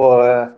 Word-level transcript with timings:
pô, 0.00 0.24
é. 0.24 0.50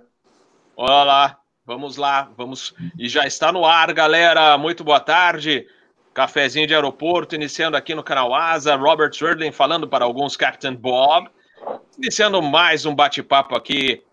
Olha 0.76 1.02
lá, 1.02 1.38
vamos 1.66 1.96
lá, 1.96 2.30
vamos. 2.36 2.72
E 2.96 3.08
já 3.08 3.26
está 3.26 3.50
no 3.50 3.66
ar, 3.66 3.92
galera. 3.92 4.56
Muito 4.56 4.84
boa 4.84 5.00
tarde. 5.00 5.66
Cafezinho 6.14 6.64
de 6.64 6.74
aeroporto, 6.76 7.34
iniciando 7.34 7.76
aqui 7.76 7.92
no 7.92 8.04
canal 8.04 8.32
Asa. 8.32 8.76
Robert 8.76 9.12
Swerdling 9.12 9.50
falando 9.50 9.88
para 9.88 10.04
alguns 10.04 10.36
Captain 10.36 10.76
Bob. 10.76 11.28
Iniciando 11.98 12.40
mais 12.40 12.86
um 12.86 12.94
bate-papo 12.94 13.56
aqui 13.56 14.04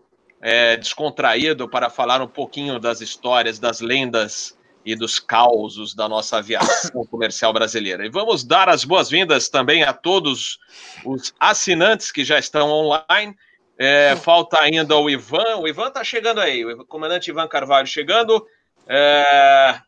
é, 0.42 0.78
descontraído 0.78 1.70
para 1.70 1.92
falar 1.92 2.24
um 2.24 2.28
pouquinho 2.28 2.80
das 2.80 3.00
histórias, 3.00 3.60
das 3.60 3.82
lendas 3.82 4.58
e 4.84 4.96
dos 4.96 5.20
causos 5.20 5.94
da 5.94 6.10
nossa 6.10 6.38
aviação 6.38 7.06
comercial 7.12 7.54
brasileira. 7.54 8.04
E 8.04 8.10
vamos 8.10 8.44
dar 8.44 8.68
as 8.68 8.84
boas-vindas 8.84 9.48
também 9.48 9.84
a 9.84 9.94
todos 9.94 10.58
os 11.06 11.36
assinantes 11.40 12.12
que 12.12 12.24
já 12.24 12.40
estão 12.40 12.72
online 12.72 13.36
é, 13.80 14.14
falta 14.18 14.60
ainda 14.60 14.98
o 14.98 15.10
Ivan. 15.10 15.56
O 15.60 15.68
Ivan 15.68 15.88
está 15.88 16.04
chegando 16.04 16.42
aí, 16.42 16.66
o 16.66 16.86
comandante 16.86 17.30
Ivan 17.30 17.48
Carvalho 17.48 17.88
chegando. 17.88 18.46
É, 18.86 19.80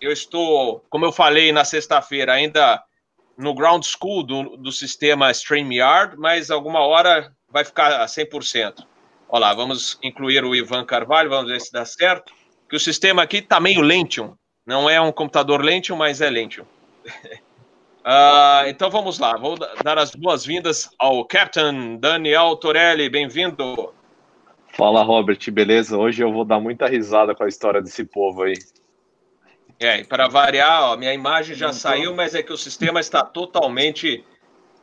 eu 0.00 0.10
estou, 0.10 0.84
como 0.90 1.04
eu 1.04 1.12
falei 1.12 1.52
na 1.52 1.64
sexta-feira, 1.64 2.32
ainda 2.32 2.82
no 3.36 3.54
ground 3.54 3.84
school 3.84 4.24
do, 4.24 4.56
do 4.56 4.72
sistema 4.72 5.30
StreamYard, 5.30 6.16
mas 6.18 6.50
alguma 6.50 6.80
hora 6.80 7.32
vai 7.48 7.64
ficar 7.64 8.00
a 8.00 8.06
100%. 8.06 8.84
Olha 9.28 9.40
lá, 9.40 9.54
vamos 9.54 9.98
incluir 10.02 10.44
o 10.44 10.56
Ivan 10.56 10.84
Carvalho, 10.84 11.30
vamos 11.30 11.50
ver 11.52 11.60
se 11.60 11.70
dá 11.70 11.84
certo. 11.84 12.32
Que 12.68 12.74
o 12.74 12.80
sistema 12.80 13.22
aqui 13.22 13.36
está 13.36 13.60
meio 13.60 13.82
Lentium. 13.82 14.34
Não 14.66 14.90
é 14.90 15.00
um 15.00 15.12
computador 15.12 15.62
Lentium, 15.62 15.96
mas 15.96 16.20
é 16.20 16.28
Lentium. 16.28 16.66
Uh, 18.08 18.64
então 18.68 18.88
vamos 18.88 19.18
lá, 19.18 19.36
vou 19.36 19.54
dar 19.84 19.98
as 19.98 20.14
boas-vindas 20.14 20.88
ao 20.98 21.26
Captain 21.26 21.98
Daniel 21.98 22.56
Torelli, 22.56 23.06
bem-vindo. 23.10 23.92
Fala, 24.72 25.02
Robert, 25.02 25.38
beleza? 25.52 25.98
Hoje 25.98 26.24
eu 26.24 26.32
vou 26.32 26.42
dar 26.42 26.58
muita 26.58 26.86
risada 26.86 27.34
com 27.34 27.44
a 27.44 27.48
história 27.48 27.82
desse 27.82 28.06
povo 28.06 28.44
aí. 28.44 28.54
É, 29.78 29.98
e 29.98 30.04
para 30.04 30.26
variar, 30.26 30.84
ó, 30.84 30.96
minha 30.96 31.12
imagem 31.12 31.54
já 31.54 31.70
saiu, 31.70 32.14
mas 32.14 32.34
é 32.34 32.42
que 32.42 32.50
o 32.50 32.56
sistema 32.56 32.98
está 32.98 33.22
totalmente 33.22 34.24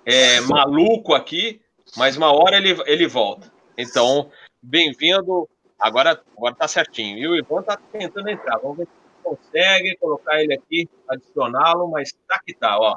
é, 0.06 0.40
maluco 0.42 1.16
aqui, 1.16 1.60
mas 1.98 2.16
uma 2.16 2.32
hora 2.32 2.58
ele, 2.58 2.80
ele 2.86 3.08
volta. 3.08 3.52
Então, 3.76 4.30
bem-vindo. 4.62 5.50
Agora, 5.80 6.22
agora 6.38 6.54
tá 6.54 6.68
certinho. 6.68 7.18
E 7.18 7.28
o 7.28 7.36
Ivan 7.36 7.64
tá 7.64 7.76
tentando 7.92 8.30
entrar. 8.30 8.60
Vamos 8.60 8.78
ver 8.78 8.86
se 8.86 9.24
consegue 9.24 9.98
colocar 9.98 10.40
ele 10.40 10.54
aqui, 10.54 10.88
adicioná-lo, 11.10 11.90
mas 11.90 12.14
tá 12.28 12.40
que 12.46 12.54
tá, 12.54 12.78
ó. 12.80 12.96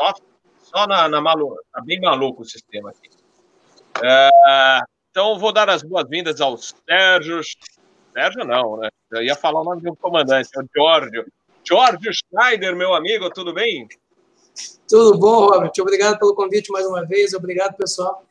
Só, 0.00 0.14
só 0.62 0.86
na, 0.86 1.08
na 1.08 1.20
maluca. 1.20 1.62
Tá 1.70 1.82
bem 1.82 2.00
maluco 2.00 2.40
o 2.40 2.44
sistema 2.44 2.90
aqui. 2.90 3.10
É, 4.02 4.80
então, 5.10 5.38
vou 5.38 5.52
dar 5.52 5.68
as 5.68 5.82
boas-vindas 5.82 6.40
ao 6.40 6.56
Sérgio. 6.56 7.42
Sérgio, 8.14 8.44
não, 8.46 8.78
né? 8.78 8.88
Eu 9.12 9.22
ia 9.22 9.36
falar 9.36 9.60
o 9.60 9.64
nome 9.64 9.82
do 9.82 9.94
comandante, 9.96 10.48
é 10.56 10.60
o 10.60 10.66
Giorgio. 10.74 11.26
Giorgio 11.62 12.12
Schneider, 12.12 12.74
meu 12.74 12.94
amigo, 12.94 13.28
tudo 13.28 13.52
bem? 13.52 13.86
Tudo 14.88 15.18
bom, 15.18 15.46
Robert. 15.46 15.72
Obrigado 15.78 16.18
pelo 16.18 16.34
convite 16.34 16.72
mais 16.72 16.86
uma 16.86 17.04
vez. 17.04 17.34
Obrigado, 17.34 17.76
pessoal. 17.76 18.24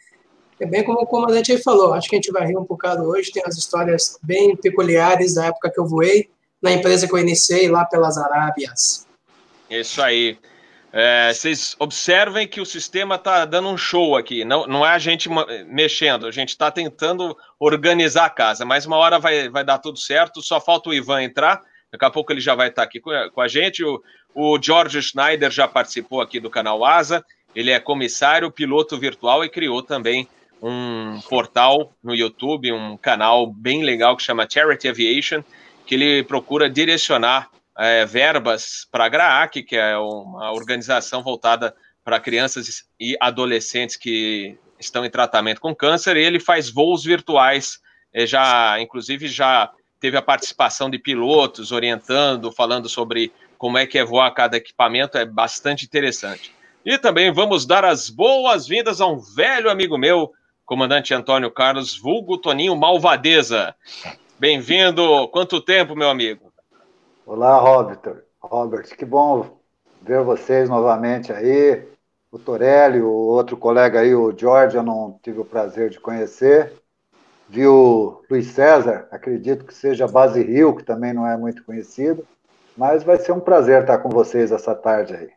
É 0.59 0.65
bem 0.65 0.83
como 0.83 0.99
o 0.99 1.05
comandante 1.05 1.51
aí 1.51 1.57
falou, 1.61 1.93
acho 1.93 2.09
que 2.09 2.15
a 2.15 2.17
gente 2.17 2.31
vai 2.31 2.45
rir 2.45 2.57
um 2.57 2.65
bocado 2.65 3.03
hoje. 3.03 3.31
Tem 3.31 3.43
as 3.45 3.57
histórias 3.57 4.19
bem 4.21 4.57
peculiares 4.57 5.35
da 5.35 5.45
época 5.45 5.69
que 5.69 5.79
eu 5.79 5.85
voei 5.85 6.29
na 6.61 6.71
empresa 6.71 7.07
que 7.07 7.13
eu 7.13 7.19
iniciei 7.19 7.69
lá 7.69 7.85
pelas 7.85 8.17
Arábias. 8.17 9.07
Isso 9.69 10.01
aí. 10.01 10.37
É, 10.91 11.31
vocês 11.31 11.75
observem 11.77 12.47
que 12.47 12.59
o 12.59 12.65
sistema 12.65 13.15
está 13.15 13.45
dando 13.45 13.69
um 13.69 13.77
show 13.77 14.15
aqui. 14.15 14.43
Não, 14.43 14.65
não 14.65 14.85
é 14.85 14.89
a 14.89 14.99
gente 14.99 15.29
mexendo, 15.67 16.25
a 16.25 16.31
gente 16.31 16.49
está 16.49 16.71
tentando 16.71 17.37
organizar 17.59 18.25
a 18.25 18.29
casa, 18.29 18.65
mas 18.65 18.85
uma 18.85 18.97
hora 18.97 19.19
vai, 19.19 19.49
vai 19.49 19.63
dar 19.63 19.77
tudo 19.77 19.99
certo. 19.99 20.41
Só 20.41 20.59
falta 20.59 20.89
o 20.89 20.93
Ivan 20.93 21.23
entrar. 21.23 21.61
Daqui 21.91 22.05
a 22.05 22.09
pouco 22.09 22.31
ele 22.31 22.41
já 22.41 22.55
vai 22.55 22.69
estar 22.69 22.81
tá 22.81 22.87
aqui 22.87 22.99
com, 22.99 23.11
com 23.33 23.41
a 23.41 23.47
gente. 23.47 23.83
O, 23.83 24.01
o 24.33 24.59
George 24.61 25.01
Schneider 25.01 25.51
já 25.51 25.67
participou 25.67 26.21
aqui 26.21 26.39
do 26.39 26.49
canal 26.49 26.83
Asa. 26.83 27.23
Ele 27.55 27.71
é 27.71 27.79
comissário, 27.79 28.51
piloto 28.51 28.97
virtual 28.97 29.43
e 29.43 29.49
criou 29.49 29.81
também 29.81 30.27
um 30.61 31.19
portal 31.29 31.93
no 32.03 32.13
YouTube, 32.13 32.71
um 32.71 32.97
canal 32.97 33.47
bem 33.47 33.83
legal 33.83 34.17
que 34.17 34.23
chama 34.23 34.47
Charity 34.49 34.89
Aviation 34.89 35.43
que 35.89 35.95
ele 35.95 36.23
procura 36.23 36.69
direcionar 36.69 37.49
é, 37.79 38.05
verbas 38.05 38.85
para 38.91 39.05
a 39.05 39.09
GRAAC, 39.09 39.63
que 39.63 39.77
é 39.77 39.97
uma 39.97 40.51
organização 40.51 41.23
voltada 41.23 41.73
para 42.03 42.19
crianças 42.19 42.83
e 42.99 43.15
adolescentes 43.21 43.95
que 43.95 44.57
estão 44.77 45.05
em 45.05 45.09
tratamento 45.09 45.61
com 45.61 45.73
câncer, 45.73 46.17
e 46.17 46.23
ele 46.23 46.39
faz 46.39 46.69
voos 46.69 47.05
virtuais, 47.05 47.79
é, 48.13 48.25
já, 48.27 48.79
inclusive 48.81 49.27
já 49.27 49.71
teve 49.99 50.17
a 50.17 50.21
participação 50.21 50.89
de 50.89 50.99
pilotos 50.99 51.71
orientando, 51.71 52.51
falando 52.51 52.89
sobre 52.89 53.31
como 53.57 53.77
é 53.77 53.85
que 53.85 53.97
é 53.97 54.03
voar 54.03 54.31
cada 54.31 54.57
equipamento, 54.57 55.17
é 55.17 55.25
bastante 55.25 55.85
interessante. 55.85 56.53
E 56.85 56.97
também 56.97 57.31
vamos 57.31 57.65
dar 57.65 57.85
as 57.85 58.09
boas-vindas 58.09 58.99
a 58.99 59.07
um 59.07 59.19
velho 59.19 59.69
amigo 59.69 59.97
meu, 59.97 60.31
comandante 60.65 61.13
Antônio 61.13 61.51
Carlos, 61.51 61.97
vulgo 61.97 62.37
Toninho 62.37 62.75
Malvadeza. 62.75 63.75
Bem-vindo. 64.39 65.27
Quanto 65.29 65.59
tempo, 65.59 65.95
meu 65.95 66.09
amigo? 66.09 66.48
Olá, 67.31 67.59
Robert. 67.59 68.23
Robert, 68.41 68.87
que 68.97 69.05
bom 69.05 69.59
ver 70.01 70.23
vocês 70.23 70.67
novamente 70.67 71.31
aí. 71.31 71.87
O 72.31 72.39
Torelli, 72.39 72.99
o 73.01 73.07
outro 73.07 73.55
colega 73.55 73.99
aí, 73.99 74.15
o 74.15 74.35
George, 74.35 74.75
eu 74.75 74.81
não 74.81 75.19
tive 75.21 75.39
o 75.39 75.45
prazer 75.45 75.91
de 75.91 75.99
conhecer. 75.99 76.73
Vi 77.47 77.67
o 77.67 78.23
Luiz 78.27 78.47
César, 78.47 79.07
acredito 79.11 79.63
que 79.63 79.75
seja 79.75 80.07
Base 80.07 80.41
Rio, 80.41 80.75
que 80.75 80.83
também 80.83 81.13
não 81.13 81.27
é 81.27 81.37
muito 81.37 81.63
conhecido. 81.63 82.27
Mas 82.75 83.03
vai 83.03 83.17
ser 83.17 83.31
um 83.31 83.39
prazer 83.39 83.81
estar 83.81 83.99
com 83.99 84.09
vocês 84.09 84.51
essa 84.51 84.73
tarde 84.73 85.13
aí. 85.13 85.29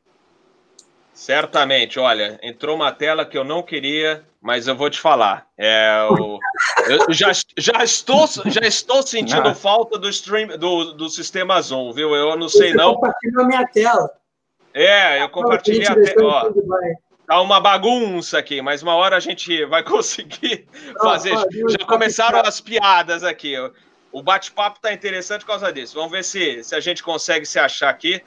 Certamente, 1.13 1.99
olha, 2.01 2.41
entrou 2.43 2.75
uma 2.75 2.91
tela 2.91 3.27
que 3.27 3.37
eu 3.37 3.45
não 3.45 3.63
queria, 3.63 4.25
mas 4.41 4.67
eu 4.67 4.75
vou 4.75 4.89
te 4.89 4.99
falar. 4.99 5.47
É, 5.59 6.09
o, 6.11 6.39
eu 6.89 7.13
já, 7.13 7.33
já, 7.57 7.85
estou, 7.85 8.27
já 8.47 8.61
estou 8.63 9.03
sentindo 9.03 9.43
não. 9.43 9.55
falta 9.55 9.99
do 9.99 10.09
stream 10.09 10.59
do, 10.59 10.93
do 10.93 11.09
sistema 11.09 11.61
Zoom, 11.61 11.93
viu? 11.93 12.15
Eu 12.15 12.37
não 12.37 12.49
sei 12.49 12.71
Você 12.71 12.77
não. 12.77 12.95
Compartilhou 12.95 13.45
a 13.45 13.47
minha 13.47 13.67
tela. 13.67 14.11
É, 14.75 15.23
eu 15.23 15.29
compartilhei 15.29 15.87
a 15.87 15.95
tela. 15.95 16.53
Tá 17.27 17.41
uma 17.41 17.61
bagunça 17.61 18.39
aqui, 18.39 18.61
mas 18.61 18.83
uma 18.83 18.95
hora 18.95 19.17
a 19.17 19.21
gente 19.21 19.65
vai 19.67 19.83
conseguir 19.85 20.67
não, 20.95 21.03
fazer. 21.03 21.35
já 21.69 21.87
começaram 21.87 22.41
as 22.41 22.61
piadas 22.61 23.23
aqui. 23.25 23.55
O 24.11 24.23
bate-papo 24.23 24.81
tá 24.81 24.93
interessante 24.93 25.41
por 25.41 25.49
causa 25.49 25.73
disso. 25.73 25.95
Vamos 25.95 26.13
ver 26.13 26.25
se, 26.25 26.63
se 26.63 26.75
a 26.75 26.81
gente 26.81 27.03
consegue 27.03 27.47
se 27.47 27.59
achar 27.59 27.89
aqui. 27.89 28.23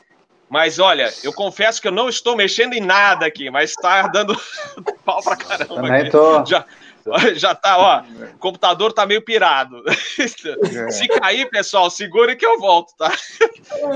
Mas 0.49 0.79
olha, 0.79 1.11
eu 1.23 1.33
confesso 1.33 1.81
que 1.81 1.87
eu 1.87 1.91
não 1.91 2.07
estou 2.07 2.35
mexendo 2.35 2.73
em 2.73 2.81
nada 2.81 3.25
aqui, 3.25 3.49
mas 3.49 3.71
está 3.71 4.03
dando 4.07 4.39
pau 5.03 5.21
pra 5.21 5.35
caramba. 5.35 5.75
Também 5.75 6.01
aqui. 6.01 6.11
tô. 6.11 6.45
Já, 6.45 6.65
já 7.35 7.53
tá, 7.53 7.77
ó. 7.77 8.01
O 8.33 8.37
computador 8.39 8.91
tá 8.91 9.05
meio 9.05 9.21
pirado. 9.21 9.83
É. 9.87 10.91
Se 10.91 11.07
cair, 11.07 11.49
pessoal, 11.49 11.89
segure 11.89 12.35
que 12.35 12.45
eu 12.45 12.59
volto, 12.59 12.95
tá? 12.97 13.11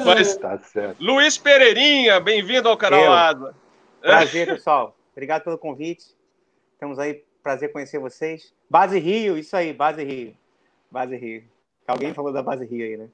Mas, 0.06 0.38
tá. 0.38 0.59
Luiz 1.00 1.38
Pereirinha, 1.38 2.19
bem-vindo 2.19 2.69
ao 2.69 2.78
canal 2.78 3.12
Asa. 3.12 3.56
Prazer, 4.02 4.48
pessoal. 4.48 4.96
Obrigado 5.12 5.44
pelo 5.44 5.58
convite. 5.58 6.06
Estamos 6.74 7.00
aí, 7.00 7.24
prazer 7.42 7.72
conhecer 7.72 8.00
vocês. 8.00 8.53
Base 8.69 9.00
Rio, 9.00 9.38
isso 9.38 9.56
aí, 9.56 9.74
Base 9.74 10.03
Rio. 10.03 10.36
Base 10.92 11.16
Rio. 11.16 11.44
Alguém 11.88 12.14
falou 12.14 12.31
da 12.31 12.44
Base 12.44 12.66
Rio 12.66 12.86
aí, 12.86 12.98
né? 12.98 13.08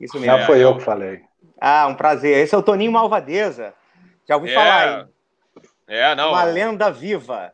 Isso 0.00 0.18
mesmo. 0.18 0.38
Já 0.38 0.46
foi 0.46 0.64
eu 0.64 0.76
que 0.76 0.82
falei. 0.82 1.22
Ah, 1.60 1.86
um 1.86 1.94
prazer. 1.94 2.38
Esse 2.38 2.54
é 2.54 2.58
o 2.58 2.62
Toninho 2.62 2.92
Malvadeza. 2.92 3.74
Já 4.26 4.36
ouvi 4.36 4.50
é. 4.50 4.54
falar, 4.54 5.00
hein? 5.00 5.08
É, 5.86 6.14
não. 6.14 6.30
Uma 6.30 6.44
lenda 6.44 6.90
viva. 6.90 7.52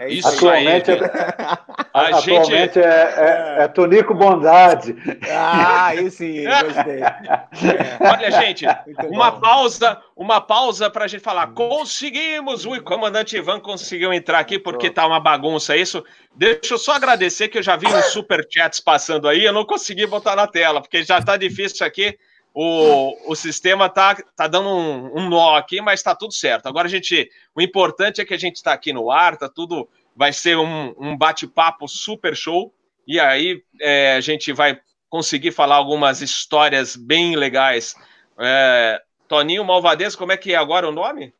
É 0.00 0.08
isso 0.08 0.28
atualmente, 0.28 0.90
aí. 0.90 0.98
É, 0.98 1.58
atualmente 1.92 2.46
gente... 2.46 2.78
é, 2.78 2.82
é, 2.82 3.56
é, 3.64 3.68
Tonico 3.68 4.14
Bondade. 4.14 4.96
Ah, 5.30 5.94
isso 5.94 6.18
sim, 6.18 6.44
gostei. 6.44 7.02
É. 7.02 7.98
Olha, 8.08 8.30
gente, 8.30 8.64
Muito 8.86 9.06
uma 9.08 9.30
bom. 9.32 9.40
pausa, 9.40 10.00
uma 10.16 10.40
pausa 10.40 10.88
para 10.88 11.04
a 11.04 11.08
gente 11.08 11.22
falar. 11.22 11.48
Conseguimos! 11.48 12.64
O 12.64 12.82
comandante 12.82 13.36
Ivan 13.36 13.58
conseguiu 13.60 14.12
entrar 14.12 14.38
aqui 14.38 14.58
porque 14.58 14.90
tá 14.90 15.06
uma 15.06 15.20
bagunça 15.20 15.76
isso. 15.76 16.04
Deixa 16.34 16.74
eu 16.74 16.78
só 16.78 16.92
agradecer 16.92 17.48
que 17.48 17.58
eu 17.58 17.62
já 17.62 17.76
vi 17.76 17.86
uns 17.86 18.06
super 18.06 18.46
chats 18.48 18.78
passando 18.78 19.28
aí, 19.28 19.44
eu 19.44 19.52
não 19.52 19.64
consegui 19.64 20.06
botar 20.06 20.36
na 20.36 20.46
tela, 20.46 20.80
porque 20.80 21.02
já 21.02 21.20
tá 21.20 21.36
difícil 21.36 21.84
aqui 21.84 22.16
o, 22.60 23.30
o 23.30 23.36
sistema 23.36 23.88
tá, 23.88 24.16
tá 24.34 24.48
dando 24.48 24.68
um, 24.68 25.16
um 25.16 25.28
nó 25.28 25.56
aqui, 25.56 25.80
mas 25.80 26.00
está 26.00 26.12
tudo 26.12 26.34
certo. 26.34 26.66
Agora 26.66 26.88
a 26.88 26.90
gente, 26.90 27.30
o 27.54 27.62
importante 27.62 28.20
é 28.20 28.24
que 28.24 28.34
a 28.34 28.38
gente 28.38 28.56
está 28.56 28.72
aqui 28.72 28.92
no 28.92 29.12
ar, 29.12 29.36
tá 29.36 29.48
tudo, 29.48 29.88
vai 30.16 30.32
ser 30.32 30.56
um, 30.56 30.92
um 30.98 31.16
bate-papo 31.16 31.86
super 31.86 32.34
show 32.34 32.74
e 33.06 33.20
aí 33.20 33.62
é, 33.80 34.14
a 34.14 34.20
gente 34.20 34.52
vai 34.52 34.76
conseguir 35.08 35.52
falar 35.52 35.76
algumas 35.76 36.20
histórias 36.20 36.96
bem 36.96 37.36
legais. 37.36 37.94
É, 38.36 39.00
Toninho 39.28 39.64
Malvadez, 39.64 40.16
como 40.16 40.32
é 40.32 40.36
que 40.36 40.52
é 40.52 40.56
agora 40.56 40.88
o 40.88 40.92
nome? 40.92 41.32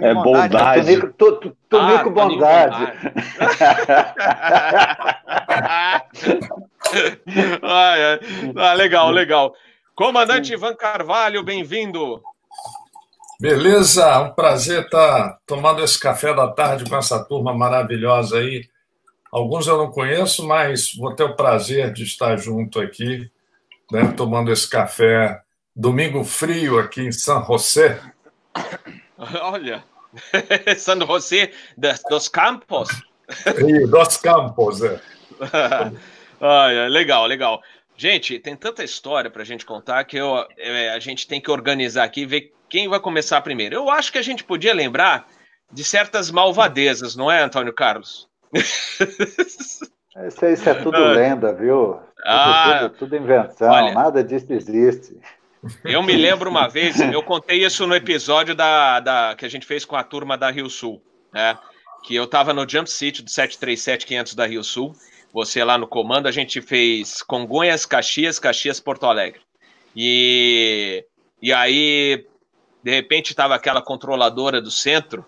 É 0.00 0.14
bondade. 0.14 0.86
Tonico, 1.12 1.56
Tonico 1.68 2.08
ah, 2.08 2.10
Bondade. 2.10 2.92
ah, 8.56 8.72
legal, 8.72 9.10
legal. 9.10 9.54
Comandante 9.94 10.54
Ivan 10.54 10.74
Carvalho, 10.74 11.42
bem-vindo. 11.42 12.22
Beleza, 13.38 14.18
um 14.20 14.32
prazer 14.32 14.84
estar 14.84 15.38
tomando 15.46 15.84
esse 15.84 16.00
café 16.00 16.32
da 16.32 16.48
tarde 16.48 16.88
com 16.88 16.96
essa 16.96 17.22
turma 17.22 17.52
maravilhosa 17.52 18.38
aí. 18.38 18.66
Alguns 19.30 19.66
eu 19.66 19.76
não 19.76 19.90
conheço, 19.90 20.46
mas 20.46 20.94
vou 20.94 21.14
ter 21.14 21.24
o 21.24 21.36
prazer 21.36 21.92
de 21.92 22.04
estar 22.04 22.38
junto 22.38 22.80
aqui, 22.80 23.30
né, 23.92 24.14
tomando 24.16 24.50
esse 24.50 24.68
café. 24.68 25.38
Domingo 25.74 26.24
frio 26.24 26.78
aqui 26.78 27.02
em 27.02 27.12
San 27.12 27.44
José. 27.44 28.00
Olha, 29.42 29.84
San 30.78 31.00
José 31.06 31.52
dos 32.08 32.28
Campos. 32.28 32.88
Rio 33.56 33.88
dos 33.88 34.16
Campos, 34.16 34.82
é. 34.82 35.00
Olha, 36.40 36.88
legal, 36.88 37.26
legal. 37.26 37.62
Gente, 37.96 38.38
tem 38.38 38.54
tanta 38.54 38.84
história 38.84 39.30
para 39.30 39.42
a 39.42 39.44
gente 39.44 39.64
contar 39.64 40.04
que 40.04 40.16
eu, 40.16 40.46
é, 40.58 40.90
a 40.90 40.98
gente 40.98 41.26
tem 41.26 41.40
que 41.40 41.50
organizar 41.50 42.04
aqui 42.04 42.22
e 42.22 42.26
ver 42.26 42.52
quem 42.68 42.88
vai 42.88 43.00
começar 43.00 43.40
primeiro. 43.40 43.74
Eu 43.74 43.88
acho 43.88 44.12
que 44.12 44.18
a 44.18 44.22
gente 44.22 44.44
podia 44.44 44.74
lembrar 44.74 45.26
de 45.72 45.82
certas 45.82 46.30
malvadezas, 46.30 47.16
não 47.16 47.30
é, 47.30 47.42
Antônio 47.42 47.72
Carlos? 47.72 48.28
Isso, 48.52 50.46
isso 50.46 50.68
é 50.68 50.74
tudo 50.74 50.98
lenda, 50.98 51.52
viu? 51.52 51.98
Ah, 52.24 52.80
tudo, 52.82 52.94
tudo 52.98 53.16
invenção, 53.16 53.70
olha, 53.70 53.92
nada 53.92 54.24
disso 54.24 54.52
existe. 54.52 55.18
Eu 55.84 56.02
me 56.02 56.16
lembro 56.16 56.50
uma 56.50 56.68
vez, 56.68 57.00
eu 57.00 57.22
contei 57.22 57.64
isso 57.64 57.86
no 57.86 57.94
episódio 57.94 58.54
da, 58.54 59.00
da 59.00 59.34
que 59.36 59.44
a 59.44 59.48
gente 59.48 59.66
fez 59.66 59.84
com 59.84 59.96
a 59.96 60.04
turma 60.04 60.36
da 60.36 60.50
Rio 60.50 60.68
Sul, 60.70 61.02
né? 61.32 61.58
Que 62.04 62.14
eu 62.14 62.24
estava 62.24 62.52
no 62.52 62.68
Jump 62.68 62.90
City 62.90 63.22
do 63.22 63.30
737-500 63.30 64.34
da 64.34 64.46
Rio 64.46 64.62
Sul, 64.62 64.94
você 65.32 65.62
lá 65.64 65.76
no 65.76 65.86
comando, 65.86 66.28
a 66.28 66.30
gente 66.30 66.62
fez 66.62 67.22
Congonhas, 67.22 67.84
Caxias, 67.84 68.38
Caxias, 68.38 68.80
Porto 68.80 69.06
Alegre. 69.06 69.40
E, 69.94 71.04
e 71.42 71.52
aí, 71.52 72.26
de 72.82 72.90
repente, 72.90 73.30
estava 73.30 73.54
aquela 73.54 73.82
controladora 73.82 74.62
do 74.62 74.70
centro, 74.70 75.26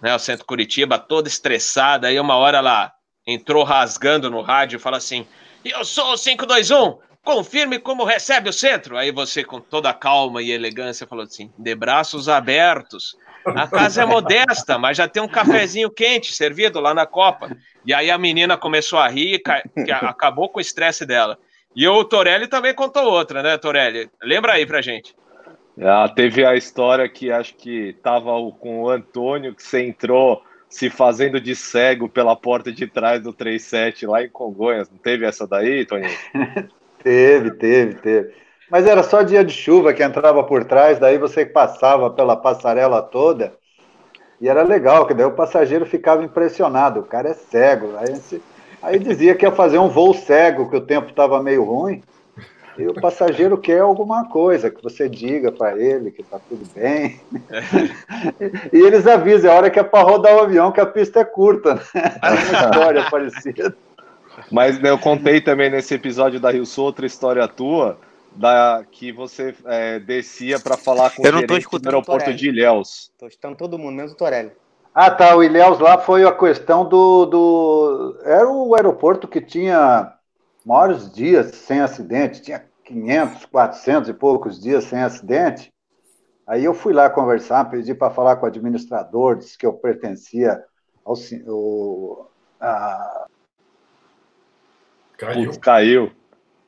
né, 0.00 0.14
o 0.14 0.18
centro 0.18 0.44
Curitiba, 0.44 0.98
toda 0.98 1.28
estressada. 1.28 2.08
Aí, 2.08 2.20
uma 2.20 2.36
hora 2.36 2.58
ela 2.58 2.92
entrou 3.26 3.64
rasgando 3.64 4.30
no 4.30 4.42
rádio 4.42 4.76
e 4.76 4.80
fala 4.80 4.96
assim: 4.96 5.26
Eu 5.64 5.84
sou 5.84 6.14
o 6.14 6.18
521, 6.18 6.98
confirme 7.24 7.78
como 7.78 8.04
recebe 8.04 8.48
o 8.48 8.52
centro. 8.52 8.96
Aí 8.96 9.10
você, 9.10 9.44
com 9.44 9.60
toda 9.60 9.92
calma 9.94 10.42
e 10.42 10.50
elegância, 10.50 11.06
falou 11.06 11.24
assim: 11.24 11.50
de 11.58 11.74
braços 11.74 12.28
abertos. 12.28 13.16
A 13.44 13.66
casa 13.66 14.02
é 14.02 14.06
modesta, 14.06 14.78
mas 14.78 14.96
já 14.96 15.08
tem 15.08 15.20
um 15.20 15.28
cafezinho 15.28 15.90
quente 15.90 16.32
servido 16.32 16.78
lá 16.78 16.94
na 16.94 17.06
Copa. 17.06 17.56
E 17.84 17.92
aí 17.92 18.08
a 18.08 18.16
menina 18.16 18.56
começou 18.56 19.00
a 19.00 19.08
rir, 19.08 19.40
que 19.84 19.90
acabou 19.90 20.48
com 20.48 20.58
o 20.58 20.60
estresse 20.60 21.04
dela. 21.04 21.36
E 21.74 21.88
o 21.88 22.04
Torelli 22.04 22.46
também 22.46 22.72
contou 22.72 23.04
outra, 23.04 23.42
né, 23.42 23.58
Torelli? 23.58 24.08
Lembra 24.22 24.52
aí 24.52 24.64
pra 24.64 24.80
gente. 24.80 25.16
Ah, 25.80 26.08
teve 26.08 26.44
a 26.44 26.54
história 26.54 27.08
que 27.08 27.32
acho 27.32 27.54
que 27.56 27.94
tava 28.02 28.30
com 28.60 28.82
o 28.82 28.90
Antônio, 28.90 29.54
que 29.54 29.62
você 29.62 29.82
entrou 29.82 30.44
se 30.68 30.88
fazendo 30.88 31.40
de 31.40 31.56
cego 31.56 32.08
pela 32.08 32.36
porta 32.36 32.70
de 32.70 32.86
trás 32.86 33.22
do 33.22 33.32
37 33.32 34.06
lá 34.06 34.22
em 34.22 34.28
Congonhas. 34.28 34.88
Não 34.88 34.98
teve 34.98 35.26
essa 35.26 35.46
daí, 35.46 35.84
Toninho? 35.84 36.16
teve, 37.02 37.50
teve, 37.52 37.94
teve. 37.94 38.34
Mas 38.70 38.86
era 38.86 39.02
só 39.02 39.22
dia 39.22 39.44
de 39.44 39.52
chuva 39.52 39.92
que 39.92 40.02
entrava 40.02 40.42
por 40.44 40.64
trás, 40.64 40.98
daí 40.98 41.18
você 41.18 41.44
passava 41.44 42.10
pela 42.10 42.36
passarela 42.36 43.02
toda 43.02 43.52
e 44.42 44.48
era 44.48 44.64
legal, 44.64 45.06
que 45.06 45.14
daí 45.14 45.24
o 45.24 45.30
passageiro 45.30 45.86
ficava 45.86 46.24
impressionado, 46.24 46.98
o 46.98 47.04
cara 47.04 47.28
é 47.28 47.32
cego. 47.32 47.92
Aí, 47.96 48.42
aí 48.82 48.98
dizia 48.98 49.36
que 49.36 49.46
ia 49.46 49.52
fazer 49.52 49.78
um 49.78 49.88
voo 49.88 50.12
cego, 50.12 50.68
que 50.68 50.74
o 50.74 50.80
tempo 50.80 51.10
estava 51.10 51.40
meio 51.40 51.62
ruim. 51.62 52.02
E 52.76 52.84
o 52.88 52.94
passageiro 52.94 53.56
quer 53.56 53.82
alguma 53.82 54.28
coisa, 54.28 54.68
que 54.68 54.82
você 54.82 55.08
diga 55.08 55.52
para 55.52 55.78
ele 55.78 56.10
que 56.10 56.22
está 56.22 56.40
tudo 56.40 56.66
bem. 56.74 57.20
e 58.72 58.78
eles 58.78 59.06
avisam, 59.06 59.48
é 59.48 59.54
a 59.54 59.56
hora 59.56 59.70
que 59.70 59.78
é 59.78 59.84
para 59.84 60.02
rodar 60.02 60.34
o 60.34 60.40
avião, 60.40 60.72
que 60.72 60.80
a 60.80 60.86
pista 60.86 61.20
é 61.20 61.24
curta. 61.24 61.74
Né? 61.74 61.82
uma 62.20 62.68
história 62.68 63.10
parecida. 63.10 63.76
Mas 64.50 64.80
né, 64.80 64.90
eu 64.90 64.98
contei 64.98 65.40
também 65.40 65.70
nesse 65.70 65.94
episódio 65.94 66.40
da 66.40 66.50
Rio 66.50 66.66
Sul 66.66 66.84
outra 66.84 67.06
história 67.06 67.46
tua, 67.48 67.98
da 68.34 68.84
que 68.90 69.12
você 69.12 69.54
é, 69.64 69.98
descia 69.98 70.58
para 70.58 70.76
falar 70.76 71.10
com 71.14 71.22
eu 71.26 71.34
o 71.34 71.40
gerente 71.40 71.68
do 71.68 71.88
aeroporto 71.88 72.34
de 72.34 72.48
Ilhéus. 72.48 73.10
Estou 73.12 73.28
escutando 73.28 73.56
todo 73.56 73.78
mundo, 73.78 73.94
menos 73.94 74.12
o 74.12 74.16
Torelli. 74.16 74.52
Ah, 74.94 75.10
tá. 75.10 75.34
O 75.34 75.42
Ilhéus 75.42 75.78
lá 75.78 75.98
foi 75.98 76.24
a 76.24 76.32
questão 76.32 76.86
do, 76.86 77.26
do. 77.26 78.18
Era 78.24 78.48
o 78.48 78.74
aeroporto 78.74 79.26
que 79.26 79.40
tinha 79.40 80.12
maiores 80.64 81.10
dias 81.12 81.54
sem 81.54 81.80
acidente, 81.80 82.42
tinha 82.42 82.64
500, 82.84 83.46
400 83.46 84.10
e 84.10 84.14
poucos 84.14 84.60
dias 84.60 84.84
sem 84.84 85.02
acidente. 85.02 85.72
Aí 86.46 86.64
eu 86.64 86.74
fui 86.74 86.92
lá 86.92 87.08
conversar, 87.08 87.70
pedi 87.70 87.94
para 87.94 88.10
falar 88.10 88.36
com 88.36 88.44
o 88.44 88.48
administrador, 88.48 89.36
disse 89.36 89.56
que 89.56 89.64
eu 89.64 89.72
pertencia 89.72 90.62
ao. 91.04 91.14
ao 91.48 92.30
a... 92.60 93.26
Caiu. 95.22 95.60
Caiu. 95.60 96.12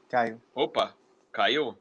Caiu. 0.09 0.41
Opa. 0.55 0.95
Caiu? 1.33 1.77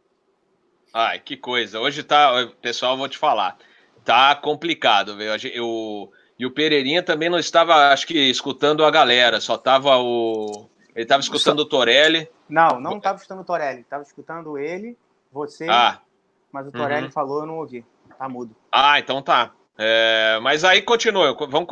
Ai, 0.92 1.20
que 1.20 1.38
coisa. 1.38 1.80
Hoje 1.80 2.02
tá, 2.02 2.50
pessoal, 2.64 2.98
vou 2.98 3.08
te 3.08 3.18
falar. 3.18 3.58
Tá 4.04 4.36
complicado, 4.36 5.16
viu? 5.16 5.28
Eu, 5.54 6.12
e 6.38 6.46
o 6.46 6.52
Pereirinha 6.52 7.04
também 7.04 7.30
não 7.30 7.38
estava, 7.38 7.94
acho 7.94 8.08
que, 8.08 8.18
escutando 8.18 8.84
a 8.84 8.90
galera, 8.90 9.40
só 9.40 9.56
tava 9.56 9.98
o. 9.98 10.68
Ele 10.96 11.04
estava 11.04 11.22
escutando 11.22 11.60
o 11.60 11.66
Torelli. 11.66 12.28
Não, 12.50 12.80
não 12.80 12.98
estava 12.98 13.18
escutando 13.18 13.42
o 13.42 13.46
Torelli. 13.46 13.82
Estava 13.82 14.04
escutando 14.04 14.58
ele, 14.58 14.98
você. 15.32 15.68
Ah. 15.70 16.02
Mas 16.52 16.68
o 16.68 16.72
Torelli 16.72 17.06
uhum. 17.06 17.12
falou, 17.12 17.42
eu 17.42 17.48
não 17.48 17.58
ouvi. 17.58 17.86
Tá 18.18 18.28
mudo. 18.28 18.56
Ah, 18.72 19.00
então 19.00 19.22
tá. 19.22 19.52
É, 19.78 20.40
mas 20.42 20.64
aí 20.64 20.82
continua, 20.84 21.36
vamos 21.50 21.68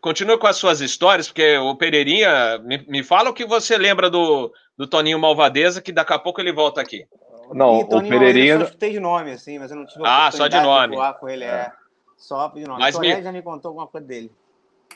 continua 0.00 0.38
com 0.38 0.46
as 0.46 0.56
suas 0.56 0.80
histórias, 0.80 1.28
porque 1.28 1.58
o 1.58 1.76
Pereirinha 1.76 2.58
me, 2.58 2.78
me 2.88 3.02
fala 3.02 3.28
o 3.28 3.34
que 3.34 3.44
você 3.44 3.76
lembra 3.76 4.08
do, 4.08 4.50
do 4.76 4.86
Toninho 4.86 5.18
Malvadeza, 5.18 5.82
que 5.82 5.92
daqui 5.92 6.14
a 6.14 6.18
pouco 6.18 6.40
ele 6.40 6.52
volta 6.52 6.80
aqui. 6.80 7.06
Não, 7.52 7.80
e, 7.80 7.88
Toninho, 7.88 8.16
o 8.16 8.18
Pereirinha. 8.18 8.54
Eu 8.54 8.60
só 8.60 8.64
escutei 8.64 8.92
de 8.92 9.00
nome, 9.00 9.32
assim, 9.32 9.58
mas 9.58 9.70
eu 9.70 9.76
não 9.76 9.84
tive 9.84 10.02
ah, 10.06 10.30
só 10.30 10.48
de 10.48 10.58
nome. 10.58 10.96
De 10.96 11.18
com 11.18 11.28
ele, 11.28 11.44
é. 11.44 11.48
é. 11.48 11.72
Só 12.16 12.48
de 12.48 12.64
nome. 12.64 12.80
Mas 12.80 12.96
o 12.96 13.00
me... 13.00 13.22
já 13.22 13.30
me 13.30 13.42
contou 13.42 13.68
alguma 13.68 13.86
coisa 13.86 14.06
dele. 14.06 14.32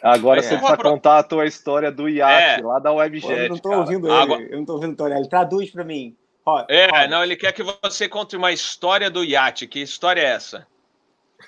Agora 0.03 0.41
é. 0.41 0.43
você 0.43 0.57
precisa 0.57 0.77
contar 0.79 1.19
a 1.19 1.23
tua 1.23 1.45
história 1.45 1.93
do 1.93 2.09
iate, 2.09 2.61
é. 2.61 2.65
lá 2.65 2.79
da 2.79 2.93
Webjet. 2.93 3.31
eu 3.31 3.49
não 3.51 3.59
tô 3.59 3.73
ouvindo 3.73 4.07
ele, 4.07 4.17
Agora... 4.17 4.43
eu 4.43 4.59
não 4.59 4.65
tô 4.65 4.73
ouvindo 4.75 4.93
o 4.93 4.97
Torelli. 4.97 5.29
Traduz 5.29 5.71
para 5.71 5.85
mim. 5.85 6.17
é, 6.69 7.07
não, 7.09 7.23
ele 7.23 7.37
quer 7.37 7.53
que 7.53 7.63
você 7.63 8.09
conte 8.09 8.37
uma 8.37 8.53
história 8.53 9.11
do 9.11 9.23
iate. 9.23 9.67
Que 9.67 9.81
história 9.81 10.23
é 10.23 10.25
essa? 10.25 10.67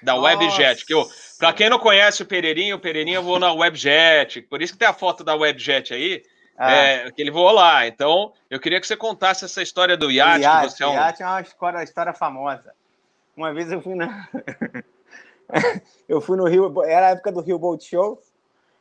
Da 0.03 0.15
Nossa. 0.15 0.39
Webjet. 0.39 0.87
Que 0.87 0.95
eu, 0.95 1.07
pra 1.39 1.53
quem 1.53 1.69
não 1.69 1.79
conhece 1.79 2.23
o 2.23 2.27
Pereirinho, 2.27 2.77
o 2.77 2.81
Pereirinho 2.81 3.23
voou 3.23 3.39
na 3.39 3.53
Webjet. 3.53 4.43
Por 4.43 4.63
isso 4.63 4.73
que 4.73 4.79
tem 4.79 4.89
a 4.89 4.95
foto 4.95 5.25
da 5.25 5.35
Webjet 5.35 5.93
aí. 5.93 6.23
Ah. 6.57 6.73
É, 6.73 7.11
que 7.11 7.23
ele 7.23 7.31
voou 7.31 7.51
lá. 7.51 7.87
Então, 7.87 8.33
eu 8.51 8.61
queria 8.61 8.81
que 8.81 8.87
você 8.87 8.97
contasse 8.97 9.45
essa 9.45 9.63
história 9.63 9.97
do 9.97 10.11
iate. 10.11 10.43
iate, 10.43 10.67
que 10.67 10.73
você 10.73 10.85
é 10.85 10.87
um... 10.87 10.93
iate 10.93 11.23
é 11.23 11.27
uma 11.27 11.41
história, 11.41 11.79
uma 11.79 11.85
história 11.85 12.13
famosa. 12.13 12.75
Uma 13.37 13.53
vez 13.53 13.73
eu 13.73 13.81
fui 13.81 13.95
na. 13.95 14.29
eu 16.07 16.21
fui 16.21 16.37
no 16.37 16.45
Rio, 16.45 16.83
era 16.85 17.09
a 17.09 17.11
época 17.11 17.33
do 17.33 17.41
Rio 17.41 17.59
Boat 17.59 17.83
Show. 17.83 18.21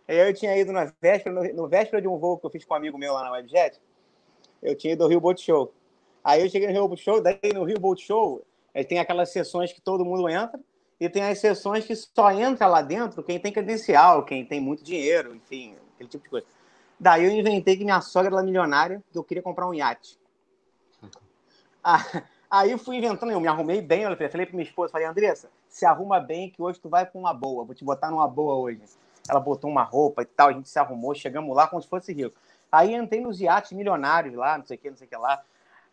E 0.08 0.14
eu 0.14 0.34
tinha 0.34 0.58
ido 0.58 0.74
na 0.74 0.92
véspera, 1.02 1.34
no, 1.34 1.54
no, 1.54 1.68
véspera 1.68 2.02
de 2.02 2.08
um 2.08 2.18
voo 2.18 2.38
que 2.38 2.46
eu 2.46 2.50
fiz 2.50 2.66
com 2.66 2.74
um 2.74 2.78
amigo 2.78 2.98
meu 2.98 3.14
lá 3.14 3.24
na 3.24 3.32
Webjet. 3.32 3.80
Eu 4.62 4.76
tinha 4.76 4.94
ido 4.94 5.04
ao 5.04 5.10
Rio 5.10 5.22
Boat 5.22 5.42
Show. 5.42 5.74
Aí 6.24 6.42
eu 6.42 6.50
cheguei 6.50 6.68
no 6.68 6.74
Rio 6.74 6.88
Boat 6.88 7.02
Show, 7.02 7.22
daí 7.22 7.40
no 7.54 7.64
Rio 7.64 7.80
Boat 7.80 8.06
Show 8.06 8.44
é, 8.74 8.84
tem 8.84 9.00
aquelas 9.00 9.32
sessões 9.32 9.72
que 9.72 9.80
todo 9.80 10.04
mundo 10.04 10.28
entra 10.28 10.60
e 11.00 11.10
tem 11.10 11.24
as 11.24 11.40
sessões 11.40 11.86
que 11.86 11.96
só 11.96 12.32
entra 12.32 12.68
lá 12.68 12.82
dentro 12.82 13.24
quem 13.24 13.40
tem 13.40 13.54
credencial, 13.54 14.24
quem 14.24 14.46
tem 14.46 14.60
muito 14.60 14.84
dinheiro, 14.84 15.34
enfim, 15.34 15.76
aquele 15.96 16.10
tipo 16.10 16.24
de 16.26 16.30
coisa. 16.30 16.46
Daí 17.00 17.24
eu 17.24 17.32
inventei 17.32 17.78
que 17.78 17.86
minha 17.86 18.02
sogra 18.02 18.36
era 18.36 18.44
milionária, 18.44 19.02
que 19.12 19.18
eu 19.18 19.24
queria 19.24 19.42
comprar 19.42 19.68
um 19.68 19.74
iate. 19.74 20.20
Ah, 21.82 22.04
aí 22.52 22.72
eu 22.72 22.78
fui 22.78 22.98
inventando, 22.98 23.32
eu 23.32 23.40
me 23.40 23.48
arrumei 23.48 23.82
bem, 23.82 24.02
eu 24.02 24.18
falei 24.30 24.46
para 24.46 24.56
minha 24.56 24.68
esposa, 24.68 24.92
falei, 24.92 25.08
Andressa, 25.08 25.50
se 25.70 25.86
arruma 25.86 26.20
bem 26.20 26.50
que 26.50 26.62
hoje 26.62 26.78
tu 26.80 26.90
vai 26.90 27.06
com 27.06 27.20
uma 27.20 27.34
boa, 27.34 27.64
vou 27.64 27.74
te 27.74 27.86
botar 27.86 28.12
numa 28.12 28.28
boa 28.28 28.56
hoje. 28.56 28.82
Ela 29.30 29.40
botou 29.40 29.70
uma 29.70 29.84
roupa 29.84 30.24
e 30.24 30.26
tal, 30.26 30.50
a 30.50 30.54
gente 30.54 30.68
se 30.68 30.78
arrumou, 30.78 31.16
chegamos 31.16 31.56
lá 31.56 31.68
como 31.68 31.82
se 31.82 31.88
fosse 31.88 32.12
rico. 32.12 32.36
Aí 32.70 32.94
entrei 32.94 33.22
nos 33.22 33.40
iates 33.40 33.72
milionários 33.72 34.36
lá, 34.36 34.58
não 34.58 34.66
sei 34.66 34.76
o 34.76 34.80
que, 34.80 34.90
não 34.90 34.98
sei 34.98 35.08
o 35.08 35.10
que 35.10 35.16
lá. 35.16 35.42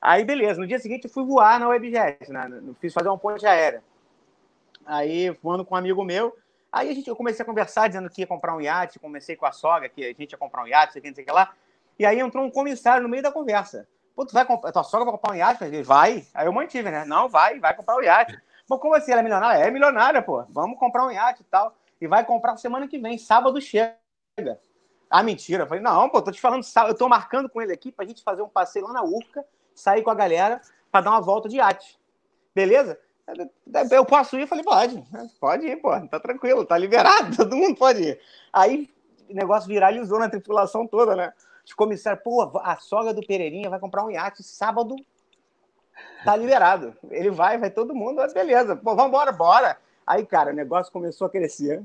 Aí 0.00 0.24
beleza, 0.24 0.60
no 0.60 0.66
dia 0.66 0.78
seguinte 0.78 1.04
eu 1.04 1.10
fui 1.10 1.24
voar 1.24 1.60
na 1.60 1.68
Webjet, 1.68 2.30
né? 2.32 2.50
fiz 2.80 2.92
fazer 2.92 3.08
uma 3.08 3.18
ponte 3.18 3.46
aérea. 3.46 3.82
Aí 4.86 5.30
voando 5.42 5.64
com 5.64 5.74
um 5.74 5.78
amigo 5.78 6.04
meu, 6.04 6.34
Aí 6.76 6.90
a 6.90 6.94
gente, 6.94 7.08
eu 7.08 7.16
comecei 7.16 7.42
a 7.42 7.46
conversar, 7.46 7.88
dizendo 7.88 8.10
que 8.10 8.20
ia 8.20 8.26
comprar 8.26 8.54
um 8.54 8.60
iate, 8.60 8.98
comecei 8.98 9.34
com 9.34 9.46
a 9.46 9.52
sogra, 9.52 9.88
que 9.88 10.04
a 10.04 10.08
gente 10.08 10.32
ia 10.32 10.36
comprar 10.36 10.62
um 10.62 10.66
iate, 10.66 10.92
sei 10.92 11.02
não 11.02 11.14
sei 11.14 11.24
o 11.24 11.26
que 11.26 11.32
lá. 11.32 11.54
E 11.98 12.04
aí 12.04 12.20
entrou 12.20 12.44
um 12.44 12.50
comissário 12.50 13.02
no 13.02 13.08
meio 13.08 13.22
da 13.22 13.32
conversa. 13.32 13.88
Pô, 14.14 14.26
tu 14.26 14.34
vai 14.34 14.44
comprar, 14.44 14.72
tua 14.72 14.84
sogra 14.84 15.06
vai 15.06 15.12
comprar 15.12 15.32
um 15.32 15.36
iate? 15.36 15.58
falei, 15.58 15.82
vai. 15.82 16.26
Aí 16.34 16.46
eu 16.46 16.52
mantive, 16.52 16.90
né? 16.90 17.06
Não, 17.06 17.30
vai, 17.30 17.58
vai 17.58 17.74
comprar 17.74 17.96
o 17.96 18.00
um 18.00 18.02
iate. 18.02 18.38
Mas 18.68 18.78
como 18.78 18.94
assim? 18.94 19.10
Ela 19.10 19.20
é 19.20 19.24
milionária? 19.24 19.64
É 19.64 19.70
milionária, 19.70 20.20
pô. 20.20 20.44
Vamos 20.50 20.78
comprar 20.78 21.06
um 21.06 21.10
iate 21.10 21.40
e 21.40 21.44
tal. 21.46 21.74
E 21.98 22.06
vai 22.06 22.26
comprar 22.26 22.58
semana 22.58 22.86
que 22.86 22.98
vem, 22.98 23.16
sábado 23.16 23.58
chega. 23.58 23.96
Ah, 25.08 25.22
mentira. 25.22 25.62
Eu 25.62 25.66
falei, 25.66 25.82
não, 25.82 26.10
pô, 26.10 26.20
tô 26.20 26.30
te 26.30 26.40
falando, 26.40 26.62
eu 26.88 26.94
tô 26.94 27.08
marcando 27.08 27.48
com 27.48 27.62
ele 27.62 27.72
aqui 27.72 27.90
pra 27.90 28.04
gente 28.04 28.22
fazer 28.22 28.42
um 28.42 28.50
passeio 28.50 28.86
lá 28.86 28.92
na 28.92 29.02
Urca, 29.02 29.42
sair 29.74 30.02
com 30.02 30.10
a 30.10 30.14
galera 30.14 30.60
para 30.92 31.00
dar 31.00 31.12
uma 31.12 31.22
volta 31.22 31.48
de 31.48 31.56
iate. 31.56 31.98
Beleza? 32.54 33.00
Eu 33.90 34.04
posso 34.04 34.36
ir? 34.36 34.42
Eu 34.42 34.46
falei, 34.46 34.64
pode. 34.64 35.04
Pode 35.40 35.66
ir, 35.66 35.76
pô. 35.76 35.90
Tá 36.08 36.20
tranquilo, 36.20 36.64
tá 36.64 36.78
liberado, 36.78 37.34
todo 37.36 37.56
mundo 37.56 37.76
pode 37.76 38.02
ir. 38.02 38.20
Aí 38.52 38.88
o 39.28 39.34
negócio 39.34 39.68
viralizou 39.68 40.18
na 40.18 40.28
tripulação 40.28 40.86
toda, 40.86 41.16
né? 41.16 41.32
Os 41.64 41.74
comissários, 41.74 42.22
pô, 42.22 42.60
a 42.62 42.76
sogra 42.76 43.12
do 43.12 43.26
Pereirinha 43.26 43.68
vai 43.68 43.80
comprar 43.80 44.04
um 44.04 44.10
iate 44.10 44.42
sábado, 44.44 44.94
tá 46.24 46.36
liberado. 46.36 46.94
Ele 47.10 47.30
vai, 47.30 47.58
vai 47.58 47.70
todo 47.70 47.94
mundo, 47.94 48.22
beleza. 48.32 48.76
Pô, 48.76 48.94
vambora, 48.94 49.32
bora. 49.32 49.76
Aí, 50.06 50.24
cara, 50.24 50.52
o 50.52 50.54
negócio 50.54 50.92
começou 50.92 51.26
a 51.26 51.30
crescer. 51.30 51.82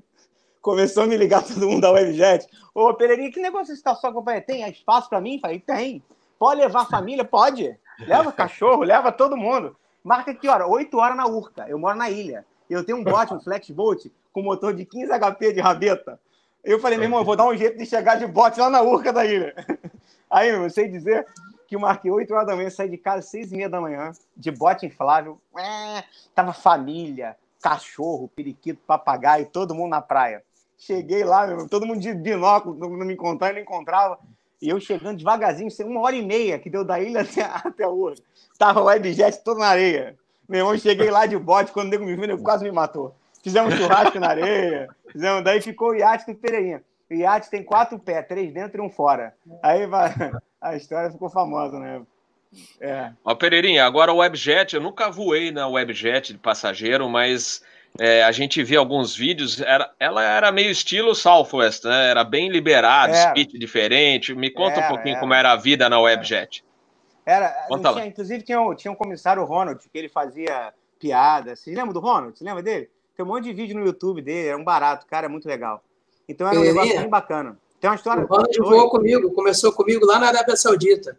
Começou 0.62 1.04
a 1.04 1.08
me 1.08 1.18
ligar 1.18 1.44
todo 1.44 1.68
mundo 1.68 1.82
da 1.82 1.92
Webjet. 1.92 2.48
Ô, 2.76 2.94
Pereirinha, 2.94 3.32
que 3.32 3.40
negócio 3.40 3.74
está 3.74 3.96
só 3.96 4.12
companhia? 4.12 4.42
Tem 4.42 4.70
espaço 4.70 5.10
para 5.10 5.20
mim? 5.20 5.40
Falei, 5.40 5.60
tem. 5.60 6.04
Pode 6.38 6.62
levar 6.62 6.84
a 6.84 6.86
família? 6.86 7.26
Pode. 7.26 7.76
Leva 8.00 8.32
cachorro, 8.32 8.84
leva 8.84 9.12
todo 9.12 9.36
mundo. 9.36 9.76
Marca 10.03 10.34
que 10.34 10.48
hora? 10.48 10.67
8 10.67 10.98
horas 10.98 11.17
na 11.17 11.27
Urca. 11.27 11.65
Eu 11.67 11.77
moro 11.77 11.98
na 11.98 12.10
ilha. 12.10 12.46
Eu 12.70 12.84
tenho 12.84 12.98
um 12.98 13.03
bote, 13.03 13.34
um 13.34 13.39
flexboat, 13.39 14.12
com 14.31 14.41
motor 14.41 14.74
de 14.74 14.86
15 14.86 15.12
HP 15.12 15.53
de 15.53 15.60
rabeta. 15.60 16.20
Eu 16.63 16.79
falei, 16.79 16.98
meu 16.98 17.05
irmão, 17.05 17.20
eu 17.20 17.25
vou 17.25 17.36
dar 17.36 17.46
um 17.46 17.55
jeito 17.55 17.77
de 17.77 17.86
chegar 17.86 18.15
de 18.15 18.25
bote 18.27 18.60
lá 18.60 18.70
na 18.70 18.81
Urca 18.81 19.12
da 19.12 19.25
ilha. 19.25 19.53
Aí, 20.29 20.50
eu 20.50 20.70
sei 20.70 20.88
dizer 20.88 21.27
que 21.67 21.75
eu 21.75 21.79
marquei 21.79 22.10
8 22.12 22.34
horas 22.34 22.48
da 22.48 22.55
manhã, 22.55 22.70
saí 22.70 22.89
de 22.89 22.98
casa 22.98 23.22
6 23.22 23.51
e 23.51 23.55
meia 23.55 23.70
da 23.70 23.81
manhã, 23.81 24.12
de 24.36 24.51
bote 24.51 24.86
inflável. 24.86 25.39
É, 25.58 26.03
tava 26.34 26.53
família, 26.53 27.36
cachorro, 27.62 28.27
periquito, 28.27 28.81
papagaio, 28.86 29.46
todo 29.46 29.75
mundo 29.75 29.91
na 29.91 30.01
praia. 30.01 30.43
Cheguei 30.77 31.24
lá, 31.24 31.48
todo 31.67 31.86
mundo 31.86 32.00
de 32.00 32.13
binóculo, 32.13 32.75
não 32.75 33.05
me 33.05 33.13
encontrava, 33.13 33.53
não 33.53 33.62
encontrava. 33.62 34.20
E 34.62 34.70
eu 34.70 34.80
chegando 34.80 35.18
devagarzinho, 35.18 35.70
uma 35.86 36.01
hora 36.01 36.15
e 36.15 36.22
meia 36.22 36.60
que 36.60 36.70
deu 36.70 36.84
da 36.84 37.00
ilha 37.00 37.22
até, 37.24 37.41
até 37.41 37.84
a. 37.84 37.89
Tava 38.58 38.82
o 38.82 38.86
webjet 38.86 39.44
todo 39.44 39.60
na 39.60 39.68
areia. 39.68 40.15
Meu 40.48 40.60
irmão, 40.60 40.77
cheguei 40.77 41.10
lá 41.10 41.25
de 41.25 41.38
bote, 41.38 41.72
quando 41.72 41.88
o 41.88 41.89
nego 41.89 42.06
me 42.06 42.13
viu, 42.13 42.24
ele 42.24 42.38
quase 42.38 42.63
me 42.63 42.72
matou. 42.72 43.15
Fizemos 43.41 43.74
churrasco 43.74 44.20
na 44.20 44.27
areia, 44.30 44.88
fizemos, 45.12 45.44
daí 45.44 45.62
ficou 45.62 45.89
o 45.89 45.96
iate 45.96 46.32
do 46.32 46.38
Pereirinha. 46.38 46.84
O 47.10 47.13
iate 47.13 47.50
tem 47.50 47.63
quatro 47.63 47.98
pés, 47.98 48.27
três 48.27 48.53
dentro 48.53 48.82
e 48.82 48.86
um 48.86 48.89
fora. 48.89 49.34
Aí 49.63 49.82
a 50.62 50.75
história 50.75 51.10
ficou 51.10 51.30
famosa, 51.30 51.80
né? 51.80 52.01
É. 52.80 53.12
Ó, 53.24 53.34
Pereirinha, 53.34 53.86
agora 53.86 54.13
o 54.13 54.18
Webjet, 54.18 54.75
eu 54.75 54.82
nunca 54.82 55.10
voei 55.10 55.51
na 55.51 55.68
Webjet 55.68 56.34
de 56.34 56.39
passageiro, 56.39 57.10
mas 57.10 57.63
é, 58.00 58.24
a 58.24 58.32
gente 58.32 58.64
vê 58.64 58.78
alguns 58.78 59.16
vídeos, 59.16 59.60
era, 59.60 59.92
ela 60.00 60.24
era 60.24 60.52
meio 60.52 60.72
estilo 60.72 61.14
Southwest, 61.14 61.84
né? 61.84 62.10
Era 62.10 62.24
bem 62.24 62.50
liberado, 62.50 63.14
era. 63.14 63.30
speed 63.30 63.52
diferente. 63.60 64.34
Me 64.34 64.50
conta 64.50 64.78
era, 64.78 64.86
um 64.86 64.90
pouquinho 64.90 65.14
era. 65.14 65.20
como 65.20 65.34
era 65.34 65.52
a 65.52 65.56
vida 65.56 65.90
na 65.90 66.00
Webjet. 66.00 66.64
Era, 67.26 67.68
tinha, 67.68 68.06
inclusive 68.06 68.44
tinha 68.44 68.60
um, 68.60 68.74
tinha 68.74 68.92
um 68.92 68.96
comissário 68.96 69.44
Ronald, 69.44 69.80
que 69.80 69.98
ele 69.98 70.10
fazia 70.10 70.74
piada. 70.98 71.56
Vocês 71.56 71.76
lembram 71.76 71.94
do 71.94 72.00
Ronald? 72.00 72.38
Você 72.38 72.44
lembra 72.44 72.64
dele? 72.64 72.90
Tem 73.16 73.26
um 73.26 73.28
monte 73.28 73.44
de 73.44 73.54
vídeo 73.54 73.78
no 73.78 73.86
YouTube 73.86 74.22
dele, 74.22 74.50
é 74.50 74.56
um 74.56 74.64
barato, 74.64 75.06
cara, 75.06 75.26
é 75.26 75.30
muito 75.30 75.48
legal. 75.48 75.84
Então 76.28 76.48
era 76.48 76.60
um 76.60 76.64
negócio 76.64 76.98
bem 76.98 77.10
bacana. 77.10 77.58
Tem 77.80 77.90
uma 77.90 77.96
história. 77.96 78.24
O 78.24 78.28
Ronald 78.28 78.58
voou 78.60 78.90
comigo, 78.90 79.34
começou 79.34 79.74
comigo 79.74 80.06
lá 80.06 80.18
na 80.18 80.28
Arábia 80.28 80.56
Saudita. 80.56 81.18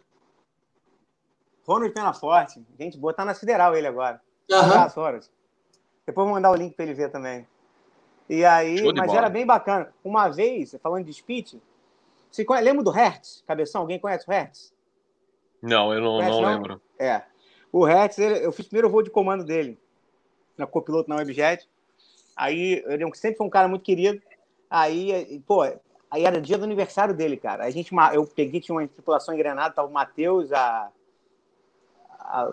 Ronald 1.67 1.93
Pena 1.93 2.13
Forte, 2.13 2.61
gente 2.79 2.99
boa, 2.99 3.13
tá 3.13 3.25
na 3.25 3.35
Federal 3.35 3.77
ele 3.77 3.87
agora. 3.87 4.21
Uhum. 4.51 4.59
Abraço, 4.59 5.01
Ronald. 5.01 5.27
Depois 6.13 6.27
vou 6.27 6.35
mandar 6.35 6.51
o 6.51 6.55
link 6.55 6.75
para 6.75 6.85
ele 6.85 6.93
ver 6.93 7.11
também. 7.11 7.47
E 8.29 8.45
aí, 8.45 8.83
mas 8.93 9.07
bola. 9.07 9.19
era 9.19 9.29
bem 9.31 9.47
bacana. 9.47 9.93
Uma 10.05 10.29
vez, 10.29 10.77
falando 10.83 11.07
de 11.07 11.13
speech, 11.13 11.61
você 12.31 12.45
conhece, 12.45 12.67
lembra 12.67 12.85
do 12.85 12.91
Hertz, 12.91 13.43
cabeção? 13.47 13.81
Alguém 13.81 13.99
conhece 13.99 14.29
o 14.29 14.31
Hertz? 14.31 14.75
Não, 15.63 15.93
eu 15.93 16.03
não, 16.03 16.17
conhece, 16.17 16.31
não, 16.31 16.43
não 16.43 16.49
lembro. 16.51 16.81
É. 16.99 17.23
O 17.73 17.85
Hertz, 17.85 18.19
eu 18.19 18.53
fiz 18.53 18.67
o 18.67 18.69
primeiro 18.69 18.91
voo 18.91 19.03
de 19.03 19.09
comando 19.09 19.43
dele, 19.43 19.79
na 20.57 20.67
copiloto 20.67 21.09
na 21.09 21.17
Webjet. 21.17 21.67
Aí, 22.37 22.85
ele 22.87 23.15
sempre 23.15 23.39
foi 23.39 23.47
um 23.47 23.51
cara 23.51 23.69
muito 23.69 23.83
querido. 23.83 24.21
Aí, 24.71 25.43
pô, 25.47 25.63
aí 25.63 26.25
era 26.25 26.41
dia 26.43 26.59
do 26.59 26.65
aniversário 26.65 27.15
dele, 27.15 27.39
cara. 27.39 27.65
A 27.65 27.71
gente, 27.71 27.91
eu 28.13 28.27
peguei, 28.27 28.61
tinha 28.61 28.77
uma 28.77 28.87
tripulação 28.87 29.35
engrenada, 29.35 29.75
tava 29.75 29.89
o 29.89 29.93
Matheus, 29.93 30.53
a, 30.53 30.91
a 32.19 32.53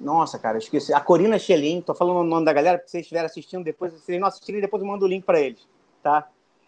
nossa, 0.00 0.38
cara, 0.38 0.56
esqueci. 0.56 0.94
A 0.94 1.00
Corina 1.00 1.38
Schelin, 1.38 1.82
tô 1.82 1.94
falando 1.94 2.20
o 2.20 2.24
nome 2.24 2.46
da 2.46 2.52
galera, 2.54 2.78
porque 2.78 2.90
vocês 2.90 3.02
estiverem 3.02 3.26
assistindo 3.26 3.62
depois, 3.62 3.92
vocês 3.92 4.18
não 4.18 4.26
assistirem, 4.26 4.60
depois 4.60 4.82
eu 4.82 4.88
mando 4.88 5.04
o 5.04 5.08
link 5.08 5.24
para 5.24 5.38
eles, 5.38 5.68
tá? 6.02 6.26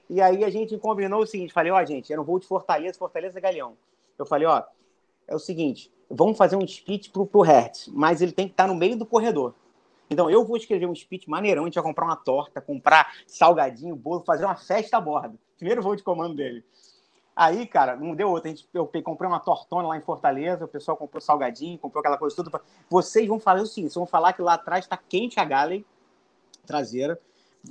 E 0.09 0.21
aí 0.21 0.45
a 0.45 0.51
gente 0.51 0.77
combinou 0.77 1.23
o 1.23 1.27
seguinte, 1.27 1.53
falei, 1.53 1.73
ó, 1.73 1.83
gente, 1.85 2.13
era 2.13 2.21
um 2.21 2.25
voo 2.25 2.39
de 2.39 2.47
Fortaleza, 2.47 2.99
Fortaleza 2.99 3.41
Galeão. 3.41 3.75
Eu 4.19 4.27
falei, 4.27 4.47
ó, 4.47 4.63
é 5.27 5.35
o 5.35 5.39
seguinte, 5.39 5.91
vamos 6.11 6.37
fazer 6.37 6.57
um 6.57 6.67
speech 6.67 7.11
pro, 7.11 7.25
pro 7.25 7.41
Hertz, 7.41 7.89
mas 7.89 8.21
ele 8.21 8.33
tem 8.33 8.47
que 8.47 8.53
estar 8.53 8.67
no 8.67 8.75
meio 8.75 8.97
do 8.97 9.07
corredor. 9.07 9.55
Então, 10.11 10.29
eu 10.29 10.45
vou 10.45 10.59
escrever 10.59 10.87
um 10.87 10.95
speech 10.95 11.31
maneirão, 11.31 11.63
a 11.63 11.67
gente 11.67 11.75
vai 11.77 11.83
comprar 11.83 12.05
uma 12.05 12.17
torta, 12.17 12.61
comprar 12.61 13.15
salgadinho, 13.27 13.97
bolo, 13.97 14.23
fazer 14.27 14.45
uma 14.45 14.57
festa 14.57 14.99
a 14.99 15.01
bordo. 15.01 15.39
Primeiro 15.57 15.81
voo 15.81 15.97
de 15.97 16.03
comando 16.03 16.35
dele. 16.35 16.63
Aí, 17.35 17.67
cara, 17.67 17.97
não 17.97 18.15
deu 18.15 18.31
outra. 18.31 18.51
A 18.51 18.55
gente, 18.55 18.69
eu 18.75 18.87
comprei 18.87 19.29
uma 19.29 19.41
tortona 19.41 19.89
lá 19.89 19.97
em 19.97 20.03
Fortaleza, 20.03 20.67
o 20.67 20.69
pessoal 20.69 20.97
comprou 20.97 21.21
salgadinho, 21.21 21.79
comprou 21.79 22.01
aquela 22.01 22.19
coisa 22.19 22.37
toda. 22.37 22.61
Vocês 22.91 23.27
vão 23.27 23.41
falar 23.41 23.63
o 23.63 23.67
seguinte: 23.67 23.95
vão 23.95 24.07
falar 24.07 24.35
que 24.35 24.43
lá 24.43 24.55
atrás 24.55 24.85
está 24.85 24.97
quente 24.97 25.41
a 25.41 25.45
Galley 25.45 25.85
traseira. 26.67 27.19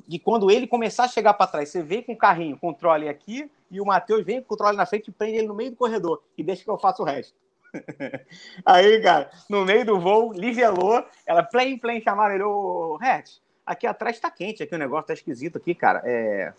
E 0.07 0.17
quando 0.17 0.49
ele 0.49 0.67
começar 0.67 1.03
a 1.03 1.07
chegar 1.07 1.33
para 1.33 1.47
trás, 1.47 1.69
você 1.69 1.83
vem 1.83 2.01
com 2.01 2.13
o 2.13 2.17
carrinho, 2.17 2.57
controle 2.57 3.09
aqui, 3.09 3.51
e 3.69 3.79
o 3.81 3.85
Matheus 3.85 4.25
vem 4.25 4.37
com 4.39 4.45
o 4.45 4.47
controle 4.47 4.77
na 4.77 4.85
frente 4.85 5.09
e 5.09 5.11
prende 5.11 5.37
ele 5.37 5.47
no 5.47 5.53
meio 5.53 5.71
do 5.71 5.77
corredor. 5.77 6.23
E 6.37 6.43
deixa 6.43 6.63
que 6.63 6.69
eu 6.69 6.79
faça 6.79 7.01
o 7.01 7.05
resto. 7.05 7.35
Aí, 8.65 9.01
cara, 9.01 9.29
no 9.49 9.65
meio 9.65 9.85
do 9.85 9.99
voo, 9.99 10.33
livelou, 10.33 11.05
ela 11.25 11.43
play 11.43 11.77
play 11.77 12.01
chamaram 12.01 12.35
ele, 12.35 12.43
ô, 12.43 12.97
Hatch, 13.01 13.37
aqui 13.65 13.85
atrás 13.85 14.19
tá 14.19 14.31
quente, 14.31 14.63
aqui 14.63 14.73
o 14.73 14.79
negócio 14.79 15.07
tá 15.07 15.13
esquisito 15.13 15.57
aqui, 15.57 15.75
cara. 15.75 16.01
É 16.05 16.53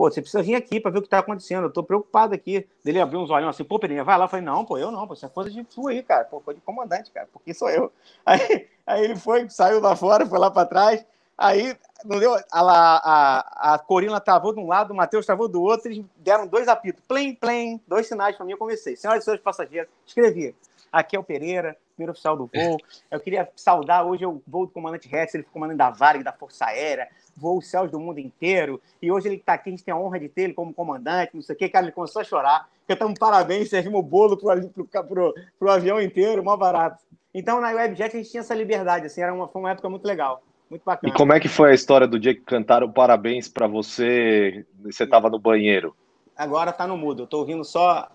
pô, 0.00 0.10
você 0.10 0.22
precisa 0.22 0.42
vir 0.42 0.54
aqui 0.54 0.80
para 0.80 0.90
ver 0.90 0.98
o 0.98 1.02
que 1.02 1.08
está 1.08 1.18
acontecendo, 1.18 1.64
eu 1.64 1.70
tô 1.70 1.82
preocupado 1.82 2.34
aqui. 2.34 2.66
Ele 2.86 2.98
abriu 2.98 3.20
uns 3.20 3.28
olhos 3.28 3.50
assim, 3.50 3.62
pô, 3.62 3.78
Peninha, 3.78 4.02
vai 4.02 4.16
lá. 4.16 4.24
Eu 4.24 4.28
falei, 4.30 4.46
não, 4.46 4.64
pô, 4.64 4.78
eu 4.78 4.90
não, 4.90 5.06
pô, 5.06 5.12
isso 5.12 5.26
é 5.26 5.28
coisa 5.28 5.50
de 5.50 5.62
tu 5.62 5.88
aí, 5.88 6.02
cara, 6.02 6.24
pô, 6.24 6.40
coisa 6.40 6.58
de 6.58 6.64
comandante, 6.64 7.10
cara, 7.10 7.28
porque 7.30 7.52
sou 7.52 7.68
eu. 7.68 7.92
Aí, 8.24 8.66
aí 8.86 9.04
ele 9.04 9.16
foi, 9.16 9.48
saiu 9.50 9.78
lá 9.78 9.94
fora, 9.94 10.24
foi 10.24 10.38
lá 10.38 10.50
para 10.50 10.66
trás, 10.66 11.04
aí 11.36 11.76
não 12.04 12.18
deu, 12.18 12.34
a, 12.34 12.42
a, 12.50 13.74
a 13.74 13.78
Corina 13.78 14.18
travou 14.20 14.54
de 14.54 14.60
um 14.60 14.66
lado, 14.66 14.92
o 14.92 14.96
Matheus 14.96 15.26
travou 15.26 15.48
do 15.48 15.62
outro, 15.62 15.88
eles 15.88 16.04
deram 16.16 16.46
dois 16.46 16.66
apitos, 16.66 17.02
plim, 17.06 17.34
plim, 17.34 17.80
dois 17.86 18.06
sinais 18.06 18.36
para 18.36 18.46
mim, 18.46 18.52
eu 18.52 18.58
comecei. 18.58 18.96
Senhoras 18.96 19.22
e 19.22 19.24
senhores 19.24 19.44
passageiros, 19.44 19.90
escrevi, 20.06 20.54
aqui 20.90 21.14
é 21.14 21.18
o 21.18 21.24
Pereira, 21.24 21.76
primeiro 21.94 22.12
oficial 22.12 22.36
do 22.36 22.50
voo. 22.52 22.78
Eu 23.10 23.20
queria 23.20 23.48
saudar 23.54 24.04
hoje 24.04 24.24
o 24.24 24.42
voo 24.46 24.66
do 24.66 24.72
comandante 24.72 25.14
Hess, 25.14 25.34
ele 25.34 25.44
foi 25.44 25.52
comandante 25.52 25.78
da 25.78 25.90
Varig, 25.90 26.24
da 26.24 26.32
Força 26.32 26.64
Aérea, 26.64 27.08
voou 27.40 27.58
os 27.58 27.66
céus 27.66 27.90
do 27.90 27.98
mundo 27.98 28.20
inteiro, 28.20 28.80
e 29.00 29.10
hoje 29.10 29.28
ele 29.28 29.36
está 29.36 29.54
aqui, 29.54 29.70
a 29.70 29.72
gente 29.72 29.84
tem 29.84 29.92
a 29.92 29.96
honra 29.96 30.20
de 30.20 30.28
ter 30.28 30.42
ele 30.42 30.54
como 30.54 30.74
comandante, 30.74 31.32
não 31.34 31.42
sei 31.42 31.54
o 31.54 31.58
que, 31.58 31.68
cara, 31.68 31.86
ele 31.86 31.92
começou 31.92 32.20
a 32.20 32.24
chorar, 32.24 32.68
cantamos 32.86 33.18
parabéns, 33.18 33.70
servimos 33.70 34.00
o 34.00 34.02
bolo 34.02 34.36
pro, 34.36 34.68
pro, 34.68 35.04
pro, 35.04 35.34
pro 35.58 35.70
avião 35.70 36.00
inteiro, 36.00 36.44
mó 36.44 36.56
barato. 36.56 37.02
Então, 37.32 37.60
na 37.60 37.70
Webjet, 37.70 38.14
a 38.14 38.18
gente 38.18 38.30
tinha 38.30 38.40
essa 38.40 38.54
liberdade, 38.54 39.06
assim, 39.06 39.22
era 39.22 39.32
uma, 39.32 39.48
foi 39.48 39.62
uma 39.62 39.70
época 39.70 39.88
muito 39.88 40.04
legal, 40.04 40.42
muito 40.68 40.82
bacana. 40.84 41.12
E 41.12 41.16
como 41.16 41.32
é 41.32 41.40
que 41.40 41.48
foi 41.48 41.70
a 41.70 41.74
história 41.74 42.06
do 42.06 42.18
dia 42.18 42.34
que 42.34 42.42
cantaram 42.42 42.90
parabéns 42.90 43.48
para 43.48 43.66
você, 43.66 44.66
você 44.82 45.04
estava 45.04 45.30
no 45.30 45.38
banheiro? 45.38 45.96
Agora 46.36 46.72
tá 46.72 46.86
no 46.86 46.96
mudo, 46.96 47.24
eu 47.24 47.26
tô 47.26 47.38
ouvindo 47.40 47.62
só. 47.62 48.08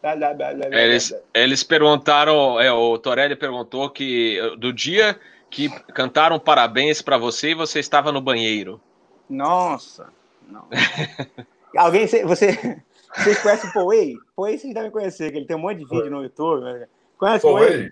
Eles, 0.71 1.13
eles 1.31 1.63
perguntaram, 1.63 2.59
é, 2.59 2.71
o 2.71 2.97
Torelli 2.97 3.35
perguntou 3.35 3.87
que 3.91 4.39
do 4.57 4.73
dia 4.73 5.19
que 5.47 5.69
cantaram 5.93 6.39
parabéns 6.39 7.03
para 7.03 7.17
você 7.17 7.51
e 7.51 7.55
você 7.55 7.79
estava 7.79 8.11
no 8.11 8.19
banheiro. 8.19 8.81
Nossa, 9.29 10.07
não. 10.47 10.67
Alguém, 11.77 12.07
você, 12.07 12.23
vocês 12.23 13.41
conhecem 13.41 13.69
o 13.69 13.73
Poei? 13.73 14.15
Poei 14.35 14.57
vocês 14.57 14.73
devem 14.73 14.91
conhecer, 14.91 15.31
que 15.31 15.37
ele 15.37 15.45
tem 15.45 15.55
um 15.55 15.59
monte 15.59 15.79
de 15.79 15.85
vídeo 15.85 16.09
no 16.09 16.23
YouTube. 16.23 16.63
Né? 16.63 16.87
Conhece 17.17 17.45
o 17.45 17.51
Poei? 17.51 17.91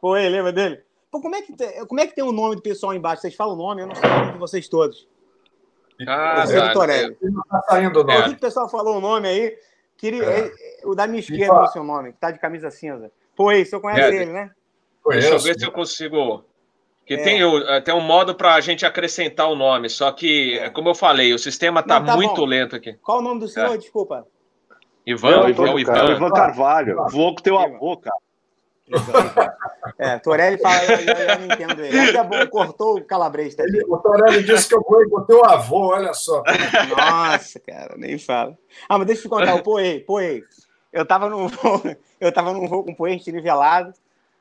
Poei, 0.00 0.28
lembra 0.28 0.52
dele? 0.52 0.82
Pô, 1.10 1.20
como 1.20 1.36
é, 1.36 1.42
que 1.42 1.52
tem, 1.54 1.86
como 1.86 2.00
é 2.00 2.06
que 2.06 2.14
tem 2.14 2.24
o 2.24 2.32
nome 2.32 2.56
do 2.56 2.62
pessoal 2.62 2.94
embaixo? 2.94 3.22
Vocês 3.22 3.34
falam 3.34 3.54
o 3.54 3.58
nome, 3.58 3.82
eu 3.82 3.86
não 3.86 3.94
sei 3.94 4.08
o 4.08 4.12
nome 4.12 4.32
de 4.32 4.38
vocês 4.38 4.68
todos. 4.68 5.06
Ah, 6.06 6.44
tá. 6.46 6.72
Torelli. 6.72 7.16
Não 7.22 7.42
tá 7.42 7.62
saindo 7.68 8.00
o 8.00 8.04
nome. 8.04 8.34
O 8.34 8.38
pessoal 8.38 8.68
falou 8.68 8.96
o 8.96 9.00
nome 9.00 9.28
aí? 9.28 9.56
Queria, 9.96 10.24
é. 10.24 10.52
O 10.84 10.94
da 10.94 11.06
minha 11.06 11.20
esquerda 11.20 11.54
é 11.54 11.60
o 11.60 11.66
seu 11.68 11.84
nome, 11.84 12.12
que 12.12 12.18
tá 12.18 12.30
de 12.30 12.38
camisa 12.38 12.70
cinza. 12.70 13.12
Pô, 13.36 13.52
isso 13.52 13.76
eu 13.76 13.80
conheço 13.80 14.00
é, 14.00 14.16
ele, 14.22 14.32
né? 14.32 14.50
Deixa 15.06 15.28
eu 15.28 15.38
ver 15.38 15.58
se 15.58 15.64
eu 15.64 15.72
consigo. 15.72 16.44
Que 17.04 17.14
é. 17.14 17.16
tem, 17.22 17.42
eh, 17.42 17.80
tem 17.80 17.94
um 17.94 18.00
modo 18.00 18.34
para 18.34 18.54
a 18.54 18.60
gente 18.60 18.86
acrescentar 18.86 19.50
o 19.50 19.56
nome, 19.56 19.88
só 19.88 20.12
que, 20.12 20.58
é. 20.58 20.70
como 20.70 20.88
eu 20.88 20.94
falei, 20.94 21.34
o 21.34 21.38
sistema 21.38 21.80
está 21.80 22.00
tá 22.00 22.16
muito 22.16 22.36
bom. 22.36 22.46
lento 22.46 22.76
aqui. 22.76 22.94
Qual 23.02 23.18
o 23.18 23.22
nome 23.22 23.40
do 23.40 23.48
senhor? 23.48 23.74
É. 23.74 23.78
Desculpa. 23.78 24.26
Ivan, 25.04 25.48
Ivan, 25.48 25.68
é 25.68 25.74
o 25.74 25.78
Ivan. 25.78 26.12
Ivan 26.12 26.30
Carvalho. 26.30 26.96
Vou 27.10 27.34
com 27.34 27.42
teu 27.42 27.58
avô, 27.58 27.96
cara. 27.96 28.16
É, 29.98 30.18
Torelli 30.18 30.58
fala, 30.58 30.84
eu, 30.84 30.98
eu, 30.98 31.14
eu, 31.14 31.38
não 31.38 31.46
entendo 31.46 31.84
ele. 31.84 31.98
Ainda 31.98 32.24
bom, 32.24 32.46
cortou 32.48 32.98
o 32.98 33.04
calabresa. 33.04 33.62
Ele, 33.62 33.82
o 33.88 33.96
Torelli 33.98 34.42
disse 34.44 34.68
que 34.68 34.74
eu 34.74 34.82
vou 34.82 35.08
com 35.08 35.20
o 35.20 35.24
teu 35.24 35.44
avô, 35.44 35.88
olha 35.88 36.12
só. 36.12 36.42
Nossa, 36.96 37.58
cara, 37.60 37.94
nem 37.96 38.18
fala. 38.18 38.56
Ah, 38.88 38.98
mas 38.98 39.06
deixa 39.06 39.22
eu 39.22 39.24
te 39.24 39.28
contar, 39.28 39.54
o 39.54 39.62
Poei, 39.62 40.00
Poei. 40.00 40.42
Eu 40.92 41.06
tava 41.06 41.28
num 41.28 41.48
voo, 41.48 41.82
eu 42.20 42.32
tava 42.32 42.52
num 42.52 42.68
voo 42.68 42.84
com 42.84 42.92
o 42.92 42.96
Poei, 42.96 43.20
nivelado. 43.26 43.92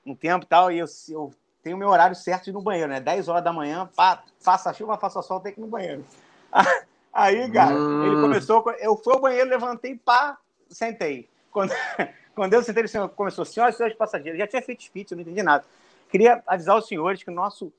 um 0.06 0.16
tempo 0.16 0.46
e 0.46 0.48
tal, 0.48 0.72
e 0.72 0.80
eu, 0.80 0.86
eu 1.10 1.32
tenho 1.64 1.78
meu 1.78 1.90
horário 1.90 2.16
certo 2.16 2.46
de 2.46 2.50
ir 2.50 2.54
no 2.54 2.62
banheiro, 2.62 2.90
né? 2.90 3.00
10 3.00 3.28
horas 3.28 3.44
da 3.44 3.54
manhã, 3.54 3.90
pá, 3.96 4.24
faça 4.40 4.74
chuva, 4.74 4.98
faça 4.98 5.22
sol, 5.22 5.40
tem 5.40 5.54
que 5.54 5.60
ir 5.60 5.64
no 5.64 5.68
banheiro. 5.68 6.04
Aí, 7.14 7.52
cara, 7.52 7.76
hum. 7.76 8.06
ele 8.06 8.22
começou, 8.22 8.64
eu 8.80 8.96
fui 8.96 9.14
ao 9.14 9.20
banheiro, 9.20 9.50
levantei, 9.50 9.96
pá, 9.96 10.38
sentei. 10.70 11.30
Quando, 11.52 11.72
quando 12.34 12.54
eu 12.54 12.64
sentei, 12.64 12.84
ele 12.84 13.08
começou, 13.10 13.44
senhoras 13.46 13.76
e 13.76 13.78
senhores 13.78 13.98
passageiros, 13.98 14.40
já 14.40 14.48
tinha 14.48 14.62
feito 14.62 14.84
speech, 14.84 15.12
eu 15.12 15.18
não 15.18 15.22
entendi 15.22 15.44
nada. 15.44 15.66
Queria 16.10 16.42
avisar 16.48 16.78
os 16.78 16.88
senhores 16.88 17.22
que 17.22 17.30
o 17.30 17.34
nosso 17.34 17.72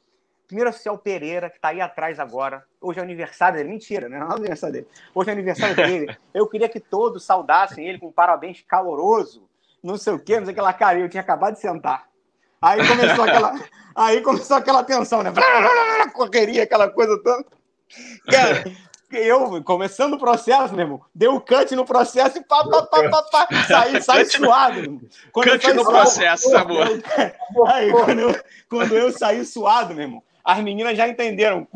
primeiro 0.47 0.69
oficial 0.69 0.99
Pereira, 0.99 1.49
que 1.49 1.57
está 1.57 1.69
aí 1.69 1.81
atrás 1.81 2.21
agora, 2.21 2.63
hoje 2.79 3.01
é 3.01 3.03
aniversário 3.03 3.57
dele, 3.57 3.71
mentira, 3.71 4.09
né? 4.09 4.19
Não 4.21 4.31
é 4.31 4.35
aniversário 4.35 4.75
dele. 4.75 4.89
Hoje 5.15 5.31
é 5.31 5.33
aniversário 5.33 5.77
dele. 5.77 6.17
Eu 6.35 6.47
queria 6.47 6.69
que 6.69 6.79
todos 6.79 7.25
saudassem 7.25 7.89
ele 7.89 7.99
com 7.99 8.09
um 8.09 8.13
parabéns 8.13 8.63
caloroso, 8.69 9.49
não 9.83 9.97
sei 9.97 10.13
o 10.13 10.19
quê, 10.19 10.39
não 10.39 10.45
sei 10.45 10.53
aquela 10.53 10.73
cara, 10.73 10.99
eu 10.99 11.09
tinha 11.09 11.23
acabado 11.23 11.55
de 11.55 11.61
sentar. 11.61 12.07
Aí 12.63 12.87
começou 12.87 13.25
aquela, 13.25 13.61
aí 13.95 14.21
começou 14.21 14.57
aquela 14.57 14.85
tensão, 14.85 15.23
né? 15.23 15.33
Correria, 16.15 16.63
aquela 16.63 16.89
coisa 16.89 17.21
toda. 17.23 17.45
Cara, 18.31 18.65
eu, 19.11 19.63
começando 19.65 20.15
o 20.15 20.19
processo, 20.19 20.73
meu 20.75 20.85
irmão, 20.85 21.03
deu 21.15 21.35
um 21.35 21.41
cut 21.41 21.75
no 21.75 21.85
processo 21.85 22.39
e 22.39 22.45
pá, 22.45 22.65
pá, 22.65 22.83
pá, 22.83 23.11
pá, 23.11 23.23
pá, 23.25 23.49
saí, 23.67 24.01
saí 24.01 24.25
suado. 24.27 24.75
Meu 24.75 24.85
irmão. 24.85 25.01
Quando 25.33 25.51
cut 25.51 25.73
no 25.75 25.85
processo, 25.85 26.57
amor. 26.57 26.87
Aí, 27.67 27.91
quando 27.91 28.21
eu, 28.21 28.45
quando 28.71 28.97
eu 28.97 29.13
saí 29.13 29.45
suado, 29.45 29.95
meu 29.95 30.05
irmão, 30.05 30.23
as 30.45 30.59
meninas 30.61 30.97
já 30.97 31.07
entenderam. 31.07 31.67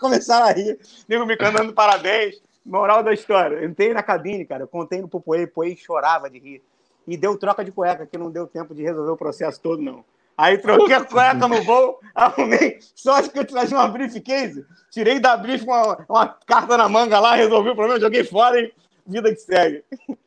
Começaram 0.00 0.46
a 0.46 0.52
rir. 0.52 0.78
Nego 1.08 1.24
me 1.24 1.36
cantando 1.36 1.72
parabéns. 1.72 2.36
Moral 2.66 3.02
da 3.02 3.14
história. 3.14 3.56
Eu 3.56 3.68
entrei 3.68 3.94
na 3.94 4.02
cabine, 4.02 4.44
cara. 4.44 4.64
Eu 4.64 4.68
contei 4.68 5.00
no 5.00 5.08
Popoei, 5.08 5.44
o 5.44 5.48
Poei 5.48 5.74
chorava 5.74 6.28
de 6.28 6.38
rir. 6.38 6.62
E 7.08 7.16
deu 7.16 7.38
troca 7.38 7.64
de 7.64 7.72
cueca, 7.72 8.06
que 8.06 8.18
não 8.18 8.30
deu 8.30 8.46
tempo 8.46 8.74
de 8.74 8.82
resolver 8.82 9.10
o 9.10 9.16
processo 9.16 9.58
todo, 9.60 9.80
não. 9.80 10.04
Aí 10.36 10.58
troquei 10.58 10.94
a 10.94 11.02
cueca 11.02 11.48
no 11.48 11.62
voo, 11.62 11.98
arrumei. 12.14 12.78
Sorte 12.94 13.30
que 13.30 13.38
eu 13.38 13.46
trazia 13.46 13.78
uma 13.78 13.88
briefcase. 13.88 14.64
Tirei 14.90 15.18
da 15.18 15.36
brief 15.36 15.64
uma, 15.64 16.04
uma 16.08 16.28
carta 16.28 16.76
na 16.76 16.88
manga 16.88 17.18
lá, 17.18 17.34
resolvi 17.34 17.70
o 17.70 17.74
problema, 17.74 17.98
joguei 17.98 18.22
fora 18.22 18.60
e 18.60 18.72
vida 19.06 19.34
que 19.34 19.40
segue. 19.40 19.82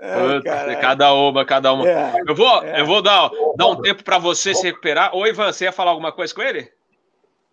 É, 0.00 0.76
cada 0.76 1.12
uma, 1.12 1.44
cada 1.44 1.72
uma. 1.72 1.84
É, 1.84 2.22
eu 2.24 2.32
vou, 2.32 2.62
é. 2.62 2.80
eu 2.80 2.86
vou 2.86 3.02
dar, 3.02 3.32
dar 3.56 3.66
um 3.66 3.82
tempo 3.82 4.04
para 4.04 4.16
você 4.16 4.54
se 4.54 4.62
recuperar. 4.62 5.12
Oi, 5.12 5.30
Ivan, 5.30 5.52
você 5.52 5.64
ia 5.64 5.72
falar 5.72 5.90
alguma 5.90 6.12
coisa 6.12 6.32
com 6.32 6.40
ele? 6.40 6.70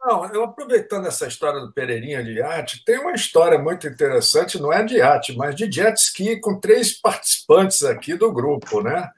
Não, 0.05 0.24
eu 0.31 0.43
aproveitando 0.43 1.07
essa 1.07 1.25
história 1.25 1.59
do 1.59 1.71
Pereirinha 1.71 2.24
de 2.24 2.33
iate, 2.33 2.85
tem 2.85 3.00
uma 3.00 3.13
história 3.13 3.57
muito 3.57 3.88
interessante, 3.88 4.62
não 4.62 4.71
é 4.71 4.83
de 4.83 4.97
iate, 4.97 5.35
mas 5.35 5.55
de 5.55 5.69
jet 5.71 6.00
ski 6.00 6.39
com 6.39 6.59
três 6.59 6.93
participantes 6.93 7.83
aqui 7.83 8.13
do 8.13 8.31
grupo, 8.31 8.83
né? 8.83 9.09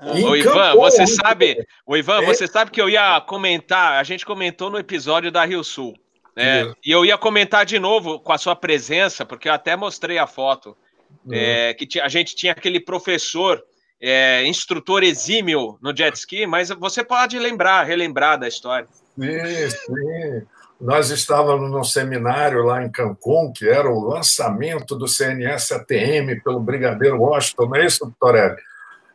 O 0.00 0.36
Ivan, 0.36 0.76
você 0.76 1.04
sabe, 1.04 1.66
o 1.84 1.96
Ivan, 1.96 2.22
é? 2.22 2.26
você 2.26 2.46
sabe 2.46 2.70
que 2.70 2.80
eu 2.80 2.88
ia 2.88 3.20
comentar, 3.22 3.98
a 3.98 4.04
gente 4.04 4.24
comentou 4.24 4.70
no 4.70 4.78
episódio 4.78 5.32
da 5.32 5.44
Rio 5.44 5.64
Sul, 5.64 5.96
né? 6.36 6.72
E 6.84 6.92
eu 6.92 7.04
ia 7.04 7.18
comentar 7.18 7.66
de 7.66 7.80
novo 7.80 8.20
com 8.20 8.32
a 8.32 8.38
sua 8.38 8.54
presença, 8.54 9.24
porque 9.24 9.48
eu 9.48 9.52
até 9.52 9.74
mostrei 9.74 10.16
a 10.16 10.28
foto, 10.28 10.76
uhum. 11.24 11.34
é, 11.34 11.74
que 11.74 11.98
a 11.98 12.08
gente 12.08 12.36
tinha 12.36 12.52
aquele 12.52 12.78
professor, 12.78 13.60
é, 14.00 14.46
instrutor 14.46 15.02
exímio 15.02 15.76
no 15.82 15.96
jet 15.96 16.14
ski, 16.16 16.46
mas 16.46 16.68
você 16.68 17.02
pode 17.02 17.36
lembrar, 17.36 17.82
relembrar 17.82 18.38
da 18.38 18.46
história. 18.46 18.86
Sim, 19.18 19.70
sim. 19.70 20.46
Nós 20.80 21.10
estávamos 21.10 21.70
num 21.70 21.84
seminário 21.84 22.62
lá 22.62 22.84
em 22.84 22.90
Cancún, 22.90 23.52
que 23.52 23.66
era 23.66 23.88
o 23.90 24.08
lançamento 24.08 24.94
do 24.94 25.08
CNS 25.08 25.72
ATM 25.72 26.42
pelo 26.44 26.60
Brigadeiro 26.60 27.20
Washington, 27.20 27.66
não 27.66 27.76
é 27.76 27.86
isso, 27.86 28.14
Torelli? 28.20 28.56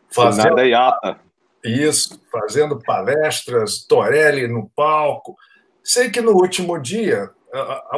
Fazendo 0.09 0.55
da 0.55 0.63
IATA. 0.63 1.19
Isso, 1.63 2.19
fazendo 2.31 2.79
palestras, 2.79 3.85
Torelli 3.85 4.47
no 4.47 4.69
palco. 4.75 5.35
Sei 5.83 6.09
que 6.09 6.19
no 6.19 6.31
último 6.31 6.79
dia 6.79 7.29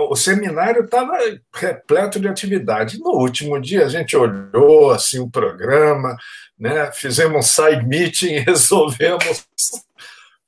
o 0.10 0.16
seminário 0.16 0.84
estava 0.84 1.18
repleto 1.54 2.20
de 2.20 2.28
atividade. 2.28 3.00
No 3.00 3.12
último 3.12 3.60
dia 3.62 3.86
a 3.86 3.90
gente 3.90 4.18
olhou 4.18 4.92
assim 4.92 5.20
o 5.20 5.30
programa, 5.30 6.18
né? 6.58 6.92
Fizemos 6.92 7.38
um 7.38 7.42
side 7.42 7.86
meeting, 7.86 8.40
resolvemos 8.46 9.46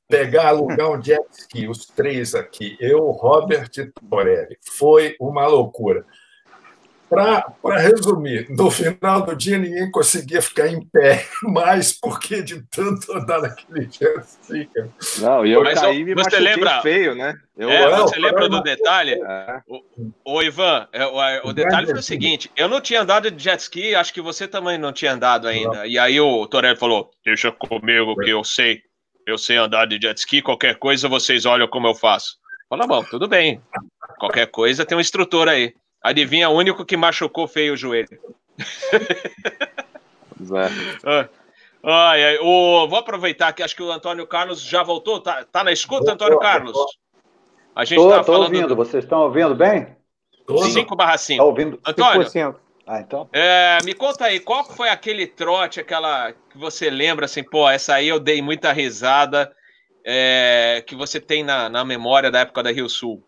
pegar, 0.07 0.49
alugar 0.49 0.91
um 0.91 1.01
jet 1.01 1.23
ski, 1.31 1.67
os 1.67 1.85
três 1.85 2.35
aqui, 2.35 2.77
eu, 2.79 3.09
Robert 3.11 3.69
e 3.77 3.85
Torelli. 4.09 4.57
Foi 4.61 5.15
uma 5.19 5.47
loucura. 5.47 6.05
Para 7.07 7.77
resumir, 7.77 8.47
no 8.49 8.71
final 8.71 9.21
do 9.21 9.35
dia 9.35 9.59
ninguém 9.59 9.89
conseguia 9.91 10.41
ficar 10.41 10.67
em 10.67 10.83
pé 10.87 11.25
mais 11.43 11.93
porque 11.93 12.41
de 12.41 12.63
tanto 12.63 13.13
andar 13.13 13.41
naquele 13.41 13.83
jet 13.83 14.25
ski. 14.41 14.69
Não, 15.21 15.45
e 15.45 15.51
eu 15.51 15.63
Mas 15.63 15.79
caí 15.79 16.03
me 16.03 16.15
você 16.15 16.39
lembra 16.39 16.81
feio, 16.81 17.13
né? 17.13 17.35
Eu, 17.55 17.69
é, 17.69 17.91
não, 17.91 18.07
você 18.07 18.19
lembra 18.19 18.49
do 18.49 18.61
detalhe? 18.61 19.13
É. 19.13 19.61
O, 19.67 19.81
o, 20.25 20.41
Ivan, 20.41 20.87
é, 20.91 21.05
o, 21.05 21.49
o 21.49 21.53
detalhe 21.53 21.85
foi 21.85 21.99
o 21.99 22.03
seguinte: 22.03 22.51
eu 22.57 22.67
não 22.67 22.81
tinha 22.81 23.01
andado 23.01 23.29
de 23.29 23.41
jet 23.41 23.59
ski, 23.59 23.93
acho 23.93 24.13
que 24.13 24.21
você 24.21 24.47
também 24.47 24.77
não 24.77 24.91
tinha 24.91 25.13
andado 25.13 25.47
ainda. 25.47 25.77
Não. 25.77 25.85
E 25.85 25.99
aí 25.99 26.19
o 26.19 26.47
Torelli 26.47 26.75
falou: 26.75 27.11
Deixa 27.23 27.51
comigo 27.51 28.15
que 28.15 28.31
eu 28.31 28.43
sei, 28.43 28.81
eu 29.25 29.37
sei 29.37 29.57
andar 29.57 29.87
de 29.87 29.99
jet 30.01 30.17
ski, 30.17 30.41
qualquer 30.41 30.77
coisa 30.77 31.09
vocês 31.09 31.45
olham 31.45 31.67
como 31.67 31.87
eu 31.87 31.95
faço. 31.95 32.37
Fala, 32.69 32.85
bom, 32.85 33.03
tudo 33.03 33.27
bem. 33.27 33.61
Qualquer 34.19 34.47
coisa 34.47 34.85
tem 34.85 34.97
um 34.97 35.01
instrutor 35.01 35.47
aí. 35.47 35.73
Adivinha, 36.03 36.49
o 36.49 36.55
único 36.55 36.85
que 36.85 36.95
machucou 36.95 37.47
feio 37.47 37.73
o 37.73 37.77
joelho. 37.77 38.07
É. 41.05 41.29
Ah, 41.87 42.13
ai, 42.13 42.39
o, 42.39 42.87
vou 42.87 42.97
aproveitar 42.97 43.53
que 43.53 43.61
acho 43.61 43.75
que 43.75 43.83
o 43.83 43.91
Antônio 43.91 44.25
Carlos 44.25 44.59
já 44.59 44.81
voltou. 44.81 45.19
Tá, 45.19 45.45
tá 45.45 45.63
na 45.63 45.71
escuta, 45.71 46.13
Antônio 46.13 46.39
Carlos? 46.39 46.75
A 47.75 47.85
gente 47.85 48.01
está 48.01 48.23
falando. 48.23 48.45
ouvindo, 48.45 48.69
do... 48.69 48.75
vocês 48.75 49.03
estão 49.03 49.19
ouvindo 49.19 49.53
bem? 49.53 49.95
5 50.49 50.95
barra 50.95 51.15
5. 51.15 51.37
Tá 51.37 51.43
ouvindo 51.43 51.79
Antônio, 51.85 52.23
5%. 52.23 52.55
Ah, 52.87 52.99
então. 52.99 53.27
É, 53.33 53.79
me 53.83 53.93
conta 53.93 54.25
aí, 54.25 54.39
qual 54.39 54.63
foi 54.63 54.89
aquele 54.89 55.25
trote, 55.25 55.79
aquela 55.79 56.31
que 56.31 56.57
você 56.57 56.89
lembra 56.89 57.25
assim, 57.25 57.43
pô, 57.43 57.67
essa 57.67 57.95
aí 57.95 58.07
eu 58.07 58.19
dei 58.19 58.41
muita 58.41 58.71
risada, 58.71 59.51
é, 60.03 60.83
que 60.85 60.95
você 60.95 61.19
tem 61.19 61.43
na, 61.43 61.67
na 61.67 61.83
memória 61.83 62.29
da 62.29 62.41
época 62.41 62.61
da 62.61 62.71
Rio 62.71 62.87
Sul? 62.87 63.23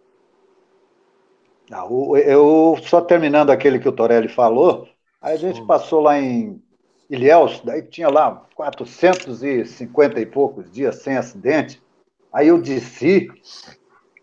eu 2.25 2.77
só 2.83 3.01
terminando 3.01 3.49
aquele 3.49 3.77
que 3.77 3.89
o 3.89 3.91
Torelli 3.91 4.29
falou, 4.29 4.87
aí 5.21 5.33
a 5.33 5.37
gente 5.37 5.59
hum. 5.59 5.67
passou 5.67 5.99
lá 5.99 6.17
em 6.17 6.61
Ilhéus, 7.09 7.61
daí 7.61 7.81
tinha 7.81 8.09
lá 8.09 8.45
450 8.55 10.19
e 10.19 10.25
poucos 10.25 10.71
dias 10.71 10.95
sem 11.01 11.17
acidente. 11.17 11.81
Aí 12.31 12.49
eu 12.49 12.61
desci 12.61 13.29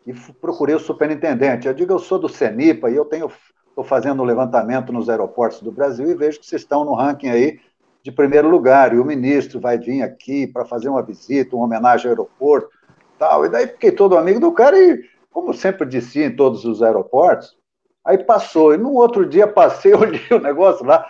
e 0.07 0.12
procurei 0.40 0.75
o 0.75 0.81
superintendente. 0.81 1.66
Eu 1.66 1.75
digo, 1.75 1.92
eu 1.92 1.99
sou 1.99 2.18
do 2.18 2.29
CENIPA 2.29 2.90
e 2.90 2.97
eu 2.97 3.05
tenho 3.05 3.31
estou 3.75 3.83
fazendo 3.83 4.23
um 4.23 4.27
levantamento 4.27 4.93
nos 4.93 5.11
aeroportos 5.11 5.61
do 5.61 5.73
Brasil 5.73 6.09
e 6.09 6.15
vejo 6.15 6.39
que 6.39 6.47
vocês 6.47 6.63
estão 6.63 6.85
no 6.85 6.95
ranking 6.95 7.29
aí 7.29 7.59
de 8.05 8.13
primeiro 8.13 8.49
lugar. 8.49 8.95
E 8.95 9.01
o 9.01 9.05
ministro 9.05 9.59
vai 9.59 9.77
vir 9.77 10.01
aqui 10.01 10.47
para 10.47 10.65
fazer 10.65 10.89
uma 10.89 11.03
visita, 11.03 11.57
uma 11.57 11.65
homenagem 11.65 12.07
ao 12.07 12.13
aeroporto, 12.13 12.71
tal. 13.19 13.45
E 13.45 13.49
daí 13.49 13.67
fiquei 13.67 13.91
todo 13.91 14.17
amigo 14.17 14.39
do 14.39 14.53
cara 14.53 14.79
e 14.79 15.03
como 15.33 15.53
sempre 15.53 15.85
disse 15.89 16.23
em 16.23 16.35
todos 16.35 16.65
os 16.65 16.85
aeroportos, 16.85 17.57
aí 18.05 18.17
passou. 18.17 18.73
E 18.73 18.77
no 18.77 18.93
outro 18.93 19.27
dia 19.27 19.49
passei, 19.49 19.93
olhei 19.97 20.23
o 20.31 20.39
negócio 20.39 20.87
lá, 20.87 21.05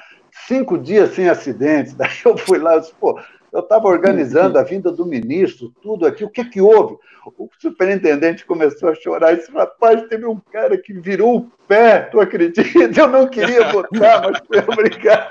cinco 0.46 0.79
dias 0.79 1.14
sem 1.14 1.29
acidentes. 1.29 1.92
Daí 1.92 2.16
eu 2.24 2.35
fui 2.38 2.59
lá, 2.59 2.77
eu 2.77 2.81
disse, 2.81 2.94
pô, 2.98 3.20
eu 3.54 3.60
estava 3.60 3.86
organizando 3.86 4.58
a 4.58 4.64
vinda 4.64 4.90
do 4.90 5.06
ministro, 5.06 5.72
tudo 5.80 6.04
aqui, 6.06 6.24
o 6.24 6.28
que 6.28 6.44
que 6.44 6.60
houve? 6.60 6.96
O 7.38 7.48
superintendente 7.58 8.44
começou 8.44 8.88
a 8.88 8.94
chorar 8.96 9.32
e 9.32 9.36
disse, 9.36 9.52
rapaz, 9.52 10.02
teve 10.08 10.26
um 10.26 10.40
cara 10.52 10.76
que 10.76 10.92
virou 10.92 11.36
o 11.36 11.50
pé, 11.68 12.00
tu 12.00 12.20
acredita? 12.20 12.60
Eu 13.00 13.06
não 13.06 13.28
queria 13.28 13.64
botar, 13.70 14.22
mas 14.22 14.40
foi 14.44 14.58
obrigado. 14.68 15.30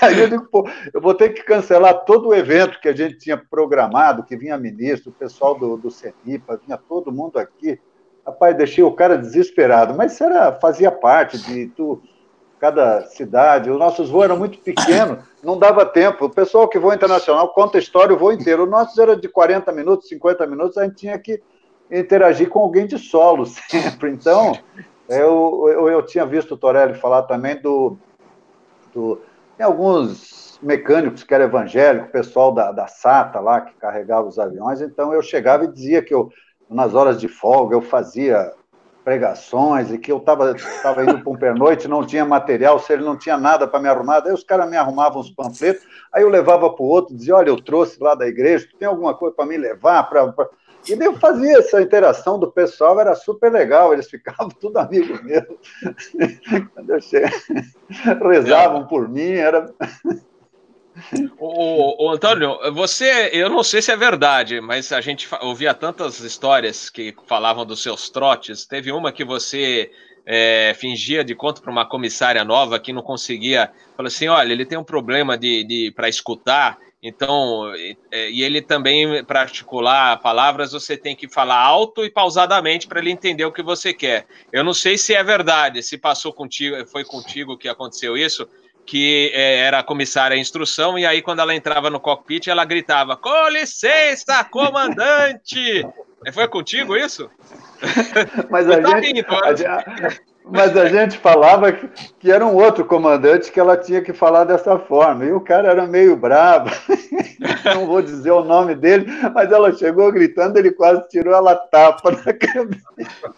Aí 0.00 0.18
eu 0.18 0.28
digo, 0.28 0.48
pô, 0.50 0.66
eu 0.92 1.00
vou 1.02 1.14
ter 1.14 1.30
que 1.30 1.42
cancelar 1.42 2.04
todo 2.06 2.28
o 2.28 2.34
evento 2.34 2.80
que 2.80 2.88
a 2.88 2.96
gente 2.96 3.18
tinha 3.18 3.36
programado, 3.36 4.24
que 4.24 4.36
vinha 4.36 4.56
ministro, 4.56 5.10
o 5.10 5.14
pessoal 5.14 5.54
do, 5.54 5.76
do 5.76 5.90
CENIPA, 5.90 6.60
vinha 6.64 6.78
todo 6.78 7.12
mundo 7.12 7.38
aqui. 7.38 7.78
Rapaz, 8.26 8.56
deixei 8.56 8.82
o 8.82 8.92
cara 8.92 9.18
desesperado, 9.18 9.94
mas 9.94 10.18
era, 10.18 10.52
fazia 10.52 10.90
parte 10.90 11.38
de 11.38 11.66
tu, 11.68 12.02
cada 12.58 13.02
cidade. 13.02 13.70
Os 13.70 13.78
nossos 13.78 14.10
voos 14.10 14.24
eram 14.24 14.36
muito 14.36 14.58
pequenos, 14.58 15.24
não 15.42 15.58
dava 15.58 15.86
tempo. 15.86 16.26
O 16.26 16.30
pessoal 16.30 16.68
que 16.68 16.78
voa 16.78 16.94
internacional 16.94 17.52
conta 17.52 17.78
a 17.78 17.80
história 17.80 18.14
o 18.14 18.18
voo 18.18 18.32
inteiro. 18.32 18.64
O 18.64 18.70
nosso 18.70 19.00
era 19.00 19.16
de 19.16 19.28
40 19.28 19.70
minutos, 19.72 20.08
50 20.08 20.46
minutos, 20.46 20.78
a 20.78 20.84
gente 20.84 20.96
tinha 20.96 21.18
que 21.18 21.42
interagir 21.90 22.48
com 22.48 22.60
alguém 22.60 22.86
de 22.86 22.98
solo 22.98 23.46
sempre. 23.68 24.10
Então, 24.10 24.52
eu, 25.08 25.64
eu, 25.68 25.88
eu 25.88 26.02
tinha 26.02 26.26
visto 26.26 26.54
o 26.54 26.58
Torelli 26.58 26.94
falar 26.94 27.22
também 27.22 27.60
do, 27.60 27.96
do 28.92 29.20
tem 29.58 29.66
alguns 29.66 30.56
mecânicos 30.62 31.24
que 31.24 31.34
eram 31.34 31.46
evangélicos, 31.46 32.12
pessoal 32.12 32.52
da, 32.52 32.70
da 32.70 32.86
SATA 32.86 33.40
lá, 33.40 33.60
que 33.60 33.74
carregava 33.74 34.28
os 34.28 34.38
aviões, 34.38 34.80
então 34.80 35.12
eu 35.12 35.20
chegava 35.20 35.64
e 35.64 35.72
dizia 35.72 36.00
que 36.00 36.14
eu, 36.14 36.30
nas 36.70 36.94
horas 36.94 37.20
de 37.20 37.26
folga, 37.26 37.74
eu 37.74 37.82
fazia 37.82 38.52
pregações 39.08 39.90
e 39.90 39.96
que 39.96 40.12
eu 40.12 40.18
estava 40.18 40.54
tava 40.82 41.02
indo 41.02 41.18
para 41.20 41.32
um 41.32 41.36
pernoite, 41.36 41.88
não 41.88 42.04
tinha 42.04 42.26
material, 42.26 42.78
se 42.78 42.92
ele 42.92 43.02
não 43.02 43.16
tinha 43.16 43.38
nada 43.38 43.66
para 43.66 43.80
me 43.80 43.88
arrumar, 43.88 44.20
daí 44.20 44.34
os 44.34 44.44
caras 44.44 44.68
me 44.68 44.76
arrumavam 44.76 45.18
os 45.18 45.30
panfletos, 45.30 45.82
aí 46.12 46.22
eu 46.22 46.28
levava 46.28 46.68
para 46.68 46.82
o 46.82 46.86
outro, 46.86 47.16
dizia, 47.16 47.34
olha, 47.34 47.48
eu 47.48 47.56
trouxe 47.56 47.96
lá 48.02 48.14
da 48.14 48.28
igreja, 48.28 48.68
tem 48.78 48.86
alguma 48.86 49.14
coisa 49.14 49.34
para 49.34 49.46
me 49.46 49.56
levar? 49.56 50.02
Pra, 50.10 50.30
pra... 50.30 50.46
E 50.86 50.92
eu 50.92 51.14
fazia 51.14 51.56
essa 51.56 51.80
interação 51.80 52.38
do 52.38 52.52
pessoal, 52.52 53.00
era 53.00 53.14
super 53.14 53.50
legal, 53.50 53.94
eles 53.94 54.08
ficavam 54.12 54.50
tudo 54.50 54.76
amigos 54.76 55.22
mesmo. 55.22 55.56
Quando 56.74 56.90
eu 56.90 57.00
cheguei, 57.00 57.30
rezavam 58.20 58.86
por 58.86 59.08
mim, 59.08 59.30
era... 59.30 59.72
O, 61.40 62.06
o, 62.06 62.10
Antônio, 62.10 62.58
você, 62.72 63.30
eu 63.32 63.48
não 63.48 63.62
sei 63.62 63.80
se 63.80 63.92
é 63.92 63.96
verdade, 63.96 64.60
mas 64.60 64.92
a 64.92 65.00
gente 65.00 65.28
ouvia 65.40 65.72
tantas 65.72 66.18
histórias 66.20 66.90
que 66.90 67.14
falavam 67.26 67.64
dos 67.64 67.82
seus 67.82 68.10
trotes. 68.10 68.66
Teve 68.66 68.90
uma 68.90 69.12
que 69.12 69.24
você 69.24 69.90
é, 70.26 70.74
fingia 70.78 71.24
de 71.24 71.34
conta 71.34 71.60
para 71.60 71.70
uma 71.70 71.88
comissária 71.88 72.44
nova 72.44 72.78
que 72.78 72.92
não 72.92 73.02
conseguia. 73.02 73.70
Falou 73.96 74.08
assim: 74.08 74.28
olha, 74.28 74.52
ele 74.52 74.66
tem 74.66 74.76
um 74.76 74.84
problema 74.84 75.38
de, 75.38 75.64
de 75.64 75.92
para 75.92 76.08
escutar, 76.08 76.78
então, 77.02 77.72
e, 77.76 77.96
e 78.12 78.42
ele 78.42 78.60
também, 78.60 79.24
para 79.24 79.40
articular 79.40 80.20
palavras, 80.20 80.72
você 80.72 80.96
tem 80.96 81.14
que 81.14 81.28
falar 81.28 81.60
alto 81.60 82.04
e 82.04 82.10
pausadamente 82.10 82.88
para 82.88 82.98
ele 82.98 83.10
entender 83.10 83.44
o 83.44 83.52
que 83.52 83.62
você 83.62 83.94
quer. 83.94 84.26
Eu 84.52 84.64
não 84.64 84.74
sei 84.74 84.98
se 84.98 85.14
é 85.14 85.22
verdade, 85.22 85.82
se 85.82 85.96
passou 85.96 86.32
contigo, 86.32 86.84
foi 86.88 87.04
contigo 87.04 87.56
que 87.56 87.68
aconteceu 87.68 88.16
isso 88.16 88.48
que 88.88 89.30
é, 89.34 89.58
era 89.58 89.80
a 89.80 89.82
comissária 89.82 90.34
a 90.34 90.40
instrução, 90.40 90.98
e 90.98 91.04
aí 91.04 91.20
quando 91.20 91.40
ela 91.40 91.54
entrava 91.54 91.90
no 91.90 92.00
cockpit, 92.00 92.48
ela 92.48 92.64
gritava: 92.64 93.18
Com 93.18 93.48
licença, 93.50 94.42
comandante! 94.44 95.86
É, 96.24 96.32
foi 96.32 96.48
contigo 96.48 96.96
isso? 96.96 97.30
Mas 98.50 98.66
a, 98.68 98.80
gente, 98.80 99.26
a, 99.66 99.84
mas 100.42 100.76
a 100.76 100.88
gente 100.88 101.18
falava 101.18 101.70
que, 101.70 101.88
que 102.18 102.32
era 102.32 102.44
um 102.44 102.56
outro 102.56 102.84
comandante 102.84 103.52
que 103.52 103.60
ela 103.60 103.76
tinha 103.76 104.00
que 104.00 104.12
falar 104.12 104.44
dessa 104.44 104.78
forma. 104.78 105.24
E 105.24 105.32
o 105.32 105.40
cara 105.40 105.68
era 105.68 105.86
meio 105.86 106.16
bravo. 106.16 106.70
Não 107.64 107.86
vou 107.86 108.02
dizer 108.02 108.32
o 108.32 108.42
nome 108.42 108.74
dele, 108.74 109.06
mas 109.32 109.52
ela 109.52 109.72
chegou 109.72 110.10
gritando, 110.10 110.58
ele 110.58 110.72
quase 110.72 111.06
tirou 111.08 111.34
ela 111.34 111.54
tapa 111.54 112.10
na 112.10 112.32
cabeça. 112.32 113.34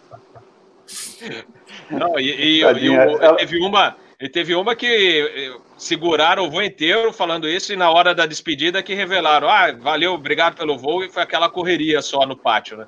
Não, 1.91 2.17
e, 2.17 2.31
e, 2.31 2.57
e 2.61 2.95
ela... 2.95 3.35
teve 3.35 3.59
uma 3.59 3.95
e 4.21 4.29
teve 4.29 4.53
uma 4.53 4.75
que 4.75 4.85
eh, 4.85 5.59
seguraram 5.77 6.45
o 6.45 6.51
voo 6.51 6.61
inteiro 6.61 7.11
falando 7.11 7.49
isso, 7.49 7.73
e 7.73 7.75
na 7.75 7.89
hora 7.89 8.13
da 8.13 8.27
despedida 8.27 8.83
que 8.83 8.93
revelaram: 8.93 9.49
ah, 9.49 9.71
valeu, 9.71 10.13
obrigado 10.13 10.55
pelo 10.55 10.77
voo, 10.77 11.03
e 11.03 11.09
foi 11.09 11.23
aquela 11.23 11.49
correria 11.49 12.01
só 12.03 12.23
no 12.25 12.37
pátio, 12.37 12.77
né? 12.77 12.87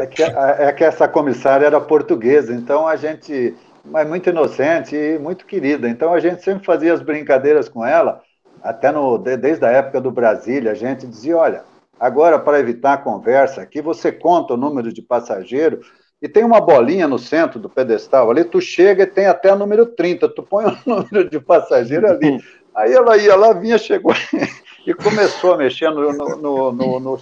É 0.00 0.06
que, 0.06 0.22
é 0.22 0.72
que 0.72 0.84
essa 0.84 1.06
comissária 1.06 1.64
era 1.64 1.80
portuguesa, 1.80 2.52
então 2.52 2.86
a 2.86 2.96
gente 2.96 3.54
é 3.94 4.04
muito 4.04 4.28
inocente 4.28 4.94
e 4.96 5.18
muito 5.18 5.46
querida. 5.46 5.88
Então 5.88 6.12
a 6.12 6.20
gente 6.20 6.42
sempre 6.42 6.66
fazia 6.66 6.92
as 6.92 7.00
brincadeiras 7.00 7.68
com 7.68 7.86
ela, 7.86 8.20
até 8.62 8.90
no, 8.90 9.16
desde 9.18 9.64
a 9.64 9.70
época 9.70 10.00
do 10.00 10.10
Brasília, 10.10 10.72
a 10.72 10.74
gente 10.74 11.06
dizia: 11.06 11.36
olha, 11.36 11.62
agora 12.00 12.36
para 12.38 12.58
evitar 12.58 12.94
a 12.94 12.98
conversa 12.98 13.62
aqui, 13.62 13.80
você 13.80 14.10
conta 14.10 14.54
o 14.54 14.56
número 14.56 14.92
de 14.92 15.00
passageiro 15.00 15.80
e 16.22 16.28
tem 16.28 16.44
uma 16.44 16.60
bolinha 16.60 17.08
no 17.08 17.18
centro 17.18 17.58
do 17.58 17.68
pedestal 17.68 18.30
ali, 18.30 18.44
tu 18.44 18.60
chega 18.60 19.02
e 19.02 19.06
tem 19.06 19.26
até 19.26 19.52
o 19.52 19.58
número 19.58 19.84
30, 19.84 20.28
tu 20.28 20.42
põe 20.42 20.64
o 20.70 20.78
número 20.86 21.28
de 21.28 21.40
passageiro 21.40 22.08
ali. 22.08 22.40
Aí 22.74 22.92
ela 22.92 23.16
ia 23.16 23.34
lá, 23.34 23.52
vinha, 23.52 23.76
chegou 23.76 24.14
e 24.86 24.94
começou 24.94 25.54
a 25.54 25.56
mexer 25.56 25.90
no, 25.90 26.12
no, 26.12 26.72
no, 26.72 27.00
no, 27.00 27.20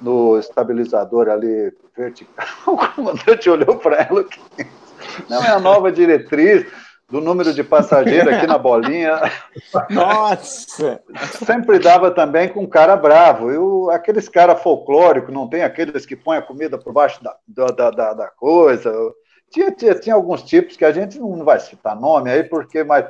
no 0.00 0.38
estabilizador 0.38 1.30
ali 1.30 1.72
vertical. 1.96 2.44
O 2.66 2.76
comandante 2.76 3.48
olhou 3.48 3.76
para 3.76 4.02
ela, 4.02 4.24
não 5.28 5.42
é 5.42 5.48
a 5.48 5.58
nova 5.58 5.90
diretriz, 5.90 6.66
do 7.10 7.20
número 7.20 7.52
de 7.52 7.62
passageiro 7.62 8.34
aqui 8.34 8.46
na 8.46 8.58
bolinha. 8.58 9.20
Nossa! 9.90 11.02
Sempre 11.44 11.78
dava 11.78 12.10
também 12.10 12.48
com 12.48 12.60
um 12.60 12.66
cara 12.66 12.96
bravo. 12.96 13.50
Eu, 13.50 13.90
aqueles 13.90 14.28
caras 14.28 14.62
folclóricos, 14.62 15.32
não 15.32 15.48
tem 15.48 15.62
aqueles 15.62 16.06
que 16.06 16.16
põem 16.16 16.38
a 16.38 16.42
comida 16.42 16.78
por 16.78 16.92
baixo 16.92 17.22
da, 17.22 17.36
da, 17.46 17.90
da, 17.90 18.14
da 18.14 18.28
coisa. 18.28 18.92
Tinha, 19.50 19.70
tinha, 19.70 19.94
tinha, 19.94 20.14
alguns 20.14 20.42
tipos 20.42 20.76
que 20.76 20.84
a 20.84 20.92
gente 20.92 21.18
não 21.18 21.44
vai 21.44 21.60
citar 21.60 21.98
nome 21.98 22.30
aí, 22.30 22.42
porque 22.42 22.82
mas, 22.82 23.06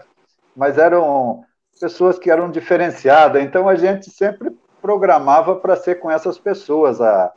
mas 0.55 0.77
eram 0.77 1.43
pessoas 1.81 2.19
que 2.19 2.31
eram 2.31 2.51
diferenciadas. 2.51 3.43
Então 3.43 3.69
a 3.69 3.77
gente 3.77 4.11
sempre 4.11 4.51
programava 4.83 5.57
para 5.57 5.77
ser 5.77 6.01
com 6.01 6.11
essas 6.11 6.37
pessoas 6.37 7.01
a, 7.01 7.33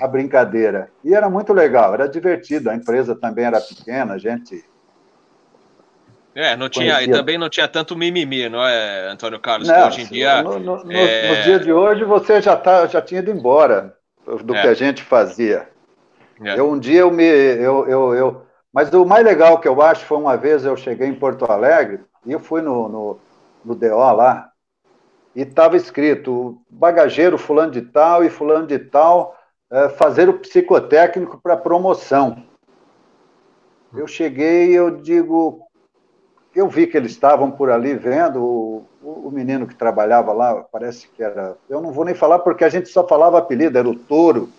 a 0.00 0.06
brincadeira. 0.06 0.90
E 1.02 1.14
era 1.14 1.28
muito 1.28 1.52
legal, 1.52 1.94
era 1.94 2.08
divertido. 2.08 2.70
A 2.70 2.74
empresa 2.76 3.16
também 3.16 3.46
era 3.46 3.60
pequena, 3.60 4.14
a 4.14 4.18
gente 4.18 4.64
é, 6.34 6.56
não 6.56 6.68
tinha, 6.68 6.94
conhecia. 6.94 7.14
e 7.14 7.16
também 7.16 7.36
não 7.36 7.48
tinha 7.48 7.68
tanto 7.68 7.96
mimimi, 7.96 8.48
não 8.48 8.66
é, 8.66 9.08
Antônio 9.08 9.38
Carlos? 9.38 9.68
Não, 9.68 9.88
hoje 9.88 10.02
em 10.02 10.06
dia. 10.06 10.42
No, 10.42 10.58
no, 10.58 10.92
é... 10.92 11.28
no, 11.28 11.42
dia 11.42 11.58
de 11.58 11.72
hoje 11.72 12.04
você 12.04 12.40
já, 12.40 12.56
tá, 12.56 12.86
já 12.86 13.02
tinha 13.02 13.20
ido 13.20 13.30
embora 13.30 13.96
do 14.44 14.54
é. 14.54 14.62
que 14.62 14.68
a 14.68 14.74
gente 14.74 15.02
fazia. 15.02 15.68
É. 16.42 16.58
Eu 16.58 16.70
um 16.70 16.78
dia 16.78 17.00
eu 17.00 17.10
me. 17.10 17.24
Eu, 17.24 17.86
eu, 17.86 18.14
eu, 18.14 18.46
mas 18.72 18.92
o 18.92 19.04
mais 19.04 19.24
legal 19.24 19.58
que 19.58 19.68
eu 19.68 19.80
acho 19.82 20.04
foi 20.04 20.18
uma 20.18 20.36
vez 20.36 20.64
eu 20.64 20.76
cheguei 20.76 21.06
em 21.06 21.14
Porto 21.14 21.44
Alegre 21.44 22.00
e 22.24 22.32
eu 22.32 22.40
fui 22.40 22.62
no, 22.62 22.88
no, 22.88 23.20
no 23.64 23.74
DO 23.74 24.12
lá 24.12 24.50
e 25.34 25.42
estava 25.42 25.76
escrito 25.76 26.60
bagageiro 26.68 27.38
fulano 27.38 27.72
de 27.72 27.82
tal 27.82 28.24
e 28.24 28.30
fulano 28.30 28.66
de 28.66 28.78
tal 28.78 29.36
é, 29.70 29.88
fazer 29.90 30.28
o 30.28 30.38
psicotécnico 30.38 31.40
para 31.42 31.56
promoção. 31.56 32.42
Eu 33.94 34.06
cheguei 34.06 34.70
e 34.70 34.74
eu 34.74 34.90
digo, 35.02 35.66
eu 36.54 36.68
vi 36.68 36.86
que 36.86 36.96
eles 36.96 37.12
estavam 37.12 37.50
por 37.50 37.70
ali 37.70 37.94
vendo, 37.94 38.42
o, 38.42 38.86
o, 39.02 39.30
menino 39.30 39.66
que 39.66 39.74
trabalhava 39.74 40.32
lá, 40.32 40.64
parece 40.70 41.08
que 41.08 41.22
era. 41.22 41.56
Eu 41.68 41.80
não 41.80 41.92
vou 41.92 42.04
nem 42.04 42.14
falar 42.14 42.40
porque 42.40 42.64
a 42.64 42.68
gente 42.68 42.88
só 42.88 43.06
falava 43.06 43.38
apelido, 43.38 43.78
era 43.78 43.88
o 43.88 43.98
touro. 43.98 44.50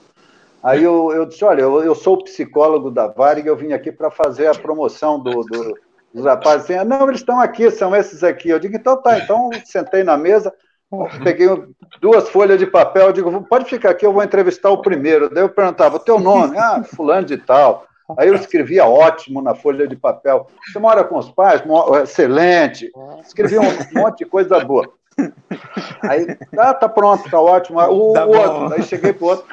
Aí 0.63 0.83
eu, 0.83 1.11
eu 1.11 1.25
disse: 1.25 1.43
olha, 1.45 1.61
eu, 1.61 1.83
eu 1.83 1.93
sou 1.93 2.15
o 2.15 2.23
psicólogo 2.23 2.89
da 2.89 3.07
Varig, 3.07 3.47
eu 3.47 3.55
vim 3.55 3.73
aqui 3.73 3.91
para 3.91 4.09
fazer 4.09 4.47
a 4.47 4.55
promoção 4.55 5.19
do, 5.19 5.43
do, 5.43 5.77
dos 6.13 6.25
rapazes. 6.25 6.67
Não, 6.85 7.07
eles 7.07 7.19
estão 7.19 7.39
aqui, 7.39 7.69
são 7.69 7.95
esses 7.95 8.23
aqui. 8.23 8.49
Eu 8.49 8.59
digo: 8.59 8.75
então 8.75 8.99
tá, 9.01 9.19
então 9.19 9.49
sentei 9.65 10.03
na 10.03 10.17
mesa, 10.17 10.53
peguei 11.23 11.47
duas 12.01 12.27
folhas 12.29 12.57
de 12.57 12.65
papel, 12.65 13.11
digo: 13.11 13.43
pode 13.43 13.65
ficar 13.65 13.91
aqui, 13.91 14.05
eu 14.05 14.13
vou 14.13 14.23
entrevistar 14.23 14.71
o 14.71 14.81
primeiro. 14.81 15.29
Daí 15.29 15.43
eu 15.43 15.49
perguntava: 15.49 15.97
o 15.97 15.99
teu 15.99 16.19
nome? 16.19 16.57
Ah, 16.57 16.81
Fulano 16.83 17.27
de 17.27 17.37
Tal. 17.37 17.85
Aí 18.17 18.27
eu 18.27 18.35
escrevia 18.35 18.85
ótimo 18.85 19.41
na 19.41 19.55
folha 19.55 19.87
de 19.87 19.95
papel. 19.95 20.47
Você 20.65 20.79
mora 20.79 21.03
com 21.03 21.17
os 21.17 21.29
pais? 21.29 21.63
Excelente. 22.03 22.91
Escrevia 23.25 23.61
um 23.61 23.65
monte 23.99 24.19
de 24.19 24.25
coisa 24.25 24.59
boa. 24.59 24.91
Aí, 26.01 26.27
ah, 26.57 26.73
tá 26.73 26.89
pronto, 26.89 27.29
tá 27.29 27.39
ótimo. 27.39 27.79
O, 27.79 28.13
tá 28.13 28.25
o 28.25 28.29
outro, 28.29 28.73
aí 28.73 28.83
cheguei 28.83 29.13
pro 29.13 29.27
outro. 29.27 29.45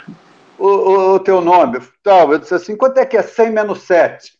O, 0.58 0.66
o, 0.66 1.14
o, 1.14 1.20
teu 1.20 1.40
nome? 1.40 1.80
Tal, 2.02 2.32
eu 2.32 2.38
disse 2.38 2.54
assim, 2.54 2.76
quanto 2.76 2.98
é 2.98 3.06
que 3.06 3.16
é 3.16 3.22
100 3.22 3.50
menos 3.50 3.82
7? 3.82 4.38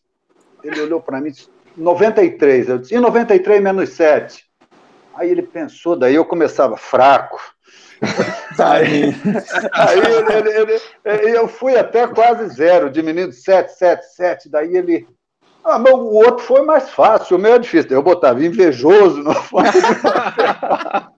Ele 0.63 0.81
olhou 0.81 1.01
para 1.01 1.19
mim 1.19 1.29
e 1.29 1.31
disse, 1.31 1.49
93. 1.75 2.69
Eu 2.69 2.77
disse, 2.79 2.93
e 2.93 2.99
93 2.99 3.61
menos 3.61 3.89
7? 3.91 4.45
Aí 5.15 5.29
ele 5.29 5.41
pensou, 5.41 5.95
daí 5.95 6.15
eu 6.15 6.25
começava, 6.25 6.77
fraco. 6.77 7.39
Aí, 8.59 9.13
aí 9.73 9.99
ele, 9.99 10.49
ele, 10.49 10.81
ele, 11.05 11.37
eu 11.37 11.47
fui 11.47 11.75
até 11.75 12.07
quase 12.07 12.47
zero, 12.55 12.89
diminuindo 12.89 13.31
7, 13.31 13.71
7, 13.71 14.05
7. 14.15 14.49
Daí 14.49 14.75
ele. 14.75 15.07
Ah, 15.63 15.77
mas 15.77 15.93
o 15.93 16.13
outro 16.13 16.43
foi 16.43 16.63
mais 16.63 16.89
fácil, 16.89 17.37
o 17.37 17.39
meu 17.39 17.53
é 17.53 17.59
difícil. 17.59 17.91
Eu 17.91 18.01
botava 18.01 18.43
invejoso 18.43 19.21
no 19.21 19.31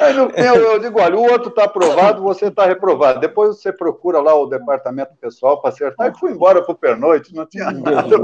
Aí 0.00 0.12
no 0.14 0.30
fim 0.30 0.40
eu 0.40 0.80
digo: 0.80 1.00
olha, 1.00 1.16
o 1.16 1.22
outro 1.22 1.50
está 1.50 1.62
aprovado, 1.64 2.22
você 2.22 2.46
está 2.46 2.66
reprovado. 2.66 3.20
Depois 3.20 3.60
você 3.60 3.72
procura 3.72 4.20
lá 4.20 4.34
o 4.34 4.46
departamento 4.46 5.12
pessoal 5.20 5.60
para 5.60 5.70
acertar. 5.70 6.10
E 6.10 6.18
fui 6.18 6.32
embora 6.32 6.62
para 6.62 6.72
o 6.72 6.78
pernoite, 6.78 7.32
não 7.34 7.46
tinha 7.46 7.70
nada. 7.70 8.16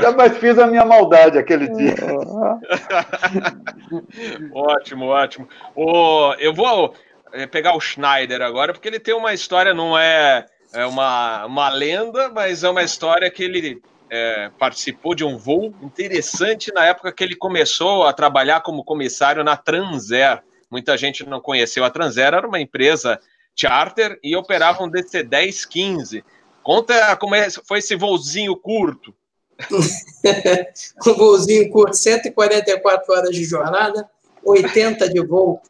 Jamais 0.00 0.36
fiz 0.38 0.58
a 0.58 0.66
minha 0.66 0.84
maldade 0.84 1.38
aquele 1.38 1.68
dia. 1.68 1.94
ótimo, 4.52 5.06
ótimo. 5.06 5.48
Oh, 5.76 6.34
eu 6.38 6.52
vou 6.52 6.92
eh, 7.32 7.46
pegar 7.46 7.76
o 7.76 7.80
Schneider 7.80 8.42
agora, 8.42 8.72
porque 8.72 8.88
ele 8.88 8.98
tem 8.98 9.14
uma 9.14 9.32
história, 9.32 9.72
não 9.72 9.96
é, 9.96 10.44
é 10.72 10.84
uma, 10.86 11.46
uma 11.46 11.68
lenda, 11.68 12.28
mas 12.28 12.64
é 12.64 12.68
uma 12.68 12.82
história 12.82 13.30
que 13.30 13.42
ele 13.42 13.82
é, 14.10 14.50
participou 14.58 15.14
de 15.14 15.24
um 15.24 15.36
voo 15.36 15.74
interessante 15.82 16.72
na 16.72 16.84
época 16.84 17.12
que 17.12 17.24
ele 17.24 17.36
começou 17.36 18.04
a 18.04 18.12
trabalhar 18.12 18.60
como 18.60 18.84
comissário 18.84 19.42
na 19.42 19.56
Transair. 19.56 20.42
Muita 20.70 20.96
gente 20.96 21.24
não 21.24 21.40
conheceu 21.40 21.84
a 21.84 21.90
Transair, 21.90 22.34
era 22.34 22.46
uma 22.46 22.60
empresa 22.60 23.20
charter 23.54 24.18
e 24.22 24.36
operava 24.36 24.82
um 24.82 24.90
DC-10-15. 24.90 26.22
Conta 26.62 27.16
como 27.16 27.34
é, 27.34 27.48
foi 27.50 27.78
esse 27.78 27.96
voozinho 27.96 28.56
curto. 28.56 29.14
um 31.06 31.14
voozinho 31.14 31.70
curto, 31.70 31.96
144 31.96 33.14
horas 33.14 33.30
de 33.30 33.44
jornada, 33.44 34.08
80 34.44 35.08
de 35.08 35.24
voo. 35.24 35.62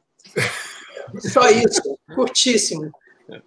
Só 1.21 1.49
isso, 1.49 1.97
curtíssimo. 2.15 2.91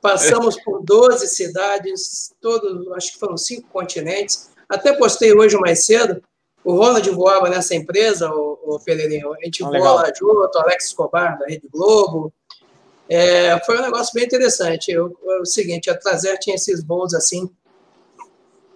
Passamos 0.02 0.62
por 0.62 0.84
12 0.84 1.28
cidades, 1.28 2.34
todos, 2.42 2.92
acho 2.94 3.14
que 3.14 3.20
foram 3.20 3.38
cinco 3.38 3.68
continentes. 3.70 4.50
Até 4.68 4.94
postei 4.94 5.34
hoje 5.34 5.58
mais 5.58 5.86
cedo. 5.86 6.22
O 6.64 6.76
Ronald 6.76 7.10
voava 7.12 7.50
nessa 7.50 7.74
empresa, 7.74 8.30
o, 8.30 8.60
o 8.64 8.80
Pereirinho. 8.80 9.34
A 9.34 9.46
gente 9.46 9.64
ah, 9.64 9.68
voou 9.68 9.96
lá 9.96 10.12
junto, 10.14 10.52
o 10.56 10.62
Alex 10.62 10.88
Escobar, 10.88 11.40
da 11.40 11.46
Rede 11.46 11.68
Globo. 11.72 12.34
É, 13.08 13.60
foi 13.66 13.78
um 13.78 13.82
negócio 13.82 14.14
bem 14.14 14.26
interessante. 14.26 14.92
Eu, 14.92 15.18
o 15.42 15.46
seguinte, 15.46 15.90
a 15.90 15.98
Trazer 15.98 16.38
tinha 16.38 16.56
esses 16.56 16.84
voos 16.84 17.14
assim, 17.14 17.50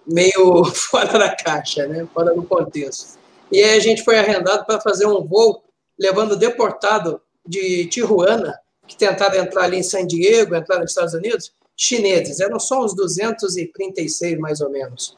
meio 0.06 0.64
fora 0.74 1.18
da 1.18 1.36
caixa, 1.36 1.86
né? 1.86 2.08
fora 2.12 2.34
do 2.34 2.42
contexto. 2.42 3.18
E 3.52 3.62
aí 3.62 3.76
a 3.76 3.80
gente 3.80 4.02
foi 4.02 4.18
arrendado 4.18 4.64
para 4.64 4.80
fazer 4.80 5.06
um 5.06 5.22
voo 5.22 5.62
levando 5.98 6.36
deportado 6.36 7.20
de 7.46 7.86
Tijuana, 7.86 8.58
que 8.86 8.96
tentaram 8.96 9.36
entrar 9.36 9.64
ali 9.64 9.78
em 9.78 9.82
San 9.82 10.06
Diego, 10.06 10.54
entrar 10.54 10.78
nos 10.78 10.90
Estados 10.90 11.14
Unidos, 11.14 11.52
chineses. 11.76 12.40
Eram 12.40 12.58
só 12.58 12.84
uns 12.84 12.94
236, 12.94 14.38
mais 14.38 14.60
ou 14.60 14.70
menos. 14.70 15.16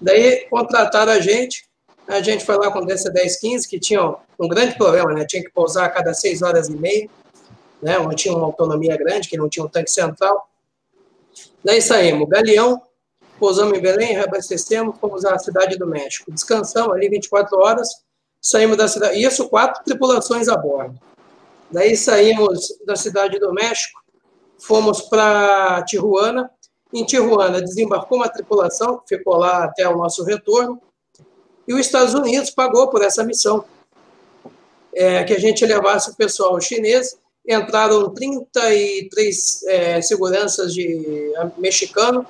Daí 0.00 0.46
contrataram 0.48 1.12
a 1.12 1.20
gente, 1.20 1.66
a 2.06 2.20
gente 2.20 2.44
foi 2.44 2.56
lá 2.56 2.70
com 2.70 2.80
o 2.80 2.86
DC-1015, 2.86 3.68
que 3.68 3.78
tinha 3.78 4.16
um 4.38 4.48
grande 4.48 4.76
problema, 4.76 5.12
né? 5.12 5.24
Tinha 5.24 5.42
que 5.42 5.50
pousar 5.50 5.86
a 5.86 5.90
cada 5.90 6.12
seis 6.12 6.42
horas 6.42 6.68
e 6.68 6.76
meia, 6.76 7.08
né? 7.80 7.98
Onde 7.98 8.16
tinha 8.16 8.34
uma 8.34 8.46
autonomia 8.46 8.96
grande, 8.96 9.28
que 9.28 9.36
não 9.36 9.48
tinha 9.48 9.64
um 9.64 9.68
tanque 9.68 9.90
central. 9.90 10.48
Daí 11.64 11.80
saímos, 11.80 12.28
Galeão, 12.28 12.82
pousamos 13.38 13.78
em 13.78 13.80
Belém, 13.80 14.12
reabastecemos, 14.12 14.96
fomos 15.00 15.24
à 15.24 15.38
cidade 15.38 15.76
do 15.76 15.86
México. 15.86 16.30
Descansamos 16.30 16.94
ali 16.94 17.08
24 17.08 17.56
horas, 17.58 17.88
saímos 18.40 18.76
da 18.76 18.88
cidade. 18.88 19.22
Isso, 19.22 19.48
quatro 19.48 19.82
tripulações 19.84 20.48
a 20.48 20.56
bordo. 20.56 20.98
Daí 21.72 21.96
saímos 21.96 22.68
da 22.84 22.94
cidade 22.94 23.38
do 23.38 23.52
México, 23.52 23.98
fomos 24.58 25.02
para 25.02 25.82
Tijuana. 25.84 26.50
Em 26.92 27.04
Tijuana, 27.04 27.62
desembarcou 27.62 28.18
uma 28.18 28.28
tripulação, 28.28 29.02
ficou 29.08 29.36
lá 29.36 29.64
até 29.64 29.88
o 29.88 29.96
nosso 29.96 30.22
retorno. 30.22 30.80
E 31.66 31.72
os 31.72 31.80
Estados 31.80 32.12
Unidos 32.12 32.50
pagou 32.50 32.88
por 32.90 33.02
essa 33.02 33.24
missão, 33.24 33.64
é, 34.94 35.24
que 35.24 35.32
a 35.32 35.38
gente 35.38 35.64
levasse 35.64 36.10
o 36.10 36.14
pessoal 36.14 36.60
chinês. 36.60 37.16
Entraram 37.48 38.12
33 38.12 39.62
é, 39.64 40.02
seguranças 40.02 40.72
de 40.72 41.32
mexicano 41.56 42.24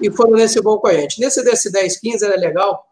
e 0.00 0.10
foram 0.10 0.32
nesse 0.32 0.60
voo 0.60 0.78
com 0.78 0.88
a 0.88 0.94
gente. 0.94 1.18
Nesse 1.18 1.42
DC-1015 1.42 2.22
era 2.22 2.36
legal, 2.36 2.86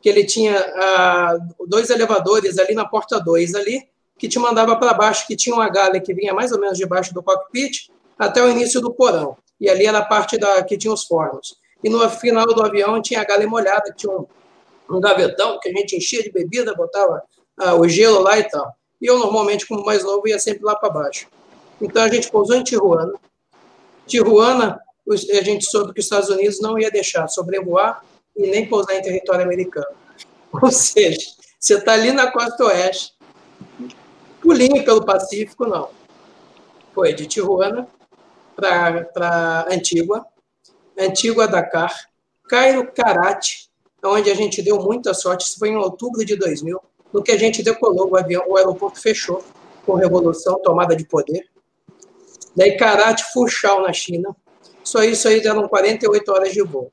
que 0.00 0.08
ele 0.08 0.24
tinha 0.24 0.56
ah, 0.58 1.36
dois 1.66 1.90
elevadores 1.90 2.58
ali 2.58 2.74
na 2.74 2.86
porta 2.86 3.18
2 3.18 3.54
ali, 3.54 3.82
que 4.20 4.28
te 4.28 4.38
mandava 4.38 4.76
para 4.76 4.92
baixo, 4.92 5.26
que 5.26 5.34
tinha 5.34 5.56
uma 5.56 5.70
galha 5.70 5.98
que 5.98 6.12
vinha 6.12 6.34
mais 6.34 6.52
ou 6.52 6.60
menos 6.60 6.76
debaixo 6.76 7.14
do 7.14 7.22
cockpit 7.22 7.88
até 8.18 8.42
o 8.42 8.50
início 8.50 8.78
do 8.78 8.92
porão. 8.92 9.34
E 9.58 9.66
ali 9.66 9.86
era 9.86 10.00
a 10.00 10.04
parte 10.04 10.36
da, 10.36 10.62
que 10.62 10.76
tinha 10.76 10.92
os 10.92 11.04
fornos. 11.04 11.56
E 11.82 11.88
no 11.88 12.06
final 12.10 12.44
do 12.44 12.62
avião 12.62 13.00
tinha 13.00 13.22
a 13.22 13.24
galha 13.24 13.48
molhada, 13.48 13.94
tinha 13.96 14.12
um, 14.12 14.26
um 14.90 15.00
gavetão 15.00 15.58
que 15.58 15.70
a 15.70 15.72
gente 15.72 15.96
enchia 15.96 16.22
de 16.22 16.30
bebida, 16.30 16.74
botava 16.74 17.22
ah, 17.56 17.74
o 17.76 17.88
gelo 17.88 18.20
lá 18.20 18.38
e 18.38 18.44
tal. 18.44 18.70
E 19.00 19.06
eu, 19.06 19.18
normalmente, 19.18 19.66
como 19.66 19.86
mais 19.86 20.04
novo, 20.04 20.28
ia 20.28 20.38
sempre 20.38 20.64
lá 20.64 20.76
para 20.76 20.90
baixo. 20.90 21.26
Então, 21.80 22.02
a 22.02 22.08
gente 22.08 22.30
pousou 22.30 22.56
em 22.56 22.62
Tijuana. 22.62 23.14
Tijuana, 24.06 24.78
a 25.10 25.42
gente 25.42 25.64
soube 25.64 25.94
que 25.94 26.00
os 26.00 26.04
Estados 26.04 26.28
Unidos 26.28 26.60
não 26.60 26.78
ia 26.78 26.90
deixar 26.90 27.26
sobrevoar 27.26 28.04
e 28.36 28.48
nem 28.48 28.68
pousar 28.68 28.96
em 28.96 29.00
território 29.00 29.46
americano. 29.46 29.96
Ou 30.60 30.70
seja, 30.70 31.26
você 31.58 31.76
está 31.76 31.94
ali 31.94 32.12
na 32.12 32.30
costa 32.30 32.66
oeste, 32.66 33.14
pulinho 34.50 34.84
pelo 34.84 35.04
Pacífico, 35.04 35.64
não. 35.64 35.90
Foi 36.92 37.14
de 37.14 37.24
Tijuana 37.24 37.86
para 38.56 39.68
Antigua, 39.70 40.26
Antigua 40.98 41.46
Dakar, 41.46 41.94
Cairo 42.48 42.90
Karate, 42.92 43.70
onde 44.04 44.28
a 44.28 44.34
gente 44.34 44.60
deu 44.60 44.80
muita 44.80 45.14
sorte, 45.14 45.46
isso 45.46 45.56
foi 45.56 45.68
em 45.68 45.76
outubro 45.76 46.24
de 46.24 46.34
2000, 46.34 46.80
no 47.12 47.22
que 47.22 47.30
a 47.30 47.38
gente 47.38 47.62
decolou 47.62 48.10
o 48.10 48.16
avião, 48.16 48.42
o 48.48 48.56
aeroporto 48.56 49.00
fechou 49.00 49.44
com 49.86 49.94
revolução, 49.94 50.60
tomada 50.60 50.96
de 50.96 51.04
poder. 51.04 51.46
Daí 52.56 52.76
Karate, 52.76 53.24
Fuchal 53.32 53.82
na 53.82 53.92
China, 53.92 54.34
só 54.82 55.04
isso 55.04 55.28
aí 55.28 55.40
deram 55.40 55.68
48 55.68 56.32
horas 56.32 56.52
de 56.52 56.62
voo. 56.62 56.90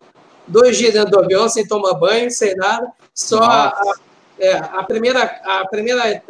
Dois 0.47 0.77
dias 0.77 0.93
dentro 0.93 1.09
do 1.09 1.19
avião, 1.19 1.49
sem 1.49 1.67
tomar 1.67 1.95
banho, 1.95 2.29
sem 2.29 2.55
nada, 2.55 2.91
só 3.15 3.41
a, 3.41 3.95
é, 4.39 4.53
a 4.53 4.83
primeira, 4.83 5.23
a 5.23 5.67
primeira 5.67 6.23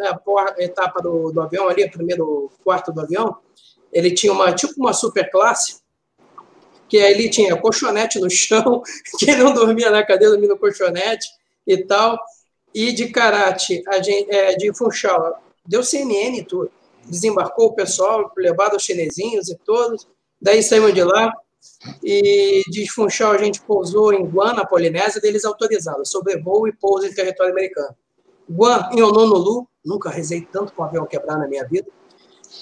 etapa 0.57 1.01
do, 1.01 1.31
do 1.31 1.41
avião 1.41 1.67
ali, 1.67 1.83
o 1.83 1.91
primeiro 1.91 2.51
quarto 2.63 2.91
do 2.91 3.01
avião, 3.01 3.37
ele 3.91 4.11
tinha 4.11 4.31
uma 4.31 4.53
tipo 4.53 4.73
uma 4.77 4.93
super 4.93 5.29
classe, 5.29 5.81
que 6.87 6.97
ele 6.97 7.29
tinha 7.29 7.55
colchonete 7.57 8.19
no 8.19 8.29
chão, 8.29 8.81
quem 9.19 9.37
não 9.37 9.53
dormia 9.53 9.89
na 9.89 10.05
cadeira 10.05 10.33
dormia 10.33 10.49
no 10.49 10.57
colchonete 10.57 11.27
e 11.65 11.77
tal, 11.77 12.17
e 12.73 12.91
de 12.91 13.09
karate, 13.09 13.83
a 13.87 14.01
gente, 14.01 14.29
é, 14.31 14.55
de 14.55 14.73
Funchal, 14.73 15.41
deu 15.65 15.83
CNN 15.83 16.37
e 16.37 16.43
tudo, 16.43 16.71
desembarcou 17.05 17.67
o 17.67 17.73
pessoal, 17.73 18.31
levaram 18.37 18.77
os 18.77 18.83
chinesinhos 18.83 19.49
e 19.49 19.57
todos, 19.57 20.07
daí 20.41 20.61
saímos 20.61 20.93
de 20.93 21.03
lá, 21.03 21.31
e 22.03 22.63
de 22.69 22.89
Funchal 22.91 23.31
a 23.31 23.37
gente 23.37 23.61
pousou 23.61 24.13
em 24.13 24.25
Guam, 24.25 24.53
na 24.53 24.65
Polinésia, 24.65 25.21
deles 25.21 25.45
autorizaram 25.45 26.03
sobrevoo 26.05 26.67
e 26.67 26.73
pouso 26.73 27.07
em 27.07 27.13
território 27.13 27.51
americano. 27.51 27.95
Guam, 28.49 28.89
em 28.91 29.01
Honolulu, 29.01 29.67
nunca 29.83 30.09
rezei 30.09 30.41
tanto 30.41 30.73
com 30.73 30.81
um 30.81 30.85
avião 30.85 31.05
quebrar 31.05 31.37
na 31.37 31.47
minha 31.47 31.65
vida. 31.65 31.87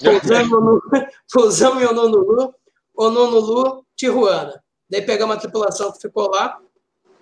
Pousamos, 1.32 1.82
em 1.82 1.86
Honolulu, 1.86 2.54
Honolulu, 2.96 3.84
Tijuana. 3.94 4.62
Daí 4.88 5.02
pegamos 5.02 5.36
a 5.36 5.38
tripulação 5.40 5.92
que 5.92 6.00
ficou 6.00 6.30
lá, 6.30 6.58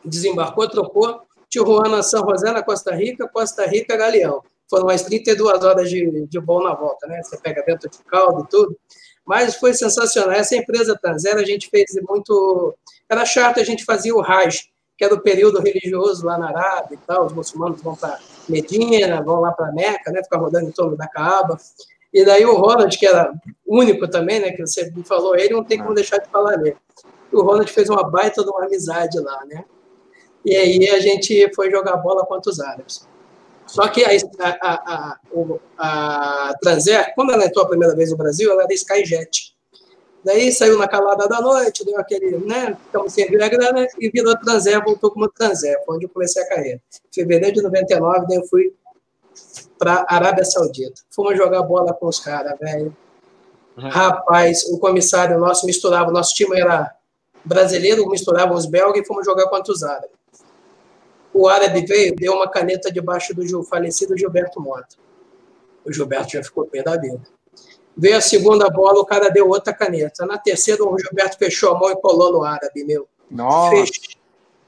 desembarcou, 0.04 0.68
trocou, 0.68 1.22
Tijuana, 1.48 2.02
São 2.02 2.28
José, 2.28 2.50
na 2.52 2.62
Costa 2.62 2.94
Rica, 2.94 3.28
Costa 3.28 3.66
Rica, 3.66 3.96
Galeão. 3.96 4.42
Foram 4.68 4.87
mais 4.87 5.02
32 5.02 5.62
horas 5.62 5.88
de, 5.88 6.26
de 6.26 6.40
voo 6.40 6.62
na 6.62 6.74
volta, 6.74 7.06
né? 7.06 7.22
Você 7.22 7.37
pega 7.38 7.62
dentro 7.64 7.88
de 7.88 7.98
caldo 8.04 8.42
e 8.44 8.48
tudo. 8.48 8.76
Mas 9.26 9.56
foi 9.56 9.72
sensacional. 9.72 10.32
Essa 10.32 10.56
empresa 10.56 10.98
Tanzera, 11.00 11.40
a 11.40 11.44
gente 11.44 11.68
fez 11.70 11.87
muito. 12.06 12.74
Era 13.08 13.24
chato, 13.24 13.60
a 13.60 13.64
gente 13.64 13.84
fazia 13.84 14.14
o 14.14 14.20
Raj, 14.20 14.68
que 14.96 15.04
era 15.04 15.14
o 15.14 15.20
período 15.20 15.60
religioso 15.60 16.26
lá 16.26 16.38
na 16.38 16.48
Arábia 16.48 16.94
e 16.94 17.06
tal. 17.06 17.26
Os 17.26 17.32
muçulmanos 17.32 17.80
vão 17.80 17.96
para 17.96 18.18
Medina, 18.48 19.22
vão 19.22 19.40
lá 19.40 19.52
para 19.52 19.72
Meca, 19.72 20.10
né? 20.12 20.22
Ficar 20.22 20.38
rodando 20.38 20.68
em 20.68 20.72
torno 20.72 20.96
da 20.96 21.08
Caaba. 21.08 21.58
E 22.12 22.24
daí 22.24 22.44
o 22.44 22.54
Ronald, 22.54 22.96
que 22.96 23.06
era 23.06 23.32
único 23.66 24.06
também, 24.08 24.40
né? 24.40 24.52
Que 24.52 24.64
você 24.64 24.90
me 24.90 25.02
falou, 25.02 25.37
ele 25.37 25.54
não 25.54 25.64
tem 25.64 25.78
como 25.78 25.94
deixar 25.94 26.18
de 26.18 26.28
falar 26.28 26.56
nele. 26.58 26.76
O 27.32 27.42
Ronald 27.42 27.70
fez 27.72 27.88
uma 27.88 28.08
baita 28.08 28.44
de 28.44 28.50
uma 28.50 28.64
amizade 28.64 29.18
lá, 29.18 29.44
né? 29.46 29.64
E 30.44 30.54
aí 30.54 30.88
a 30.90 31.00
gente 31.00 31.50
foi 31.54 31.70
jogar 31.70 31.96
bola 31.96 32.24
contra 32.26 32.52
os 32.52 32.60
árabes. 32.60 33.08
Só 33.74 33.88
que 33.88 34.04
a, 34.04 34.10
a, 34.40 35.18
a, 35.37 36.48
a 36.48 36.54
Transair, 36.60 37.12
quando 37.16 37.32
ela 37.32 37.44
entrou 37.44 37.64
a 37.64 37.68
primeira 37.68 37.92
vez 37.96 38.12
no 38.12 38.16
Brasil, 38.16 38.52
ela 38.52 38.62
era 38.62 38.72
Skyjet. 38.72 39.52
Daí 40.24 40.52
saiu 40.52 40.78
na 40.78 40.87
calada 40.87 41.26
da 41.26 41.40
noite, 41.40 41.84
deu 41.84 41.98
aquele, 41.98 42.38
né? 42.38 42.76
Ficamos 42.87 43.12
sem 43.12 43.24
a 43.24 43.48
grana 43.48 43.84
e 43.98 44.08
virou 44.10 44.38
Transair, 44.38 44.80
voltou 44.84 45.10
como 45.10 45.28
Transair, 45.28 45.76
foi 45.84 45.96
onde 45.96 46.04
eu 46.06 46.08
comecei 46.08 46.40
a 46.40 46.48
carreira. 46.48 46.80
Em 47.10 47.12
fevereiro 47.12 47.56
de 47.56 47.62
99, 47.62 48.26
daí 48.28 48.37
eu 48.37 48.46
fui 48.46 48.72
para 49.76 50.06
Arábia 50.08 50.44
Saudita. 50.44 51.02
Fomos 51.10 51.37
jogar 51.37 51.62
bola 51.62 51.92
com 51.92 52.06
os 52.06 52.20
caras, 52.20 52.56
velho. 52.56 52.96
Uhum. 53.76 53.88
Rapaz, 53.88 54.62
o 54.66 54.78
comissário 54.78 55.37
nosso 55.37 55.66
misturava, 55.66 56.12
nosso 56.12 56.32
time 56.32 56.60
era 56.60 56.94
brasileiro, 57.44 58.08
misturava 58.08 58.54
os 58.54 58.66
belgas 58.66 59.02
e 59.02 59.04
fomos 59.04 59.26
jogar 59.26 59.48
contra 59.48 59.72
os 59.72 59.82
árabes 59.82 60.14
o 61.35 61.49
árabe 61.49 61.85
veio, 61.85 62.14
deu 62.14 62.35
uma 62.35 62.49
caneta 62.49 62.92
debaixo 62.92 63.35
do 63.35 63.64
falecido 63.64 64.16
Gilberto 64.16 64.61
Mota. 64.61 64.97
O 65.85 65.92
Gilberto 65.92 66.33
já 66.33 66.44
ficou 66.44 66.64
pé 66.64 66.83
da 66.83 66.97
vida. 66.97 67.20
Veio 67.97 68.16
a 68.16 68.20
segunda 68.20 68.70
bola, 68.70 69.01
o 69.01 69.05
cara 69.05 69.29
deu 69.29 69.49
outra 69.49 69.75
caneta. 69.75 70.25
Na 70.25 70.38
terceira, 70.38 70.85
o 70.85 70.99
Gilberto 70.99 71.37
fechou 71.37 71.75
a 71.75 71.79
mão 71.79 71.90
e 71.90 71.97
colou 71.97 72.33
no 72.33 72.44
árabe, 72.44 72.85
meu. 72.85 73.09
Nossa. 73.29 73.92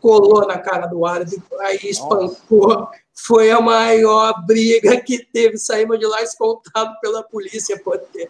colou 0.00 0.46
na 0.46 0.58
cara 0.58 0.86
do 0.86 1.06
árabe, 1.06 1.40
aí 1.60 1.78
espancou. 1.84 2.68
Nossa. 2.68 2.90
Foi 3.14 3.50
a 3.50 3.60
maior 3.60 4.44
briga 4.44 5.00
que 5.00 5.24
teve. 5.24 5.56
Saímos 5.56 5.98
de 5.98 6.06
lá 6.06 6.22
escoltado 6.22 6.94
pela 7.00 7.22
polícia, 7.22 7.80
poder. 7.82 8.28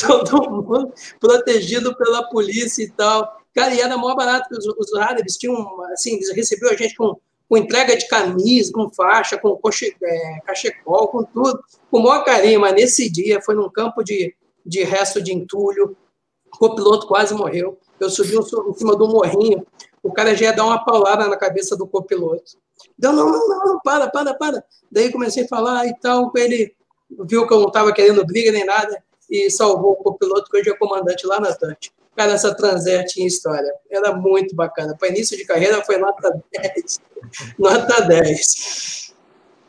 Todo 0.00 0.50
mundo 0.50 0.92
protegido 1.18 1.94
pela 1.96 2.22
polícia 2.28 2.82
e 2.82 2.90
tal. 2.90 3.40
Cara, 3.54 3.74
e 3.74 3.80
era 3.80 3.96
maior 3.96 4.14
barato 4.14 4.48
que 4.48 4.56
os, 4.56 4.66
os 4.66 4.94
árabes 4.94 5.36
tinham, 5.36 5.82
assim, 5.92 6.14
eles 6.14 6.34
recebiam 6.34 6.72
a 6.72 6.76
gente 6.76 6.94
com 6.94 7.20
com 7.50 7.56
entrega 7.56 7.96
de 7.96 8.06
camisa, 8.06 8.72
com 8.72 8.88
faixa, 8.88 9.36
com 9.36 9.56
coche, 9.56 9.92
é, 10.00 10.40
cachecol, 10.46 11.08
com 11.08 11.24
tudo, 11.24 11.60
com 11.90 11.98
o 11.98 12.02
maior 12.04 12.24
carinho, 12.24 12.60
mas 12.60 12.72
nesse 12.74 13.10
dia 13.10 13.42
foi 13.42 13.56
num 13.56 13.68
campo 13.68 14.04
de, 14.04 14.32
de 14.64 14.84
resto 14.84 15.20
de 15.20 15.34
entulho, 15.34 15.96
o 16.54 16.58
copiloto 16.58 17.08
quase 17.08 17.34
morreu, 17.34 17.76
eu 17.98 18.08
subi 18.08 18.36
em 18.36 18.74
cima 18.74 18.94
do 18.94 19.08
morrinho, 19.08 19.66
o 20.00 20.12
cara 20.12 20.32
já 20.36 20.46
ia 20.46 20.52
dar 20.52 20.64
uma 20.64 20.84
paulada 20.84 21.26
na 21.26 21.36
cabeça 21.36 21.76
do 21.76 21.88
copiloto. 21.88 22.56
Deu, 22.96 23.12
não, 23.12 23.26
não, 23.26 23.48
não, 23.48 23.64
não, 23.64 23.80
para, 23.80 24.08
para, 24.08 24.32
para. 24.32 24.64
Daí 24.88 25.10
comecei 25.10 25.42
a 25.42 25.48
falar 25.48 25.86
e 25.88 25.94
tal, 25.98 26.30
ele 26.36 26.72
viu 27.28 27.48
que 27.48 27.52
eu 27.52 27.58
não 27.58 27.66
estava 27.66 27.92
querendo 27.92 28.24
briga 28.24 28.52
nem 28.52 28.64
nada 28.64 29.02
e 29.28 29.50
salvou 29.50 29.92
o 29.92 29.96
copiloto, 29.96 30.48
que 30.48 30.56
hoje 30.56 30.70
é 30.70 30.76
comandante 30.76 31.26
lá 31.26 31.40
na 31.40 31.52
Tante. 31.52 31.92
Cara, 32.20 32.32
essa 32.32 32.54
Transair 32.54 33.06
tinha 33.06 33.26
história. 33.26 33.72
Era 33.90 34.12
muito 34.12 34.54
bacana. 34.54 34.94
Para 34.94 35.08
início 35.08 35.38
de 35.38 35.46
carreira 35.46 35.82
foi 35.82 35.96
nota 35.96 36.38
10. 36.52 37.00
nota 37.58 38.02
10. 38.02 39.14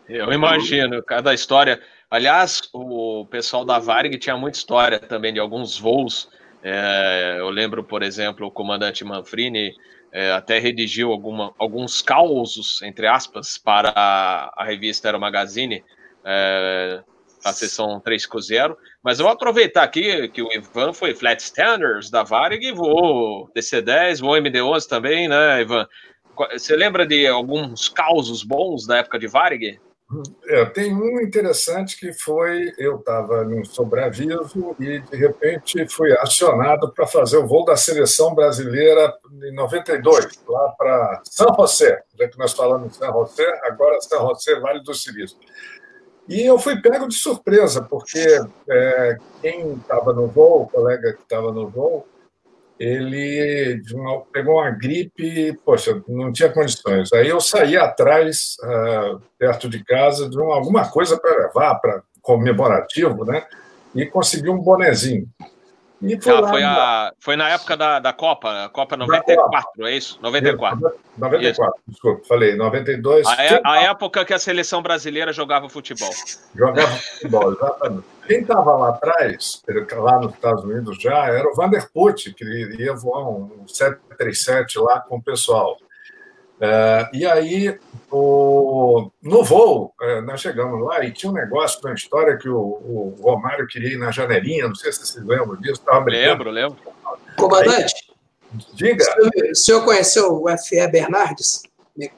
Eu 0.09 0.33
imagino, 0.33 1.01
cada 1.01 1.33
história. 1.33 1.81
Aliás, 2.09 2.61
o 2.73 3.25
pessoal 3.31 3.63
da 3.63 3.79
Varig 3.79 4.17
tinha 4.17 4.35
muita 4.35 4.57
história 4.57 4.99
também 4.99 5.31
de 5.31 5.39
alguns 5.39 5.79
voos. 5.79 6.27
É, 6.61 7.37
eu 7.39 7.49
lembro, 7.49 7.85
por 7.85 8.03
exemplo, 8.03 8.47
o 8.47 8.51
comandante 8.51 9.05
Manfrini 9.05 9.73
é, 10.11 10.33
até 10.33 10.59
redigiu 10.59 11.09
alguma, 11.09 11.53
alguns 11.57 12.01
causos, 12.01 12.81
entre 12.81 13.07
aspas, 13.07 13.57
para 13.57 13.93
a, 13.95 14.61
a 14.61 14.65
revista 14.65 15.07
Aero 15.07 15.21
Magazine, 15.21 15.85
é, 16.25 17.01
a 17.45 17.53
sessão 17.53 17.97
350. 18.01 18.75
Mas 19.03 19.19
eu 19.19 19.25
vou 19.25 19.33
aproveitar 19.33 19.83
aqui 19.83 20.27
que 20.29 20.41
o 20.41 20.51
Ivan 20.53 20.93
foi 20.93 21.15
Flat 21.15 21.41
Standards 21.41 22.11
da 22.11 22.23
Varig 22.23 22.65
e 22.65 22.71
voou 22.71 23.49
DC-10, 23.55 24.19
voou 24.19 24.37
MD-11 24.37 24.87
também, 24.87 25.27
né, 25.27 25.61
Ivan? 25.61 25.87
Você 26.53 26.75
lembra 26.75 27.05
de 27.05 27.27
alguns 27.27 27.89
causos 27.89 28.43
bons 28.43 28.85
da 28.85 28.97
época 28.97 29.17
de 29.17 29.27
Varig? 29.27 29.79
É, 30.45 30.65
tem 30.65 30.93
um 30.93 31.21
interessante 31.21 31.97
que 31.97 32.11
foi, 32.11 32.73
eu 32.77 32.97
estava 32.97 33.45
no 33.45 33.63
sobreaviso 33.65 34.75
e, 34.77 34.99
de 34.99 35.15
repente, 35.15 35.87
fui 35.87 36.11
acionado 36.17 36.91
para 36.91 37.07
fazer 37.07 37.37
o 37.37 37.47
voo 37.47 37.63
da 37.63 37.77
seleção 37.77 38.35
brasileira 38.35 39.13
em 39.43 39.53
92, 39.53 40.27
lá 40.47 40.69
para 40.77 41.21
São 41.23 41.55
José, 41.55 42.03
já 42.19 42.27
que 42.27 42.37
nós 42.37 42.51
falamos 42.51 42.93
em 42.93 42.99
São 42.99 43.13
José, 43.13 43.61
agora 43.63 44.01
São 44.01 44.27
José, 44.27 44.59
Vale 44.59 44.83
do 44.83 44.93
Silício. 44.93 45.37
E 46.27 46.41
eu 46.41 46.57
fui 46.57 46.81
pego 46.81 47.07
de 47.07 47.15
surpresa, 47.15 47.81
porque 47.81 48.25
é, 48.69 49.17
quem 49.41 49.73
estava 49.73 50.13
no 50.13 50.27
voo, 50.27 50.63
o 50.63 50.67
colega 50.67 51.13
que 51.13 51.23
estava 51.23 51.51
no 51.51 51.67
voo, 51.67 52.07
ele 52.81 53.79
pegou 54.33 54.55
uma 54.55 54.71
gripe, 54.71 55.55
poxa, 55.63 56.01
não 56.07 56.31
tinha 56.31 56.49
condições. 56.49 57.13
Aí 57.13 57.29
eu 57.29 57.39
saí 57.39 57.77
atrás, 57.77 58.55
uh, 58.63 59.21
perto 59.37 59.69
de 59.69 59.83
casa, 59.83 60.27
de 60.27 60.35
uma, 60.35 60.55
alguma 60.55 60.89
coisa 60.89 61.15
para 61.19 61.45
levar, 61.45 61.75
para 61.75 62.01
comemorativo, 62.23 63.23
né? 63.23 63.45
E 63.93 64.03
consegui 64.07 64.49
um 64.49 64.57
bonezinho. 64.57 65.27
Foi, 66.01 66.33
ah, 66.33 66.47
foi, 66.47 66.63
a, 66.63 67.13
foi, 67.19 67.35
na 67.35 67.49
época 67.49 67.77
da, 67.77 67.99
da 67.99 68.11
Copa, 68.11 68.65
a 68.65 68.69
Copa 68.69 68.97
94, 68.97 69.49
Copa. 69.51 69.87
é 69.87 69.95
isso? 69.95 70.17
94. 70.19 70.93
94, 71.15 71.45
isso. 71.45 71.83
desculpa, 71.87 72.23
falei, 72.27 72.55
92. 72.55 73.27
A, 73.27 73.43
é, 73.43 73.61
a 73.63 73.81
época 73.83 74.25
que 74.25 74.33
a 74.33 74.39
seleção 74.39 74.81
brasileira 74.81 75.31
jogava 75.31 75.69
futebol. 75.69 76.09
Jogava 76.55 76.91
futebol, 76.91 77.53
exatamente. 77.53 78.03
Quem 78.25 78.41
estava 78.41 78.75
lá 78.77 78.89
atrás, 78.89 79.61
lá 79.91 80.19
nos 80.19 80.33
Estados 80.33 80.63
Unidos 80.63 80.99
já, 80.99 81.27
era 81.27 81.47
o 81.47 81.53
Vanderput, 81.53 82.33
que 82.33 82.45
ia 82.79 82.95
voar 82.95 83.29
um 83.29 83.67
737 83.67 84.79
lá 84.79 85.01
com 85.01 85.17
o 85.17 85.21
pessoal. 85.21 85.77
É, 86.63 87.09
e 87.11 87.25
aí, 87.25 87.79
o, 88.11 89.09
no 89.19 89.43
voo, 89.43 89.95
é, 89.99 90.21
nós 90.21 90.39
chegamos 90.39 90.79
lá 90.85 91.03
e 91.03 91.11
tinha 91.11 91.31
um 91.31 91.33
negócio, 91.33 91.79
uma 91.83 91.95
história 91.95 92.37
que 92.37 92.47
o, 92.47 92.59
o, 92.59 93.15
Romário 93.19 93.65
queria 93.65 93.93
ir 93.93 93.97
na 93.97 94.11
janelinha, 94.11 94.67
não 94.67 94.75
sei 94.75 94.91
se 94.91 94.99
vocês 94.99 95.25
lembram 95.25 95.55
disso. 95.59 95.81
Tava 95.81 96.05
lembro, 96.05 96.51
lembro. 96.51 96.77
Comandante, 97.35 97.95
aí, 98.53 98.59
diga. 98.75 99.03
O 99.51 99.55
senhor 99.55 99.83
conheceu 99.83 100.39
o 100.39 100.47
F.E. 100.49 100.87
Bernardes? 100.87 101.63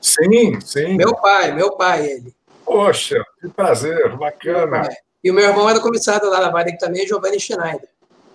Sim, 0.02 0.60
sim. 0.60 0.98
Meu 0.98 1.16
pai, 1.16 1.54
meu 1.54 1.78
pai, 1.78 2.06
ele. 2.06 2.36
Poxa, 2.66 3.24
que 3.40 3.48
prazer, 3.48 4.14
bacana. 4.18 4.90
E 5.24 5.32
o 5.32 5.34
meu 5.34 5.46
irmão 5.46 5.70
era 5.70 5.80
comissário 5.80 6.30
lá 6.30 6.42
na 6.42 6.50
Varig 6.50 6.78
também, 6.78 7.08
Giovanni 7.08 7.40
Schneider. 7.40 7.88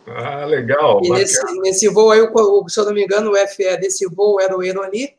Ah, 0.06 0.46
legal. 0.46 1.02
E 1.04 1.10
nesse, 1.10 1.60
nesse, 1.60 1.88
voo 1.88 2.10
aí, 2.10 2.20
se 2.68 2.80
eu 2.80 2.84
não 2.86 2.94
me 2.94 3.04
engano, 3.04 3.30
o 3.30 3.48
FE 3.48 3.76
desse 3.76 4.06
voo 4.06 4.40
era 4.40 4.56
o 4.56 4.62
Ironi, 4.62 5.14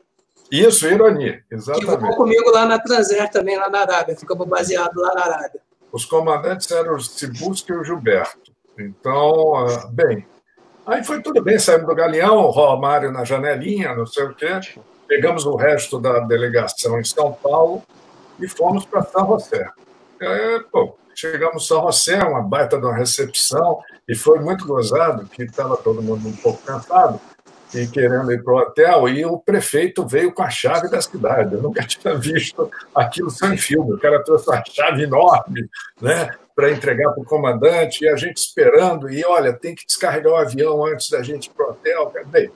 isso, 0.50 0.86
ironia, 0.86 1.42
exatamente. 1.50 1.86
Que 1.86 1.96
ficou 1.96 2.16
comigo 2.16 2.50
lá 2.50 2.66
na 2.66 2.78
Transair 2.78 3.30
também, 3.30 3.56
lá 3.56 3.68
na 3.68 3.80
Arábia. 3.80 4.16
Ficamos 4.16 4.46
baseados 4.48 5.00
lá 5.00 5.14
na 5.14 5.22
Arábia. 5.22 5.60
Os 5.92 6.04
comandantes 6.04 6.70
eram 6.70 6.96
o 6.96 7.00
Cibusca 7.00 7.72
e 7.72 7.76
o 7.76 7.84
Gilberto. 7.84 8.52
Então, 8.78 9.56
ah, 9.56 9.86
bem, 9.90 10.26
aí 10.86 11.04
foi 11.04 11.22
tudo 11.22 11.42
bem, 11.42 11.58
saímos 11.58 11.86
do 11.86 11.94
Galeão, 11.94 12.38
o 12.38 12.50
Romário 12.50 13.12
na 13.12 13.24
janelinha, 13.24 13.94
não 13.94 14.06
sei 14.06 14.24
o 14.24 14.34
quê. 14.34 14.60
Pegamos 15.06 15.44
o 15.44 15.56
resto 15.56 15.98
da 16.00 16.20
delegação 16.20 16.98
em 16.98 17.04
São 17.04 17.32
Paulo 17.32 17.82
e 18.38 18.48
fomos 18.48 18.84
para 18.84 19.02
São 19.02 19.26
José. 19.26 19.68
É, 20.20 20.60
pô, 20.70 20.96
chegamos 21.14 21.64
em 21.64 21.66
São 21.66 21.82
José, 21.82 22.22
uma 22.22 22.42
baita 22.42 22.78
de 22.78 22.86
uma 22.86 22.96
recepção, 22.96 23.80
e 24.08 24.14
foi 24.14 24.38
muito 24.38 24.66
gozado, 24.66 25.26
que 25.26 25.42
estava 25.42 25.76
todo 25.76 26.02
mundo 26.02 26.28
um 26.28 26.36
pouco 26.36 26.62
cansado, 26.62 27.20
e 27.74 27.86
querendo 27.86 28.32
ir 28.32 28.42
para 28.42 28.52
o 28.52 28.58
hotel, 28.58 29.08
e 29.08 29.24
o 29.24 29.38
prefeito 29.38 30.06
veio 30.06 30.32
com 30.32 30.42
a 30.42 30.50
chave 30.50 30.90
da 30.90 31.00
cidade. 31.00 31.54
Eu 31.54 31.62
nunca 31.62 31.82
tinha 31.86 32.14
visto 32.16 32.70
aquilo 32.94 33.30
só 33.30 33.46
em 33.46 33.56
filme. 33.56 33.94
O 33.94 33.98
cara 33.98 34.22
trouxe 34.22 34.48
uma 34.48 34.62
chave 34.64 35.04
enorme 35.04 35.68
né, 36.00 36.30
para 36.54 36.70
entregar 36.70 37.12
para 37.12 37.22
o 37.22 37.26
comandante, 37.26 38.04
e 38.04 38.08
a 38.08 38.16
gente 38.16 38.38
esperando, 38.38 39.10
e 39.10 39.24
olha, 39.24 39.52
tem 39.52 39.74
que 39.74 39.86
descarregar 39.86 40.32
o 40.32 40.36
avião 40.36 40.84
antes 40.84 41.08
da 41.10 41.22
gente 41.22 41.46
ir 41.46 41.50
para 41.50 41.66
o 41.66 41.70
hotel. 41.70 42.12
Bem, 42.26 42.50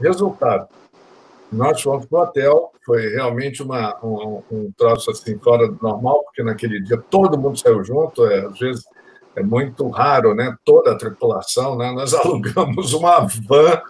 resultado. 0.00 0.68
Nós 1.50 1.80
fomos 1.80 2.06
para 2.06 2.18
o 2.18 2.22
hotel, 2.22 2.72
foi 2.84 3.08
realmente 3.08 3.62
uma, 3.62 3.96
um, 4.04 4.42
um 4.50 4.72
troço 4.76 5.10
assim 5.10 5.38
fora 5.38 5.68
do 5.68 5.78
normal, 5.80 6.24
porque 6.24 6.42
naquele 6.42 6.80
dia 6.80 6.98
todo 6.98 7.38
mundo 7.38 7.58
saiu 7.58 7.84
junto, 7.84 8.26
é, 8.26 8.46
às 8.46 8.58
vezes 8.58 8.84
é 9.36 9.42
muito 9.42 9.88
raro, 9.88 10.34
né? 10.34 10.56
Toda 10.64 10.92
a 10.92 10.96
tripulação, 10.96 11.76
né? 11.76 11.92
Nós 11.92 12.14
alugamos 12.14 12.94
uma 12.94 13.20
van 13.20 13.80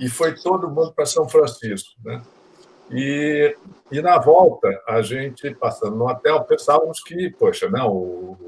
e 0.00 0.08
foi 0.08 0.34
todo 0.34 0.70
mundo 0.70 0.92
para 0.92 1.04
São 1.04 1.28
Francisco. 1.28 1.90
Né? 2.04 2.22
E, 2.90 3.56
e 3.92 4.00
na 4.00 4.18
volta, 4.18 4.68
a 4.88 5.02
gente, 5.02 5.54
passando 5.54 5.94
no 5.94 6.08
hotel, 6.08 6.42
pensávamos 6.44 7.00
que, 7.02 7.30
poxa, 7.38 7.68
não, 7.68 7.88
o, 7.88 8.38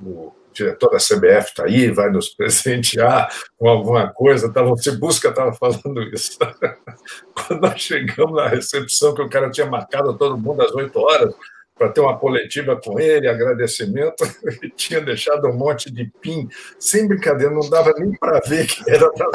o 0.00 0.32
diretor 0.52 0.90
da 0.90 0.98
CBF 0.98 1.50
está 1.50 1.64
aí, 1.64 1.90
vai 1.90 2.10
nos 2.10 2.28
presentear 2.34 3.28
com 3.58 3.68
alguma 3.68 4.08
coisa. 4.08 4.52
Tava, 4.52 4.70
você 4.70 4.92
busca, 4.92 5.28
estava 5.28 5.52
falando 5.52 6.02
isso. 6.14 6.38
Quando 7.34 7.60
nós 7.60 7.80
chegamos 7.80 8.36
na 8.36 8.48
recepção, 8.48 9.14
que 9.14 9.22
o 9.22 9.28
cara 9.28 9.50
tinha 9.50 9.66
marcado 9.66 10.16
todo 10.16 10.38
mundo 10.38 10.62
às 10.62 10.72
8 10.72 10.98
horas, 10.98 11.34
para 11.80 11.88
ter 11.88 12.00
uma 12.02 12.18
coletiva 12.18 12.76
com 12.76 13.00
ele, 13.00 13.26
agradecimento, 13.26 14.22
ele 14.44 14.70
tinha 14.76 15.00
deixado 15.00 15.48
um 15.48 15.54
monte 15.54 15.90
de 15.90 16.04
pin, 16.20 16.46
sem 16.78 17.08
brincadeira, 17.08 17.54
não 17.54 17.68
dava 17.70 17.94
nem 17.98 18.12
para 18.12 18.38
ver 18.40 18.66
que 18.66 18.90
era 18.90 19.10
para 19.10 19.30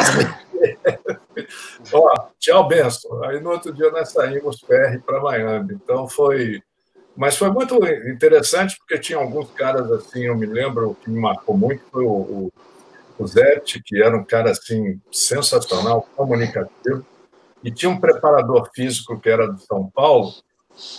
Ó, 1.92 2.28
tchau, 2.40 2.68
benção. 2.68 3.24
Aí 3.24 3.40
no 3.40 3.52
outro 3.52 3.74
dia 3.74 3.92
nós 3.92 4.12
saímos 4.12 4.62
ferry 4.62 5.00
para 5.00 5.22
Miami. 5.22 5.74
Então 5.74 6.08
foi. 6.08 6.62
Mas 7.16 7.38
foi 7.38 7.50
muito 7.50 7.76
interessante 8.08 8.78
porque 8.78 9.00
tinha 9.00 9.18
alguns 9.18 9.50
caras 9.52 9.90
assim, 9.92 10.24
eu 10.24 10.36
me 10.36 10.46
lembro, 10.46 10.98
que 11.02 11.10
me 11.10 11.20
marcou 11.20 11.58
muito 11.58 11.82
foi 11.90 12.04
o, 12.04 12.10
o, 12.10 12.54
o 13.18 13.28
Zete, 13.28 13.82
que 13.82 14.02
era 14.02 14.16
um 14.16 14.24
cara 14.24 14.52
assim 14.52 15.00
sensacional, 15.10 16.06
comunicativo, 16.16 17.06
e 17.64 17.72
tinha 17.72 17.90
um 17.90 18.00
preparador 18.00 18.70
físico 18.76 19.18
que 19.18 19.30
era 19.30 19.48
de 19.48 19.66
São 19.66 19.90
Paulo, 19.90 20.34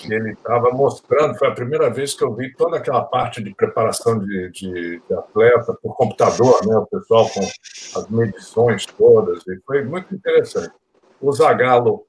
ele 0.09 0.33
estava 0.33 0.71
mostrando, 0.71 1.39
foi 1.39 1.49
a 1.49 1.55
primeira 1.55 1.91
vez 1.91 2.15
que 2.15 2.25
eu 2.25 2.33
vi 2.35 2.53
toda 2.55 2.79
aquela 2.79 3.03
parte 3.03 3.43
de 3.43 3.55
preparação 3.55 4.19
de, 4.19 4.51
de, 4.51 5.03
de, 5.07 5.15
atleta 5.15 5.77
por 5.83 5.95
computador, 5.95 6.67
né? 6.67 6.77
o 6.77 6.87
pessoal 6.87 7.29
com 7.29 7.41
as 7.41 8.09
medições 8.09 8.87
todas, 8.87 9.47
e 9.47 9.61
foi 9.67 9.85
muito 9.85 10.15
interessante. 10.15 10.73
O 11.21 11.31
Zagallo, 11.33 12.07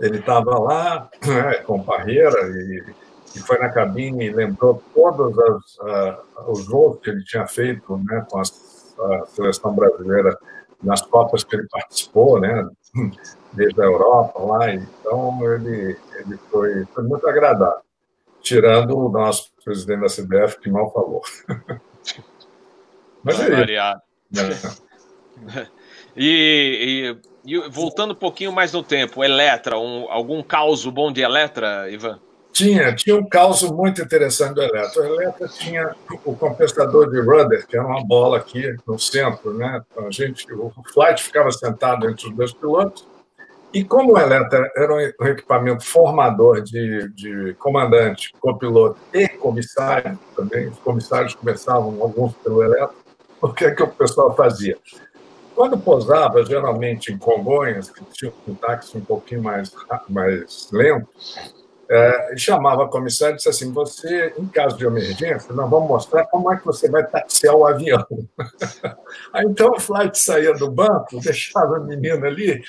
ele 0.00 0.18
estava 0.18 0.58
lá 0.58 1.10
né, 1.26 1.54
com 1.64 1.82
Parreira 1.82 2.38
e, 2.48 2.84
e, 3.34 3.40
foi 3.40 3.58
na 3.58 3.68
cabine 3.68 4.26
e 4.26 4.32
lembrou 4.32 4.82
todos 4.94 5.38
as, 5.38 5.76
uh, 5.78 6.50
os 6.50 6.66
voos 6.66 7.00
que 7.00 7.10
ele 7.10 7.24
tinha 7.24 7.46
feito 7.46 7.96
né, 7.98 8.26
com 8.30 8.38
a, 8.38 8.42
a 8.42 9.26
seleção 9.26 9.74
brasileira 9.74 10.36
nas 10.82 11.02
Copas 11.02 11.44
que 11.44 11.56
ele 11.56 11.66
participou, 11.70 12.38
né? 12.38 12.68
Desde 13.52 13.80
a 13.80 13.84
Europa 13.84 14.38
lá, 14.38 14.74
então 14.74 15.38
ele, 15.54 15.96
ele 16.18 16.36
foi, 16.50 16.84
foi 16.86 17.04
muito 17.04 17.26
agradável, 17.28 17.80
tirando 18.40 18.96
o 18.96 19.08
nosso 19.08 19.52
presidente 19.64 20.00
da 20.00 20.06
CBF, 20.06 20.60
que 20.60 20.70
mal 20.70 20.92
falou. 20.92 21.22
Mas 23.22 23.40
é 23.40 23.50
variado. 23.50 24.00
É. 24.36 25.66
E, 26.18 27.14
e, 27.44 27.54
e, 27.54 27.68
voltando 27.68 28.12
um 28.12 28.16
pouquinho 28.16 28.50
mais 28.50 28.72
no 28.72 28.82
tempo, 28.82 29.22
Eletra, 29.22 29.78
um, 29.78 30.10
algum 30.10 30.42
caos 30.42 30.86
bom 30.86 31.12
de 31.12 31.20
Eletra, 31.20 31.90
Ivan? 31.90 32.18
Tinha, 32.56 32.94
tinha 32.94 33.14
um 33.14 33.28
caos 33.28 33.62
muito 33.70 34.00
interessante 34.00 34.54
do 34.54 34.62
Eletra. 34.62 35.02
O 35.02 35.04
Eletra 35.04 35.46
tinha 35.46 35.94
o 36.24 36.34
compensador 36.34 37.10
de 37.10 37.20
rudder, 37.20 37.66
que 37.66 37.76
era 37.76 37.86
uma 37.86 38.02
bola 38.02 38.38
aqui 38.38 38.74
no 38.86 38.98
centro, 38.98 39.52
né? 39.52 39.82
A 39.98 40.10
gente, 40.10 40.50
o 40.54 40.72
flight 40.94 41.22
ficava 41.22 41.50
sentado 41.52 42.08
entre 42.08 42.26
os 42.26 42.34
dois 42.34 42.54
pilotos 42.54 43.06
e 43.74 43.84
como 43.84 44.14
o 44.14 44.18
Eletra 44.18 44.70
era 44.74 44.94
um 44.94 45.26
equipamento 45.26 45.84
formador 45.84 46.62
de, 46.62 47.10
de 47.10 47.54
comandante, 47.58 48.32
copiloto 48.40 48.98
e 49.12 49.28
comissário 49.28 50.18
também, 50.34 50.68
os 50.68 50.78
comissários 50.78 51.34
começavam 51.34 52.00
alguns 52.00 52.32
pelo 52.36 52.62
Eletra, 52.62 52.94
o 53.42 53.52
que 53.52 53.66
é 53.66 53.70
que 53.70 53.82
o 53.82 53.88
pessoal 53.88 54.34
fazia? 54.34 54.78
quando 55.56 55.78
pousava, 55.78 56.44
geralmente 56.44 57.10
em 57.10 57.16
Congonhas, 57.16 57.90
que 57.90 58.04
tinha 58.12 58.30
um 58.46 58.54
táxi 58.54 58.98
um 58.98 59.00
pouquinho 59.00 59.42
mais, 59.42 59.72
mais 60.06 60.68
lento, 60.70 61.08
é, 61.88 62.34
chamava 62.36 62.84
a 62.84 62.88
comissária 62.88 63.34
e 63.34 63.36
disse 63.36 63.48
assim: 63.48 63.72
Você, 63.72 64.34
em 64.38 64.46
caso 64.46 64.76
de 64.76 64.84
emergência, 64.84 65.52
nós 65.54 65.70
vamos 65.70 65.88
mostrar 65.88 66.24
como 66.26 66.52
é 66.52 66.56
que 66.56 66.66
você 66.66 66.90
vai 66.90 67.06
taxiar 67.06 67.54
o 67.54 67.66
avião. 67.66 68.04
Aí 69.32 69.44
então 69.46 69.70
o 69.70 69.80
flight 69.80 70.18
saía 70.18 70.52
do 70.54 70.70
banco, 70.70 71.20
deixava 71.22 71.76
a 71.76 71.80
menina 71.80 72.26
ali 72.26 72.62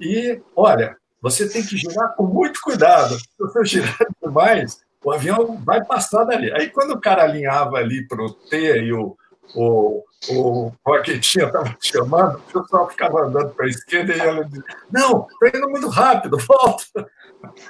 e, 0.00 0.40
olha, 0.56 0.96
você 1.20 1.48
tem 1.48 1.64
que 1.64 1.76
girar 1.76 2.14
com 2.16 2.24
muito 2.24 2.60
cuidado. 2.60 3.14
Se 3.14 3.26
você 3.38 3.64
girar 3.64 4.06
demais, 4.22 4.80
o 5.04 5.12
avião 5.12 5.56
vai 5.64 5.84
passar 5.84 6.24
dali. 6.24 6.52
Aí 6.52 6.68
quando 6.70 6.92
o 6.92 7.00
cara 7.00 7.22
alinhava 7.22 7.76
ali 7.76 8.06
para 8.06 8.22
o 8.22 8.30
T 8.30 8.80
e 8.80 8.92
o, 8.92 9.16
o, 9.54 10.04
o 10.30 10.72
Roquetinha 10.84 11.46
estava 11.46 11.76
chamando, 11.80 12.36
o 12.36 12.62
pessoal 12.62 12.90
ficava 12.90 13.22
andando 13.22 13.50
para 13.50 13.66
a 13.66 13.68
esquerda 13.68 14.14
e 14.14 14.20
ela 14.20 14.44
dizia: 14.44 14.64
Não, 14.90 15.26
está 15.30 15.56
indo 15.56 15.70
muito 15.70 15.88
rápido, 15.88 16.36
volta. 16.46 17.08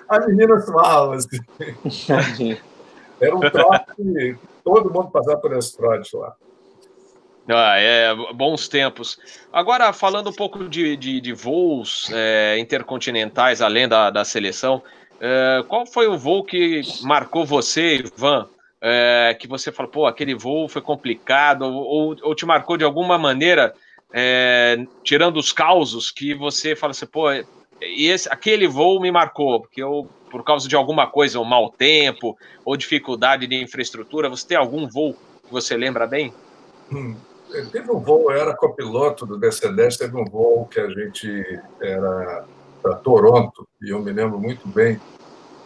A 0.09 0.21
menina 0.21 0.61
suava. 0.61 1.17
Assim. 1.17 2.59
Era 3.21 3.37
um 3.37 3.41
trote, 3.41 4.37
todo 4.65 4.93
mundo 4.93 5.11
passava 5.11 5.39
por 5.39 5.57
esse 5.57 5.77
trote 5.77 6.17
lá. 6.17 6.35
Ah, 7.49 7.77
é, 7.77 8.15
bons 8.35 8.69
tempos. 8.69 9.19
Agora, 9.53 9.93
falando 9.93 10.31
um 10.31 10.33
pouco 10.33 10.69
de, 10.69 10.97
de, 10.97 11.21
de 11.21 11.33
voos 11.33 12.09
é, 12.13 12.57
intercontinentais, 12.59 13.61
além 13.61 13.89
da, 13.89 14.11
da 14.11 14.25
seleção, 14.25 14.83
é, 15.21 15.63
qual 15.69 15.87
foi 15.87 16.07
o 16.07 16.17
voo 16.17 16.45
que 16.45 16.83
marcou 17.03 17.45
você, 17.45 17.97
Ivan, 17.97 18.49
é, 18.81 19.37
que 19.39 19.47
você 19.47 19.71
falou, 19.71 19.91
pô, 19.91 20.07
aquele 20.07 20.35
voo 20.35 20.69
foi 20.69 20.83
complicado, 20.83 21.63
ou, 21.63 22.17
ou 22.23 22.35
te 22.35 22.47
marcou 22.47 22.77
de 22.77 22.85
alguma 22.85 23.19
maneira, 23.19 23.73
é, 24.13 24.85
tirando 25.03 25.37
os 25.37 25.53
causos, 25.53 26.11
que 26.11 26.35
você 26.35 26.75
fala 26.75 26.91
assim, 26.91 27.07
pô, 27.07 27.27
esse, 27.83 28.29
aquele 28.29 28.67
voo 28.67 29.01
me 29.01 29.11
marcou, 29.11 29.61
porque 29.61 29.83
eu, 29.83 30.09
por 30.31 30.45
causa 30.45 30.69
de 30.69 30.77
alguma 30.77 31.07
coisa, 31.07 31.41
um 31.41 31.45
mau 31.45 31.71
tempo, 31.71 32.37
ou 32.65 32.77
dificuldade 32.77 33.47
de 33.47 33.63
infraestrutura, 33.63 34.29
você 34.29 34.47
tem 34.47 34.57
algum 34.57 34.89
voo 34.89 35.15
que 35.45 35.51
você 35.53 35.77
lembra 35.77 36.07
bem? 36.07 36.33
Hum, 36.91 37.17
teve 37.71 37.91
um 37.91 37.99
voo, 37.99 38.31
eu 38.31 38.41
era 38.41 38.57
copiloto 38.57 39.27
do 39.27 39.39
DC-10, 39.39 39.97
teve 39.97 40.17
um 40.17 40.25
voo 40.25 40.67
que 40.67 40.81
a 40.81 40.89
gente 40.89 41.61
era 41.81 42.45
para 42.83 42.97
Toronto, 42.97 43.67
e 43.81 43.91
eu 43.91 44.01
me 44.01 44.13
lembro 44.13 44.39
muito 44.39 44.67
bem, 44.69 45.01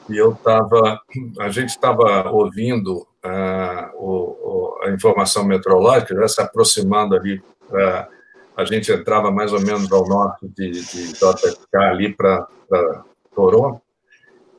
e 0.09 0.17
eu 0.17 0.33
estava, 0.33 1.01
a 1.41 1.49
gente 1.49 1.71
estava 1.71 2.31
ouvindo 2.31 3.07
o, 3.95 4.05
o, 4.05 4.79
a 4.83 4.91
informação 4.91 5.45
meteorológica, 5.45 6.15
já 6.15 6.29
se 6.29 6.41
aproximando 6.41 7.17
ali, 7.17 7.43
uh, 7.71 8.16
a 8.57 8.65
gente 8.65 8.91
entrava 8.91 9.31
mais 9.31 9.53
ou 9.53 9.61
menos 9.61 9.93
ao 9.93 10.09
norte 10.09 10.49
de, 10.49 10.71
de 10.71 11.13
JFK, 11.13 11.77
ali 11.77 12.15
para 12.15 12.49
Toronto, 13.35 13.83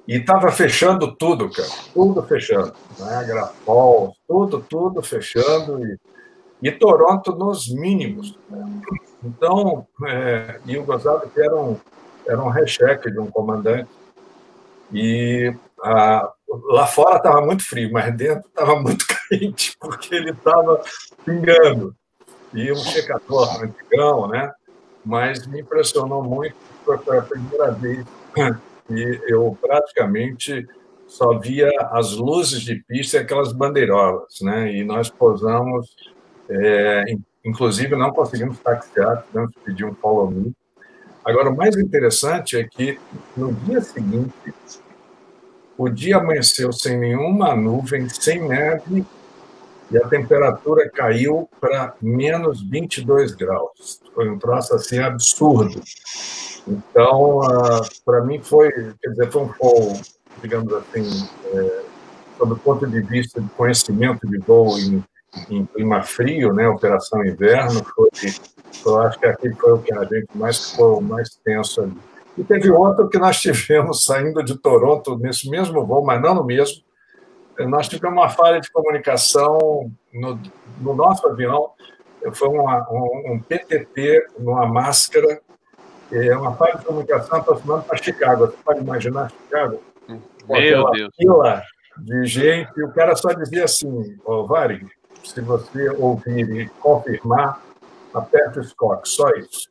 e 0.07 0.17
estava 0.17 0.51
fechando 0.51 1.15
tudo, 1.15 1.49
cara, 1.49 1.67
tudo 1.93 2.21
fechando, 2.23 2.73
Niagara 2.99 3.47
Falls, 3.65 4.15
tudo, 4.27 4.63
tudo 4.69 5.01
fechando, 5.01 5.83
e, 5.83 5.97
e 6.61 6.71
Toronto 6.71 7.35
nos 7.35 7.67
mínimos. 7.67 8.37
Né? 8.49 8.65
Então, 9.23 9.85
é, 10.05 10.59
e 10.65 10.77
o 10.77 10.85
gozado 10.85 11.27
que 11.29 11.41
era 11.41 11.55
um, 11.55 11.75
era 12.25 12.41
um 12.41 12.49
recheque 12.49 13.11
de 13.11 13.19
um 13.19 13.27
comandante 13.27 13.89
e 14.93 15.53
ah, 15.83 16.31
lá 16.69 16.87
fora 16.87 17.17
estava 17.17 17.41
muito 17.41 17.67
frio, 17.67 17.91
mas 17.91 18.15
dentro 18.15 18.47
estava 18.47 18.79
muito 18.79 19.05
quente, 19.27 19.75
porque 19.79 20.15
ele 20.15 20.31
estava 20.31 20.81
pingando. 21.25 21.95
E 22.53 22.71
um 22.71 22.75
secador 22.75 23.63
antigão, 23.63 24.27
né? 24.27 24.51
Mas 25.05 25.45
me 25.47 25.61
impressionou 25.61 26.23
muito, 26.23 26.55
foi 26.83 27.17
a 27.17 27.21
primeira 27.21 27.71
vez 27.71 28.05
que 28.87 29.21
eu 29.27 29.57
praticamente 29.61 30.65
só 31.07 31.37
via 31.39 31.69
as 31.91 32.13
luzes 32.13 32.61
de 32.61 32.83
pista 32.87 33.17
e 33.17 33.19
aquelas 33.19 33.53
bandeirolas, 33.53 34.41
né? 34.41 34.73
E 34.73 34.83
nós 34.83 35.09
posamos, 35.09 35.95
é, 36.49 37.03
inclusive 37.45 37.95
não 37.95 38.11
conseguimos 38.11 38.59
taxiar, 38.59 39.23
tivemos 39.27 39.51
que 39.51 39.59
pedir 39.61 39.85
um 39.85 39.95
follow 39.95 40.29
me, 40.29 40.53
Agora, 41.27 41.49
o 41.49 41.57
mais 41.57 41.75
interessante 41.75 42.55
é 42.55 42.63
que 42.63 42.97
no 43.35 43.51
dia 43.51 43.81
seguinte, 43.81 44.31
o 45.77 45.89
dia 45.89 46.15
amanheceu 46.15 46.71
sem 46.71 46.97
nenhuma 46.97 47.53
nuvem, 47.53 48.07
sem 48.07 48.47
neve, 48.47 49.05
e 49.89 49.97
a 49.97 50.07
temperatura 50.07 50.89
caiu 50.89 51.49
para 51.59 51.93
menos 52.01 52.61
22 52.61 53.33
graus. 53.35 54.01
Foi 54.13 54.29
um 54.29 54.37
troço 54.37 54.75
assim 54.75 54.99
absurdo. 54.99 55.81
Então, 56.67 57.39
uh, 57.39 57.81
para 58.03 58.23
mim 58.23 58.41
foi, 58.41 58.71
quer 58.71 59.09
dizer, 59.09 59.31
foi 59.31 59.43
um 59.43 59.53
voo, 59.59 59.93
digamos 60.41 60.73
assim, 60.73 61.27
é, 61.53 61.83
sob 62.37 62.53
o 62.53 62.57
ponto 62.57 62.85
de 62.85 63.01
vista 63.01 63.39
de 63.39 63.49
conhecimento 63.51 64.27
de 64.27 64.37
voo 64.39 64.77
em, 64.77 65.03
em 65.49 65.65
clima 65.65 66.03
frio, 66.03 66.53
né, 66.53 66.67
operação 66.67 67.25
inverno, 67.25 67.81
foi 67.95 68.09
eu 68.85 69.01
acho 69.01 69.19
que 69.19 69.25
aquele 69.25 69.55
foi 69.55 69.73
o 69.73 69.79
que 69.79 69.93
a 69.93 70.03
gente 70.03 70.27
mais 70.35 70.71
ficou 70.71 71.01
mais 71.01 71.29
tenso 71.43 71.81
ali. 71.81 71.97
E 72.37 72.43
teve 72.43 72.69
outro 72.69 73.09
que 73.09 73.17
nós 73.17 73.39
tivemos 73.41 74.05
saindo 74.05 74.43
de 74.43 74.57
Toronto 74.57 75.17
nesse 75.17 75.49
mesmo 75.49 75.85
voo, 75.85 76.05
mas 76.05 76.21
não 76.21 76.35
no 76.35 76.43
mesmo. 76.43 76.83
Nós 77.65 77.87
tivemos 77.87 78.17
uma 78.17 78.29
falha 78.29 78.59
de 78.59 78.71
comunicação 78.71 79.91
no, 80.13 80.39
no 80.79 80.95
nosso 80.95 81.27
avião. 81.27 81.71
Foi 82.33 82.49
uma, 82.49 82.87
um, 82.91 83.33
um, 83.33 83.39
PTT 83.39 84.27
numa 84.39 84.65
máscara. 84.65 85.41
É 86.11 86.37
uma 86.37 86.55
falha 86.55 86.77
de 86.77 86.85
comunicação 86.85 87.39
aproximando 87.39 87.83
para 87.83 87.97
Chicago. 87.97 88.47
Você 88.47 88.57
pode 88.63 88.79
imaginar 88.81 89.31
Chicago? 89.31 89.81
Meu 90.47 90.91
Deus. 90.91 91.15
Fila 91.15 91.63
de 91.97 92.25
gente. 92.25 92.71
E 92.77 92.83
o 92.83 92.91
cara 92.91 93.15
só 93.15 93.29
dizia 93.33 93.65
assim: 93.65 94.17
oh, 94.25 94.45
Varig, 94.45 94.85
se 95.23 95.41
você 95.41 95.89
ouvir 95.89 96.49
e 96.49 96.69
confirmar, 96.79 97.61
aperta 98.13 98.59
o 98.59 98.63
Scott, 98.63 99.07
só 99.07 99.29
isso. 99.31 99.69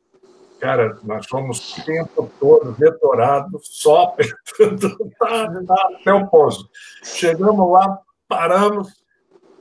Cara, 0.66 0.98
nós 1.04 1.24
fomos 1.28 1.78
o 1.78 1.84
tempo 1.84 2.28
todo 2.40 2.72
vetorados, 2.72 3.68
só 3.70 4.02
apertando 4.58 4.98
tá, 5.16 5.48
tá, 5.64 5.88
até 6.00 6.12
o 6.12 6.26
pouso. 6.26 6.68
Chegamos 7.04 7.70
lá, 7.70 8.00
paramos, 8.26 8.88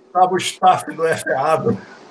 estava 0.07 0.33
o 0.33 0.37
staff 0.37 0.91
do 0.91 1.03
FA. 1.03 1.61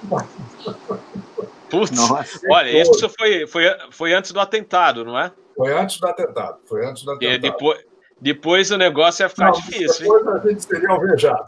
Putz, 1.68 1.90
Nossa, 1.90 2.38
olha, 2.48 2.70
isso 2.70 3.08
foi, 3.08 3.48
foi, 3.48 3.64
foi 3.90 4.12
antes 4.12 4.30
do 4.30 4.38
atentado, 4.38 5.04
não 5.04 5.18
é? 5.18 5.32
Foi 5.56 5.76
antes 5.76 5.98
do 5.98 6.06
atentado. 6.06 6.58
Foi 6.64 6.86
antes 6.86 7.02
do 7.02 7.10
atentado. 7.10 7.34
E 7.34 7.38
depois, 7.38 7.84
depois 8.20 8.70
o 8.70 8.76
negócio 8.76 9.24
ia 9.24 9.28
ficar 9.28 9.46
não, 9.46 9.52
difícil. 9.54 10.02
Depois 10.02 10.24
hein? 10.24 10.32
a 10.32 10.48
gente 10.48 10.62
seria 10.62 10.88
alvejado. 10.88 11.44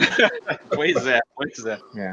pois 0.68 1.06
é, 1.06 1.20
pois 1.34 1.64
é. 1.64 1.78
é. 1.96 2.12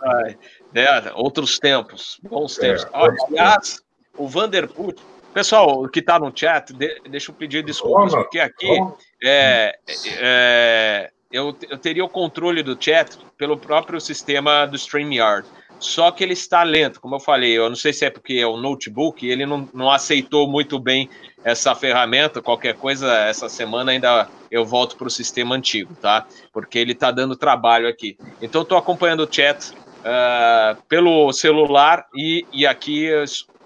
Ai, 0.00 0.38
é, 0.74 1.12
outros 1.14 1.58
tempos, 1.58 2.20
bons 2.22 2.56
tempos. 2.56 2.84
É, 2.84 2.88
aliás, 2.92 3.84
o 4.16 4.28
Vanderput, 4.28 5.00
pessoal 5.32 5.86
que 5.88 6.00
está 6.00 6.18
no 6.18 6.32
chat, 6.34 6.72
de, 6.72 7.00
deixa 7.10 7.30
eu 7.30 7.34
pedir 7.34 7.62
desculpas, 7.62 8.14
porque 8.14 8.38
aqui 8.38 8.80
é, 9.22 9.78
é, 10.18 11.10
eu, 11.30 11.56
eu 11.68 11.78
teria 11.78 12.04
o 12.04 12.08
controle 12.08 12.62
do 12.62 12.76
chat 12.78 13.18
pelo 13.36 13.56
próprio 13.56 14.00
sistema 14.00 14.66
do 14.66 14.76
StreamYard. 14.76 15.46
Só 15.78 16.10
que 16.10 16.24
ele 16.24 16.32
está 16.32 16.62
lento, 16.62 17.00
como 17.00 17.16
eu 17.16 17.20
falei. 17.20 17.52
Eu 17.52 17.68
não 17.68 17.76
sei 17.76 17.92
se 17.92 18.04
é 18.04 18.10
porque 18.10 18.34
é 18.34 18.46
o 18.46 18.56
notebook, 18.56 19.26
ele 19.28 19.44
não, 19.44 19.68
não 19.74 19.90
aceitou 19.90 20.48
muito 20.48 20.78
bem 20.78 21.08
essa 21.44 21.74
ferramenta. 21.74 22.40
Qualquer 22.40 22.74
coisa, 22.74 23.14
essa 23.14 23.48
semana 23.48 23.92
ainda 23.92 24.28
eu 24.50 24.64
volto 24.64 24.96
para 24.96 25.06
o 25.06 25.10
sistema 25.10 25.54
antigo, 25.54 25.94
tá? 26.00 26.26
Porque 26.52 26.78
ele 26.78 26.92
está 26.92 27.10
dando 27.10 27.36
trabalho 27.36 27.88
aqui. 27.88 28.16
Então, 28.40 28.62
estou 28.62 28.78
acompanhando 28.78 29.20
o 29.20 29.30
chat 29.30 29.70
uh, 29.70 30.82
pelo 30.88 31.30
celular 31.32 32.06
e, 32.14 32.46
e 32.52 32.66
aqui 32.66 33.10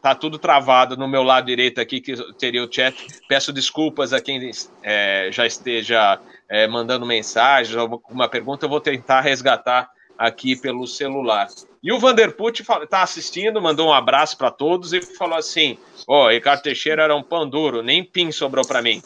está 0.01 0.15
tudo 0.15 0.39
travado 0.39 0.97
no 0.97 1.07
meu 1.07 1.23
lado 1.23 1.47
direito 1.47 1.79
aqui, 1.79 2.01
que 2.01 2.17
teria 2.35 2.65
o 2.65 2.73
chat. 2.73 3.07
Peço 3.29 3.53
desculpas 3.53 4.15
a 4.15 4.21
quem 4.21 4.51
é, 4.83 5.29
já 5.31 5.47
esteja 5.47 6.19
é, 6.49 6.67
mandando 6.67 7.05
mensagens, 7.05 7.77
alguma 7.77 8.29
pergunta, 8.29 8.65
eu 8.65 8.71
vou 8.71 8.81
tentar 8.81 9.21
resgatar 9.21 9.91
aqui 10.19 10.57
pelo 10.57 10.87
celular. 10.87 11.49
E 11.83 11.93
o 11.93 11.99
Vanderput 11.99 12.63
está 12.63 13.03
assistindo, 13.03 13.61
mandou 13.61 13.89
um 13.89 13.93
abraço 13.93 14.37
para 14.37 14.51
todos 14.51 14.93
e 14.93 15.01
falou 15.03 15.39
assim: 15.39 15.79
Ó, 16.07 16.27
oh, 16.27 16.29
Ricardo 16.31 16.63
Teixeira 16.63 17.05
era 17.05 17.15
um 17.15 17.23
pão 17.23 17.49
duro, 17.49 17.83
nem 17.83 18.03
pin 18.03 18.33
sobrou 18.33 18.67
para 18.67 18.83
mim. 18.83 19.03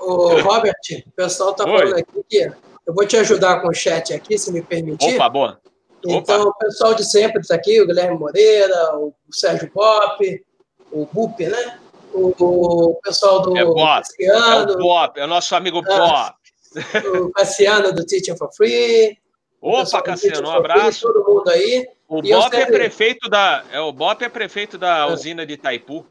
Ô, 0.00 0.40
Robert, 0.40 0.74
o 1.06 1.10
pessoal 1.12 1.50
está 1.50 1.64
falando 1.64 1.94
aqui 1.94 2.24
que 2.28 2.50
eu 2.86 2.94
vou 2.94 3.06
te 3.06 3.16
ajudar 3.16 3.60
com 3.60 3.68
o 3.68 3.74
chat 3.74 4.12
aqui, 4.12 4.38
se 4.38 4.52
me 4.52 4.62
permitir. 4.62 5.14
Opa, 5.14 5.28
boa. 5.28 5.60
Então, 6.04 6.42
Opa. 6.42 6.48
o 6.48 6.54
pessoal 6.54 6.94
de 6.94 7.04
sempre 7.04 7.40
está 7.40 7.54
aqui, 7.54 7.80
o 7.80 7.86
Guilherme 7.86 8.18
Moreira, 8.18 8.96
o 8.96 9.12
Sérgio 9.30 9.70
Pop, 9.70 10.44
o 10.92 11.06
Bup, 11.06 11.40
né? 11.40 11.78
O, 12.12 12.32
o, 12.38 12.94
pessoal 13.02 13.42
do 13.42 13.56
é 13.56 13.64
Cassiano. 13.64 14.72
É 14.72 14.76
o 14.76 14.78
Pop, 14.78 15.20
é 15.20 15.24
o 15.24 15.28
nosso 15.28 15.54
amigo 15.54 15.82
ah, 15.86 16.34
Pop. 16.34 17.18
O 17.18 17.30
Cassiano 17.32 17.92
do 17.92 18.04
Teaching 18.04 18.36
for 18.36 18.50
Free. 18.52 19.18
Opa, 19.60 20.02
Cassiano, 20.02 20.48
um 20.48 20.52
abraço. 20.52 21.02
Todo 21.02 21.24
mundo 21.24 21.48
aí. 21.50 21.86
O 22.08 22.22
Bop 22.22 22.56
é 22.56 22.66
prefeito 22.66 23.28
da, 23.28 23.64
é, 23.70 23.80
o 23.80 23.92
Bop 23.92 24.24
é 24.24 24.28
prefeito 24.28 24.78
da 24.78 24.98
é. 24.98 25.12
usina 25.12 25.44
de 25.44 25.54
Itaipu. 25.54 26.06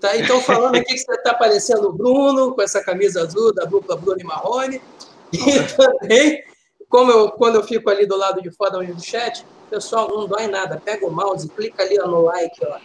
Tá, 0.00 0.16
então 0.16 0.40
falando 0.40 0.76
aqui 0.76 0.94
que 0.94 0.98
você 0.98 1.12
está 1.12 1.34
parecendo 1.34 1.88
o 1.88 1.92
Bruno, 1.92 2.54
com 2.54 2.62
essa 2.62 2.82
camisa 2.82 3.22
azul 3.22 3.54
da 3.54 3.64
dupla 3.64 3.96
Bruno 3.96 4.18
e 4.18 4.24
Marrone. 4.24 4.80
E 5.32 5.38
também, 5.76 6.42
como 6.90 7.10
eu, 7.10 7.30
quando 7.30 7.54
eu 7.54 7.62
fico 7.62 7.88
ali 7.88 8.04
do 8.04 8.16
lado 8.16 8.42
de 8.42 8.50
fora 8.50 8.84
do 8.84 9.02
chat, 9.02 9.46
pessoal, 9.70 10.08
não 10.08 10.26
dói 10.26 10.48
nada. 10.48 10.82
Pega 10.84 11.06
o 11.06 11.10
mouse, 11.10 11.48
clica 11.48 11.84
ali 11.84 11.96
no 11.96 12.22
like. 12.22 12.60
Ó. 12.66 12.76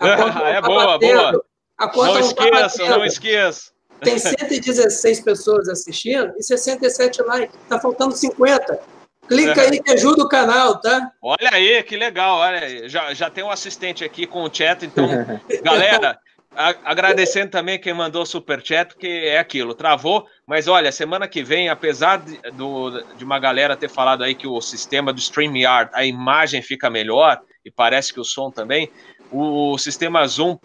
é 0.04 0.60
tá 0.60 0.62
boa, 0.62 0.98
boa. 0.98 1.32
não, 1.78 2.04
não 2.04 2.18
esqueça, 2.18 2.84
tá 2.84 2.98
não 2.98 3.04
esqueça. 3.04 3.70
Tem 4.00 4.18
116 4.18 5.20
pessoas 5.24 5.68
assistindo 5.68 6.34
e 6.36 6.42
67 6.42 7.22
likes. 7.22 7.56
Tá 7.68 7.80
faltando 7.80 8.16
50. 8.16 8.80
Clica 9.28 9.62
aí 9.62 9.80
que 9.80 9.92
ajuda 9.92 10.24
o 10.24 10.28
canal, 10.28 10.80
tá? 10.80 11.12
Olha 11.22 11.50
aí, 11.52 11.80
que 11.84 11.96
legal. 11.96 12.38
Olha 12.38 12.58
aí. 12.58 12.88
Já, 12.88 13.14
já 13.14 13.30
tem 13.30 13.44
um 13.44 13.50
assistente 13.50 14.04
aqui 14.04 14.26
com 14.26 14.42
o 14.42 14.52
chat, 14.52 14.84
então, 14.84 15.06
galera, 15.62 16.10
a, 16.10 16.18
agradecendo 16.56 17.50
também 17.50 17.78
quem 17.78 17.94
mandou 17.94 18.26
super 18.26 18.64
chat, 18.64 18.88
porque 18.88 19.06
é 19.06 19.38
aquilo, 19.38 19.74
travou. 19.74 20.26
Mas 20.46 20.68
olha, 20.68 20.92
semana 20.92 21.26
que 21.26 21.42
vem, 21.42 21.68
apesar 21.68 22.18
de, 22.18 22.38
do, 22.52 23.02
de 23.16 23.24
uma 23.24 23.38
galera 23.38 23.76
ter 23.76 23.88
falado 23.88 24.22
aí 24.22 24.34
que 24.34 24.46
o 24.46 24.60
sistema 24.60 25.12
do 25.12 25.18
StreamYard, 25.18 25.90
a 25.94 26.04
imagem 26.04 26.62
fica 26.62 26.90
melhor, 26.90 27.40
e 27.64 27.70
parece 27.70 28.12
que 28.12 28.20
o 28.20 28.24
som 28.24 28.50
também, 28.50 28.90
o, 29.30 29.72
o 29.72 29.78
sistema 29.78 30.26
Zoom, 30.26 30.58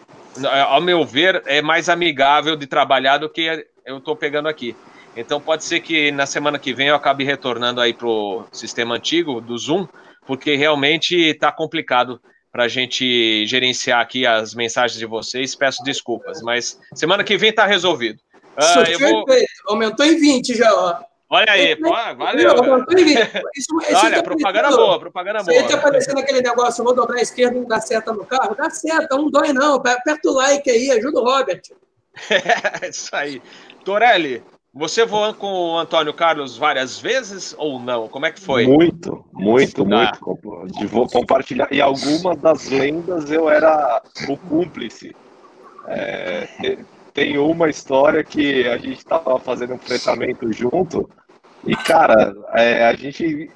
ao 0.68 0.80
meu 0.80 1.04
ver, 1.04 1.42
é 1.46 1.62
mais 1.62 1.88
amigável 1.88 2.54
de 2.54 2.66
trabalhar 2.66 3.18
do 3.18 3.28
que 3.28 3.66
eu 3.84 3.98
estou 3.98 4.14
pegando 4.14 4.48
aqui. 4.48 4.76
Então 5.16 5.40
pode 5.40 5.64
ser 5.64 5.80
que 5.80 6.12
na 6.12 6.26
semana 6.26 6.58
que 6.58 6.72
vem 6.72 6.88
eu 6.88 6.94
acabe 6.94 7.24
retornando 7.24 7.80
aí 7.80 7.92
pro 7.92 8.46
sistema 8.52 8.94
antigo 8.94 9.40
do 9.40 9.56
Zoom, 9.58 9.88
porque 10.26 10.54
realmente 10.54 11.16
está 11.16 11.50
complicado 11.50 12.20
para 12.50 12.64
a 12.64 12.68
gente 12.68 13.46
gerenciar 13.46 14.00
aqui 14.00 14.26
as 14.26 14.54
mensagens 14.54 14.98
de 14.98 15.06
vocês. 15.06 15.54
Peço 15.54 15.82
desculpas, 15.82 16.42
mas 16.42 16.78
semana 16.94 17.24
que 17.24 17.36
vem 17.36 17.50
está 17.50 17.66
resolvido. 17.66 18.20
Ah, 18.56 18.84
vou... 18.98 19.24
Aumentou 19.68 20.04
em 20.04 20.18
20 20.18 20.56
já, 20.56 20.72
ó. 20.74 21.08
Olha 21.30 21.52
aí, 21.52 21.76
pô, 21.76 21.90
valeu. 21.90 22.54
Isso, 23.54 23.80
isso 23.82 23.96
Olha, 23.96 24.16
tá 24.16 24.22
propaganda 24.22 24.70
boa, 24.70 24.98
propaganda 24.98 25.42
boa. 25.42 25.52
Você 25.52 25.64
está 25.64 25.76
aparecendo 25.76 26.18
aquele 26.18 26.40
negócio, 26.40 26.82
vou 26.82 26.94
dobrar 26.94 27.18
a 27.18 27.22
esquerda, 27.22 27.54
não 27.58 27.68
dá 27.68 27.80
seta 27.80 28.12
no 28.12 28.24
carro? 28.24 28.56
Dá 28.56 28.70
seta, 28.70 29.14
não 29.14 29.30
dói 29.30 29.52
não. 29.52 29.74
Aperta 29.74 30.18
o 30.24 30.32
like 30.32 30.70
aí, 30.70 30.90
ajuda 30.90 31.20
o 31.20 31.24
Robert. 31.24 31.62
É, 32.82 32.88
isso 32.88 33.14
aí. 33.14 33.40
Torelli, 33.84 34.42
você 34.72 35.04
voou 35.04 35.32
com 35.34 35.46
o 35.46 35.78
Antônio 35.78 36.12
Carlos 36.12 36.56
várias 36.56 36.98
vezes 36.98 37.54
ou 37.58 37.80
não? 37.80 38.08
Como 38.08 38.26
é 38.26 38.32
que 38.32 38.40
foi? 38.40 38.66
Muito, 38.66 39.24
muito, 39.32 39.84
muito. 39.84 40.38
De 40.78 40.86
vou 40.86 41.08
compartilhar. 41.08 41.68
E 41.70 41.80
algumas 41.80 42.36
das 42.38 42.68
lendas 42.68 43.30
eu 43.30 43.48
era 43.48 44.02
o 44.28 44.36
cúmplice. 44.36 45.14
É, 45.86 46.46
tem 47.14 47.38
uma 47.38 47.68
história 47.68 48.22
que 48.22 48.68
a 48.68 48.76
gente 48.76 48.98
estava 48.98 49.38
fazendo 49.38 49.74
um 49.74 49.78
fretamento 49.78 50.52
junto 50.52 51.08
e, 51.66 51.74
cara, 51.76 52.34
é, 52.54 52.86
a, 52.86 52.94
gente, 52.94 53.50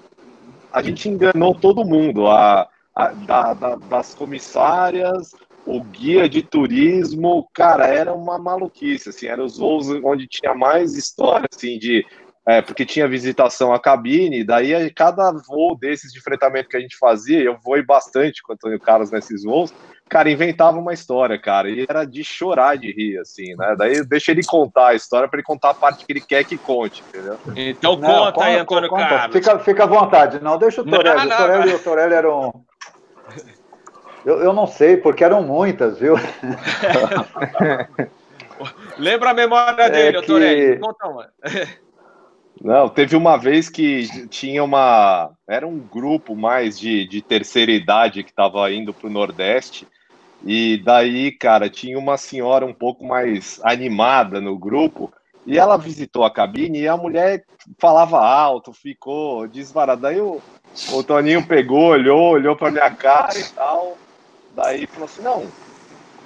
a 0.72 0.82
gente 0.82 1.08
enganou 1.08 1.54
todo 1.54 1.84
mundo. 1.84 2.26
A, 2.26 2.68
a 2.94 3.08
da, 3.08 3.54
da, 3.54 3.76
das 3.76 4.14
comissárias, 4.14 5.34
o 5.66 5.82
guia 5.82 6.28
de 6.28 6.42
turismo, 6.42 7.48
cara, 7.52 7.86
era 7.86 8.12
uma 8.12 8.38
maluquice, 8.38 9.08
assim, 9.08 9.26
eram 9.26 9.44
os 9.44 9.58
voos 9.58 9.88
onde 10.04 10.26
tinha 10.26 10.54
mais 10.54 10.94
história, 10.94 11.48
assim, 11.52 11.78
de 11.78 12.04
é, 12.44 12.60
porque 12.60 12.84
tinha 12.84 13.06
visitação 13.06 13.72
à 13.72 13.78
cabine, 13.78 14.42
daí 14.42 14.90
cada 14.90 15.30
voo 15.30 15.76
desses 15.78 16.12
de 16.12 16.20
fretamento 16.20 16.68
que 16.68 16.76
a 16.76 16.80
gente 16.80 16.96
fazia, 16.98 17.40
eu 17.40 17.56
voei 17.62 17.84
bastante 17.84 18.42
com 18.42 18.52
o 18.52 18.54
Antônio 18.54 18.80
Carlos 18.80 19.12
nesses 19.12 19.44
voos, 19.44 19.72
cara, 20.08 20.28
inventava 20.28 20.76
uma 20.76 20.92
história, 20.92 21.40
cara, 21.40 21.70
e 21.70 21.86
era 21.88 22.04
de 22.04 22.24
chorar 22.24 22.76
de 22.76 22.92
rir, 22.92 23.18
assim, 23.18 23.54
né? 23.54 23.76
Daí 23.78 24.04
deixa 24.04 24.32
ele 24.32 24.42
contar 24.44 24.88
a 24.88 24.94
história 24.94 25.28
para 25.28 25.38
ele 25.38 25.46
contar 25.46 25.70
a 25.70 25.74
parte 25.74 26.04
que 26.04 26.12
ele 26.12 26.20
quer 26.20 26.44
que 26.44 26.58
conte, 26.58 27.04
entendeu? 27.08 27.38
Então 27.54 27.94
conta 27.94 28.08
não, 28.08 28.42
aí, 28.42 28.58
Antônio 28.58 28.90
conta, 28.90 29.08
Carlos. 29.08 29.36
Fica, 29.36 29.58
fica 29.60 29.84
à 29.84 29.86
vontade, 29.86 30.42
não, 30.42 30.58
deixa 30.58 30.82
o 30.82 30.84
Torelli, 30.84 31.16
não, 31.16 31.26
não, 31.26 31.34
o 31.34 31.38
Torelli, 31.38 31.74
o 31.74 31.78
Torelli 31.78 32.14
era 32.14 32.34
um 32.34 32.52
eu, 34.24 34.40
eu 34.40 34.52
não 34.52 34.66
sei, 34.66 34.96
porque 34.96 35.24
eram 35.24 35.42
muitas, 35.42 35.98
viu? 35.98 36.14
Lembra 38.98 39.30
a 39.30 39.34
memória 39.34 39.90
dele, 39.90 40.18
é 40.18 40.22
que... 40.22 40.76
Conta 40.76 41.08
uma. 41.08 41.28
Não, 42.62 42.88
teve 42.88 43.16
uma 43.16 43.36
vez 43.36 43.68
que 43.68 44.28
tinha 44.28 44.62
uma. 44.62 45.32
Era 45.48 45.66
um 45.66 45.80
grupo 45.80 46.36
mais 46.36 46.78
de, 46.78 47.04
de 47.08 47.20
terceira 47.20 47.72
idade 47.72 48.22
que 48.22 48.30
estava 48.30 48.70
indo 48.72 48.94
para 48.94 49.08
o 49.08 49.12
Nordeste. 49.12 49.88
E 50.44 50.80
daí, 50.84 51.32
cara, 51.32 51.68
tinha 51.68 51.98
uma 51.98 52.16
senhora 52.16 52.64
um 52.64 52.72
pouco 52.72 53.04
mais 53.04 53.60
animada 53.64 54.40
no 54.40 54.56
grupo. 54.56 55.12
E 55.44 55.58
ela 55.58 55.76
visitou 55.76 56.24
a 56.24 56.30
cabine 56.30 56.82
e 56.82 56.88
a 56.88 56.96
mulher 56.96 57.44
falava 57.80 58.24
alto, 58.24 58.72
ficou 58.72 59.48
desvarada. 59.48 60.02
Daí 60.02 60.20
o, 60.20 60.40
o 60.92 61.02
Toninho 61.02 61.44
pegou, 61.44 61.90
olhou, 61.90 62.30
olhou 62.30 62.54
para 62.54 62.70
minha 62.70 62.90
cara 62.90 63.36
e 63.36 63.44
tal. 63.44 63.98
Daí 64.54 64.86
falou 64.86 65.04
assim, 65.06 65.22
não, 65.22 65.46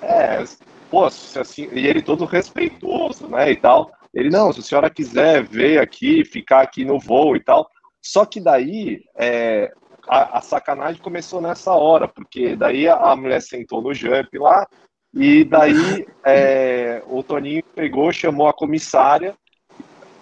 é, 0.02 0.44
pô, 0.90 1.04
assim, 1.04 1.68
e 1.72 1.86
ele 1.86 2.02
todo 2.02 2.24
respeitoso, 2.24 3.28
né, 3.28 3.50
e 3.50 3.56
tal. 3.56 3.90
Ele, 4.12 4.30
não, 4.30 4.52
se 4.52 4.60
a 4.60 4.62
senhora 4.62 4.90
quiser 4.90 5.42
ver 5.42 5.78
aqui, 5.78 6.24
ficar 6.24 6.62
aqui 6.62 6.84
no 6.84 6.98
voo 6.98 7.36
e 7.36 7.40
tal. 7.40 7.68
Só 8.02 8.24
que 8.24 8.40
daí, 8.40 9.02
é, 9.16 9.72
a, 10.08 10.38
a, 10.38 10.40
sacanagem 10.40 11.02
começou 11.02 11.40
nessa 11.40 11.72
hora, 11.72 12.08
porque 12.08 12.56
daí 12.56 12.88
a, 12.88 12.96
a 12.96 13.16
mulher 13.16 13.42
sentou 13.42 13.82
no 13.82 13.92
jump 13.92 14.38
lá, 14.38 14.66
e 15.12 15.44
daí 15.44 16.06
é, 16.24 17.02
o 17.06 17.22
Toninho 17.22 17.62
pegou, 17.74 18.12
chamou 18.12 18.48
a 18.48 18.52
comissária, 18.52 19.34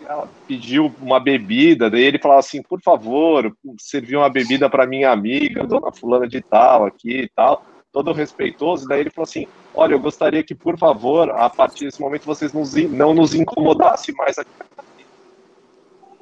ela 0.07 0.29
pediu 0.47 0.95
uma 1.01 1.19
bebida, 1.19 1.91
daí 1.91 2.03
ele 2.03 2.19
falava 2.19 2.41
assim, 2.41 2.63
por 2.63 2.81
favor, 2.83 3.55
serviu 3.79 4.21
uma 4.21 4.29
bebida 4.29 4.69
para 4.69 4.87
minha 4.87 5.11
amiga, 5.11 5.67
dona 5.67 5.91
fulana 5.93 6.29
de 6.29 6.43
tal, 6.43 6.85
aqui 6.85 7.23
e 7.23 7.29
tal 7.29 7.65
todo 7.95 8.13
respeitoso, 8.13 8.89
daí 8.89 9.03
ele 9.03 9.11
falou 9.11 9.23
assim: 9.23 9.47
Olha, 9.73 9.95
eu 9.95 10.01
gostaria 10.01 10.43
que, 10.43 10.55
por 10.55 10.77
favor, 10.77 11.31
a 11.31 11.49
partir 11.49 11.85
desse 11.85 12.01
momento 12.01 12.27
vocês 12.27 12.53
nos, 12.53 12.75
não 12.75 13.15
nos 13.15 13.35
incomodassem 13.35 14.13
mais 14.17 14.37
aqui. 14.37 14.51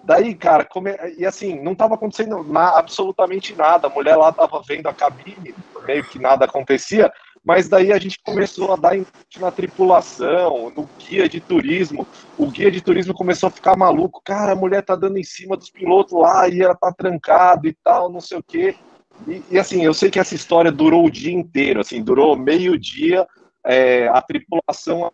Daí, 0.04 0.34
cara, 0.34 0.64
come... 0.64 0.90
e 1.16 1.24
assim, 1.24 1.62
não 1.62 1.72
estava 1.72 1.94
acontecendo 1.94 2.44
na... 2.44 2.76
absolutamente 2.78 3.54
nada. 3.54 3.86
A 3.86 3.90
mulher 3.90 4.16
lá 4.16 4.28
estava 4.28 4.60
vendo 4.66 4.86
a 4.86 4.92
cabine, 4.92 5.54
meio 5.86 6.04
que 6.04 6.18
nada 6.18 6.44
acontecia, 6.44 7.10
mas 7.42 7.68
daí 7.68 7.90
a 7.90 7.98
gente 7.98 8.20
começou 8.22 8.72
a 8.72 8.76
dar 8.76 8.98
na 9.40 9.50
tripulação, 9.50 10.70
no 10.76 10.86
guia 10.98 11.26
de 11.26 11.40
turismo. 11.40 12.06
O 12.36 12.48
guia 12.48 12.70
de 12.70 12.82
turismo 12.82 13.14
começou 13.14 13.46
a 13.46 13.50
ficar 13.50 13.78
maluco. 13.78 14.20
Cara, 14.22 14.52
a 14.52 14.56
mulher 14.56 14.82
tá 14.82 14.94
dando 14.94 15.16
em 15.16 15.24
cima 15.24 15.56
dos 15.56 15.70
pilotos 15.70 16.12
lá 16.12 16.46
e 16.48 16.60
ela 16.60 16.74
tá 16.74 16.92
trancada 16.92 17.66
e 17.66 17.72
tal, 17.72 18.12
não 18.12 18.20
sei 18.20 18.38
o 18.38 18.42
quê. 18.42 18.76
E, 19.26 19.42
e, 19.50 19.58
assim, 19.58 19.84
eu 19.84 19.94
sei 19.94 20.10
que 20.10 20.18
essa 20.18 20.34
história 20.34 20.72
durou 20.72 21.06
o 21.06 21.10
dia 21.10 21.32
inteiro, 21.32 21.80
assim, 21.80 22.02
durou 22.02 22.36
meio 22.36 22.78
dia, 22.78 23.26
é, 23.64 24.08
a 24.08 24.20
tripulação 24.20 25.12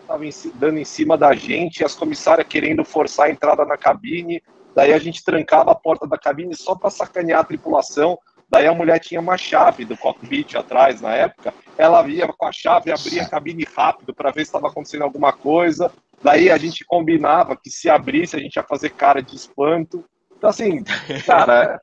estava 0.00 0.24
dando 0.54 0.78
em 0.78 0.84
cima 0.84 1.16
da 1.16 1.34
gente, 1.34 1.84
as 1.84 1.94
comissárias 1.94 2.46
querendo 2.46 2.84
forçar 2.84 3.26
a 3.26 3.30
entrada 3.30 3.64
na 3.64 3.76
cabine, 3.76 4.42
daí 4.74 4.92
a 4.92 4.98
gente 4.98 5.24
trancava 5.24 5.70
a 5.70 5.74
porta 5.74 6.06
da 6.06 6.18
cabine 6.18 6.54
só 6.54 6.74
para 6.74 6.90
sacanear 6.90 7.40
a 7.40 7.44
tripulação, 7.44 8.18
daí 8.48 8.66
a 8.66 8.74
mulher 8.74 8.98
tinha 8.98 9.20
uma 9.20 9.36
chave 9.36 9.84
do 9.84 9.96
cockpit 9.96 10.54
atrás 10.54 11.00
na 11.00 11.14
época, 11.14 11.54
ela 11.78 12.06
ia 12.08 12.28
com 12.28 12.46
a 12.46 12.52
chave, 12.52 12.92
abria 12.92 13.22
a 13.22 13.28
cabine 13.28 13.64
rápido 13.74 14.14
para 14.14 14.30
ver 14.30 14.44
se 14.44 14.48
estava 14.48 14.68
acontecendo 14.68 15.02
alguma 15.02 15.32
coisa, 15.32 15.90
daí 16.22 16.50
a 16.50 16.58
gente 16.58 16.84
combinava 16.84 17.56
que 17.56 17.70
se 17.70 17.88
abrisse 17.88 18.36
a 18.36 18.40
gente 18.40 18.56
ia 18.56 18.62
fazer 18.62 18.90
cara 18.90 19.22
de 19.22 19.34
espanto, 19.34 20.04
então 20.36 20.50
assim, 20.50 20.82
cara... 21.24 21.80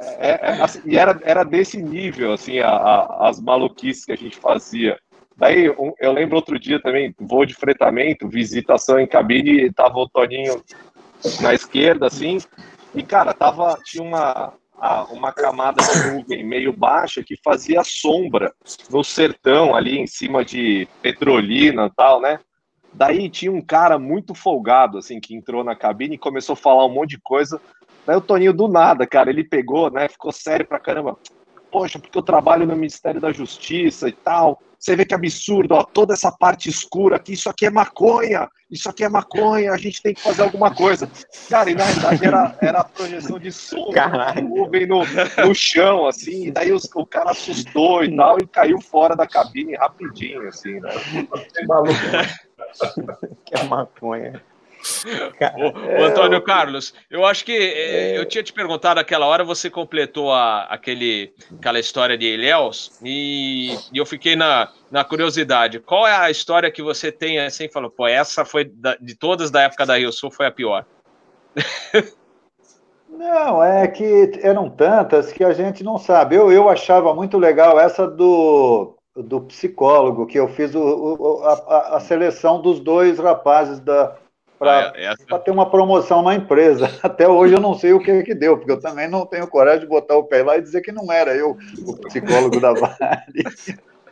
É, 0.00 0.50
é, 0.50 0.62
assim, 0.62 0.80
e 0.84 0.96
era, 0.96 1.18
era 1.22 1.44
desse 1.44 1.82
nível, 1.82 2.32
assim, 2.32 2.60
a, 2.60 2.68
a, 2.68 3.28
as 3.28 3.40
maluquices 3.40 4.04
que 4.04 4.12
a 4.12 4.16
gente 4.16 4.36
fazia. 4.36 4.98
Daí, 5.36 5.68
um, 5.70 5.92
eu 5.98 6.12
lembro 6.12 6.36
outro 6.36 6.58
dia 6.58 6.80
também, 6.80 7.14
voo 7.18 7.44
de 7.44 7.54
fretamento, 7.54 8.28
visitação 8.28 8.98
em 9.00 9.06
cabine, 9.06 9.72
tava 9.72 9.98
o 9.98 10.08
Toninho 10.08 10.62
na 11.40 11.52
esquerda, 11.52 12.06
assim, 12.06 12.38
e, 12.94 13.02
cara, 13.02 13.34
tava, 13.34 13.76
tinha 13.84 14.02
uma, 14.04 14.52
uma 15.10 15.32
camada 15.32 15.82
de 15.82 16.12
nuvem 16.12 16.44
meio 16.44 16.72
baixa 16.72 17.22
que 17.22 17.36
fazia 17.42 17.82
sombra 17.82 18.52
no 18.90 19.02
sertão, 19.02 19.74
ali 19.74 19.98
em 19.98 20.06
cima 20.06 20.44
de 20.44 20.86
Petrolina 21.02 21.86
e 21.86 21.94
tal, 21.96 22.20
né? 22.20 22.38
Daí 22.92 23.28
tinha 23.28 23.52
um 23.52 23.60
cara 23.60 23.98
muito 23.98 24.34
folgado, 24.34 24.98
assim, 24.98 25.20
que 25.20 25.34
entrou 25.34 25.62
na 25.62 25.76
cabine 25.76 26.14
e 26.14 26.18
começou 26.18 26.54
a 26.54 26.56
falar 26.56 26.86
um 26.86 26.92
monte 26.92 27.10
de 27.10 27.20
coisa 27.20 27.60
Daí 28.08 28.16
o 28.16 28.22
Toninho, 28.22 28.54
do 28.54 28.68
nada, 28.68 29.06
cara, 29.06 29.28
ele 29.28 29.44
pegou, 29.44 29.90
né? 29.90 30.08
Ficou 30.08 30.32
sério 30.32 30.66
pra 30.66 30.80
caramba. 30.80 31.18
poxa, 31.70 31.98
porque 31.98 32.16
eu 32.16 32.22
trabalho 32.22 32.66
no 32.66 32.74
Ministério 32.74 33.20
da 33.20 33.30
Justiça 33.30 34.08
e 34.08 34.12
tal. 34.12 34.58
Você 34.78 34.96
vê 34.96 35.04
que 35.04 35.12
absurdo, 35.12 35.74
ó, 35.74 35.84
toda 35.84 36.14
essa 36.14 36.32
parte 36.32 36.70
escura 36.70 37.16
aqui, 37.16 37.34
isso 37.34 37.50
aqui 37.50 37.66
é 37.66 37.70
maconha, 37.70 38.48
isso 38.70 38.88
aqui 38.88 39.04
é 39.04 39.10
maconha, 39.10 39.72
a 39.72 39.76
gente 39.76 40.00
tem 40.00 40.14
que 40.14 40.22
fazer 40.22 40.40
alguma 40.40 40.74
coisa. 40.74 41.06
Cara, 41.50 41.68
e 41.68 41.74
na 41.74 41.84
realidade 41.84 42.24
era, 42.24 42.56
era 42.62 42.80
a 42.80 42.84
projeção 42.84 43.38
de 43.38 43.52
som, 43.52 43.92
nuvem 44.42 44.86
no, 44.86 45.02
no 45.46 45.54
chão, 45.54 46.06
assim, 46.06 46.46
e 46.46 46.50
daí 46.50 46.72
os, 46.72 46.88
o 46.94 47.04
cara 47.04 47.32
assustou 47.32 48.04
e 48.04 48.16
tal, 48.16 48.38
e 48.38 48.46
caiu 48.46 48.80
fora 48.80 49.14
da 49.14 49.26
cabine 49.26 49.76
rapidinho, 49.76 50.48
assim, 50.48 50.80
né? 50.80 50.88
que 53.44 53.54
é 53.54 53.62
maconha. 53.64 54.42
O, 55.56 56.00
o, 56.00 56.04
Antônio 56.04 56.40
Carlos, 56.40 56.94
eu 57.10 57.24
acho 57.24 57.44
que 57.44 57.52
é, 57.52 58.18
eu 58.18 58.24
tinha 58.24 58.42
te 58.42 58.52
perguntado 58.52 59.00
aquela 59.00 59.26
hora, 59.26 59.42
você 59.42 59.68
completou 59.68 60.32
a, 60.32 60.64
aquele, 60.64 61.32
aquela 61.58 61.78
história 61.78 62.16
de 62.16 62.26
Ilhéus 62.26 62.92
e, 63.02 63.74
e, 63.92 63.98
eu 63.98 64.06
fiquei 64.06 64.36
na, 64.36 64.70
na 64.90 65.04
curiosidade. 65.04 65.80
Qual 65.80 66.06
é 66.06 66.14
a 66.14 66.30
história 66.30 66.70
que 66.70 66.82
você 66.82 67.10
tem 67.10 67.38
assim, 67.40 67.68
falou, 67.68 67.90
pô, 67.90 68.06
essa 68.06 68.44
foi 68.44 68.64
da, 68.64 68.96
de 68.96 69.14
todas 69.16 69.50
da 69.50 69.62
época 69.62 69.84
da 69.84 69.98
Rio 69.98 70.12
Sul 70.12 70.30
foi 70.30 70.46
a 70.46 70.50
pior? 70.50 70.84
Não, 73.08 73.64
é 73.64 73.88
que 73.88 74.38
eram 74.42 74.70
tantas 74.70 75.32
que 75.32 75.42
a 75.42 75.52
gente 75.52 75.82
não 75.82 75.98
sabe. 75.98 76.36
Eu, 76.36 76.52
eu 76.52 76.68
achava 76.68 77.12
muito 77.12 77.36
legal 77.36 77.78
essa 77.80 78.06
do, 78.06 78.94
do 79.16 79.40
psicólogo, 79.40 80.26
que 80.26 80.38
eu 80.38 80.48
fiz 80.48 80.74
o, 80.74 80.80
o 80.80 81.42
a, 81.44 81.96
a 81.96 82.00
seleção 82.00 82.62
dos 82.62 82.78
dois 82.78 83.18
rapazes 83.18 83.80
da 83.80 84.16
para 84.58 84.88
ah, 84.88 84.92
essa... 84.96 85.38
ter 85.38 85.50
uma 85.50 85.70
promoção 85.70 86.22
na 86.22 86.34
empresa. 86.34 86.90
Até 87.02 87.28
hoje 87.28 87.54
eu 87.54 87.60
não 87.60 87.74
sei 87.74 87.92
o 87.92 88.00
que, 88.00 88.22
que 88.22 88.34
deu, 88.34 88.56
porque 88.56 88.72
eu 88.72 88.80
também 88.80 89.08
não 89.08 89.24
tenho 89.24 89.46
coragem 89.46 89.80
de 89.80 89.86
botar 89.86 90.16
o 90.16 90.24
pé 90.24 90.42
lá 90.42 90.56
e 90.56 90.62
dizer 90.62 90.80
que 90.80 90.92
não 90.92 91.12
era 91.12 91.34
eu 91.34 91.56
o 91.86 91.96
psicólogo 91.96 92.60
da 92.60 92.72
Vale. 92.72 92.98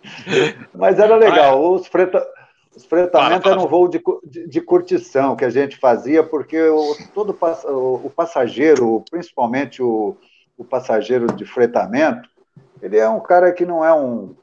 Mas 0.72 0.99
era 0.99 1.16
legal. 1.16 1.55
Ah, 1.55 1.66
é. 1.66 1.68
Os, 1.68 1.86
freta... 1.86 2.26
Os 2.76 2.84
fretamentos 2.84 3.51
eram 3.51 3.64
um 3.64 3.68
voo 3.68 3.88
de, 3.88 4.03
de, 4.24 4.47
de, 4.49 4.61
curtição 4.61 5.34
que 5.34 5.44
a 5.44 5.51
gente 5.51 5.78
fazia, 5.78 6.22
porque 6.22 6.61
o, 6.61 6.94
todo 7.14 7.36
o, 7.40 8.07
o 8.07 8.11
passageiro, 8.11 9.03
principalmente 9.11 9.82
o, 9.82 10.14
o 10.59 10.64
passageiro 10.64 11.26
de 11.28 11.47
fretamento, 11.47 12.28
ele 12.82 12.99
é 12.99 13.09
um 13.09 13.18
cara 13.18 13.51
que 13.51 13.64
não 13.64 13.82
é 13.82 13.94
um, 13.94 14.34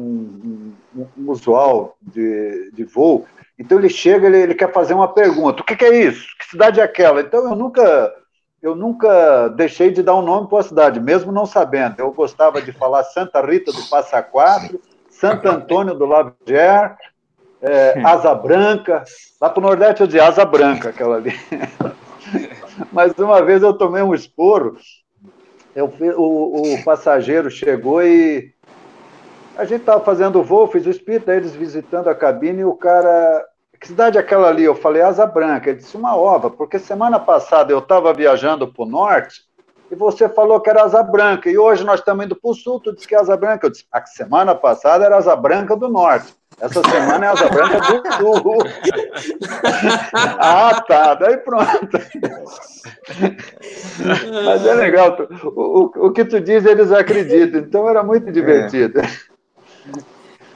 um, 0.00 0.72
um, 1.16 1.30
usual 1.30 1.96
de, 2.00 2.70
de 2.72 2.84
voo, 2.84 3.26
então 3.58 3.78
ele 3.78 3.90
chega, 3.90 4.26
ele, 4.26 4.38
ele 4.38 4.54
quer 4.54 4.72
fazer 4.72 4.94
uma 4.94 5.08
pergunta: 5.08 5.62
o 5.62 5.64
que, 5.64 5.76
que, 5.76 5.84
é 5.84 6.04
isso? 6.04 6.26
Que 6.38 6.46
cidade 6.46 6.80
é 6.80 6.82
aquela? 6.82 7.20
Então 7.20 7.48
eu 7.48 7.54
nunca, 7.54 8.14
eu 8.62 8.74
nunca 8.74 9.48
deixei 9.48 9.90
de 9.90 10.02
dar 10.02 10.16
um 10.16 10.22
nome 10.22 10.48
para 10.48 10.60
a 10.60 10.64
cidade, 10.64 10.98
mesmo 10.98 11.30
não 11.30 11.44
sabendo. 11.44 11.96
Eu 11.98 12.10
gostava 12.12 12.62
de 12.62 12.72
falar 12.72 13.04
Santa 13.04 13.40
Rita 13.44 13.70
do 13.70 13.82
Passa 13.90 14.22
Quatro, 14.22 14.80
Santo 15.10 15.46
Antônio 15.46 15.94
do 15.94 16.06
Lavier, 16.06 16.96
é, 17.60 18.00
Asa 18.02 18.34
Branca. 18.34 19.04
Lá 19.38 19.50
para 19.50 19.60
o 19.60 19.62
Nordeste 19.62 20.00
eu 20.00 20.06
dizia 20.06 20.26
Asa 20.26 20.44
Branca, 20.44 20.88
aquela 20.88 21.16
ali. 21.16 21.32
Mas 22.90 23.12
uma 23.18 23.42
vez 23.42 23.62
eu 23.62 23.74
tomei 23.74 24.02
um 24.02 24.14
esporro, 24.14 24.76
eu, 25.74 25.92
o, 26.16 26.74
o 26.74 26.84
passageiro 26.84 27.50
chegou 27.50 28.02
e 28.02 28.52
a 29.56 29.64
gente 29.64 29.80
estava 29.80 30.02
fazendo 30.04 30.40
o 30.40 30.44
voo, 30.44 30.66
fiz 30.66 30.86
o 30.86 30.90
espírito, 30.90 31.30
eles 31.30 31.54
visitando 31.54 32.08
a 32.08 32.14
cabine 32.14 32.60
e 32.60 32.64
o 32.64 32.74
cara 32.74 33.44
que 33.80 33.88
cidade 33.88 34.18
é 34.18 34.20
aquela 34.20 34.48
ali? 34.48 34.62
Eu 34.62 34.74
falei, 34.74 35.00
Asa 35.00 35.24
Branca. 35.24 35.70
Ele 35.70 35.78
disse, 35.78 35.96
uma 35.96 36.14
ova, 36.14 36.50
porque 36.50 36.78
semana 36.78 37.18
passada 37.18 37.72
eu 37.72 37.78
estava 37.78 38.12
viajando 38.12 38.70
para 38.70 38.84
o 38.84 38.88
norte 38.88 39.40
e 39.90 39.94
você 39.96 40.28
falou 40.28 40.60
que 40.60 40.68
era 40.70 40.84
Asa 40.84 41.02
Branca, 41.02 41.50
e 41.50 41.58
hoje 41.58 41.82
nós 41.82 41.98
estamos 41.98 42.24
indo 42.24 42.36
para 42.36 42.50
o 42.50 42.54
sul, 42.54 42.78
tu 42.78 42.94
disse 42.94 43.08
que 43.08 43.14
é 43.14 43.18
Asa 43.18 43.36
Branca. 43.36 43.66
Eu 43.66 43.70
disse, 43.70 43.86
a 43.90 44.04
semana 44.06 44.54
passada 44.54 45.04
era 45.04 45.16
Asa 45.16 45.34
Branca 45.34 45.74
do 45.74 45.88
norte, 45.88 46.32
essa 46.60 46.80
semana 46.82 47.26
é 47.26 47.28
Asa 47.30 47.48
Branca 47.48 47.80
do 47.80 48.12
sul. 48.12 48.58
ah, 50.38 50.80
tá, 50.86 51.14
daí 51.14 51.38
pronto. 51.38 51.98
Mas 54.44 54.64
é 54.64 54.74
legal, 54.74 55.16
o, 55.42 55.48
o, 55.48 56.06
o 56.06 56.12
que 56.12 56.24
tu 56.24 56.40
diz 56.40 56.64
eles 56.64 56.92
acreditam, 56.92 57.60
então 57.60 57.88
era 57.88 58.04
muito 58.04 58.30
divertido. 58.30 59.00
É. 59.00 59.29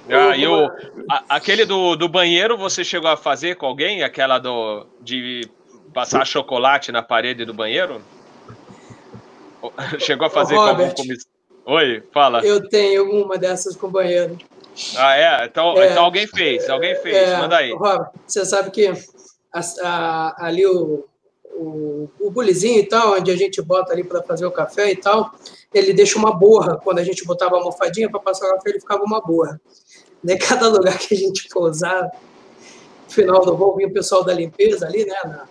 Ah, 0.09 0.37
e 0.37 0.47
o, 0.47 0.67
a, 1.11 1.25
aquele 1.37 1.65
do, 1.65 1.97
do 1.97 2.09
banheiro 2.09 2.57
você 2.57 2.85
chegou 2.85 3.09
a 3.09 3.17
fazer 3.17 3.57
com 3.57 3.67
alguém? 3.67 4.03
Aquela 4.03 4.39
do, 4.39 4.87
de 5.01 5.49
passar 5.93 6.27
chocolate 6.27 6.93
na 6.93 7.03
parede 7.03 7.45
do 7.45 7.55
banheiro? 7.55 8.03
Chegou 9.99 10.27
a 10.27 10.31
fazer 10.31 10.55
Ô, 10.57 10.59
com 10.59 10.69
algum? 10.69 10.93
Oi, 11.67 12.03
fala. 12.13 12.45
Eu 12.45 12.69
tenho 12.69 13.11
uma 13.11 13.39
dessas 13.39 13.75
com 13.75 13.89
banheiro. 13.89 14.37
Ah, 14.97 15.17
é? 15.17 15.47
Então, 15.47 15.81
é, 15.81 15.91
então 15.91 16.05
alguém 16.05 16.27
fez, 16.27 16.69
alguém 16.69 16.95
fez, 16.97 17.17
é, 17.17 17.39
manda 17.39 17.57
aí. 17.57 17.73
Robert, 17.73 18.11
você 18.27 18.45
sabe 18.45 18.71
que 18.71 18.89
a, 18.89 19.61
a, 19.83 20.47
ali 20.47 20.67
o, 20.67 21.07
o, 21.55 22.11
o 22.21 22.31
bulizinho 22.31 22.81
e 22.81 22.87
tal, 22.87 23.15
onde 23.15 23.31
a 23.31 23.37
gente 23.37 23.63
bota 23.63 23.93
ali 23.93 24.03
para 24.03 24.23
fazer 24.23 24.45
o 24.45 24.51
café 24.51 24.91
e 24.91 24.97
tal, 24.97 25.33
ele 25.73 25.93
deixa 25.93 26.19
uma 26.19 26.33
borra. 26.33 26.77
Quando 26.77 26.99
a 26.99 27.05
gente 27.05 27.25
botava 27.25 27.55
a 27.55 27.59
almofadinha 27.59 28.11
para 28.11 28.21
passar 28.21 28.47
o 28.47 28.57
café, 28.57 28.71
ele 28.71 28.81
ficava 28.81 29.03
uma 29.05 29.21
borra. 29.21 29.61
Né? 30.25 30.37
Cada 30.41 30.69
lugar 30.69 30.99
que 30.99 31.15
a 31.15 31.19
gente 31.19 31.49
pousar, 31.49 32.11
no 33.07 33.13
final 33.13 33.45
do 33.45 33.57
voo, 33.57 33.77
vinha 33.77 33.89
o 33.89 33.93
pessoal 33.93 34.25
da 34.25 34.33
limpeza 34.33 34.87
ali, 34.87 35.05
né? 35.05 35.15
Na, 35.25 35.45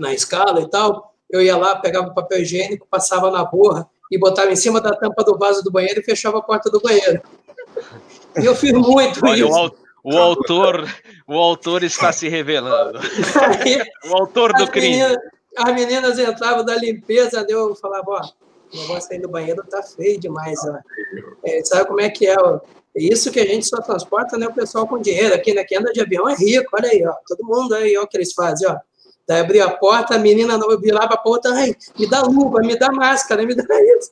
na 0.00 0.14
escala 0.14 0.62
e 0.62 0.68
tal. 0.68 1.14
Eu 1.30 1.42
ia 1.42 1.56
lá, 1.56 1.76
pegava 1.76 2.08
o 2.08 2.14
papel 2.14 2.40
higiênico, 2.40 2.86
passava 2.90 3.30
na 3.30 3.44
borra 3.44 3.88
e 4.10 4.18
botava 4.18 4.50
em 4.50 4.56
cima 4.56 4.80
da 4.80 4.94
tampa 4.94 5.22
do 5.24 5.38
vaso 5.38 5.62
do 5.62 5.70
banheiro 5.70 6.00
e 6.00 6.04
fechava 6.04 6.38
a 6.38 6.42
porta 6.42 6.70
do 6.70 6.80
banheiro. 6.80 7.22
E 8.40 8.44
eu 8.44 8.54
fiz 8.54 8.72
muito 8.72 9.24
Olha, 9.24 9.44
isso. 9.46 9.72
O, 10.04 10.14
o 10.14 10.18
autor, 10.18 10.86
o 11.26 11.34
autor 11.34 11.82
está 11.82 12.12
se 12.12 12.28
revelando. 12.28 12.98
Aí, 12.98 13.82
o 14.10 14.16
autor 14.16 14.52
do 14.52 14.66
crime. 14.70 15.00
As 15.56 15.74
meninas 15.74 16.18
entravam 16.18 16.64
da 16.64 16.74
limpeza, 16.74 17.44
eu 17.48 17.74
falava, 17.74 18.04
ó, 18.10 18.20
o 18.74 18.80
negócio 18.80 19.12
aí 19.12 19.18
do 19.18 19.28
banheiro 19.28 19.62
tá 19.68 19.82
feio 19.82 20.18
demais, 20.18 20.58
ó. 20.64 20.78
É, 21.44 21.62
sabe 21.64 21.86
como 21.86 22.00
é 22.00 22.08
que 22.08 22.26
é? 22.26 22.34
Ó? 22.38 22.58
Isso 22.94 23.30
que 23.30 23.40
a 23.40 23.46
gente 23.46 23.66
só 23.66 23.80
transporta, 23.80 24.36
né? 24.36 24.46
O 24.46 24.54
pessoal 24.54 24.86
com 24.86 24.98
dinheiro. 25.00 25.34
Aqui, 25.34 25.54
né? 25.54 25.64
Quem 25.64 25.78
anda 25.78 25.92
de 25.92 26.00
avião 26.00 26.28
é 26.28 26.34
rico, 26.34 26.70
olha 26.74 26.90
aí, 26.90 27.04
ó. 27.06 27.14
Todo 27.26 27.44
mundo 27.44 27.74
aí, 27.74 27.96
ó, 27.96 28.02
o 28.02 28.06
que 28.06 28.16
eles 28.16 28.32
fazem, 28.32 28.68
ó. 28.68 28.76
Daí 29.26 29.40
abri 29.40 29.60
a 29.60 29.70
porta, 29.70 30.16
a 30.16 30.18
menina 30.18 30.58
não 30.58 30.68
virava 30.78 31.16
para 31.16 31.30
outra, 31.30 31.54
ai, 31.54 31.74
me 31.96 32.10
dá 32.10 32.22
luva, 32.22 32.60
me 32.60 32.76
dá 32.76 32.90
máscara, 32.90 33.46
me 33.46 33.54
dá 33.54 33.64
isso. 33.96 34.10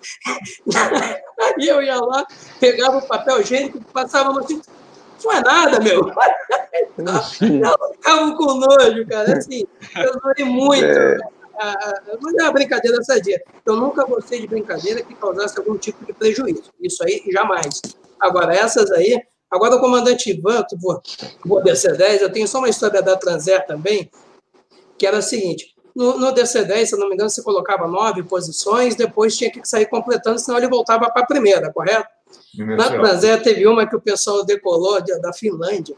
Aí 1.38 1.66
eu 1.66 1.82
ia 1.82 1.96
lá, 1.96 2.24
pegava 2.60 2.98
o 2.98 3.06
papel 3.06 3.40
higiênico, 3.40 3.80
passava 3.92 4.32
no 4.32 4.46
cinto. 4.46 4.68
Não 5.22 5.32
é 5.32 5.40
nada, 5.40 5.80
meu. 5.80 6.10
Eu 6.98 7.92
ficava 7.92 8.36
com 8.36 8.54
nojo, 8.54 9.06
cara. 9.06 9.36
Assim, 9.36 9.66
eu 9.96 10.12
zoei 10.20 10.44
muito. 10.44 10.84
É. 10.84 11.18
Mas 12.20 12.34
é 12.34 12.42
uma 12.42 12.52
brincadeira 12.52 13.02
sadia. 13.02 13.42
Eu 13.66 13.76
nunca 13.76 14.04
gostei 14.04 14.40
de 14.40 14.46
brincadeira 14.46 15.02
que 15.02 15.14
causasse 15.14 15.58
algum 15.58 15.76
tipo 15.76 16.04
de 16.04 16.12
prejuízo. 16.12 16.70
Isso 16.80 17.02
aí, 17.04 17.22
jamais. 17.30 17.80
Agora, 18.18 18.54
essas 18.54 18.90
aí. 18.90 19.20
Agora, 19.50 19.76
o 19.76 19.80
comandante 19.80 20.30
Ivan, 20.30 20.64
vou, 20.80 21.02
vou 21.44 21.62
descer 21.62 21.96
10, 21.96 22.22
eu 22.22 22.32
tenho 22.32 22.46
só 22.46 22.58
uma 22.58 22.68
história 22.68 23.02
da 23.02 23.16
Transair 23.16 23.66
também, 23.66 24.08
que 24.96 25.04
era 25.04 25.18
a 25.18 25.22
seguinte: 25.22 25.74
no, 25.94 26.18
no 26.18 26.32
DC-10, 26.32 26.86
se 26.86 26.96
não 26.96 27.08
me 27.08 27.14
engano, 27.14 27.28
você 27.28 27.42
colocava 27.42 27.88
nove 27.88 28.22
posições, 28.22 28.94
depois 28.94 29.36
tinha 29.36 29.50
que 29.50 29.66
sair 29.66 29.86
completando, 29.86 30.38
senão 30.38 30.56
ele 30.56 30.68
voltava 30.68 31.10
para 31.10 31.22
a 31.22 31.26
primeira, 31.26 31.72
correto? 31.72 32.08
Na 32.56 32.88
Transair 32.88 33.42
teve 33.42 33.66
uma 33.66 33.88
que 33.88 33.96
o 33.96 34.00
pessoal 34.00 34.44
decolou 34.44 35.00
da 35.20 35.32
Finlândia. 35.32 35.96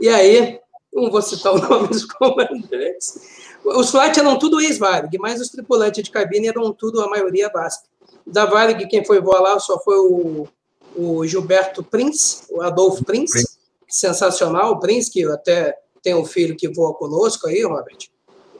E 0.00 0.08
aí, 0.08 0.58
não 0.92 1.10
vou 1.10 1.20
citar 1.22 1.52
o 1.54 1.58
nome 1.58 1.88
dos 1.88 2.04
comandantes, 2.04 3.45
os 3.66 3.90
flights 3.90 4.18
eram 4.18 4.38
tudo 4.38 4.60
ex-Varig, 4.60 5.18
mas 5.18 5.40
os 5.40 5.48
tripulantes 5.48 6.02
de 6.02 6.10
cabine 6.10 6.48
eram 6.48 6.72
tudo, 6.72 7.00
a 7.00 7.08
maioria, 7.08 7.50
VASP. 7.52 7.88
Da 8.26 8.44
Varig, 8.44 8.86
quem 8.86 9.04
foi 9.04 9.20
voar 9.20 9.40
lá 9.40 9.58
só 9.58 9.78
foi 9.80 9.98
o, 9.98 10.48
o 10.94 11.26
Gilberto 11.26 11.82
Prince, 11.82 12.44
o 12.50 12.62
Adolfo 12.62 13.04
Prince, 13.04 13.32
Prince. 13.32 13.58
sensacional, 13.88 14.72
o 14.72 14.80
Prince, 14.80 15.10
que 15.10 15.24
até 15.24 15.76
tem 16.02 16.14
um 16.14 16.24
filho 16.24 16.56
que 16.56 16.68
voa 16.68 16.94
conosco 16.94 17.48
aí, 17.48 17.62
Robert. 17.64 18.08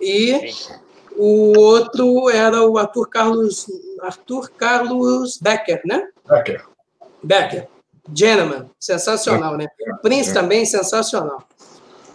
E 0.00 0.52
Sim. 0.52 0.74
o 1.16 1.59
outro 1.59 2.28
era 2.28 2.68
o 2.68 2.76
Arthur 2.76 3.09
Carlos, 3.09 3.66
Arthur 4.00 4.50
Carlos 4.50 5.38
Becker, 5.40 5.80
né? 5.84 6.09
Becker. 6.28 6.64
Becker. 7.22 7.68
Gentleman, 8.12 8.70
sensacional, 8.78 9.57
né? 9.57 9.66
Prince 10.02 10.32
também, 10.32 10.64
sensacional 10.64 11.46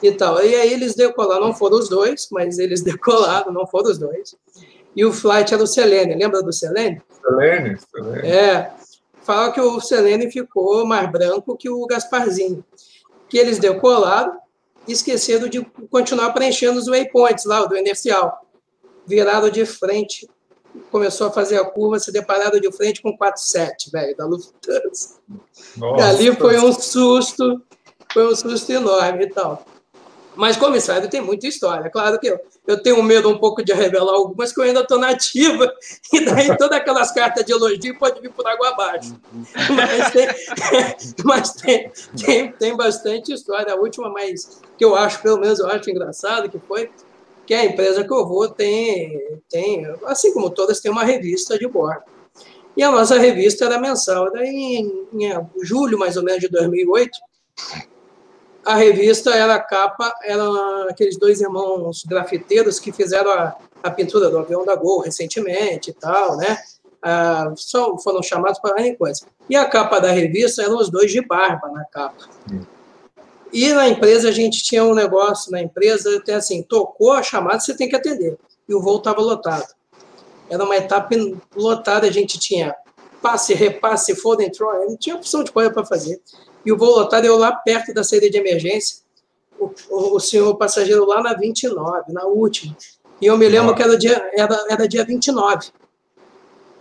e 0.02 0.12
tal. 0.12 0.44
E 0.44 0.56
aí 0.56 0.74
eles 0.74 0.96
decolaram, 0.96 1.48
não 1.48 1.54
foram 1.54 1.78
os 1.78 1.90
dois, 1.90 2.28
mas 2.32 2.58
eles 2.60 2.82
decolaram, 2.84 3.52
não 3.52 3.68
foram 3.68 3.92
os 3.92 3.98
dois. 3.98 4.36
E 4.96 5.06
o 5.06 5.14
flight 5.14 5.54
era 5.54 5.64
o 5.64 5.68
Selene, 5.68 6.16
lembra 6.16 6.42
do 6.42 6.52
Selene? 6.52 7.02
Selene, 7.22 7.78
Selene. 7.78 8.28
É, 8.28 8.72
fala 9.22 9.52
que 9.52 9.62
o 9.62 9.80
Selene 9.80 10.32
ficou 10.32 10.86
mais 10.86 11.10
branco 11.10 11.56
que 11.56 11.70
o 11.70 11.86
Gasparzinho. 11.86 12.64
Que 13.30 13.38
eles 13.38 13.60
decolaram 13.60 14.38
e 14.88 14.92
esqueceram 14.92 15.48
de 15.48 15.66
continuar 15.90 16.34
preenchendo 16.34 16.80
os 16.80 16.88
waypoints 16.88 17.46
lá, 17.46 17.66
do 17.66 17.78
inercial. 17.78 18.46
Viraram 19.08 19.50
de 19.50 19.66
frente 19.66 20.28
começou 20.90 21.28
a 21.28 21.32
fazer 21.32 21.58
a 21.58 21.66
curva, 21.66 22.00
se 22.00 22.12
depararam 22.12 22.60
de 22.60 22.72
frente 22.72 23.02
com 23.02 23.16
47, 23.16 23.92
velho, 23.92 24.16
da 24.16 24.26
Lufthansa. 24.26 25.20
Nossa. 25.78 26.02
E 26.02 26.10
ali 26.10 26.36
foi 26.36 26.60
um 26.60 26.72
susto, 26.72 27.62
foi 28.12 28.32
um 28.32 28.36
susto 28.36 28.72
enorme 28.72 29.26
e 29.26 29.30
tal. 29.30 29.66
Mas 30.42 30.58
comissário 30.58 31.08
tem 31.08 31.22
muita 31.22 31.46
história. 31.46 31.88
Claro 31.92 32.20
que 32.20 32.26
eu, 32.26 32.40
eu 32.66 32.82
tenho 32.82 33.04
medo 33.04 33.30
um 33.30 33.38
pouco 33.38 33.64
de 33.64 33.72
revelar 33.74 34.14
algumas 34.14 34.52
que 34.52 34.60
eu 34.60 34.64
ainda 34.64 34.80
estou 34.80 34.98
nativa, 34.98 35.72
e 36.12 36.26
daí 36.26 36.58
todas 36.58 36.80
aquelas 36.80 37.12
cartas 37.12 37.46
de 37.46 37.52
elogio 37.52 37.96
pode 38.00 38.20
vir 38.20 38.32
por 38.32 38.48
água 38.48 38.70
abaixo. 38.70 39.16
Mas, 39.70 40.10
tem, 40.10 40.28
mas 41.24 41.54
tem, 41.54 41.92
tem, 42.26 42.52
tem 42.54 42.76
bastante 42.76 43.32
história. 43.32 43.72
A 43.72 43.76
última, 43.76 44.10
mas 44.10 44.60
que 44.80 44.84
eu 44.84 44.96
acho, 44.96 45.22
pelo 45.22 45.40
menos 45.40 45.60
eu 45.60 45.68
acho 45.68 45.88
engraçado, 45.92 46.50
que 46.50 46.58
foi 46.58 46.90
que 47.46 47.54
a 47.54 47.64
empresa 47.64 48.04
que 48.04 48.12
eu 48.12 48.28
vou 48.28 48.50
tem, 48.50 49.40
tem, 49.48 49.86
assim 50.08 50.34
como 50.34 50.50
todas, 50.50 50.80
tem 50.80 50.92
uma 50.92 51.04
revista 51.04 51.56
de 51.56 51.68
bordo. 51.68 52.02
E 52.76 52.82
a 52.82 52.90
nossa 52.90 53.20
revista 53.20 53.66
era 53.66 53.80
mensal. 53.80 54.32
Daí, 54.32 54.48
em, 54.48 55.08
em 55.14 55.50
julho, 55.62 56.00
mais 56.00 56.18
ou 56.18 56.24
menos, 56.24 56.42
de 56.42 56.48
2008, 56.48 57.12
a 58.66 58.76
revista 58.76 59.32
era 59.32 59.56
a 59.56 59.60
capa, 59.60 60.14
eram 60.24 60.88
aqueles 60.90 61.18
dois 61.18 61.42
irmãos 61.42 62.04
grafiteiros 62.06 62.80
que 62.80 62.92
fizeram 62.92 63.32
a, 63.32 63.56
a 63.82 63.90
pintura 63.90 64.30
do 64.30 64.38
avião 64.38 64.66
da 64.66 64.76
Gol 64.76 65.00
recentemente 65.02 65.90
e 65.90 65.94
tal, 65.94 66.38
né? 66.38 66.58
Ah, 67.02 67.52
só 67.56 67.98
foram 67.98 68.22
chamados 68.22 68.60
para 68.60 68.80
a 68.80 68.96
coisa. 68.96 69.26
E 69.50 69.56
a 69.56 69.66
capa 69.66 70.00
da 70.00 70.12
revista 70.12 70.62
eram 70.62 70.78
os 70.78 70.90
dois 70.90 71.12
de 71.12 71.22
barba 71.22 71.68
na 71.70 71.84
capa. 71.86 72.30
E 73.52 73.74
na 73.74 73.90
empresa 73.90 74.30
a 74.30 74.32
gente 74.32 74.64
tinha 74.64 74.84
um 74.84 74.94
negócio, 74.94 75.52
na 75.52 75.62
empresa, 75.62 76.18
até 76.18 76.36
assim, 76.36 76.62
tocou 76.62 77.12
a 77.12 77.24
chamada, 77.24 77.60
você 77.60 77.76
tem 77.76 77.90
que 77.90 77.96
atender. 77.96 78.38
E 78.70 78.74
o 78.74 78.82
voo 78.82 78.98
estava 78.98 79.20
lotado. 79.20 79.68
Era 80.50 80.64
uma 80.64 80.78
etapa 80.78 81.10
lotada, 81.56 82.08
a 82.08 82.12
gente 82.12 82.40
tinha 82.40 82.76
passe, 83.22 83.54
repasse, 83.54 84.16
fold 84.16 84.44
and 84.44 84.50
throw, 84.50 84.74
não 84.88 84.98
tinha 84.98 85.16
opção 85.16 85.44
de 85.44 85.52
coisa 85.52 85.72
para 85.72 85.86
fazer. 85.86 86.20
E 86.66 86.72
o 86.72 86.78
voo 86.78 86.92
lotado, 86.92 87.26
eu 87.26 87.38
lá 87.38 87.52
perto 87.52 87.94
da 87.94 88.04
saída 88.04 88.30
de 88.30 88.38
emergência, 88.38 88.98
o, 89.60 89.72
o, 89.90 90.16
o 90.16 90.20
senhor 90.20 90.56
passageiro 90.56 91.06
lá 91.06 91.22
na 91.22 91.34
29, 91.34 92.12
na 92.12 92.26
última. 92.26 92.76
E 93.22 93.26
eu 93.26 93.38
me 93.38 93.48
lembro 93.48 93.76
que 93.76 93.84
era 93.84 93.98
dia, 93.98 94.32
era, 94.34 94.66
era 94.70 94.88
dia 94.88 95.06
29, 95.06 95.70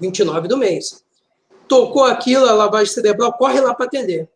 29 0.00 0.48
do 0.48 0.56
mês. 0.56 1.04
Tocou 1.68 2.04
aquilo, 2.04 2.46
a 2.46 2.52
lavagem 2.52 2.92
cerebral, 2.92 3.32
corre 3.34 3.60
lá 3.60 3.74
para 3.74 3.86
atender. 3.86 4.28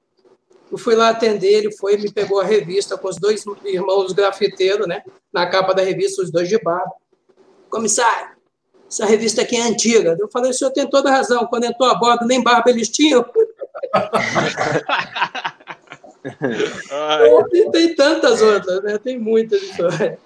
Eu 0.71 0.79
fui 0.79 0.95
lá 0.95 1.11
atender, 1.11 1.53
ele 1.53 1.73
foi, 1.73 1.97
me 1.97 2.11
pegou 2.11 2.41
a 2.41 2.45
revista 2.45 2.97
com 2.97 3.09
os 3.09 3.17
dois 3.17 3.45
irmãos 3.65 4.13
grafiteiros, 4.13 4.87
né? 4.87 5.03
Na 5.33 5.49
capa 5.49 5.73
da 5.73 5.83
revista, 5.83 6.23
os 6.23 6.31
dois 6.31 6.49
de 6.49 6.59
barba. 6.59 6.93
Comissário, 7.71 8.35
essa 8.89 9.07
revista 9.07 9.43
aqui 9.43 9.57
é 9.57 9.63
antiga. 9.63 10.17
Eu 10.19 10.29
falei, 10.29 10.51
o 10.51 10.55
senhor 10.55 10.71
tem 10.71 10.89
toda 10.89 11.11
razão. 11.11 11.47
Quando 11.47 11.65
entrou 11.65 11.89
a 11.89 11.95
bordo, 11.95 12.27
nem 12.27 12.43
barba 12.43 12.71
eles 12.71 12.89
tinham. 12.89 13.25
Tem, 17.51 17.71
tem, 17.71 17.95
tantas 17.95 18.41
outras, 18.43 18.83
né? 18.83 18.99
Tem 18.99 19.19
muitas 19.19 19.63
histórias. 19.63 20.19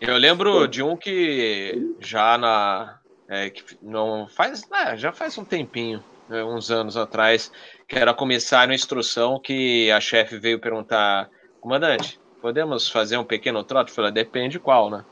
Eu 0.00 0.16
lembro 0.16 0.66
de 0.66 0.82
um 0.82 0.96
que 0.96 1.94
já 2.00 2.38
na. 2.38 2.98
É, 3.28 3.50
que 3.50 3.62
não 3.82 4.26
faz. 4.26 4.62
É, 4.72 4.96
já 4.96 5.12
faz 5.12 5.36
um 5.38 5.44
tempinho, 5.44 6.02
né, 6.28 6.42
uns 6.42 6.70
anos 6.70 6.96
atrás, 6.96 7.52
que 7.86 7.96
era 7.96 8.14
comissário 8.14 8.72
em 8.72 8.74
instrução, 8.74 9.38
que 9.38 9.90
a 9.90 10.00
chefe 10.00 10.38
veio 10.38 10.58
perguntar, 10.58 11.28
comandante, 11.60 12.18
podemos 12.40 12.88
fazer 12.88 13.18
um 13.18 13.24
pequeno 13.24 13.62
trote? 13.62 13.90
Eu 13.90 13.94
falei, 13.94 14.10
depende 14.10 14.58
qual, 14.58 14.90
né? 14.90 15.04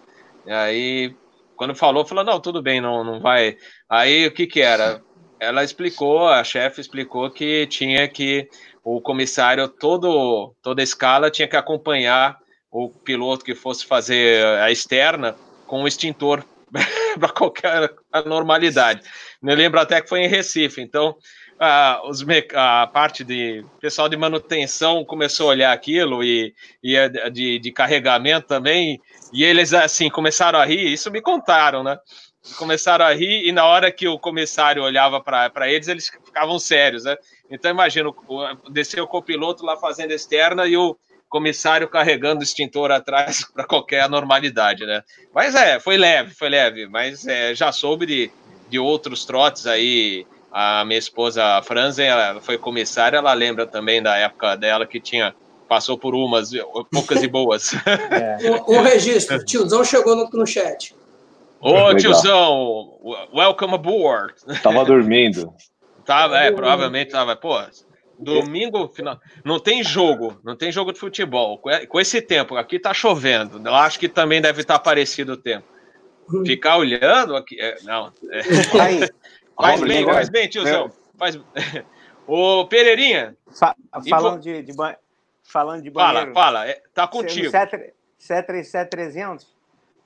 E 0.47 0.53
aí, 0.53 1.15
quando 1.55 1.75
falou, 1.75 2.07
falou, 2.07 2.25
não, 2.25 2.41
tudo 2.41 2.63
bem, 2.63 2.81
não, 2.81 3.05
não 3.05 3.21
vai. 3.21 3.57
Aí, 3.89 4.27
o 4.27 4.33
que 4.33 4.47
que 4.47 4.61
era? 4.61 5.03
Ela 5.41 5.63
explicou, 5.63 6.27
a 6.27 6.43
chefe 6.43 6.81
explicou 6.81 7.31
que 7.31 7.67
tinha 7.67 8.07
que, 8.09 8.49
o 8.83 9.01
comissário, 9.01 9.69
todo, 9.69 10.55
toda 10.63 10.83
a 10.83 10.85
escala, 10.85 11.31
tinha 11.31 11.47
que 11.47 11.57
acompanhar 11.57 12.39
o 12.71 12.89
piloto 12.89 13.45
que 13.45 13.55
fosse 13.55 13.87
fazer 13.87 14.45
a 14.59 14.71
externa 14.71 15.37
com 15.67 15.83
o 15.83 15.89
extintor 15.89 16.45
para 17.19 17.29
qualquer 17.29 17.95
normalidade. 18.27 19.03
Me 19.41 19.55
lembro 19.55 19.81
até 19.81 20.01
que 20.01 20.09
foi 20.09 20.21
em 20.21 20.29
Recife, 20.29 20.81
então 20.81 21.17
a, 21.59 22.01
os, 22.05 22.25
a 22.55 22.87
parte 22.87 23.25
de 23.25 23.65
pessoal 23.81 24.09
de 24.09 24.17
manutenção 24.17 25.05
começou 25.05 25.49
a 25.49 25.51
olhar 25.51 25.73
aquilo 25.73 26.23
e, 26.23 26.55
e 26.83 27.31
de, 27.31 27.59
de 27.59 27.73
carregamento 27.73 28.47
também, 28.47 29.01
e 29.33 29.45
eles 29.45 29.73
assim 29.73 30.09
começaram 30.09 30.59
a 30.59 30.65
rir, 30.65 30.93
isso 30.93 31.11
me 31.11 31.21
contaram, 31.21 31.83
né? 31.83 31.99
Começaram 32.57 33.05
a 33.05 33.13
rir 33.13 33.47
e 33.47 33.53
na 33.53 33.65
hora 33.65 33.91
que 33.91 34.07
o 34.07 34.19
comissário 34.19 34.83
olhava 34.83 35.21
para 35.21 35.69
eles, 35.69 35.89
eles 35.89 36.09
ficavam 36.25 36.59
sérios, 36.59 37.05
né? 37.05 37.17
Então 37.51 37.71
imagina, 37.71 38.11
desceu 38.71 39.05
o 39.05 39.09
copiloto 39.09 39.65
lá 39.65 39.77
fazendo 39.77 40.13
externa 40.13 40.67
e 40.67 40.77
o 40.77 40.97
comissário 41.29 41.89
carregando 41.89 42.41
o 42.41 42.43
extintor 42.43 42.91
atrás 42.91 43.45
para 43.53 43.65
qualquer 43.65 44.09
normalidade, 44.09 44.87
né? 44.87 45.03
Mas 45.35 45.55
é, 45.55 45.79
foi 45.81 45.97
leve, 45.97 46.35
foi 46.35 46.49
leve, 46.49 46.87
mas 46.87 47.27
é, 47.27 47.55
já 47.55 47.73
soube 47.73 48.07
de, 48.07 48.31
de 48.69 48.79
outros 48.79 49.25
trotes 49.25 49.67
aí 49.67 50.27
a 50.51 50.85
minha 50.85 50.99
esposa, 50.99 51.45
a 51.45 51.63
Franzen, 51.63 52.07
ela 52.07 52.41
foi 52.41 52.57
comissária, 52.57 53.19
ela 53.19 53.35
lembra 53.35 53.67
também 53.67 54.03
da 54.03 54.17
época 54.17 54.57
dela 54.57 54.87
que 54.87 54.99
tinha 54.99 55.35
passou 55.69 55.99
por 55.99 56.15
umas, 56.15 56.51
poucas 56.91 57.23
e 57.23 57.29
boas. 57.29 57.75
É. 58.11 58.51
Um, 58.51 58.79
um, 58.79 58.83
registro, 58.83 59.45
tiozão 59.45 59.85
chegou 59.85 60.17
no, 60.17 60.29
no 60.31 60.47
chat. 60.47 60.97
Ô, 61.61 61.95
tiozão, 61.95 62.99
welcome 63.35 63.75
aboard. 63.75 64.35
Tava 64.63 64.85
dormindo. 64.85 65.53
Tava, 66.05 66.39
é, 66.39 66.51
provavelmente 66.51 67.11
tava. 67.11 67.37
Pô, 67.37 67.55
domingo, 68.19 68.89
final. 68.89 69.21
Não 69.45 69.61
tem 69.61 69.85
jogo, 69.85 70.41
não 70.43 70.57
tem 70.57 70.73
jogo 70.73 70.91
de 70.91 70.99
futebol. 70.99 71.61
Com 71.87 72.01
esse 72.01 72.23
tempo, 72.23 72.57
aqui 72.57 72.79
tá 72.79 72.95
chovendo. 72.95 73.61
Eu 73.63 73.75
acho 73.75 73.99
que 73.99 74.09
também 74.09 74.41
deve 74.41 74.63
estar 74.63 74.79
parecido 74.79 75.35
o 75.35 75.37
tempo. 75.37 75.67
Ficar 76.47 76.79
olhando 76.79 77.37
aqui. 77.37 77.61
É, 77.61 77.77
não. 77.83 78.11
É. 78.31 78.41
Aí, 78.81 79.09
Faz 79.61 79.81
bem, 79.83 80.05
faz 80.05 80.29
bem, 80.29 80.49
tiozão. 80.49 80.91
Faz... 81.19 81.39
Ô, 82.27 82.65
Pereirinha. 82.67 83.37
Fa 83.51 83.75
falando, 84.09 84.41
de, 84.41 84.63
de 84.63 84.73
ba... 84.73 84.97
falando 85.43 85.83
de 85.83 85.91
banheiro. 85.91 86.33
Fala, 86.33 86.63
fala. 86.63 86.69
É, 86.69 86.81
tá 86.95 87.09
contigo. 87.09 87.51
C300, 87.51 89.45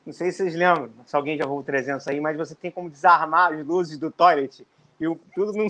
não 0.05 0.13
sei 0.13 0.31
se 0.31 0.39
vocês 0.39 0.55
lembram, 0.55 0.91
se 1.07 1.15
alguém 1.15 1.37
já 1.37 1.47
voou 1.47 1.63
300 1.63 2.07
aí, 2.09 2.21
mas 2.21 2.37
você 2.37 2.55
tem 2.55 2.71
como 2.71 2.91
desarmar 2.91 3.53
as 3.53 3.65
luzes 3.65 3.99
do 3.99 4.11
toilet 4.11 4.67
e 4.99 5.07
o, 5.07 5.19
tudo 5.35 5.53
num, 5.53 5.69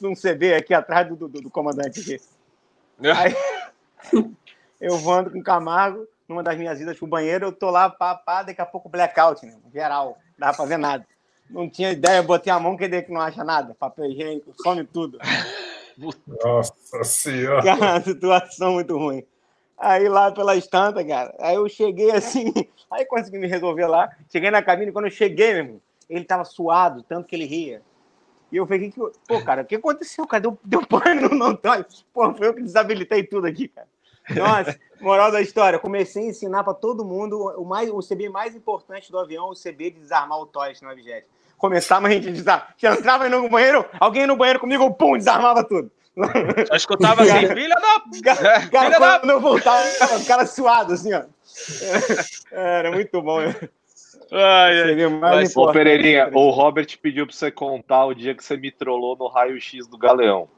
num 0.00 0.14
CB 0.14 0.54
aqui 0.54 0.74
atrás 0.74 1.08
do, 1.08 1.16
do, 1.16 1.28
do 1.28 1.50
comandante 1.50 2.00
aqui. 2.00 2.20
Aí, 3.16 3.34
eu 4.80 4.98
voando 4.98 5.30
com 5.30 5.38
o 5.38 5.42
Camargo, 5.42 6.06
numa 6.28 6.42
das 6.42 6.58
minhas 6.58 6.80
idas 6.80 6.98
pro 6.98 7.06
banheiro, 7.06 7.46
eu 7.46 7.52
tô 7.52 7.70
lá, 7.70 7.88
pá, 7.88 8.14
pá, 8.14 8.42
daqui 8.42 8.60
a 8.60 8.66
pouco 8.66 8.88
blackout, 8.88 9.44
né? 9.46 9.56
geral, 9.72 10.18
não 10.38 10.46
dava 10.46 10.56
pra 10.56 10.66
ver 10.66 10.78
nada 10.78 11.06
não 11.50 11.68
tinha 11.68 11.90
ideia, 11.92 12.22
botei 12.22 12.52
a 12.52 12.60
mão, 12.60 12.76
quer 12.76 12.88
dizer 12.88 13.02
que 13.02 13.12
não 13.12 13.20
acha 13.20 13.42
nada? 13.42 13.74
Papel 13.74 14.06
higiênico, 14.06 14.52
some 14.62 14.84
tudo. 14.84 15.18
Nossa 16.44 17.04
senhora. 17.04 17.62
Cara, 17.62 18.00
situação 18.04 18.74
muito 18.74 18.96
ruim. 18.96 19.24
Aí 19.78 20.08
lá 20.08 20.32
pela 20.32 20.56
estanta, 20.56 21.04
cara, 21.04 21.34
aí 21.38 21.54
eu 21.54 21.68
cheguei 21.68 22.10
assim, 22.10 22.52
aí 22.90 23.04
consegui 23.04 23.38
me 23.38 23.46
resolver 23.46 23.86
lá. 23.86 24.10
Cheguei 24.30 24.50
na 24.50 24.62
cabine, 24.62 24.92
quando 24.92 25.04
eu 25.04 25.10
cheguei, 25.10 25.52
meu 25.54 25.64
irmão, 25.64 25.80
ele 26.08 26.24
tava 26.24 26.44
suado, 26.44 27.02
tanto 27.02 27.26
que 27.26 27.36
ele 27.36 27.44
ria. 27.44 27.82
E 28.50 28.56
eu 28.56 28.66
falei, 28.66 28.90
que, 28.90 28.98
pô, 28.98 29.42
cara, 29.44 29.62
o 29.62 29.64
que 29.64 29.76
aconteceu, 29.76 30.26
cara? 30.26 30.40
Deu, 30.40 30.58
deu 30.64 30.86
pano 30.86 31.28
no 31.28 31.44
Antônio. 31.44 31.84
Pô, 32.12 32.32
foi 32.34 32.48
eu 32.48 32.54
que 32.54 32.62
desabilitei 32.62 33.22
tudo 33.22 33.46
aqui, 33.46 33.68
cara. 33.68 33.86
Nossa, 34.30 34.78
moral 35.00 35.30
da 35.30 35.40
história, 35.40 35.78
comecei 35.78 36.24
a 36.24 36.28
ensinar 36.28 36.64
para 36.64 36.74
todo 36.74 37.04
mundo 37.04 37.38
o, 37.56 37.64
mais, 37.64 37.90
o 37.90 38.00
CB 38.00 38.28
mais 38.28 38.54
importante 38.54 39.10
do 39.10 39.18
avião, 39.18 39.48
o 39.48 39.54
CB 39.54 39.92
de 39.92 40.00
desarmar 40.00 40.38
o 40.38 40.46
toilet 40.46 40.82
no 40.82 40.90
objeto 40.90 41.26
começava 41.58 42.06
a 42.06 42.10
gente 42.10 42.30
desarmar. 42.30 42.74
Já 42.78 42.94
entrava 42.94 43.28
no 43.28 43.48
banheiro, 43.48 43.84
alguém 43.98 44.26
no 44.26 44.36
banheiro 44.36 44.60
comigo, 44.60 44.94
pum, 44.94 45.18
desarmava 45.18 45.64
tudo. 45.64 45.90
Só 46.66 46.74
escutava 46.74 47.22
assim, 47.22 47.46
filha 47.54 47.74
da. 47.74 48.02
Cara, 48.22 48.42
cara 48.42 48.60
filha 48.60 48.96
quando 48.96 49.26
da... 49.26 49.32
eu 49.32 49.40
voltava, 49.40 49.86
o 50.16 50.26
cara 50.26 50.46
suado, 50.46 50.94
assim, 50.94 51.12
ó. 51.12 51.22
Era 52.50 52.90
muito 52.90 53.22
bom. 53.22 53.40
Ai, 54.30 54.82
ai. 54.82 55.08
Mas, 55.08 55.56
ô, 55.56 55.70
Pereirinha, 55.72 56.30
o 56.32 56.50
Robert 56.50 56.86
pediu 57.00 57.26
pra 57.26 57.34
você 57.34 57.50
contar 57.50 58.06
o 58.06 58.14
dia 58.14 58.34
que 58.34 58.44
você 58.44 58.56
me 58.56 58.70
trollou 58.70 59.16
no 59.16 59.28
raio-x 59.28 59.86
do 59.86 59.96
Galeão. 59.96 60.48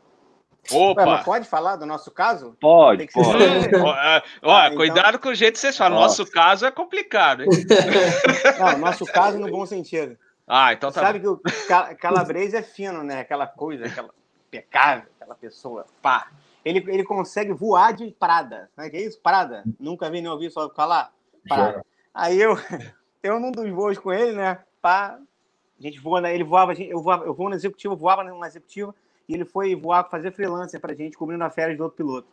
Opa! 0.73 1.05
Ué, 1.05 1.23
pode 1.25 1.49
falar 1.49 1.77
do 1.77 1.87
nosso 1.87 2.11
caso? 2.11 2.57
Pode, 2.61 3.09
pode. 3.13 3.75
ó, 3.77 4.23
ó 4.43 4.57
ah, 4.57 4.71
cuidado 4.71 5.09
então... 5.09 5.21
com 5.21 5.29
o 5.31 5.35
jeito 5.35 5.55
que 5.55 5.61
vocês 5.61 5.77
falam. 5.77 5.99
Nosso 5.99 6.27
caso 6.31 6.67
é 6.67 6.71
complicado, 6.71 7.43
hein? 7.43 7.49
Não, 8.59 8.79
nosso 8.79 9.07
caso 9.07 9.39
no 9.39 9.51
bom 9.51 9.65
sentido. 9.65 10.17
Ah, 10.47 10.73
então 10.73 10.93
tá 10.93 11.01
Sabe 11.01 11.19
bom. 11.19 11.37
que 11.37 11.93
o 11.93 11.97
calabrese 11.97 12.57
é 12.57 12.63
fino, 12.63 13.03
né? 13.03 13.21
Aquela 13.21 13.47
coisa, 13.47 13.87
aquela 13.87 14.11
pecável, 14.51 15.09
aquela 15.17 15.35
pessoa, 15.35 15.87
pá. 16.03 16.31
Ele, 16.65 16.85
ele 16.93 17.05
consegue 17.05 17.53
voar 17.53 17.93
de 17.93 18.11
Prada. 18.11 18.71
O 18.77 18.91
que 18.91 18.97
é 18.97 19.03
isso? 19.03 19.21
Prada. 19.21 19.65
Nunca 19.79 20.11
vi 20.11 20.21
nem 20.21 20.31
ouvi 20.31 20.51
só 20.51 20.69
falar. 20.71 21.13
Prada. 21.49 21.85
Aí 22.13 22.41
eu, 22.41 22.55
eu 23.23 23.41
num 23.41 23.51
dos 23.51 23.71
voos 23.71 23.99
com 23.99 24.13
ele, 24.13 24.33
né? 24.33 24.63
Pá, 24.83 25.19
A 25.79 25.83
gente 25.83 25.99
voa, 25.99 26.31
ele 26.31 26.45
voava, 26.45 26.75
eu 26.75 27.01
voava, 27.01 27.25
eu 27.25 27.33
vou 27.33 27.49
no 27.49 27.55
executivo, 27.55 27.97
voava 27.97 28.25
na 28.25 28.47
executiva, 28.47 28.95
e 29.29 29.35
ele 29.35 29.45
foi 29.45 29.75
voar, 29.75 30.09
fazer 30.11 30.33
freelancer 30.33 30.81
pra 30.81 30.95
gente, 30.95 31.17
cobrindo 31.17 31.45
a 31.45 31.51
férias 31.51 31.79
do 31.79 31.85
outro 31.85 31.97
piloto. 31.97 32.29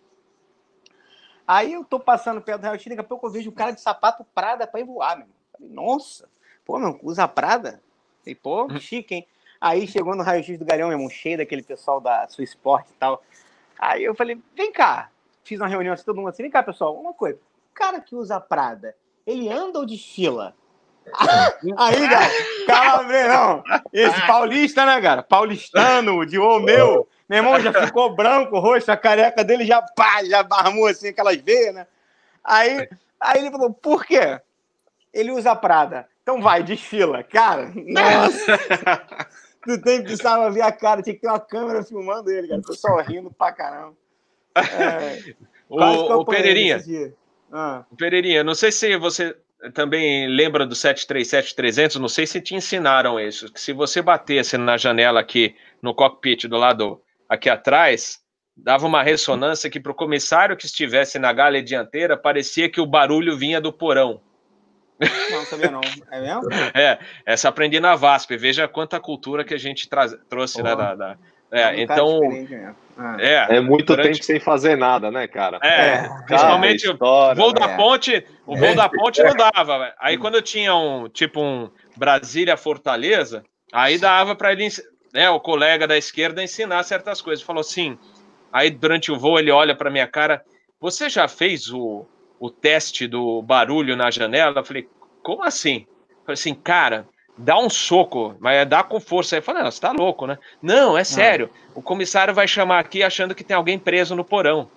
Aí 1.48 1.74
eu 1.74 1.86
tô 1.86 1.98
passando 2.00 2.42
perto 2.42 2.62
do 2.62 2.66
raio-x, 2.66 2.88
daqui 2.88 3.00
a 3.00 3.04
pouco 3.04 3.28
eu 3.28 3.32
vejo 3.32 3.50
um 3.50 3.54
cara 3.54 3.72
de 3.72 3.80
sapato 3.80 4.26
Prada 4.36 4.68
pra 4.68 4.82
ir 4.82 4.84
voar, 4.84 5.18
meu. 5.18 5.28
Falei, 5.54 5.70
Nossa, 5.70 6.28
pô, 6.66 6.78
meu, 6.78 7.00
usa 7.02 7.26
Prada? 7.28 7.82
Falei, 8.20 8.36
pô, 8.36 8.64
Uhum. 8.64 8.80
chique, 8.80 9.16
hein? 9.16 9.28
Aí 9.60 9.88
chegou 9.88 10.16
no 10.16 10.24
raio-x 10.24 10.58
do 10.58 10.66
Galhão, 10.66 10.90
meu 10.90 10.98
irmão, 10.98 11.10
cheio 11.10 11.38
daquele 11.38 11.64
pessoal 11.64 12.00
da 12.00 12.28
sua 12.28 12.44
esporte 12.44 12.92
e 12.92 12.96
tal. 12.96 13.24
Aí 13.80 14.04
eu 14.04 14.16
falei, 14.16 14.42
vem 14.56 14.72
cá. 14.72 15.10
Fiz 15.44 15.60
uma 15.60 15.68
reunião 15.68 15.94
assim, 15.94 16.04
todo 16.04 16.18
mundo 16.18 16.30
assim, 16.30 16.44
vem 16.44 16.52
cá, 16.52 16.62
pessoal, 16.62 16.96
uma 16.96 17.14
coisa. 17.14 17.40
O 17.72 17.74
cara 17.74 18.00
que 18.00 18.16
usa 18.16 18.40
Prada, 18.40 18.96
ele 19.26 19.50
anda 19.50 19.80
ou 19.80 19.86
desfila? 19.86 20.56
Aí, 21.78 22.10
cara, 22.10 22.30
calabrão. 22.68 23.64
Esse 23.94 24.28
paulista, 24.28 24.86
né, 24.86 25.02
cara? 25.02 25.24
Paulistano, 25.24 26.26
de 26.26 26.38
ô 26.38 26.60
meu. 26.60 27.08
Meu 27.30 27.40
irmão 27.40 27.60
já 27.60 27.74
ficou 27.86 28.16
branco, 28.16 28.60
roxo, 28.60 28.92
a 28.92 28.98
careca 28.98 29.44
dele 29.44 29.66
já, 29.66 29.82
pá, 29.82 30.24
já 30.24 30.44
barmou 30.44 30.88
assim, 30.88 31.10
aquelas 31.10 31.36
veias, 31.38 31.76
né? 31.76 31.88
Aí, 32.44 32.88
aí 33.20 33.40
ele 33.40 33.52
falou, 33.52 33.74
por 33.74 34.06
quê? 34.06 34.40
Ele 35.14 35.32
usa 35.32 35.56
Prada. 35.56 36.08
Então 36.24 36.42
vai, 36.42 36.64
desfila. 36.64 37.24
Cara, 37.24 37.72
nossa. 37.76 38.60
Tu 39.68 39.82
tem, 39.82 40.02
precisava 40.02 40.50
ver 40.50 40.62
a 40.62 40.72
cara, 40.72 41.02
tinha 41.02 41.14
que 41.14 41.20
ter 41.20 41.28
uma 41.28 41.42
câmera 41.42 41.84
filmando 41.84 42.32
ele, 42.32 42.48
cara. 42.48 42.62
O 42.62 42.66
pessoal 42.66 43.02
rindo 43.02 43.30
pra 43.30 43.52
caramba. 43.52 43.98
É, 44.56 45.18
que 45.22 45.36
O, 45.68 46.22
o 46.22 46.26
Pereirinha. 46.26 46.82
Ah, 47.52 47.84
o 47.92 47.96
Pereirinha, 47.98 48.46
não 48.46 48.56
sei 48.56 48.72
se 48.72 48.96
você 48.96 49.36
também 49.74 50.26
lembra 50.30 50.66
do 50.66 50.74
737-300, 50.74 51.96
não 51.96 52.08
sei 52.08 52.26
se 52.26 52.40
te 52.40 52.56
ensinaram 52.56 53.20
isso, 53.20 53.52
que 53.52 53.60
se 53.60 53.74
você 53.74 54.02
batesse 54.02 54.58
na 54.58 54.78
janela 54.78 55.20
aqui 55.20 55.54
no 55.82 55.94
cockpit 55.94 56.46
do 56.48 56.56
lado 56.56 57.02
aqui 57.28 57.50
atrás, 57.50 58.22
dava 58.56 58.86
uma 58.86 59.04
ressonância 59.04 59.70
que 59.70 59.82
para 59.82 59.92
o 59.92 59.96
comissário 59.96 60.56
que 60.56 60.66
estivesse 60.66 61.20
na 61.20 61.34
galha 61.34 61.62
dianteira 61.62 62.16
parecia 62.16 62.70
que 62.70 62.80
o 62.80 62.86
barulho 62.86 63.38
vinha 63.38 63.60
do 63.60 63.74
porão. 63.74 64.22
Não, 65.32 65.46
sabia 65.46 65.72
não. 65.72 65.82
É 66.12 66.22
mesmo? 66.22 66.42
É, 66.74 66.98
essa 67.26 67.50
aprendi 67.50 67.80
na 67.80 67.96
VASP, 67.96 68.36
veja 68.38 68.68
quanta 68.68 69.00
cultura 69.00 69.44
que 69.44 69.54
a 69.54 69.58
gente 69.60 69.88
traz, 69.88 70.16
trouxe, 70.30 70.62
né, 70.64 70.76
da, 70.76 70.96
da- 70.96 71.18
é, 71.52 71.84
Um 71.84 71.86
cara 71.88 72.02
então. 72.02 72.20
Ah. 72.98 73.16
é, 73.20 73.58
É 73.58 73.62
muito 73.62 73.86
Durante- 73.86 74.12
tempo 74.14 74.24
sem 74.26 74.40
fazer 74.40 74.76
nada, 74.76 75.10
né, 75.12 75.28
cara? 75.28 75.60
é, 75.62 75.68
É, 75.94 76.10
principalmente 76.26 76.82
Cada 76.84 76.92
o 76.92 76.94
história, 76.96 77.36
voo 77.42 77.54
né? 77.54 77.60
da 77.60 77.72
É. 77.72 77.76
ponte, 77.78 78.26
o 78.46 78.58
voo 78.58 78.76
da 78.76 78.90
ponte 78.90 79.24
não 79.24 79.34
dava, 79.36 79.94
aí 80.00 80.18
quando 80.18 80.36
eu 80.36 80.42
tinha 80.42 80.76
um, 80.76 81.08
tipo 81.08 81.40
um 81.42 81.70
Brasília 81.96 82.58
Fortaleza, 82.58 83.44
aí 83.72 83.98
dava 83.98 84.36
para 84.36 84.52
ele, 84.52 84.68
né, 85.14 85.30
o 85.30 85.40
colega 85.40 85.88
da 85.88 85.96
esquerda 85.98 86.44
ensinar 86.44 86.84
certas 86.84 87.22
coisas, 87.22 87.46
falou 87.46 87.62
assim, 87.62 87.98
aí 88.52 88.70
durante 88.70 89.12
o 89.12 89.18
voo 89.18 89.38
ele 89.40 89.52
olha 89.52 89.76
para 89.76 89.90
minha 89.92 90.08
cara, 90.08 90.44
você 90.82 91.08
já 91.08 91.28
fez 91.30 91.70
o, 91.72 92.06
o 92.40 92.50
teste 92.50 93.08
do 93.08 93.42
barulho 93.42 93.96
na 93.96 94.10
janela? 94.12 94.60
Eu 94.60 94.66
falei, 94.66 94.88
como 95.24 95.44
assim? 95.44 95.86
Eu 96.10 96.18
falei 96.26 96.34
assim, 96.34 96.54
cara, 96.54 97.08
dá 97.38 97.58
um 97.60 97.70
soco, 97.70 98.36
mas 98.40 98.68
dá 98.68 98.84
com 98.84 99.00
força. 99.00 99.36
Aí 99.36 99.40
eu 99.40 99.44
falei, 99.44 99.64
não, 99.64 99.72
você 99.72 99.82
tá 99.82 99.92
louco, 99.92 100.26
né? 100.28 100.38
Não, 100.62 100.98
é 100.98 101.04
sério. 101.04 101.50
O 101.76 101.82
comissário 101.82 102.34
vai 102.34 102.48
chamar 102.48 102.80
aqui 102.80 103.04
achando 103.04 103.36
que 103.36 103.44
tem 103.44 103.56
alguém 103.56 103.78
preso 103.80 104.16
no 104.16 104.24
porão. 104.26 104.70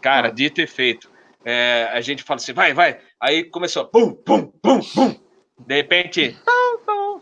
Cara, 0.00 0.28
Ah. 0.28 0.30
dito 0.30 0.60
e 0.60 0.66
feito. 0.66 1.10
É, 1.44 1.88
a 1.92 2.00
gente 2.00 2.22
fala 2.22 2.36
assim, 2.36 2.52
vai, 2.52 2.72
vai. 2.72 2.98
Aí 3.20 3.44
começou, 3.44 3.84
pum, 3.86 4.12
pum, 4.14 4.46
pum, 4.62 4.80
pum. 4.80 5.14
De 5.58 5.74
repente, 5.76 6.36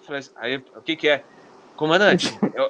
assim, 0.09 0.31
aí 0.37 0.57
o 0.57 0.81
que 0.81 0.97
que 0.97 1.09
é? 1.09 1.23
Comandante, 1.77 2.39
eu- 2.55 2.69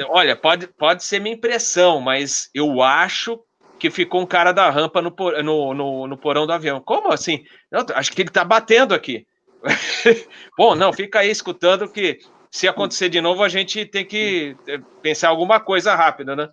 eu- 0.00 0.06
olha, 0.10 0.36
pode, 0.36 0.66
pode 0.68 1.02
ser 1.02 1.18
minha 1.20 1.34
impressão, 1.34 2.00
mas 2.00 2.48
eu 2.54 2.80
acho 2.82 3.40
que 3.82 3.90
ficou 3.90 4.20
um 4.20 4.26
cara 4.26 4.52
da 4.52 4.70
rampa 4.70 5.02
no, 5.02 5.10
por- 5.10 5.42
no, 5.42 5.74
no, 5.74 6.06
no 6.06 6.16
porão 6.16 6.46
do 6.46 6.52
avião. 6.52 6.80
Como 6.80 7.12
assim? 7.12 7.42
Não, 7.68 7.84
acho 7.96 8.12
que 8.12 8.22
ele 8.22 8.30
tá 8.30 8.44
batendo 8.44 8.94
aqui. 8.94 9.26
Bom, 10.56 10.76
não, 10.76 10.92
fica 10.92 11.18
aí 11.18 11.28
escutando 11.28 11.88
que 11.88 12.20
se 12.48 12.68
acontecer 12.68 13.08
de 13.08 13.20
novo, 13.20 13.42
a 13.42 13.48
gente 13.48 13.84
tem 13.84 14.04
que 14.04 14.56
eh, 14.68 14.78
pensar 15.02 15.30
alguma 15.30 15.58
coisa 15.58 15.96
rápida, 15.96 16.36
né? 16.36 16.48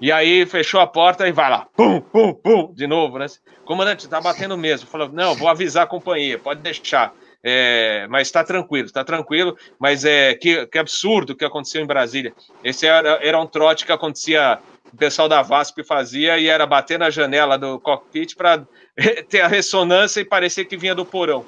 E 0.00 0.10
aí 0.10 0.44
fechou 0.44 0.80
a 0.80 0.86
porta 0.88 1.28
e 1.28 1.30
vai 1.30 1.48
lá, 1.48 1.68
pum, 1.76 2.00
pum, 2.00 2.34
pum, 2.34 2.74
de 2.74 2.88
novo, 2.88 3.16
né? 3.16 3.26
Comandante, 3.64 4.08
tá 4.08 4.20
batendo 4.20 4.58
mesmo. 4.58 4.88
Falou, 4.88 5.08
não, 5.08 5.36
vou 5.36 5.46
avisar 5.46 5.84
a 5.84 5.86
companhia, 5.88 6.36
pode 6.36 6.62
deixar. 6.62 7.14
É, 7.44 8.06
mas 8.08 8.26
está 8.26 8.42
tranquilo, 8.42 8.86
está 8.86 9.04
tranquilo. 9.04 9.56
Mas 9.78 10.04
é 10.04 10.34
que, 10.34 10.66
que 10.66 10.78
absurdo 10.78 11.36
que 11.36 11.44
aconteceu 11.44 11.80
em 11.80 11.86
Brasília. 11.86 12.34
Esse 12.64 12.88
era, 12.88 13.20
era 13.22 13.40
um 13.40 13.46
trote 13.46 13.86
que 13.86 13.92
acontecia, 13.92 14.58
o 14.92 14.96
pessoal 14.96 15.28
da 15.28 15.42
VASP 15.42 15.82
fazia 15.82 16.38
e 16.38 16.48
era 16.48 16.66
bater 16.66 16.98
na 16.98 17.08
janela 17.10 17.58
do 17.58 17.80
cockpit 17.80 18.36
para 18.36 18.62
ter 19.28 19.40
a 19.40 19.48
ressonância 19.48 20.20
e 20.20 20.24
parecer 20.24 20.66
que 20.66 20.76
vinha 20.76 20.94
do 20.94 21.04
porão. 21.04 21.44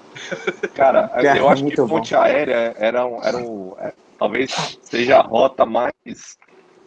Cara, 0.74 1.09
Cara, 1.22 1.36
eu 1.36 1.49
acho 1.49 1.62
muito 1.62 1.74
que 1.74 1.80
bom. 1.82 1.99
ponte 1.99 2.14
aérea 2.14 2.74
era 2.78 3.07
um, 3.07 3.22
era 3.22 3.36
um 3.36 3.74
é, 3.78 3.92
talvez 4.18 4.78
seja 4.82 5.18
a 5.18 5.22
rota 5.22 5.66
mais 5.66 5.92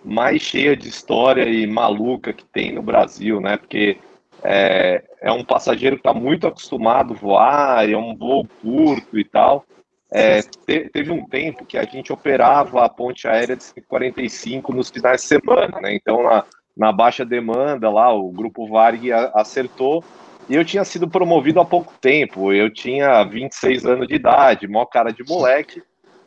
mais 0.04 0.42
cheia 0.42 0.76
de 0.76 0.88
história 0.88 1.44
e 1.44 1.68
maluca 1.68 2.32
que 2.32 2.46
tem 2.46 2.72
no 2.72 2.82
Brasil, 2.82 3.42
né? 3.42 3.58
Porque 3.58 3.98
é, 4.44 5.04
é 5.22 5.32
um 5.32 5.44
passageiro 5.44 5.98
que 5.98 6.02
está 6.02 6.14
muito 6.14 6.48
acostumado 6.48 7.14
a 7.14 7.18
voar, 7.18 7.90
é 7.90 7.98
um 7.98 8.16
voo 8.16 8.48
curto 8.62 9.20
e 9.20 9.26
tal. 9.26 9.66
É, 10.12 10.42
te- 10.42 10.90
teve 10.90 11.12
um 11.12 11.26
tempo 11.26 11.66
que 11.66 11.78
a 11.78 11.84
gente 11.84 12.14
operava 12.14 12.86
a 12.86 12.90
ponte 12.90 13.28
aérea 13.28 13.56
de 13.56 13.64
145 13.64 14.74
nos 14.74 14.90
finais 14.90 15.22
de 15.22 15.28
semana, 15.28 15.82
né? 15.82 15.94
Então, 15.94 16.24
na, 16.24 16.46
na 16.76 16.92
baixa 16.92 17.26
demanda 17.26 17.90
lá, 17.90 18.14
o 18.14 18.32
grupo 18.32 18.68
Varg 18.68 19.12
acertou 19.34 20.04
e 20.50 20.56
eu 20.56 20.64
tinha 20.64 20.86
sido 20.86 21.10
promovido 21.10 21.60
há 21.60 21.66
pouco 21.66 21.94
tempo. 22.00 22.54
Eu 22.54 22.74
tinha 22.74 23.24
26 23.24 23.86
anos 23.86 24.08
de 24.08 24.16
idade, 24.16 24.68
maior 24.68 24.86
cara 24.86 25.12
de 25.12 25.24
moleque, 25.28 25.84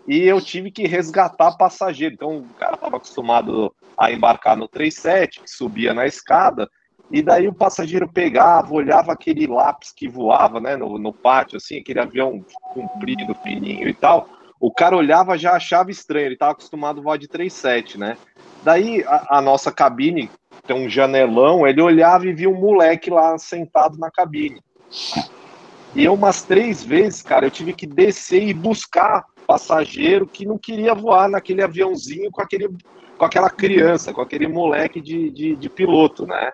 e 0.06 0.22
eu 0.24 0.40
tive 0.40 0.70
que 0.70 0.86
resgatar 0.86 1.56
passageiro. 1.56 2.14
Então, 2.14 2.38
o 2.38 2.54
cara 2.58 2.74
estava 2.74 2.96
acostumado 2.98 3.74
a 3.96 4.12
embarcar 4.12 4.56
no 4.56 4.68
37, 4.68 5.40
que 5.40 5.50
subia 5.50 5.94
na 5.94 6.06
escada, 6.06 6.68
e 7.11 7.22
daí 7.22 7.48
o 7.48 7.52
passageiro 7.52 8.08
pegava, 8.08 8.72
olhava 8.72 9.12
aquele 9.12 9.46
lápis 9.46 9.92
que 9.92 10.08
voava 10.08 10.61
né, 10.61 10.76
no, 10.76 10.96
no 10.96 11.12
pátio, 11.12 11.56
assim, 11.56 11.78
aquele 11.78 11.98
avião 11.98 12.44
comprido, 12.72 13.34
fininho 13.42 13.88
e 13.88 13.94
tal. 13.94 14.28
O 14.61 14.72
cara 14.72 14.96
olhava 14.96 15.36
já 15.36 15.52
achava 15.52 15.90
estranho, 15.90 16.26
ele 16.26 16.34
estava 16.34 16.52
acostumado 16.52 17.00
a 17.00 17.02
voar 17.02 17.18
de 17.18 17.26
37, 17.26 17.98
né? 17.98 18.16
Daí 18.62 19.02
a, 19.04 19.38
a 19.38 19.40
nossa 19.40 19.72
cabine 19.72 20.30
tem 20.66 20.76
um 20.76 20.88
janelão, 20.88 21.66
ele 21.66 21.80
olhava 21.80 22.26
e 22.26 22.32
via 22.32 22.48
um 22.48 22.61
moleque 22.61 23.11
lá 23.11 23.36
sentado 23.38 23.98
na 23.98 24.11
cabine. 24.11 24.62
E 25.94 26.04
eu, 26.04 26.14
umas 26.14 26.42
três 26.42 26.84
vezes, 26.84 27.22
cara, 27.22 27.46
eu 27.46 27.50
tive 27.50 27.72
que 27.72 27.86
descer 27.86 28.46
e 28.46 28.54
buscar 28.54 29.24
passageiro 29.46 30.28
que 30.28 30.46
não 30.46 30.56
queria 30.56 30.94
voar 30.94 31.28
naquele 31.28 31.61
aviãozinho 31.61 32.30
com, 32.30 32.40
aquele, 32.40 32.68
com 33.18 33.24
aquela 33.24 33.50
criança, 33.50 34.12
com 34.12 34.20
aquele 34.20 34.46
moleque 34.46 35.00
de, 35.00 35.28
de, 35.30 35.56
de 35.56 35.68
piloto, 35.68 36.24
né? 36.24 36.52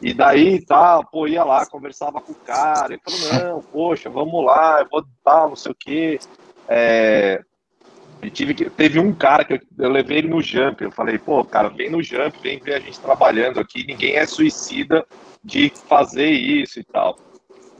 E 0.00 0.14
daí, 0.14 0.64
tá, 0.64 1.02
pô, 1.02 1.26
ia 1.26 1.42
lá, 1.42 1.66
conversava 1.66 2.20
com 2.20 2.32
o 2.32 2.36
cara, 2.36 2.94
ele 2.94 3.02
falou, 3.04 3.42
não, 3.42 3.62
poxa, 3.62 4.08
vamos 4.08 4.44
lá, 4.44 4.80
eu 4.80 4.88
vou 4.88 5.04
tal, 5.24 5.48
não 5.48 5.56
sei 5.56 5.72
o 5.72 5.74
quê. 5.74 6.18
É, 6.68 7.42
tive 8.32 8.54
que, 8.54 8.70
teve 8.70 8.98
um 9.00 9.12
cara 9.12 9.44
que 9.44 9.54
eu, 9.54 9.60
eu 9.78 9.90
levei 9.90 10.18
ele 10.18 10.28
no 10.28 10.40
jump, 10.40 10.82
eu 10.82 10.92
falei, 10.92 11.18
pô, 11.18 11.44
cara, 11.44 11.68
vem 11.68 11.90
no 11.90 12.02
jump, 12.02 12.38
vem 12.40 12.60
ver 12.60 12.74
a 12.74 12.80
gente 12.80 13.00
trabalhando 13.00 13.58
aqui, 13.58 13.84
ninguém 13.86 14.16
é 14.16 14.26
suicida 14.26 15.04
de 15.42 15.72
fazer 15.88 16.30
isso 16.30 16.78
e 16.78 16.84
tal. 16.84 17.16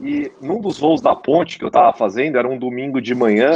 E 0.01 0.31
num 0.41 0.61
dos 0.61 0.77
voos 0.79 1.01
da 1.01 1.15
ponte 1.15 1.57
que 1.57 1.65
eu 1.65 1.71
tava 1.71 1.93
fazendo, 1.93 2.37
era 2.37 2.47
um 2.47 2.57
domingo 2.57 3.01
de 3.01 3.13
manhã, 3.13 3.51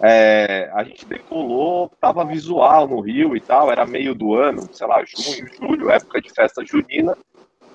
é, 0.00 0.70
a 0.74 0.84
gente 0.84 1.04
decolou, 1.06 1.90
tava 2.00 2.24
visual 2.24 2.86
no 2.86 3.00
Rio 3.00 3.36
e 3.36 3.40
tal, 3.40 3.70
era 3.70 3.84
meio 3.86 4.14
do 4.14 4.34
ano, 4.34 4.68
sei 4.72 4.86
lá, 4.86 5.02
junho, 5.04 5.48
julho, 5.60 5.90
época 5.90 6.20
de 6.20 6.30
festa 6.30 6.64
junina. 6.64 7.16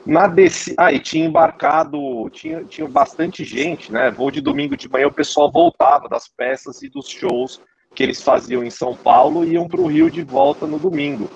Na 0.05 0.27
desci... 0.27 0.73
Aí 0.77 0.99
tinha 0.99 1.25
embarcado, 1.25 2.29
tinha, 2.31 2.63
tinha 2.63 2.87
bastante 2.87 3.43
gente, 3.43 3.91
né? 3.91 4.11
Voo 4.11 4.31
de 4.31 4.41
domingo 4.41 4.75
de 4.75 4.89
manhã, 4.89 5.07
o 5.07 5.13
pessoal 5.13 5.51
voltava 5.51 6.09
das 6.09 6.27
peças 6.27 6.81
e 6.81 6.89
dos 6.89 7.07
shows 7.07 7.61
que 7.95 8.03
eles 8.03 8.21
faziam 8.21 8.63
em 8.63 8.69
São 8.69 8.95
Paulo 8.95 9.45
e 9.45 9.51
iam 9.51 9.67
para 9.67 9.79
o 9.79 9.87
Rio 9.87 10.09
de 10.09 10.23
volta 10.23 10.65
no 10.65 10.79
domingo. 10.79 11.29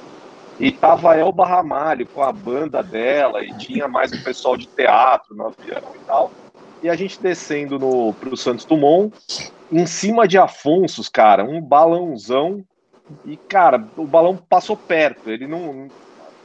E 0.60 0.72
tava 0.72 1.16
Elba 1.16 1.46
Ramalho 1.46 2.08
com 2.08 2.24
a 2.24 2.32
banda 2.32 2.82
dela, 2.82 3.44
e 3.44 3.56
tinha 3.58 3.88
mais 3.88 4.12
um 4.12 4.24
pessoal 4.24 4.58
de 4.58 4.66
teatro 4.66 5.36
no 5.36 5.48
avião 5.48 5.84
e 5.96 6.00
tal. 6.06 6.32
E 6.82 6.90
a 6.90 6.96
gente 6.96 7.22
descendo 7.22 7.78
no, 7.78 8.12
pro 8.14 8.36
Santos 8.36 8.66
Dumont, 8.66 9.14
em 9.72 9.86
cima 9.86 10.28
de 10.28 10.38
Afonsos, 10.38 11.10
cara, 11.10 11.44
um 11.44 11.62
balãozão. 11.62 12.64
E, 13.26 13.38
cara, 13.38 13.84
o 13.96 14.06
balão 14.06 14.36
passou 14.36 14.76
perto. 14.76 15.30
Ele 15.30 15.48
não. 15.48 15.88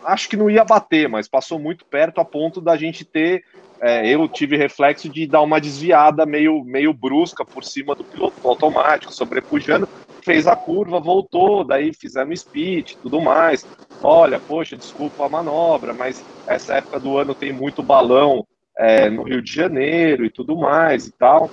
Acho 0.05 0.28
que 0.28 0.36
não 0.36 0.50
ia 0.50 0.64
bater, 0.64 1.09
mas 1.09 1.28
passou 1.28 1.59
muito 1.59 1.84
perto 1.84 2.20
a 2.20 2.24
ponto 2.24 2.61
da 2.61 2.76
gente 2.76 3.05
ter. 3.05 3.44
é, 3.80 4.09
eu 4.09 4.28
tive 4.28 4.57
reflexo 4.57 5.09
de 5.09 5.26
dar 5.26 5.42
uma 5.42 5.61
desviada 5.61 6.24
meio, 6.24 6.62
meio 6.64 6.92
brusca 6.92 7.44
por 7.44 7.64
cima 7.64 7.94
do 7.94 8.05
piloto 8.05 8.36
automático, 8.46 9.12
sobrepujando. 9.12 9.88
fez 10.24 10.46
a 10.46 10.55
curva, 10.55 11.00
voltou, 11.00 11.64
daí 11.64 11.92
fizemos 11.92 12.40
speech, 12.40 12.96
tudo 13.03 13.20
mais. 13.20 13.66
Olha, 14.03 14.38
poxa, 14.38 14.76
desculpa 14.76 15.26
a 15.26 15.28
manobra, 15.28 15.92
mas 15.92 16.24
essa 16.46 16.74
época 16.74 17.00
do 17.00 17.18
ano 17.18 17.34
tem 17.34 17.53
muito 17.53 17.82
balão 17.82 18.46
é, 18.76 19.11
no 19.11 19.22
Rio 19.22 19.42
de 19.42 19.53
Janeiro 19.53 20.24
e 20.24 20.30
tudo 20.30 20.57
mais 20.57 21.07
e 21.07 21.12
tal. 21.12 21.50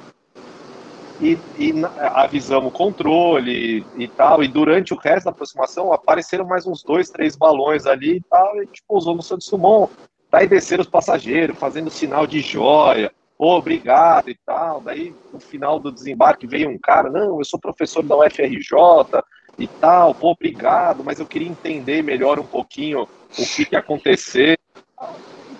E, 1.21 1.37
e 1.57 1.73
avisamos 2.13 2.69
o 2.69 2.71
controle 2.71 3.85
e, 3.97 4.07
tal. 4.07 4.41
E 4.43 4.47
durante 4.47 4.93
o 4.93 4.97
resto 4.97 5.25
da 5.25 5.31
aproximação 5.31 5.91
apareceram 5.91 6.45
mais 6.45 6.65
uns 6.65 6.81
dois, 6.81 7.09
três 7.09 7.35
balões 7.35 7.85
ali 7.85 8.17
e 8.17 8.21
tal. 8.21 8.55
E 8.55 8.59
a 8.59 8.63
gente 8.63 8.83
pousou 8.87 9.15
no 9.15 9.21
Santos 9.21 9.49
Dumont. 9.49 9.91
Daí 10.31 10.47
desceram 10.47 10.81
os 10.81 10.89
passageiros, 10.89 11.57
fazendo 11.57 11.89
sinal 11.89 12.25
de 12.25 12.39
joia 12.39 13.11
pô, 13.39 13.55
obrigado 13.55 14.29
e 14.29 14.37
tal. 14.45 14.81
Daí, 14.81 15.15
no 15.31 15.39
final 15.39 15.79
do 15.79 15.93
desembarque, 15.93 16.45
veio 16.45 16.69
um 16.69 16.77
cara, 16.77 17.09
não, 17.09 17.39
eu 17.39 17.45
sou 17.45 17.57
professor 17.57 18.03
da 18.03 18.17
UFRJ 18.17 19.23
e 19.57 19.65
tal, 19.65 20.13
pô, 20.13 20.31
obrigado, 20.31 21.03
mas 21.05 21.19
eu 21.19 21.25
queria 21.25 21.47
entender 21.47 22.03
melhor 22.03 22.37
um 22.37 22.45
pouquinho 22.45 23.03
o 23.03 23.45
que, 23.55 23.65
que 23.65 23.75
aconteceu. 23.77 24.57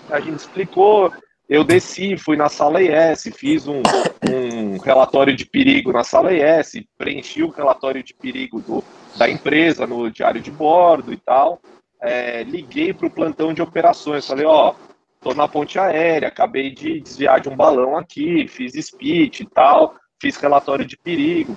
A 0.09 0.19
gente 0.19 0.39
explicou, 0.39 1.13
eu 1.47 1.63
desci, 1.63 2.17
fui 2.17 2.35
na 2.35 2.49
sala 2.49 2.81
ES, 2.83 3.29
fiz 3.33 3.65
um, 3.65 3.81
um 4.29 4.58
relatório 4.79 5.35
de 5.35 5.45
perigo 5.45 5.91
na 5.91 6.03
sala 6.03 6.33
ES, 6.33 6.83
preenchi 6.97 7.43
o 7.43 7.49
relatório 7.49 8.03
de 8.03 8.13
perigo 8.13 8.61
do, 8.61 8.83
da 9.15 9.29
empresa 9.29 9.85
no 9.85 10.09
diário 10.09 10.41
de 10.41 10.51
bordo 10.51 11.13
e 11.13 11.17
tal. 11.17 11.59
É, 12.01 12.43
liguei 12.43 12.93
para 12.93 13.07
o 13.07 13.11
plantão 13.11 13.53
de 13.53 13.61
operações, 13.61 14.25
falei, 14.25 14.45
ó, 14.45 14.73
tô 15.21 15.33
na 15.33 15.47
ponte 15.47 15.77
aérea, 15.77 16.27
acabei 16.27 16.71
de 16.71 17.01
desviar 17.01 17.41
de 17.41 17.49
um 17.49 17.55
balão 17.55 17.97
aqui, 17.97 18.47
fiz 18.47 18.73
speech 18.73 19.43
e 19.43 19.49
tal, 19.49 19.95
fiz 20.21 20.37
relatório 20.37 20.85
de 20.85 20.97
perigo. 20.97 21.55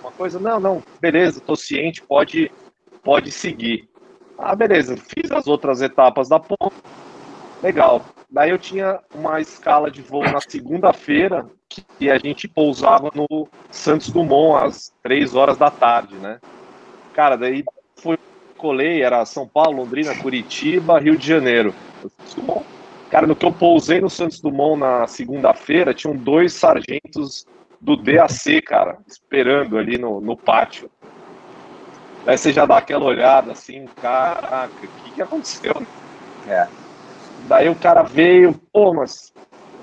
Uma 0.00 0.12
coisa, 0.12 0.38
não, 0.38 0.60
não, 0.60 0.82
beleza, 1.00 1.40
tô 1.40 1.56
ciente, 1.56 2.02
pode, 2.02 2.50
pode 3.02 3.30
seguir. 3.30 3.88
Ah, 4.36 4.54
beleza, 4.54 4.96
fiz 4.96 5.30
as 5.30 5.46
outras 5.46 5.80
etapas 5.80 6.28
da 6.28 6.38
ponte, 6.38 6.76
legal. 7.62 8.04
Daí 8.30 8.50
eu 8.50 8.58
tinha 8.58 8.98
uma 9.14 9.40
escala 9.40 9.90
de 9.90 10.02
voo 10.02 10.24
na 10.24 10.40
segunda-feira 10.40 11.46
que 11.98 12.10
a 12.10 12.18
gente 12.18 12.48
pousava 12.48 13.10
no 13.14 13.48
Santos 13.70 14.10
Dumont 14.10 14.64
às 14.64 14.92
três 15.02 15.34
horas 15.34 15.56
da 15.56 15.70
tarde, 15.70 16.14
né? 16.16 16.38
Cara, 17.14 17.36
daí 17.36 17.64
foi 17.96 18.18
colei, 18.56 19.02
era 19.02 19.24
São 19.24 19.46
Paulo, 19.46 19.78
Londrina, 19.78 20.14
Curitiba, 20.14 20.98
Rio 20.98 21.16
de 21.16 21.26
Janeiro. 21.26 21.74
Cara, 23.10 23.26
no 23.26 23.36
que 23.36 23.44
eu 23.44 23.52
pousei 23.52 24.00
no 24.00 24.08
Santos 24.08 24.40
Dumont 24.40 24.80
na 24.80 25.06
segunda-feira, 25.06 25.92
tinham 25.92 26.16
dois 26.16 26.54
sargentos 26.54 27.46
do 27.80 27.96
DAC, 27.96 28.62
cara, 28.62 28.98
esperando 29.06 29.76
ali 29.76 29.98
no, 29.98 30.20
no 30.20 30.36
pátio. 30.36 30.90
Aí 32.26 32.38
você 32.38 32.52
já 32.52 32.64
dá 32.64 32.78
aquela 32.78 33.04
olhada 33.04 33.52
assim, 33.52 33.86
caraca, 34.00 34.70
o 34.82 35.04
que, 35.04 35.10
que 35.10 35.22
aconteceu? 35.22 35.74
É. 36.48 36.68
Daí 37.48 37.68
o 37.68 37.74
cara 37.74 38.02
veio, 38.02 38.54
pô, 38.72 38.94
mas 38.94 39.32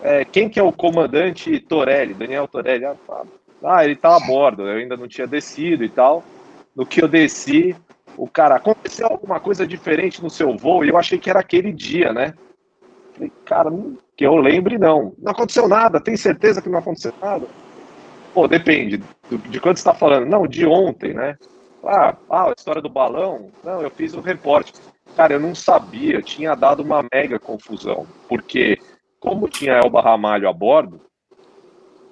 é, 0.02 0.24
quem 0.26 0.50
que 0.50 0.60
é 0.60 0.64
o 0.64 0.72
comandante 0.72 1.60
Torelli? 1.60 2.14
Daniel 2.14 2.48
Torelli. 2.48 2.86
Ah, 2.86 2.96
tá. 3.06 3.24
ah, 3.64 3.86
ele 3.86 3.96
tá 3.96 4.16
a 4.16 4.20
bordo, 4.20 4.68
eu 4.68 4.78
ainda 4.78 4.96
não 4.96 5.08
tinha 5.08 5.28
descido 5.28 5.84
e 5.84 5.90
tal. 5.90 6.24
No 6.76 6.86
que 6.86 7.04
eu 7.04 7.08
desci, 7.08 7.76
o 8.18 8.28
cara, 8.28 8.56
aconteceu 8.56 9.08
alguma 9.08 9.40
coisa 9.40 9.66
diferente 9.66 10.22
no 10.22 10.30
seu 10.30 10.56
voo? 10.56 10.86
E 10.86 10.90
eu 10.90 10.98
achei 10.98 11.18
que 11.18 11.30
era 11.30 11.40
aquele 11.40 11.72
dia, 11.72 12.14
né? 12.14 12.34
Falei, 13.14 13.32
cara, 13.46 13.72
que 14.16 14.26
eu 14.26 14.36
lembre, 14.36 14.78
não. 14.78 15.14
Não 15.18 15.32
aconteceu 15.32 15.68
nada, 15.68 16.00
tem 16.00 16.16
certeza 16.16 16.62
que 16.62 16.70
não 16.70 16.80
aconteceu 16.80 17.14
nada? 17.22 17.46
Pô, 18.34 18.48
depende 18.48 19.02
de 19.50 19.60
quando 19.60 19.78
você 19.78 19.82
está 19.82 19.94
falando. 19.94 20.26
Não, 20.26 20.48
de 20.48 20.66
ontem, 20.66 21.14
né? 21.14 21.38
Ah, 21.84 22.16
ah, 22.30 22.50
a 22.50 22.54
história 22.58 22.82
do 22.82 22.90
balão? 22.90 23.50
Não, 23.64 23.82
eu 23.82 23.90
fiz 23.90 24.14
o 24.14 24.22
reporte. 24.22 24.74
Cara, 25.16 25.34
eu 25.34 25.40
não 25.40 25.56
sabia, 25.56 26.16
eu 26.16 26.22
tinha 26.22 26.56
dado 26.56 26.82
uma 26.82 27.04
mega 27.14 27.40
confusão, 27.40 28.06
porque 28.28 28.78
como 29.20 29.48
tinha 29.48 29.74
Elba 29.74 30.02
Ramalho 30.02 30.48
a 30.48 30.54
bordo, 30.54 31.02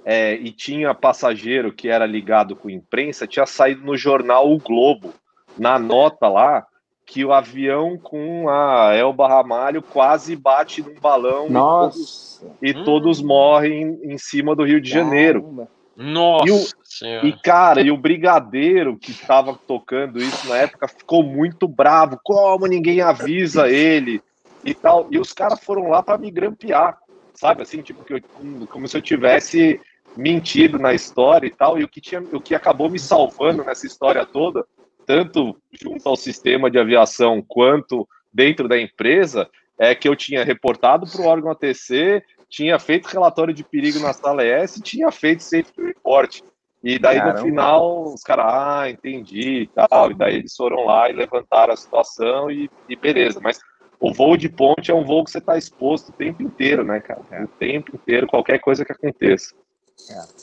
é, 0.05 0.35
e 0.35 0.51
tinha 0.51 0.93
passageiro 0.93 1.73
que 1.73 1.89
era 1.89 2.05
ligado 2.05 2.55
com 2.55 2.69
imprensa, 2.69 3.27
tinha 3.27 3.45
saído 3.45 3.85
no 3.85 3.97
jornal 3.97 4.49
O 4.49 4.57
Globo 4.57 5.13
na 5.57 5.77
nota 5.77 6.29
lá 6.29 6.65
que 7.05 7.23
o 7.23 7.31
avião 7.31 7.97
com 7.97 8.49
a 8.49 8.93
Elba 8.93 9.27
Ramalho 9.27 9.81
quase 9.81 10.35
bate 10.35 10.81
num 10.81 10.99
balão 10.99 11.49
Nossa. 11.49 11.97
e 11.97 12.01
todos, 12.01 12.45
e 12.61 12.71
hum. 12.71 12.83
todos 12.83 13.21
morrem 13.21 13.99
em 14.03 14.17
cima 14.17 14.53
do 14.55 14.63
Rio 14.63 14.81
de 14.81 14.89
Janeiro. 14.89 15.67
Nossa! 15.95 16.45
E, 16.45 16.51
o, 16.51 17.25
e, 17.25 17.33
cara, 17.41 17.81
e 17.81 17.89
o 17.89 17.97
brigadeiro 17.97 18.97
que 18.97 19.11
estava 19.11 19.57
tocando 19.67 20.19
isso 20.19 20.47
na 20.47 20.57
época 20.57 20.87
ficou 20.87 21.23
muito 21.23 21.67
bravo. 21.67 22.19
Como 22.23 22.67
ninguém 22.67 23.01
avisa 23.01 23.69
ele 23.69 24.21
e 24.69 24.75
tal. 24.75 25.07
E 25.09 25.19
os 25.19 25.33
caras 25.33 25.59
foram 25.63 25.89
lá 25.89 26.03
para 26.03 26.17
me 26.17 26.29
grampear, 26.29 26.97
sabe? 27.33 27.63
Assim, 27.63 27.81
tipo, 27.81 28.03
que 28.03 28.15
eu, 28.15 28.21
como 28.67 28.87
se 28.87 28.97
eu 28.97 29.01
tivesse 29.01 29.79
mentido 30.15 30.77
na 30.77 30.93
história 30.93 31.47
e 31.47 31.51
tal. 31.51 31.79
E 31.79 31.83
o 31.83 31.87
que, 31.87 32.01
tinha, 32.01 32.21
o 32.21 32.41
que 32.41 32.53
acabou 32.53 32.89
me 32.89 32.99
salvando 32.99 33.63
nessa 33.63 33.87
história 33.87 34.25
toda 34.25 34.65
tanto 35.07 35.55
junto 35.71 36.07
ao 36.07 36.17
sistema 36.17 36.69
de 36.69 36.77
aviação 36.77 37.41
quanto 37.41 38.07
dentro 38.31 38.67
da 38.67 38.79
empresa, 38.79 39.49
é 39.79 39.95
que 39.95 40.07
eu 40.07 40.15
tinha 40.15 40.43
reportado 40.43 41.09
para 41.09 41.21
o 41.21 41.25
órgão 41.25 41.49
ATC, 41.49 42.21
tinha 42.49 42.77
feito 42.77 43.07
relatório 43.07 43.53
de 43.53 43.63
perigo 43.63 43.99
na 43.99 44.11
sala 44.11 44.43
ES, 44.45 44.81
tinha 44.83 45.09
feito 45.09 45.41
safety 45.41 45.81
report. 45.81 46.41
E 46.83 46.99
daí 46.99 47.17
Caramba. 47.17 47.39
no 47.39 47.45
final 47.45 48.03
os 48.13 48.21
caras, 48.21 48.45
ah, 48.47 48.89
entendi 48.89 49.61
e 49.61 49.67
tal. 49.67 50.11
E 50.11 50.13
daí 50.13 50.35
eles 50.35 50.55
foram 50.55 50.85
lá 50.85 51.09
e 51.09 51.13
levantaram 51.13 51.73
a 51.73 51.77
situação 51.77 52.51
e, 52.51 52.69
e 52.89 52.95
beleza. 52.95 53.39
Mas 53.41 53.59
o 53.99 54.13
voo 54.13 54.37
de 54.37 54.47
ponte 54.47 54.91
é 54.91 54.93
um 54.93 55.03
voo 55.03 55.23
que 55.23 55.31
você 55.31 55.39
está 55.39 55.57
exposto 55.57 56.09
o 56.09 56.13
tempo 56.13 56.43
inteiro, 56.43 56.83
né, 56.83 56.99
cara? 56.99 57.21
É. 57.31 57.43
O 57.43 57.47
tempo 57.47 57.95
inteiro, 57.95 58.27
qualquer 58.27 58.59
coisa 58.59 58.85
que 58.85 58.91
aconteça. 58.91 59.53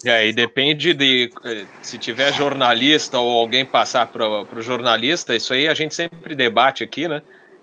É. 0.05 0.27
e 0.27 0.33
depende 0.33 0.93
de 0.93 1.31
eh, 1.45 1.65
se 1.81 1.97
tiver 1.97 2.33
jornalista 2.33 3.21
ou 3.21 3.39
alguém 3.39 3.65
passar 3.65 4.09
para 4.09 4.27
o 4.27 4.61
jornalista, 4.61 5.35
isso 5.35 5.55
aí 5.55 5.69
a 5.69 5.75
gente 5.75 5.95
sempre 5.95 6.35
debate 6.35 6.83
aqui, 6.83 7.07
né? 7.07 7.23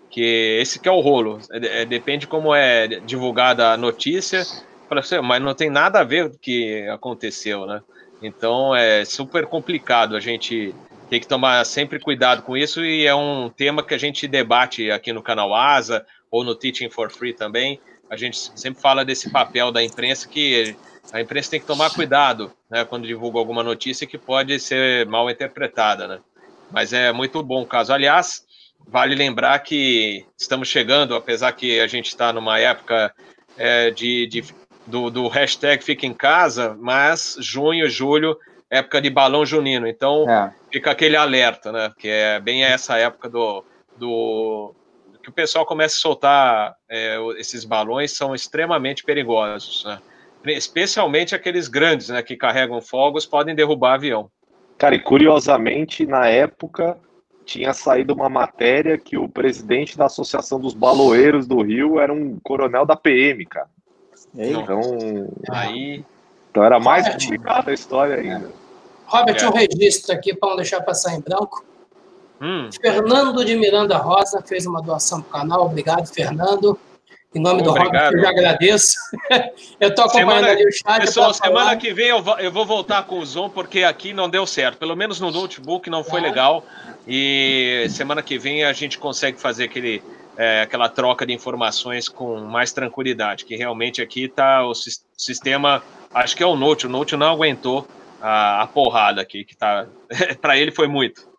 Que 0.10 0.58
esse 0.62 0.80
que 0.80 0.88
é 0.88 0.92
o 0.92 1.02
rolo. 1.02 1.40
É, 1.52 1.82
é, 1.82 1.86
depende 1.86 2.28
como 2.28 2.56
é 2.56 2.88
divulgada 2.88 3.72
a 3.72 3.78
notícia, 3.78 4.44
mas 5.22 5.42
não 5.42 5.54
tem 5.54 5.70
nada 5.70 6.00
a 6.00 6.04
ver 6.04 6.30
com 6.30 6.36
o 6.36 6.40
que 6.40 6.88
aconteceu, 6.88 7.66
né? 7.66 7.82
Então 8.22 8.74
é 8.74 9.04
super 9.04 9.46
complicado. 9.46 10.16
A 10.16 10.20
gente 10.20 10.74
tem 11.12 11.20
que 11.20 11.28
tomar 11.28 11.66
sempre 11.66 12.00
cuidado 12.00 12.42
com 12.42 12.56
isso 12.56 12.86
e 12.86 13.06
é 13.06 13.14
um 13.14 13.50
tema 13.50 13.84
que 13.84 13.94
a 13.94 13.98
gente 13.98 14.30
debate 14.30 14.90
aqui 14.90 15.12
no 15.12 15.22
canal 15.22 15.54
Asa 15.54 16.06
ou 16.32 16.42
no 16.42 16.56
Teaching 16.56 16.90
for 16.90 17.12
Free 17.12 17.34
também. 17.34 17.82
A 18.10 18.16
gente 18.16 18.38
sempre 18.58 18.82
fala 18.82 19.04
desse 19.04 19.30
papel 19.30 19.74
da 19.74 19.84
imprensa 19.84 20.26
que 20.30 20.74
a 21.12 21.20
imprensa 21.20 21.52
tem 21.52 21.60
que 21.60 21.68
tomar 21.68 21.94
cuidado 21.94 22.54
né, 22.70 22.86
quando 22.86 23.06
divulga 23.06 23.40
alguma 23.40 23.62
notícia 23.62 24.08
que 24.08 24.18
pode 24.18 24.58
ser 24.58 25.06
mal 25.06 25.30
interpretada. 25.30 26.08
Né? 26.08 26.20
Mas 26.72 26.94
é 26.94 27.12
muito 27.12 27.44
bom 27.44 27.64
o 27.64 27.68
caso. 27.68 27.92
Aliás, 27.92 28.46
vale 28.88 29.14
lembrar 29.14 29.60
que 29.60 30.26
estamos 30.40 30.70
chegando, 30.70 31.14
apesar 31.14 31.52
que 31.52 31.82
a 31.82 31.88
gente 31.88 32.08
está 32.08 32.32
numa 32.32 32.58
época 32.58 33.14
é, 33.58 33.92
de, 33.92 34.28
de 34.28 34.46
do, 34.88 35.10
do, 35.10 35.28
hashtag 35.28 35.84
Fica 35.84 36.06
em 36.06 36.14
Casa, 36.14 36.74
mas 36.80 37.36
junho, 37.42 37.90
julho, 37.90 38.38
época 38.72 39.02
de 39.02 39.10
balão 39.10 39.46
junino. 39.46 39.86
Então 39.86 40.28
é. 40.28 40.52
fica 40.72 40.92
aquele 40.92 41.16
alerta, 41.16 41.72
né? 41.72 41.92
Que 42.00 42.08
é 42.08 42.40
bem 42.40 42.64
essa 42.64 42.98
época 42.98 43.30
do, 43.30 43.64
do 43.98 44.74
que 45.22 45.30
o 45.30 45.34
pessoal 45.34 45.66
começa 45.66 45.96
a 45.98 46.00
soltar 46.00 46.76
é, 46.90 47.18
esses 47.38 47.64
balões, 47.64 48.16
são 48.16 48.34
extremamente 48.34 49.04
perigosos. 49.04 49.86
Né? 49.86 50.00
especialmente 50.46 51.36
aqueles 51.36 51.68
grandes, 51.68 52.10
né, 52.10 52.24
que 52.24 52.36
carregam 52.36 52.82
fogos, 52.82 53.26
podem 53.26 53.54
derrubar 53.54 53.94
avião. 53.94 54.30
Cara, 54.78 54.96
e 54.96 55.00
curiosamente, 55.00 56.06
na 56.06 56.28
época, 56.28 56.98
tinha 57.46 57.74
saído 57.74 58.14
uma 58.14 58.30
matéria 58.30 58.98
que 58.98 59.18
o 59.18 59.30
presidente 59.30 59.98
da 59.98 60.06
Associação 60.06 60.60
dos 60.60 60.74
Baloeiros 60.74 61.46
do 61.46 61.62
Rio 61.62 62.00
era 62.00 62.12
um 62.12 62.40
coronel 62.42 62.86
da 62.86 62.96
PM, 62.96 63.46
cara. 63.46 63.70
Então, 64.34 64.82
aí... 65.52 66.04
então 66.50 66.64
era 66.64 66.80
mais 66.80 67.08
complicada 67.08 67.70
a 67.70 67.74
história 67.74 68.16
ainda. 68.16 68.50
Robert, 69.12 69.44
é. 69.44 69.50
um 69.50 69.52
registro 69.52 70.14
aqui 70.14 70.34
para 70.34 70.50
não 70.50 70.56
deixar 70.56 70.80
passar 70.82 71.14
em 71.14 71.20
branco. 71.20 71.66
Hum. 72.42 72.70
Fernando 72.82 73.44
de 73.44 73.56
Miranda 73.56 73.98
Rosa 73.98 74.42
fez 74.42 74.66
uma 74.66 74.82
doação 74.82 75.22
para 75.22 75.40
o 75.40 75.42
canal. 75.42 75.66
Obrigado, 75.66 76.08
Fernando. 76.08 76.80
Em 77.36 77.40
nome 77.40 77.62
Obrigado. 77.62 77.76
do 77.76 77.86
Robert, 77.86 78.12
eu 78.14 78.22
já 78.22 78.30
agradeço. 78.30 78.96
eu 79.80 79.90
estou 79.90 80.06
acompanhando 80.06 80.30
semana, 80.30 80.48
ali 80.48 80.66
o 80.66 80.72
chat. 80.72 81.02
Pessoal, 81.02 81.34
semana 81.34 81.76
que 81.78 81.94
vem 81.94 82.08
eu 82.08 82.22
vou, 82.22 82.40
eu 82.40 82.52
vou, 82.52 82.66
voltar 82.66 83.04
com 83.04 83.20
o 83.20 83.26
Zoom, 83.26 83.50
porque 83.50 83.84
aqui 83.84 84.14
não 84.14 84.30
deu 84.30 84.46
certo. 84.46 84.78
Pelo 84.78 84.96
menos 84.96 85.20
no 85.20 85.30
notebook 85.30 85.90
não 85.90 86.04
foi 86.04 86.22
legal. 86.22 86.66
E 87.08 87.88
semana 87.90 88.22
que 88.22 88.38
vem 88.38 88.64
a 88.64 88.74
gente 88.74 88.98
consegue 88.98 89.40
fazer 89.40 89.66
aquele, 89.66 90.02
é, 90.38 90.62
aquela 90.62 90.90
troca 90.90 91.26
de 91.26 91.34
informações 91.34 92.08
com 92.10 92.40
mais 92.40 92.72
tranquilidade. 92.72 93.46
Que 93.46 93.56
realmente 93.56 94.02
aqui 94.02 94.26
está 94.26 94.66
o 94.66 94.74
sistema. 94.74 95.84
Acho 96.14 96.36
que 96.36 96.44
é 96.44 96.48
o 96.48 96.56
Note. 96.56 96.86
O 96.86 96.90
Note 96.90 97.16
não 97.16 97.28
aguentou 97.28 97.88
a, 98.22 98.62
a 98.62 98.68
porrada 98.68 99.22
aqui, 99.22 99.44
que 99.44 99.56
tá. 99.56 99.88
para 100.42 100.58
ele 100.58 100.72
foi 100.72 100.88
muito. 100.88 101.30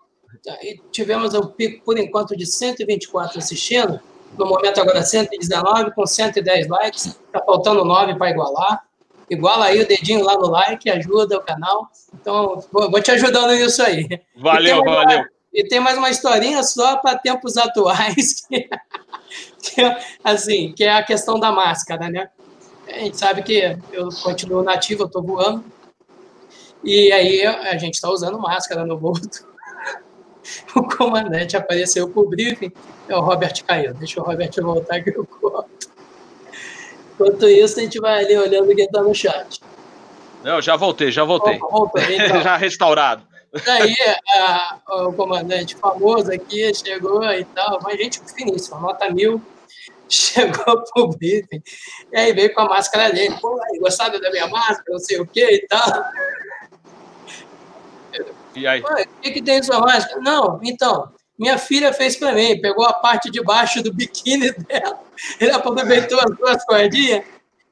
E 0.62 0.80
tivemos 0.90 1.34
um 1.34 1.46
pico, 1.46 1.84
por 1.84 1.98
enquanto, 1.98 2.36
de 2.36 2.46
124 2.46 3.38
assistindo. 3.38 4.00
No 4.36 4.46
momento, 4.46 4.80
agora 4.80 5.02
119, 5.02 5.92
com 5.92 6.06
110 6.06 6.68
likes. 6.68 7.06
Está 7.06 7.42
faltando 7.44 7.84
9 7.84 8.16
para 8.16 8.30
igualar. 8.30 8.84
Iguala 9.30 9.66
aí 9.66 9.80
o 9.80 9.86
dedinho 9.86 10.24
lá 10.24 10.34
no 10.34 10.48
like, 10.48 10.90
ajuda 10.90 11.36
o 11.36 11.42
canal. 11.42 11.88
Então, 12.14 12.62
vou, 12.72 12.90
vou 12.90 13.00
te 13.00 13.10
ajudando 13.10 13.52
nisso 13.52 13.82
aí. 13.82 14.20
Valeu, 14.36 14.82
valeu. 14.82 15.18
Uma, 15.18 15.28
e 15.52 15.64
tem 15.68 15.80
mais 15.80 15.98
uma 15.98 16.10
historinha 16.10 16.62
só 16.62 16.96
para 16.96 17.18
tempos 17.18 17.56
atuais, 17.56 18.40
que, 18.48 18.68
que, 19.62 19.96
assim, 20.24 20.72
que 20.72 20.84
é 20.84 20.92
a 20.92 21.02
questão 21.02 21.38
da 21.38 21.52
máscara, 21.52 22.08
né? 22.08 22.30
A 22.88 22.98
gente 22.98 23.18
sabe 23.18 23.42
que 23.42 23.76
eu 23.92 24.08
continuo 24.22 24.62
nativo, 24.62 25.02
eu 25.02 25.06
estou 25.06 25.22
voando, 25.22 25.64
e 26.84 27.12
aí 27.12 27.44
a 27.46 27.76
gente 27.76 27.94
está 27.94 28.10
usando 28.10 28.38
máscara 28.38 28.84
no 28.84 28.96
bolso. 28.96 29.50
O 30.74 30.82
comandante 30.82 31.56
apareceu 31.56 32.08
para 32.08 32.20
o 32.20 32.28
briefing, 32.28 32.72
é 33.08 33.16
o 33.16 33.20
Robert 33.20 33.64
caiu. 33.64 33.94
Deixa 33.94 34.20
o 34.20 34.24
Robert 34.24 34.50
voltar 34.60 35.00
que 35.00 35.10
eu 35.10 35.24
corto. 35.24 35.70
Enquanto 37.14 37.48
isso, 37.48 37.78
a 37.78 37.82
gente 37.82 38.00
vai 38.00 38.24
ali 38.24 38.36
olhando 38.36 38.74
quem 38.74 38.84
está 38.84 39.00
no 39.00 39.14
chat. 39.14 39.60
Não, 40.42 40.60
já 40.60 40.74
voltei, 40.74 41.12
já 41.12 41.22
voltei. 41.22 41.60
então. 42.10 42.42
já 42.42 42.56
restaurado. 42.56 43.24
Daí 43.64 43.94
a, 44.34 44.78
o 44.88 45.12
comandante 45.12 45.76
famoso 45.76 46.32
aqui 46.32 46.72
chegou 46.74 47.22
e 47.24 47.44
tal, 47.44 47.78
mas 47.82 47.98
gente 47.98 48.20
finíssima, 48.34 48.80
nota 48.80 49.10
mil, 49.10 49.42
chegou 50.08 50.82
pro 50.84 51.08
briefing, 51.08 51.62
e 52.10 52.16
aí 52.16 52.32
veio 52.32 52.54
com 52.54 52.62
a 52.62 52.68
máscara 52.68 53.12
dele, 53.12 53.36
pô, 53.40 53.60
gostado 53.78 54.18
da 54.20 54.30
minha 54.30 54.46
máscara, 54.46 54.84
não 54.88 54.98
sei 54.98 55.20
o 55.20 55.26
que 55.26 55.44
e 55.44 55.66
tal. 55.68 55.86
E 58.54 58.66
aí? 58.66 58.82
O 58.82 59.20
que, 59.20 59.30
que 59.30 59.42
tem 59.42 59.62
sua 59.62 59.80
máscara? 59.80 60.20
Não, 60.20 60.60
então, 60.62 61.12
minha 61.38 61.58
filha 61.58 61.92
fez 61.92 62.16
para 62.16 62.32
mim, 62.32 62.60
pegou 62.60 62.84
a 62.84 62.92
parte 62.92 63.30
de 63.30 63.42
baixo 63.42 63.82
do 63.82 63.92
biquíni 63.92 64.52
dela, 64.68 65.00
ele 65.40 65.50
aproveitou 65.50 66.20
as 66.20 66.36
duas 66.36 66.64
cordinhas, 66.64 67.24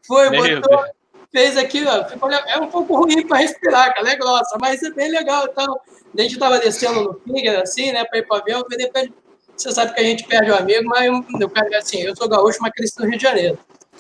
foi, 0.07 0.31
Meu 0.31 0.61
botou, 0.61 0.77
Deus. 0.77 0.91
fez 1.31 1.57
aqui, 1.57 1.85
ó, 1.87 2.05
ficou, 2.05 2.31
é 2.31 2.59
um 2.59 2.69
pouco 2.69 2.97
ruim 2.97 3.27
para 3.27 3.39
respirar, 3.39 3.95
ela 3.97 4.11
é 4.11 4.17
grossa, 4.17 4.57
mas 4.61 4.83
é 4.83 4.91
bem 4.91 5.11
legal. 5.11 5.47
Então, 5.51 5.79
a 6.17 6.21
gente 6.21 6.33
estava 6.33 6.59
descendo 6.59 7.05
no 7.05 7.21
finger, 7.21 7.61
assim, 7.61 7.93
né, 7.93 8.05
para 8.05 8.19
ir 8.19 8.27
para 8.27 8.39
o 8.39 8.41
avião, 8.41 8.65
de 8.69 8.77
repente, 8.77 9.13
você 9.57 9.71
sabe 9.73 9.95
que 9.95 10.01
a 10.01 10.05
gente 10.05 10.27
perde 10.27 10.51
o 10.51 10.55
um 10.55 10.57
amigo, 10.57 10.89
mas 10.89 11.07
eu, 11.07 11.25
eu, 11.39 11.79
assim, 11.79 12.01
eu 12.01 12.17
sou 12.17 12.29
gaúcho, 12.29 12.59
mas 12.61 12.73
cresci 12.73 12.99
no 12.99 13.07
Rio 13.07 13.19
de 13.19 13.23
Janeiro. 13.23 13.59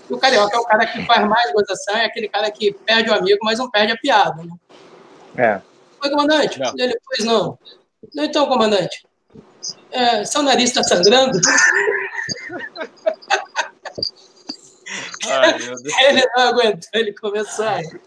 E 0.08 0.14
o 0.14 0.18
carioca 0.18 0.56
é 0.56 0.58
o 0.58 0.64
cara 0.64 0.86
que 0.86 1.04
faz 1.04 1.28
mais 1.28 1.52
gozação, 1.52 1.96
é 1.96 2.06
aquele 2.06 2.28
cara 2.28 2.50
que 2.50 2.72
perde 2.72 3.10
o 3.10 3.14
amigo, 3.14 3.38
mas 3.42 3.58
não 3.58 3.70
perde 3.70 3.92
a 3.92 3.96
piada, 3.96 4.42
né? 4.42 4.54
É. 5.36 5.69
Oi, 6.02 6.10
comandante? 6.10 6.58
Não. 6.58 6.72
Ele, 6.78 6.98
pois 7.04 7.24
não. 7.24 7.58
Então, 8.16 8.46
comandante, 8.46 9.06
é, 9.90 10.24
seu 10.24 10.42
nariz 10.42 10.70
está 10.70 10.82
sangrando? 10.82 11.38
Ai, 15.28 15.54
ele 16.08 16.22
não 16.34 16.48
aguentou, 16.48 16.88
ele 16.94 17.12
começou 17.12 17.64
a 17.64 17.76
rir. 17.76 18.00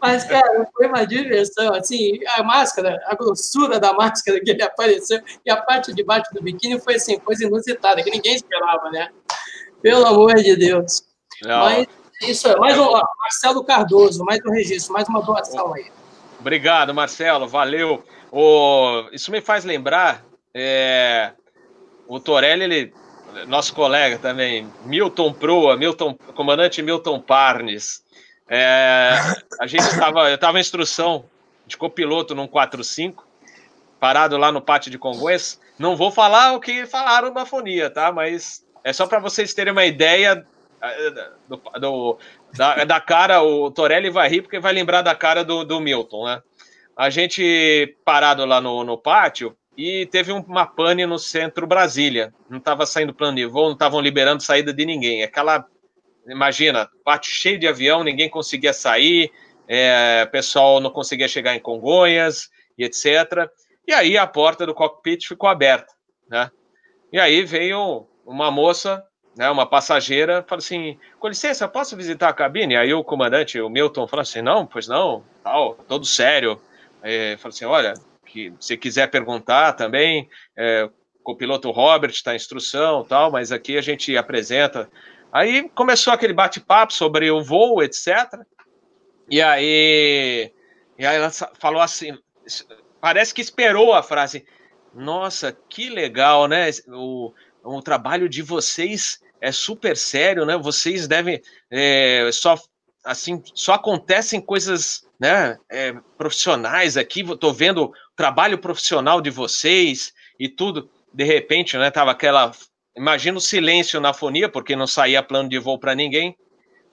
Mas, 0.00 0.24
cara, 0.24 0.68
foi 0.74 0.86
uma 0.86 1.06
diversão. 1.06 1.74
Assim, 1.74 2.18
a 2.36 2.42
máscara, 2.42 3.00
a 3.06 3.14
grossura 3.14 3.80
da 3.80 3.92
máscara 3.92 4.40
que 4.40 4.50
ele 4.50 4.62
apareceu 4.62 5.20
e 5.44 5.50
a 5.50 5.56
parte 5.56 5.94
de 5.94 6.02
baixo 6.02 6.32
do 6.34 6.42
biquíni 6.42 6.80
foi 6.80 6.96
assim, 6.96 7.18
coisa 7.18 7.44
inusitada, 7.44 8.02
que 8.02 8.10
ninguém 8.10 8.34
esperava, 8.34 8.90
né? 8.90 9.10
Pelo 9.80 10.06
amor 10.06 10.34
de 10.34 10.56
Deus. 10.56 11.02
Não. 11.42 11.60
Mas 11.60 11.86
isso 12.22 12.48
é 12.48 12.56
mais 12.56 12.76
um, 12.76 12.82
ó, 12.82 13.02
Marcelo 13.20 13.64
Cardoso, 13.64 14.24
mais 14.24 14.40
um 14.44 14.50
registro, 14.50 14.92
mais 14.92 15.08
uma 15.08 15.22
doação 15.22 15.72
aí. 15.74 15.90
Obrigado, 16.38 16.94
Marcelo, 16.94 17.48
valeu. 17.48 18.04
O, 18.30 19.08
isso 19.12 19.30
me 19.30 19.40
faz 19.40 19.64
lembrar, 19.64 20.24
é, 20.54 21.32
o 22.06 22.20
Torelli, 22.20 22.64
ele, 22.64 22.94
nosso 23.46 23.74
colega 23.74 24.18
também, 24.18 24.70
Milton 24.84 25.32
Proa, 25.32 25.76
Milton, 25.76 26.14
comandante 26.34 26.82
Milton 26.82 27.20
Parnes, 27.20 28.02
é, 28.48 29.10
a 29.60 29.66
gente 29.66 29.84
estava, 29.84 30.30
eu 30.30 30.34
estava 30.34 30.58
em 30.58 30.60
instrução 30.60 31.24
de 31.66 31.76
copiloto 31.76 32.34
num 32.34 32.46
45, 32.46 33.26
parado 34.00 34.38
lá 34.38 34.50
no 34.50 34.62
pátio 34.62 34.90
de 34.90 34.98
Congonhas. 34.98 35.60
Não 35.78 35.96
vou 35.96 36.10
falar 36.10 36.54
o 36.54 36.60
que 36.60 36.86
falaram 36.86 37.32
na 37.32 37.44
fonia, 37.44 37.90
tá? 37.90 38.10
Mas 38.10 38.64
é 38.82 38.92
só 38.92 39.06
para 39.06 39.18
vocês 39.18 39.52
terem 39.52 39.72
uma 39.72 39.84
ideia 39.84 40.46
é, 40.80 41.10
do, 41.46 41.60
do, 41.78 42.18
da, 42.56 42.84
da, 42.84 43.00
cara. 43.00 43.42
O 43.42 43.70
Torelli 43.70 44.10
vai 44.10 44.28
rir 44.28 44.42
porque 44.42 44.58
vai 44.58 44.72
lembrar 44.72 45.02
da 45.02 45.14
cara 45.14 45.44
do, 45.44 45.64
do 45.64 45.80
Milton, 45.80 46.26
né? 46.26 46.42
A 46.96 47.10
gente 47.10 47.96
parado 48.04 48.44
lá 48.44 48.60
no, 48.60 48.82
no 48.82 48.98
pátio 48.98 49.56
e 49.76 50.06
teve 50.06 50.32
uma 50.32 50.66
pane 50.66 51.06
no 51.06 51.18
centro 51.18 51.66
Brasília. 51.66 52.34
Não 52.50 52.58
estava 52.58 52.84
saindo 52.84 53.14
plano 53.14 53.36
de 53.36 53.46
voo, 53.46 53.66
não 53.66 53.72
estavam 53.74 54.00
liberando 54.00 54.42
saída 54.42 54.72
de 54.72 54.84
ninguém. 54.84 55.22
Aquela, 55.22 55.64
imagina, 56.26 56.90
pátio 57.04 57.30
cheio 57.30 57.58
de 57.58 57.68
avião, 57.68 58.02
ninguém 58.02 58.28
conseguia 58.28 58.72
sair, 58.72 59.30
é, 59.68 60.26
pessoal 60.26 60.80
não 60.80 60.90
conseguia 60.90 61.28
chegar 61.28 61.54
em 61.54 61.60
Congonhas 61.60 62.50
e 62.76 62.82
etc. 62.82 63.48
E 63.86 63.92
aí 63.92 64.18
a 64.18 64.26
porta 64.26 64.66
do 64.66 64.74
cockpit 64.74 65.28
ficou 65.28 65.48
aberta, 65.48 65.92
né? 66.28 66.50
E 67.12 67.20
aí 67.20 67.44
veio 67.44 68.08
uma 68.26 68.50
moça, 68.50 69.02
né, 69.38 69.48
uma 69.48 69.64
passageira, 69.64 70.44
falou 70.48 70.58
assim: 70.58 70.98
com 71.20 71.28
licença, 71.28 71.68
posso 71.68 71.96
visitar 71.96 72.28
a 72.28 72.32
cabine? 72.32 72.76
Aí 72.76 72.92
o 72.92 73.04
comandante, 73.04 73.60
o 73.60 73.68
Milton, 73.68 74.08
falou 74.08 74.22
assim: 74.22 74.42
não, 74.42 74.66
pois 74.66 74.88
não, 74.88 75.22
tal, 75.44 75.74
todo 75.86 76.04
sério. 76.04 76.60
É, 77.00 77.36
falou 77.36 77.54
assim: 77.54 77.64
olha, 77.64 77.94
que 78.26 78.52
se 78.58 78.76
quiser 78.76 79.08
perguntar 79.08 79.74
também, 79.74 80.28
é, 80.56 80.90
o 81.24 81.36
piloto 81.36 81.70
Robert 81.70 82.10
está 82.10 82.32
em 82.32 82.36
instrução, 82.36 83.04
tal, 83.04 83.30
mas 83.30 83.52
aqui 83.52 83.78
a 83.78 83.80
gente 83.80 84.16
apresenta. 84.16 84.90
Aí 85.32 85.68
começou 85.68 86.12
aquele 86.12 86.32
bate-papo 86.32 86.92
sobre 86.92 87.30
o 87.30 87.40
voo, 87.40 87.80
etc. 87.80 88.40
E 89.30 89.40
aí, 89.40 90.52
e 90.98 91.06
aí 91.06 91.16
ela 91.16 91.30
falou 91.30 91.80
assim: 91.80 92.18
parece 93.00 93.32
que 93.32 93.40
esperou 93.40 93.94
a 93.94 94.02
frase. 94.02 94.44
Nossa, 94.92 95.56
que 95.68 95.88
legal, 95.90 96.48
né? 96.48 96.70
O, 96.88 97.32
o 97.62 97.80
trabalho 97.80 98.28
de 98.28 98.42
vocês 98.42 99.20
é 99.40 99.52
super 99.52 99.96
sério, 99.96 100.44
né? 100.44 100.56
Vocês 100.56 101.06
devem 101.06 101.40
é, 101.70 102.28
só 102.32 102.56
assim 103.04 103.42
só 103.54 103.74
acontecem 103.74 104.40
coisas, 104.40 105.06
né? 105.18 105.58
É, 105.70 105.94
profissionais 106.16 106.96
aqui. 106.96 107.20
Estou 107.20 107.52
vendo 107.52 107.84
o 107.84 107.94
trabalho 108.16 108.58
profissional 108.58 109.20
de 109.20 109.30
vocês 109.30 110.12
e 110.38 110.48
tudo. 110.48 110.90
De 111.12 111.24
repente, 111.24 111.76
né? 111.76 111.90
Tava 111.90 112.10
aquela 112.10 112.52
imagina 112.96 113.38
o 113.38 113.40
silêncio 113.40 114.00
na 114.00 114.12
fonia 114.12 114.48
porque 114.48 114.74
não 114.76 114.86
saía 114.86 115.22
plano 115.22 115.48
de 115.48 115.58
voo 115.58 115.78
para 115.78 115.94
ninguém. 115.94 116.36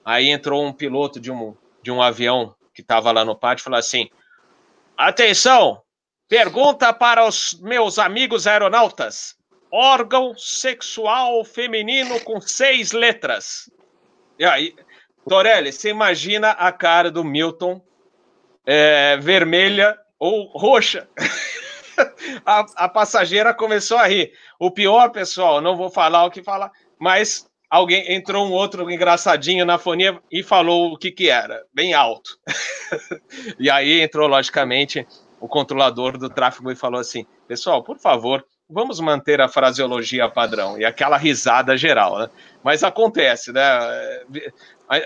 Aí 0.03 0.29
entrou 0.29 0.65
um 0.65 0.73
piloto 0.73 1.19
de 1.19 1.31
um 1.31 1.55
de 1.81 1.91
um 1.91 2.01
avião 2.01 2.55
que 2.73 2.81
estava 2.81 3.11
lá 3.11 3.25
no 3.25 3.35
pátio 3.35 3.61
e 3.61 3.65
falou 3.65 3.79
assim: 3.79 4.09
Atenção, 4.97 5.83
Pergunta 6.27 6.91
para 6.91 7.27
os 7.27 7.59
meus 7.61 7.99
amigos 7.99 8.47
aeronautas: 8.47 9.35
órgão 9.75 10.33
sexual 10.37 11.43
feminino 11.43 12.17
com 12.21 12.39
seis 12.39 12.93
letras. 12.93 13.69
E 14.39 14.45
aí, 14.45 14.73
Torelli, 15.27 15.73
você 15.73 15.89
imagina 15.89 16.51
a 16.51 16.71
cara 16.71 17.11
do 17.11 17.25
Milton 17.25 17.81
é, 18.65 19.17
vermelha 19.17 19.97
ou 20.17 20.47
roxa? 20.57 21.09
a, 22.45 22.65
a 22.85 22.89
passageira 22.89 23.53
começou 23.53 23.97
a 23.97 24.07
rir. 24.07 24.31
O 24.57 24.71
pior, 24.71 25.09
pessoal, 25.09 25.59
não 25.59 25.75
vou 25.75 25.89
falar 25.89 26.23
o 26.23 26.31
que 26.31 26.41
falar, 26.41 26.71
mas 26.97 27.45
alguém 27.69 28.13
entrou 28.13 28.47
um 28.47 28.53
outro 28.53 28.89
engraçadinho 28.89 29.65
na 29.65 29.77
fonia 29.77 30.17
e 30.31 30.41
falou 30.41 30.93
o 30.93 30.97
que 30.97 31.11
que 31.11 31.29
era, 31.29 31.65
bem 31.73 31.93
alto. 31.93 32.37
e 33.59 33.69
aí 33.69 33.99
entrou, 33.99 34.27
logicamente, 34.29 35.05
o 35.37 35.49
controlador 35.49 36.17
do 36.17 36.29
tráfego 36.29 36.71
e 36.71 36.75
falou 36.77 37.01
assim: 37.01 37.25
pessoal, 37.45 37.83
por 37.83 37.99
favor, 37.99 38.45
vamos 38.69 38.99
manter 38.99 39.41
a 39.41 39.47
fraseologia 39.47 40.29
padrão. 40.29 40.79
E 40.79 40.85
aquela 40.85 41.17
risada 41.17 41.77
geral, 41.77 42.19
né? 42.19 42.29
Mas 42.63 42.83
acontece, 42.83 43.51
né? 43.51 43.61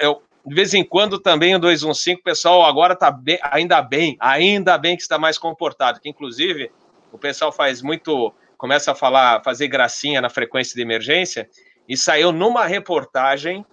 Eu, 0.02 0.22
de 0.45 0.56
vez 0.56 0.73
em 0.73 0.84
quando 0.84 1.19
também 1.19 1.56
o 1.56 1.60
215, 1.60 2.22
pessoal 2.22 2.64
agora 2.64 2.94
está 2.94 3.11
bem, 3.11 3.40
ainda 3.44 3.81
bem, 3.81 4.18
ainda 4.19 4.77
bem 4.77 4.95
que 4.95 5.02
está 5.02 5.18
mais 5.18 5.38
comportado, 5.38 5.99
que 5.99 6.10
inclusive 6.10 6.72
o 7.11 7.18
pessoal 7.18 7.52
faz 7.52 7.81
muito, 7.81 8.34
começa 8.57 8.91
a 8.91 8.95
falar, 8.95 9.44
fazer 9.44 9.68
gracinha 9.68 10.22
na 10.22 10.30
frequência 10.30 10.76
de 10.76 10.81
emergência, 10.81 11.49
e 11.88 11.98
saiu 11.98 12.31
numa 12.31 12.65
reportagem 12.65 13.65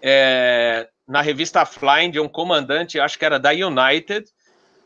é, 0.00 0.88
na 1.06 1.20
revista 1.20 1.64
Flying 1.64 2.10
de 2.10 2.20
um 2.20 2.28
comandante, 2.28 3.00
acho 3.00 3.18
que 3.18 3.24
era 3.24 3.38
da 3.38 3.50
United, 3.50 4.26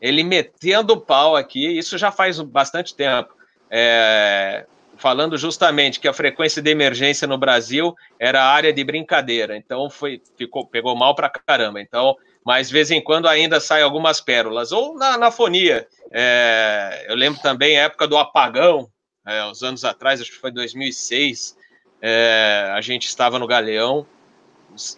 ele 0.01 0.23
metendo 0.23 0.99
pau 0.99 1.35
aqui, 1.35 1.77
isso 1.77 1.97
já 1.97 2.11
faz 2.11 2.39
bastante 2.41 2.95
tempo, 2.95 3.33
é, 3.71 4.65
falando 4.97 5.37
justamente 5.37 5.99
que 5.99 6.07
a 6.07 6.13
frequência 6.13 6.61
de 6.61 6.69
emergência 6.69 7.27
no 7.27 7.37
Brasil 7.37 7.95
era 8.19 8.43
área 8.43 8.73
de 8.73 8.83
brincadeira, 8.83 9.55
então 9.55 9.89
foi, 9.89 10.21
ficou, 10.37 10.67
pegou 10.67 10.95
mal 10.95 11.15
para 11.15 11.29
caramba. 11.29 11.79
Então, 11.79 12.17
mas 12.45 12.67
de 12.67 12.73
vez 12.73 12.91
em 12.91 13.01
quando 13.01 13.27
ainda 13.27 13.59
saem 13.59 13.83
algumas 13.83 14.19
pérolas. 14.19 14.71
Ou 14.71 14.95
na, 14.95 15.17
na 15.17 15.31
fonia. 15.31 15.87
É, 16.11 17.05
eu 17.07 17.15
lembro 17.15 17.41
também 17.41 17.77
a 17.77 17.83
época 17.83 18.07
do 18.07 18.17
apagão, 18.17 18.89
é, 19.25 19.45
uns 19.45 19.63
anos 19.63 19.85
atrás, 19.85 20.19
acho 20.19 20.31
que 20.31 20.37
foi 20.37 20.51
2006, 20.51 21.57
é, 22.01 22.71
a 22.73 22.81
gente 22.81 23.07
estava 23.07 23.37
no 23.37 23.47
Galeão, 23.47 24.05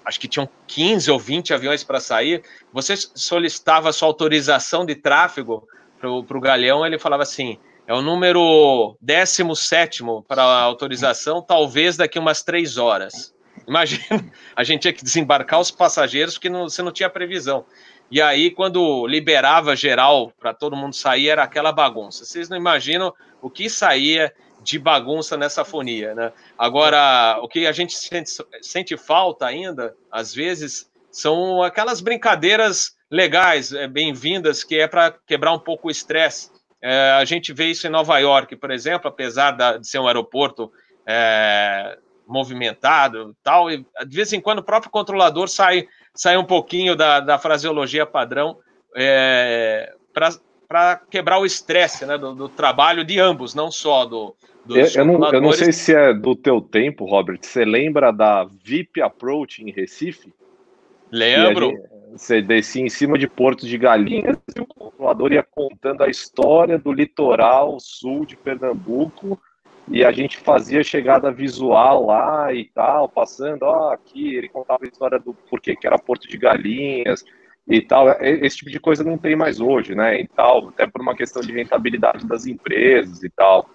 acho 0.05 0.19
que 0.19 0.27
tinham 0.27 0.49
15 0.67 1.11
ou 1.11 1.19
20 1.19 1.53
aviões 1.53 1.83
para 1.83 1.99
sair. 1.99 2.41
Você 2.71 2.95
solicitava 2.95 3.91
sua 3.91 4.07
autorização 4.07 4.85
de 4.85 4.95
tráfego 4.95 5.67
para 5.99 6.09
o 6.09 6.41
Galeão, 6.41 6.85
ele 6.85 6.97
falava 6.97 7.23
assim: 7.23 7.57
é 7.88 7.93
o 7.93 8.01
número 8.01 8.97
17 9.01 10.03
para 10.27 10.43
autorização, 10.43 11.41
talvez 11.41 11.97
daqui 11.97 12.18
umas 12.18 12.41
três 12.41 12.77
horas. 12.77 13.34
Imagina, 13.68 14.03
a 14.55 14.64
gente 14.64 14.81
tinha 14.81 14.93
que 14.93 15.03
desembarcar 15.03 15.60
os 15.60 15.72
passageiros 15.72 16.35
porque 16.35 16.49
não, 16.49 16.64
você 16.69 16.81
não 16.81 16.91
tinha 16.91 17.10
previsão. 17.10 17.65
E 18.10 18.22
aí, 18.22 18.51
quando 18.51 19.07
liberava 19.07 19.76
geral 19.76 20.31
para 20.39 20.53
todo 20.53 20.76
mundo 20.76 20.95
sair, 20.95 21.30
era 21.30 21.43
aquela 21.43 21.72
bagunça. 21.72 22.26
Vocês 22.26 22.47
não 22.47 22.55
imaginam 22.55 23.14
o 23.41 23.49
que 23.49 23.69
saía 23.69 24.34
de 24.61 24.80
bagunça 24.80 25.35
nessa 25.35 25.65
fonia, 25.65 26.14
né? 26.14 26.31
Agora, 26.57 27.39
o 27.41 27.47
que 27.47 27.65
a 27.65 27.72
gente 27.72 27.93
sente, 27.97 28.30
sente 28.61 28.95
falta 28.95 29.45
ainda, 29.45 29.95
às 30.11 30.34
vezes, 30.34 30.89
são 31.11 31.61
aquelas 31.61 32.01
brincadeiras 32.01 32.95
legais, 33.10 33.73
é, 33.73 33.88
bem-vindas, 33.88 34.64
que 34.64 34.80
é 34.80 34.88
para 34.88 35.11
quebrar 35.27 35.51
um 35.51 35.60
pouco 35.60 35.88
o 35.88 35.91
estresse. 35.91 36.49
É, 36.85 37.11
a 37.11 37.23
gente 37.23 37.53
vê 37.53 37.68
isso 37.68 37.88
em 37.88 37.89
Nova 37.89 38.19
York, 38.19 38.57
por 38.57 38.69
exemplo, 38.69 39.07
apesar 39.07 39.51
da, 39.51 39.77
de 39.77 39.88
ser 39.88 39.99
um 39.99 40.07
aeroporto 40.07 40.69
é, 41.07 41.97
movimentado 42.27 43.34
tal, 43.41 43.72
e 43.72 43.85
de 44.05 44.15
vez 44.15 44.34
em 44.34 44.41
quando 44.41 44.60
o 44.60 44.64
próprio 44.64 44.91
controlador 44.91 45.47
sai, 45.47 45.88
sai 46.14 46.35
um 46.35 46.43
pouquinho 46.43 46.93
da, 46.93 47.22
da 47.22 47.39
fraseologia 47.39 48.05
padrão 48.05 48.57
é, 48.97 49.93
para 50.68 50.97
quebrar 51.10 51.39
o 51.39 51.45
estresse 51.45 52.05
né, 52.05 52.18
do, 52.18 52.35
do, 52.35 52.49
trabalho 52.49 53.05
de 53.05 53.18
ambos, 53.18 53.55
não 53.55 53.72
só 53.72 54.03
do. 54.03 54.35
Eu, 54.68 54.85
eu, 54.85 55.05
não, 55.05 55.31
eu 55.31 55.41
não 55.41 55.53
sei 55.53 55.72
se 55.72 55.95
é 55.95 56.14
do 56.14 56.35
teu 56.35 56.60
tempo, 56.60 57.05
Robert. 57.05 57.39
Você 57.41 57.64
lembra 57.64 58.11
da 58.11 58.43
VIP 58.43 59.01
Approach 59.01 59.64
em 59.64 59.72
Recife? 59.72 60.34
Lembro. 61.10 61.72
Você 62.14 62.44
descia 62.44 62.84
em 62.84 62.90
cima 62.90 63.18
de 63.18 63.27
Porto 63.27 63.65
de 63.65 63.76
Galinhas 63.76 64.38
e 64.56 64.61
o 64.61 64.68
controlador 64.68 65.34
ia 65.34 65.41
contando 65.41 66.03
a 66.03 66.10
história 66.10 66.77
do 66.77 66.91
litoral 66.91 67.80
sul 67.80 68.23
de 68.23 68.38
Pernambuco 68.38 69.41
e 69.88 70.06
a 70.06 70.11
gente 70.11 70.38
fazia 70.38 70.84
chegada 70.84 71.31
visual 71.31 72.06
lá 72.06 72.53
e 72.53 72.65
tal, 72.65 73.10
passando, 73.10 73.64
ó, 73.64 73.91
aqui 73.91 74.35
ele 74.35 74.48
contava 74.48 74.85
a 74.85 74.88
história 74.88 75.19
do 75.19 75.34
porquê 75.34 75.76
que 75.76 75.88
era 75.88 75.98
Porto 75.98 76.27
de 76.27 76.38
Galinhas 76.38 77.26
e 77.68 77.81
tal. 77.81 78.07
Esse 78.22 78.57
tipo 78.57 78.69
de 78.69 78.80
coisa 78.80 79.03
não 79.03 79.18
tem 79.18 79.35
mais 79.35 79.60
hoje, 79.60 79.95
né? 79.95 80.22
E 80.22 80.27
tal, 80.27 80.69
até 80.69 80.85
por 80.85 81.02
uma 81.02 81.15
questão 81.15 81.41
de 81.41 81.52
rentabilidade 81.52 82.27
das 82.27 82.45
empresas 82.45 83.23
e 83.23 83.30
tal. 83.31 83.68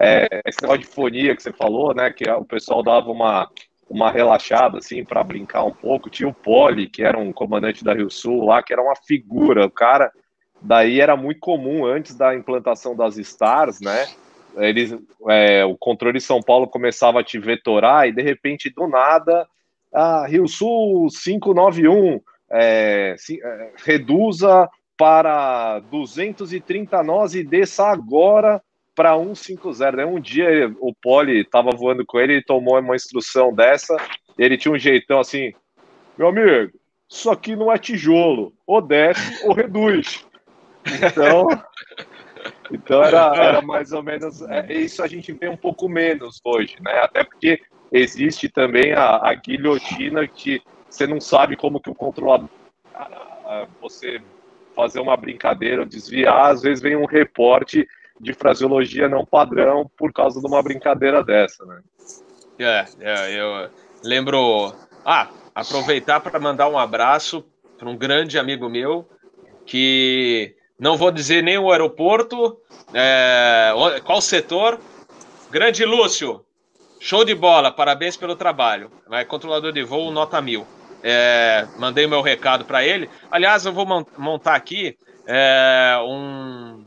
É, 0.00 0.40
esse 0.46 0.62
negócio 0.62 0.80
de 0.80 0.88
fonia 0.88 1.36
que 1.36 1.42
você 1.42 1.52
falou, 1.52 1.94
né? 1.94 2.10
Que 2.10 2.28
o 2.30 2.44
pessoal 2.44 2.82
dava 2.82 3.10
uma 3.10 3.50
uma 3.92 4.10
relaxada, 4.10 4.78
assim, 4.78 5.04
para 5.04 5.22
brincar 5.22 5.64
um 5.64 5.70
pouco. 5.70 6.08
Tinha 6.08 6.26
o 6.26 6.32
Poli, 6.32 6.88
que 6.88 7.02
era 7.02 7.18
um 7.18 7.30
comandante 7.30 7.84
da 7.84 7.92
Rio 7.92 8.10
Sul 8.10 8.46
lá, 8.46 8.62
que 8.62 8.72
era 8.72 8.80
uma 8.80 8.96
figura. 8.96 9.66
O 9.66 9.70
cara, 9.70 10.10
daí 10.62 10.98
era 10.98 11.14
muito 11.14 11.40
comum, 11.40 11.84
antes 11.84 12.16
da 12.16 12.34
implantação 12.34 12.96
das 12.96 13.18
Stars, 13.18 13.82
né? 13.82 14.06
Eles, 14.56 14.96
é, 15.28 15.62
o 15.66 15.76
controle 15.76 16.18
de 16.18 16.24
São 16.24 16.40
Paulo 16.40 16.66
começava 16.66 17.20
a 17.20 17.24
te 17.24 17.38
vetorar 17.38 18.08
e, 18.08 18.12
de 18.12 18.22
repente, 18.22 18.70
do 18.70 18.88
nada, 18.88 19.46
a 19.92 20.26
Rio 20.26 20.48
Sul 20.48 21.08
591 21.08 22.18
é, 22.50 23.14
se, 23.18 23.38
é, 23.44 23.72
reduza 23.84 24.70
para 24.96 25.80
230 25.90 27.02
nós 27.02 27.34
e 27.34 27.44
desça 27.44 27.84
agora 27.88 28.62
para 28.94 29.16
150. 29.16 29.92
Né? 29.92 30.04
Um 30.04 30.20
dia 30.20 30.74
o 30.80 30.94
Poli 30.94 31.40
estava 31.40 31.70
voando 31.70 32.04
com 32.04 32.18
ele, 32.18 32.34
ele 32.34 32.44
tomou 32.44 32.78
uma 32.78 32.96
instrução 32.96 33.54
dessa, 33.54 33.96
ele 34.38 34.56
tinha 34.56 34.72
um 34.72 34.78
jeitão 34.78 35.20
assim, 35.20 35.52
meu 36.16 36.28
amigo, 36.28 36.72
isso 37.08 37.30
aqui 37.30 37.54
não 37.54 37.72
é 37.72 37.78
tijolo, 37.78 38.52
ou 38.66 38.80
desce 38.80 39.46
ou 39.46 39.52
reduz. 39.52 40.26
Então, 40.86 41.46
então 42.72 43.02
era, 43.02 43.34
era 43.34 43.62
mais 43.62 43.92
ou 43.92 44.02
menos 44.02 44.42
é, 44.42 44.72
isso 44.72 45.02
a 45.02 45.06
gente 45.06 45.32
vê 45.32 45.48
um 45.48 45.56
pouco 45.56 45.88
menos 45.88 46.40
hoje, 46.44 46.76
né? 46.80 47.00
Até 47.00 47.24
porque 47.24 47.60
existe 47.90 48.48
também 48.48 48.92
a, 48.92 49.16
a 49.16 49.34
guilhotina 49.34 50.26
que 50.26 50.60
você 50.88 51.06
não 51.06 51.20
sabe 51.20 51.56
como 51.56 51.80
que 51.80 51.90
o 51.90 51.94
controlador 51.94 52.48
você 53.80 54.20
fazer 54.74 55.00
uma 55.00 55.16
brincadeira, 55.16 55.84
desviar, 55.84 56.50
às 56.50 56.62
vezes 56.62 56.82
vem 56.82 56.96
um 56.96 57.04
reporte 57.04 57.86
de 58.22 58.32
fraseologia 58.32 59.08
não 59.08 59.26
padrão 59.26 59.90
por 59.98 60.12
causa 60.12 60.40
de 60.40 60.46
uma 60.46 60.62
brincadeira 60.62 61.24
dessa, 61.24 61.66
né? 61.66 61.80
É, 62.56 62.84
é 63.00 63.32
eu 63.32 63.68
lembro. 64.04 64.72
Ah, 65.04 65.28
aproveitar 65.52 66.20
para 66.20 66.38
mandar 66.38 66.68
um 66.68 66.78
abraço 66.78 67.44
para 67.76 67.90
um 67.90 67.96
grande 67.96 68.38
amigo 68.38 68.68
meu 68.68 69.08
que 69.66 70.54
não 70.78 70.96
vou 70.96 71.10
dizer 71.10 71.42
nem 71.42 71.58
o 71.58 71.72
aeroporto, 71.72 72.56
é, 72.94 73.72
qual 74.04 74.20
setor. 74.20 74.78
Grande 75.50 75.84
Lúcio, 75.84 76.44
show 77.00 77.24
de 77.24 77.34
bola, 77.34 77.72
parabéns 77.72 78.16
pelo 78.16 78.36
trabalho. 78.36 78.90
Vai 79.08 79.24
controlador 79.24 79.72
de 79.72 79.82
voo 79.82 80.12
nota 80.12 80.40
mil. 80.40 80.64
É, 81.02 81.66
mandei 81.76 82.06
meu 82.06 82.22
recado 82.22 82.64
para 82.64 82.84
ele. 82.84 83.10
Aliás, 83.30 83.66
eu 83.66 83.72
vou 83.72 83.84
montar 84.16 84.54
aqui 84.54 84.96
é, 85.26 85.96
um 86.00 86.84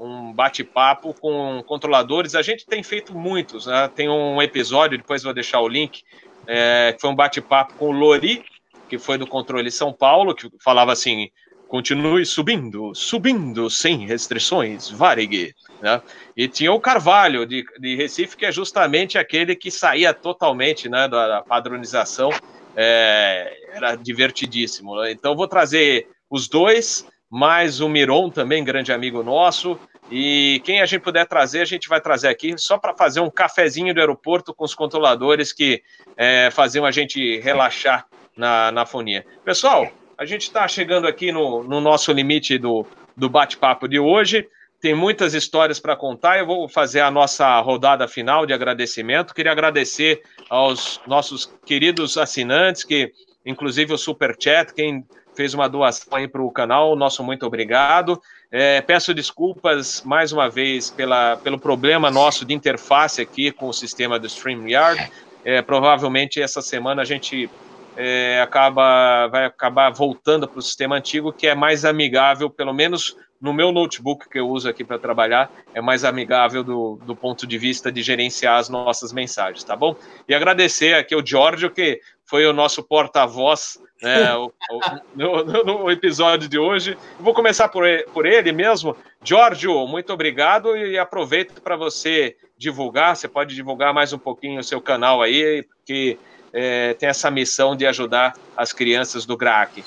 um 0.00 0.32
bate-papo 0.32 1.12
com 1.12 1.62
controladores. 1.66 2.34
A 2.34 2.42
gente 2.42 2.64
tem 2.64 2.82
feito 2.82 3.14
muitos, 3.14 3.66
né? 3.66 3.90
Tem 3.94 4.08
um 4.08 4.40
episódio, 4.40 4.96
depois 4.96 5.22
vou 5.22 5.34
deixar 5.34 5.60
o 5.60 5.68
link, 5.68 6.02
é, 6.46 6.92
que 6.94 7.00
foi 7.00 7.10
um 7.10 7.14
bate-papo 7.14 7.74
com 7.74 7.88
o 7.88 7.92
Lori, 7.92 8.42
que 8.88 8.98
foi 8.98 9.18
do 9.18 9.26
Controle 9.26 9.70
São 9.70 9.92
Paulo, 9.92 10.34
que 10.34 10.50
falava 10.64 10.90
assim: 10.90 11.28
continue 11.68 12.24
subindo, 12.24 12.94
subindo 12.94 13.68
sem 13.68 14.06
restrições, 14.06 14.88
Varig. 14.88 15.54
Né? 15.82 16.00
E 16.34 16.48
tinha 16.48 16.72
o 16.72 16.80
Carvalho, 16.80 17.44
de, 17.44 17.64
de 17.78 17.94
Recife, 17.94 18.36
que 18.36 18.46
é 18.46 18.52
justamente 18.52 19.18
aquele 19.18 19.54
que 19.54 19.70
saía 19.70 20.14
totalmente 20.14 20.88
né, 20.88 21.06
da, 21.08 21.42
padronização, 21.42 22.30
é, 22.74 23.54
era 23.74 23.96
divertidíssimo. 23.96 24.96
Né? 24.96 25.12
Então, 25.12 25.36
vou 25.36 25.46
trazer 25.46 26.08
os 26.28 26.48
dois, 26.48 27.06
mais 27.30 27.80
o 27.80 27.88
Miron, 27.88 28.30
também 28.30 28.64
grande 28.64 28.92
amigo 28.92 29.22
nosso, 29.22 29.78
e 30.10 30.60
quem 30.64 30.80
a 30.80 30.86
gente 30.86 31.02
puder 31.02 31.26
trazer, 31.26 31.60
a 31.60 31.64
gente 31.64 31.88
vai 31.88 32.00
trazer 32.00 32.28
aqui 32.28 32.54
só 32.58 32.76
para 32.76 32.94
fazer 32.94 33.20
um 33.20 33.30
cafezinho 33.30 33.94
do 33.94 34.00
aeroporto 34.00 34.52
com 34.52 34.64
os 34.64 34.74
controladores 34.74 35.52
que 35.52 35.82
é, 36.16 36.50
faziam 36.50 36.84
a 36.84 36.90
gente 36.90 37.38
relaxar 37.38 38.06
na, 38.36 38.72
na 38.72 38.84
fonia. 38.84 39.24
Pessoal, 39.44 39.88
a 40.18 40.24
gente 40.24 40.42
está 40.42 40.66
chegando 40.66 41.06
aqui 41.06 41.30
no, 41.30 41.62
no 41.62 41.80
nosso 41.80 42.12
limite 42.12 42.58
do, 42.58 42.84
do 43.16 43.28
bate-papo 43.28 43.86
de 43.86 43.98
hoje. 43.98 44.48
Tem 44.80 44.94
muitas 44.94 45.32
histórias 45.32 45.78
para 45.78 45.94
contar. 45.94 46.38
Eu 46.38 46.46
vou 46.46 46.68
fazer 46.68 47.00
a 47.00 47.10
nossa 47.10 47.60
rodada 47.60 48.08
final 48.08 48.44
de 48.44 48.52
agradecimento. 48.52 49.34
Queria 49.34 49.52
agradecer 49.52 50.22
aos 50.48 51.00
nossos 51.06 51.52
queridos 51.64 52.18
assinantes, 52.18 52.82
que 52.82 53.12
inclusive 53.46 53.92
o 53.92 53.98
Super 53.98 54.34
Chat, 54.38 54.74
quem 54.74 55.06
fez 55.34 55.54
uma 55.54 55.68
doação 55.68 56.14
aí 56.16 56.28
para 56.28 56.42
o 56.42 56.50
canal, 56.50 56.96
nosso 56.96 57.22
muito 57.22 57.46
obrigado. 57.46 58.20
É, 58.50 58.80
peço 58.80 59.14
desculpas 59.14 60.02
mais 60.04 60.32
uma 60.32 60.48
vez 60.48 60.90
pela, 60.90 61.36
pelo 61.36 61.58
problema 61.58 62.10
nosso 62.10 62.44
de 62.44 62.52
interface 62.52 63.20
aqui 63.20 63.52
com 63.52 63.68
o 63.68 63.72
sistema 63.72 64.18
do 64.18 64.26
StreamYard. 64.26 65.10
É, 65.44 65.62
provavelmente 65.62 66.42
essa 66.42 66.60
semana 66.60 67.02
a 67.02 67.04
gente 67.04 67.48
é, 67.96 68.40
acaba, 68.40 69.28
vai 69.28 69.46
acabar 69.46 69.90
voltando 69.90 70.48
para 70.48 70.58
o 70.58 70.62
sistema 70.62 70.96
antigo, 70.96 71.32
que 71.32 71.46
é 71.46 71.54
mais 71.54 71.84
amigável, 71.84 72.50
pelo 72.50 72.72
menos 72.72 73.16
no 73.40 73.54
meu 73.54 73.72
notebook 73.72 74.28
que 74.28 74.38
eu 74.38 74.48
uso 74.48 74.68
aqui 74.68 74.84
para 74.84 74.98
trabalhar, 74.98 75.50
é 75.72 75.80
mais 75.80 76.04
amigável 76.04 76.62
do, 76.62 77.00
do 77.06 77.16
ponto 77.16 77.46
de 77.46 77.56
vista 77.56 77.90
de 77.90 78.02
gerenciar 78.02 78.58
as 78.58 78.68
nossas 78.68 79.12
mensagens, 79.12 79.64
tá 79.64 79.74
bom? 79.74 79.96
E 80.28 80.34
agradecer 80.34 80.94
aqui 80.94 81.16
o 81.16 81.24
Giorgio, 81.24 81.70
que 81.70 82.00
foi 82.26 82.46
o 82.46 82.52
nosso 82.52 82.82
porta-voz 82.82 83.78
né, 84.02 84.34
o, 84.34 84.46
o, 84.46 84.80
no, 85.14 85.44
no, 85.64 85.90
episódio 85.90 86.48
de 86.48 86.58
hoje. 86.58 86.96
Vou 87.18 87.34
começar 87.34 87.68
por 87.68 87.84
por 88.12 88.26
ele 88.26 88.52
mesmo. 88.52 88.96
Giorgio, 89.22 89.86
muito 89.86 90.12
obrigado 90.12 90.76
e 90.76 90.98
aproveito 90.98 91.60
para 91.60 91.76
você 91.76 92.36
divulgar. 92.56 93.16
Você 93.16 93.28
pode 93.28 93.54
divulgar 93.54 93.92
mais 93.92 94.12
um 94.12 94.18
pouquinho 94.18 94.60
o 94.60 94.64
seu 94.64 94.80
canal 94.80 95.22
aí, 95.22 95.66
que 95.84 96.18
é, 96.52 96.94
tem 96.94 97.08
essa 97.08 97.30
missão 97.30 97.76
de 97.76 97.86
ajudar 97.86 98.34
as 98.56 98.72
crianças 98.72 99.26
do 99.26 99.36
GRAC. 99.36 99.84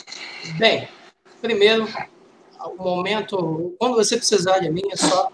Bem, 0.58 0.88
primeiro, 1.42 1.88
o 2.60 2.84
momento, 2.84 3.76
quando 3.78 3.96
você 3.96 4.18
precisar 4.18 4.60
de 4.60 4.70
mim, 4.70 4.84
é 4.92 4.96
só 4.96 5.30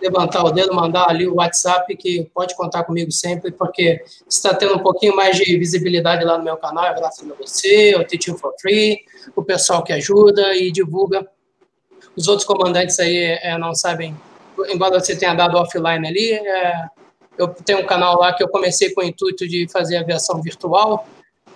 levantar 0.00 0.44
o 0.44 0.50
dedo, 0.50 0.74
mandar 0.74 1.08
ali 1.08 1.26
o 1.26 1.36
WhatsApp, 1.36 1.96
que 1.96 2.28
pode 2.34 2.54
contar 2.54 2.84
comigo 2.84 3.10
sempre, 3.10 3.50
porque 3.50 4.02
está 4.28 4.54
tendo 4.54 4.74
um 4.74 4.78
pouquinho 4.78 5.16
mais 5.16 5.36
de 5.36 5.58
visibilidade 5.58 6.24
lá 6.24 6.36
no 6.38 6.44
meu 6.44 6.56
canal, 6.56 6.84
é 6.84 6.94
graças 6.94 7.28
a 7.28 7.34
você, 7.34 7.94
o 7.96 8.04
Teaching 8.04 8.36
for 8.36 8.54
Free, 8.60 9.00
o 9.34 9.42
pessoal 9.42 9.82
que 9.82 9.92
ajuda 9.92 10.54
e 10.54 10.70
divulga. 10.70 11.26
Os 12.16 12.28
outros 12.28 12.46
comandantes 12.46 12.98
aí 12.98 13.38
é, 13.42 13.58
não 13.58 13.74
sabem, 13.74 14.16
embora 14.68 14.98
você 14.98 15.16
tenha 15.16 15.34
dado 15.34 15.56
offline 15.56 16.06
ali, 16.06 16.32
é, 16.32 16.86
eu 17.38 17.48
tenho 17.48 17.80
um 17.80 17.86
canal 17.86 18.18
lá 18.18 18.32
que 18.32 18.42
eu 18.42 18.48
comecei 18.48 18.92
com 18.94 19.02
o 19.02 19.04
intuito 19.04 19.46
de 19.46 19.66
fazer 19.70 19.98
aviação 19.98 20.40
virtual, 20.40 21.06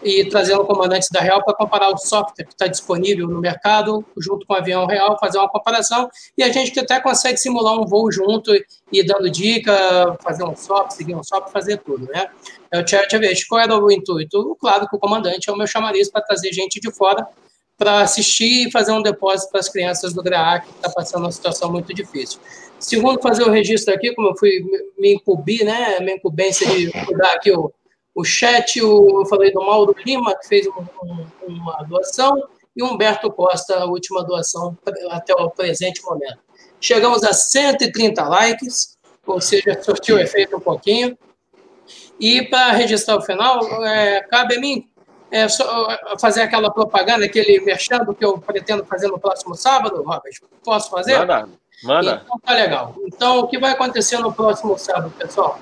e 0.03 0.25
trazendo 0.29 0.65
comandantes 0.65 1.09
da 1.11 1.21
Real 1.21 1.43
para 1.45 1.55
comparar 1.55 1.91
o 1.91 1.99
software 1.99 2.45
que 2.45 2.53
está 2.53 2.67
disponível 2.67 3.29
no 3.29 3.41
mercado 3.41 4.05
junto 4.17 4.47
com 4.47 4.55
o 4.55 4.57
avião 4.57 4.87
real, 4.87 5.19
fazer 5.19 5.39
uma 5.39 5.49
comparação 5.49 6.09
e 6.37 6.43
a 6.43 6.51
gente 6.51 6.79
até 6.79 7.01
consegue 7.01 7.39
simular 7.39 7.79
um 7.79 7.85
voo 7.85 8.11
junto 8.11 8.53
e, 8.93 9.03
dando 9.05 9.31
dica, 9.31 10.17
fazer 10.23 10.45
um 10.45 10.57
SOP, 10.57 10.91
seguir 10.93 11.15
um 11.15 11.23
SOP, 11.23 11.51
fazer 11.51 11.79
tudo, 11.79 12.07
né? 12.07 12.27
É 12.71 12.81
o 12.81 12.87
Chat 12.87 13.15
Aviation. 13.15 13.45
Qual 13.49 13.61
era 13.61 13.77
o 13.77 13.91
intuito? 13.91 14.57
Claro 14.61 14.89
que 14.89 14.97
o 14.97 14.99
comandante 14.99 15.49
é 15.51 15.53
o 15.53 15.57
meu 15.57 15.67
chamariz 15.67 16.11
para 16.11 16.23
trazer 16.23 16.53
gente 16.53 16.81
de 16.81 16.91
fora 16.93 17.27
para 17.81 18.03
assistir 18.03 18.69
e 18.69 18.71
fazer 18.71 18.93
um 18.93 19.03
depósito 19.03 19.51
para 19.51 19.61
as 19.61 19.69
crianças 19.71 20.13
do 20.13 20.23
GRAAC, 20.23 20.67
que 20.67 20.77
está 20.77 20.91
passando 20.91 21.25
uma 21.25 21.33
situação 21.33 21.73
muito 21.73 21.95
difícil. 21.95 22.39
Segundo, 22.79 23.23
fazer 23.23 23.43
o 23.43 23.51
registro 23.51 23.95
aqui, 23.95 24.15
como 24.15 24.29
eu 24.29 24.37
fui 24.37 24.63
me 24.99 25.15
incubir, 25.15 25.65
né, 25.65 25.99
minha 26.01 26.17
incumbência 26.17 26.67
de 26.67 26.91
cuidar 27.07 27.33
aqui 27.33 27.51
o 27.51 27.73
o 28.15 28.25
chat, 28.25 28.79
eu 28.79 29.25
falei 29.29 29.53
do 29.53 29.61
Mauro 29.61 29.95
Lima, 30.05 30.37
que 30.37 30.49
fez 30.49 30.67
um, 30.67 30.85
um, 31.05 31.27
uma 31.47 31.83
doação, 31.85 32.33
e 32.77 32.83
Humberto 32.83 33.31
Costa, 33.31 33.79
a 33.79 33.87
última 33.87 34.25
doação 34.25 34.77
até 35.11 35.35
o 35.35 35.51
presente 35.51 36.03
momento. 36.03 36.39
Chegamos 36.81 37.23
a 37.25 37.33
130 37.33 38.23
likes, 38.29 38.99
ou 39.27 39.41
seja, 39.41 39.81
surtiu 39.83 40.17
o 40.17 40.19
efeito 40.19 40.57
um 40.57 40.61
pouquinho. 40.61 41.17
E 42.19 42.43
para 42.43 42.73
registrar 42.73 43.17
o 43.17 43.23
final, 43.23 43.61
é, 43.85 44.21
cabe 44.23 44.57
a 44.57 44.61
mim 44.61 44.89
é, 45.31 45.47
fazer 46.19 46.43
aquela 46.43 46.71
propaganda, 46.71 47.25
aquele 47.25 47.61
merchando 47.61 48.15
que 48.15 48.25
eu 48.25 48.39
pretendo 48.39 48.85
fazer 48.85 49.09
no 49.09 49.19
próximo 49.19 49.55
sábado, 49.55 50.03
Robert? 50.03 50.35
Posso 50.65 50.91
fazer? 50.91 51.19
Manda, 51.19 51.49
manda. 51.83 52.23
Então 52.25 52.39
tá 52.41 52.55
legal. 52.55 52.95
Então, 53.07 53.41
o 53.41 53.49
que 53.49 53.59
vai 53.59 53.73
acontecer 53.73 54.19
no 54.19 54.33
próximo 54.33 54.77
sábado, 54.79 55.13
pessoal? 55.19 55.59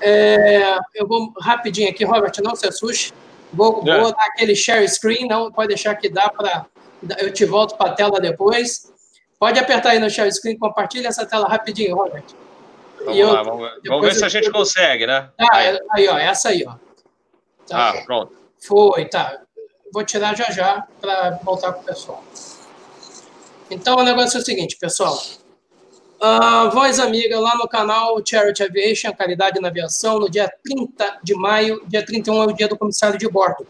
É, 0.00 0.78
eu 0.94 1.06
vou 1.06 1.32
rapidinho 1.40 1.90
aqui, 1.90 2.04
Robert, 2.04 2.32
não 2.42 2.54
se 2.54 2.66
assuste. 2.66 3.12
Vou, 3.52 3.82
é. 3.86 4.00
vou 4.00 4.12
dar 4.12 4.26
aquele 4.26 4.54
share 4.54 4.88
screen, 4.88 5.26
não 5.26 5.50
pode 5.50 5.68
deixar 5.68 5.94
que 5.96 6.08
dá 6.08 6.28
para. 6.28 6.66
Eu 7.18 7.32
te 7.32 7.44
volto 7.44 7.76
para 7.76 7.90
a 7.90 7.94
tela 7.94 8.20
depois. 8.20 8.92
Pode 9.38 9.58
apertar 9.58 9.90
aí 9.90 9.98
no 9.98 10.10
share 10.10 10.30
screen, 10.32 10.58
compartilha 10.58 11.08
essa 11.08 11.26
tela 11.26 11.48
rapidinho, 11.48 11.96
Robert. 11.96 12.24
Vamos 12.98 13.18
eu, 13.18 13.32
lá, 13.32 13.42
vamos, 13.42 13.70
vamos 13.86 14.06
ver 14.06 14.14
se 14.14 14.24
a 14.24 14.28
gente 14.28 14.50
consegue, 14.50 15.06
né? 15.06 15.30
Tá, 15.36 15.48
aí. 15.52 15.78
aí, 15.90 16.08
ó, 16.08 16.18
essa 16.18 16.50
aí, 16.50 16.64
ó. 16.66 16.74
Tá. 17.66 17.90
Ah, 17.90 18.02
pronto. 18.04 18.36
Foi, 18.60 19.06
tá. 19.06 19.40
Vou 19.92 20.04
tirar 20.04 20.36
já 20.36 20.50
já 20.50 20.86
para 21.00 21.40
voltar 21.42 21.72
para 21.72 21.80
o 21.80 21.84
pessoal. 21.84 22.22
Então, 23.70 23.96
o 23.96 24.02
negócio 24.02 24.38
é 24.38 24.40
o 24.40 24.44
seguinte, 24.44 24.76
pessoal. 24.76 25.18
Uh, 26.22 26.70
voz 26.70 27.00
amiga 27.00 27.40
lá 27.40 27.56
no 27.56 27.66
canal 27.66 28.20
Charity 28.22 28.62
Aviation, 28.62 29.10
Caridade 29.14 29.58
na 29.58 29.68
Aviação, 29.68 30.18
no 30.18 30.28
dia 30.28 30.52
30 30.62 31.20
de 31.22 31.34
maio, 31.34 31.82
dia 31.86 32.04
31 32.04 32.42
é 32.42 32.46
o 32.46 32.52
dia 32.52 32.68
do 32.68 32.76
comissário 32.76 33.18
de 33.18 33.26
bordo. 33.26 33.66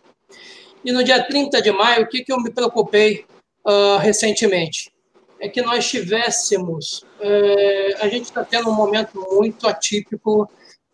E 0.84 0.90
no 0.90 1.04
dia 1.04 1.22
30 1.24 1.62
de 1.62 1.70
maio, 1.70 2.02
o 2.02 2.08
que, 2.08 2.24
que 2.24 2.32
eu 2.32 2.40
me 2.40 2.50
preocupei 2.50 3.24
uh, 3.64 3.98
recentemente? 3.98 4.92
É 5.38 5.48
que 5.48 5.62
nós 5.62 5.88
tivéssemos. 5.88 7.04
Uh, 7.20 7.96
a 8.00 8.08
gente 8.08 8.24
está 8.24 8.44
tendo 8.44 8.68
um 8.68 8.74
momento 8.74 9.12
muito 9.30 9.68
atípico, 9.68 10.50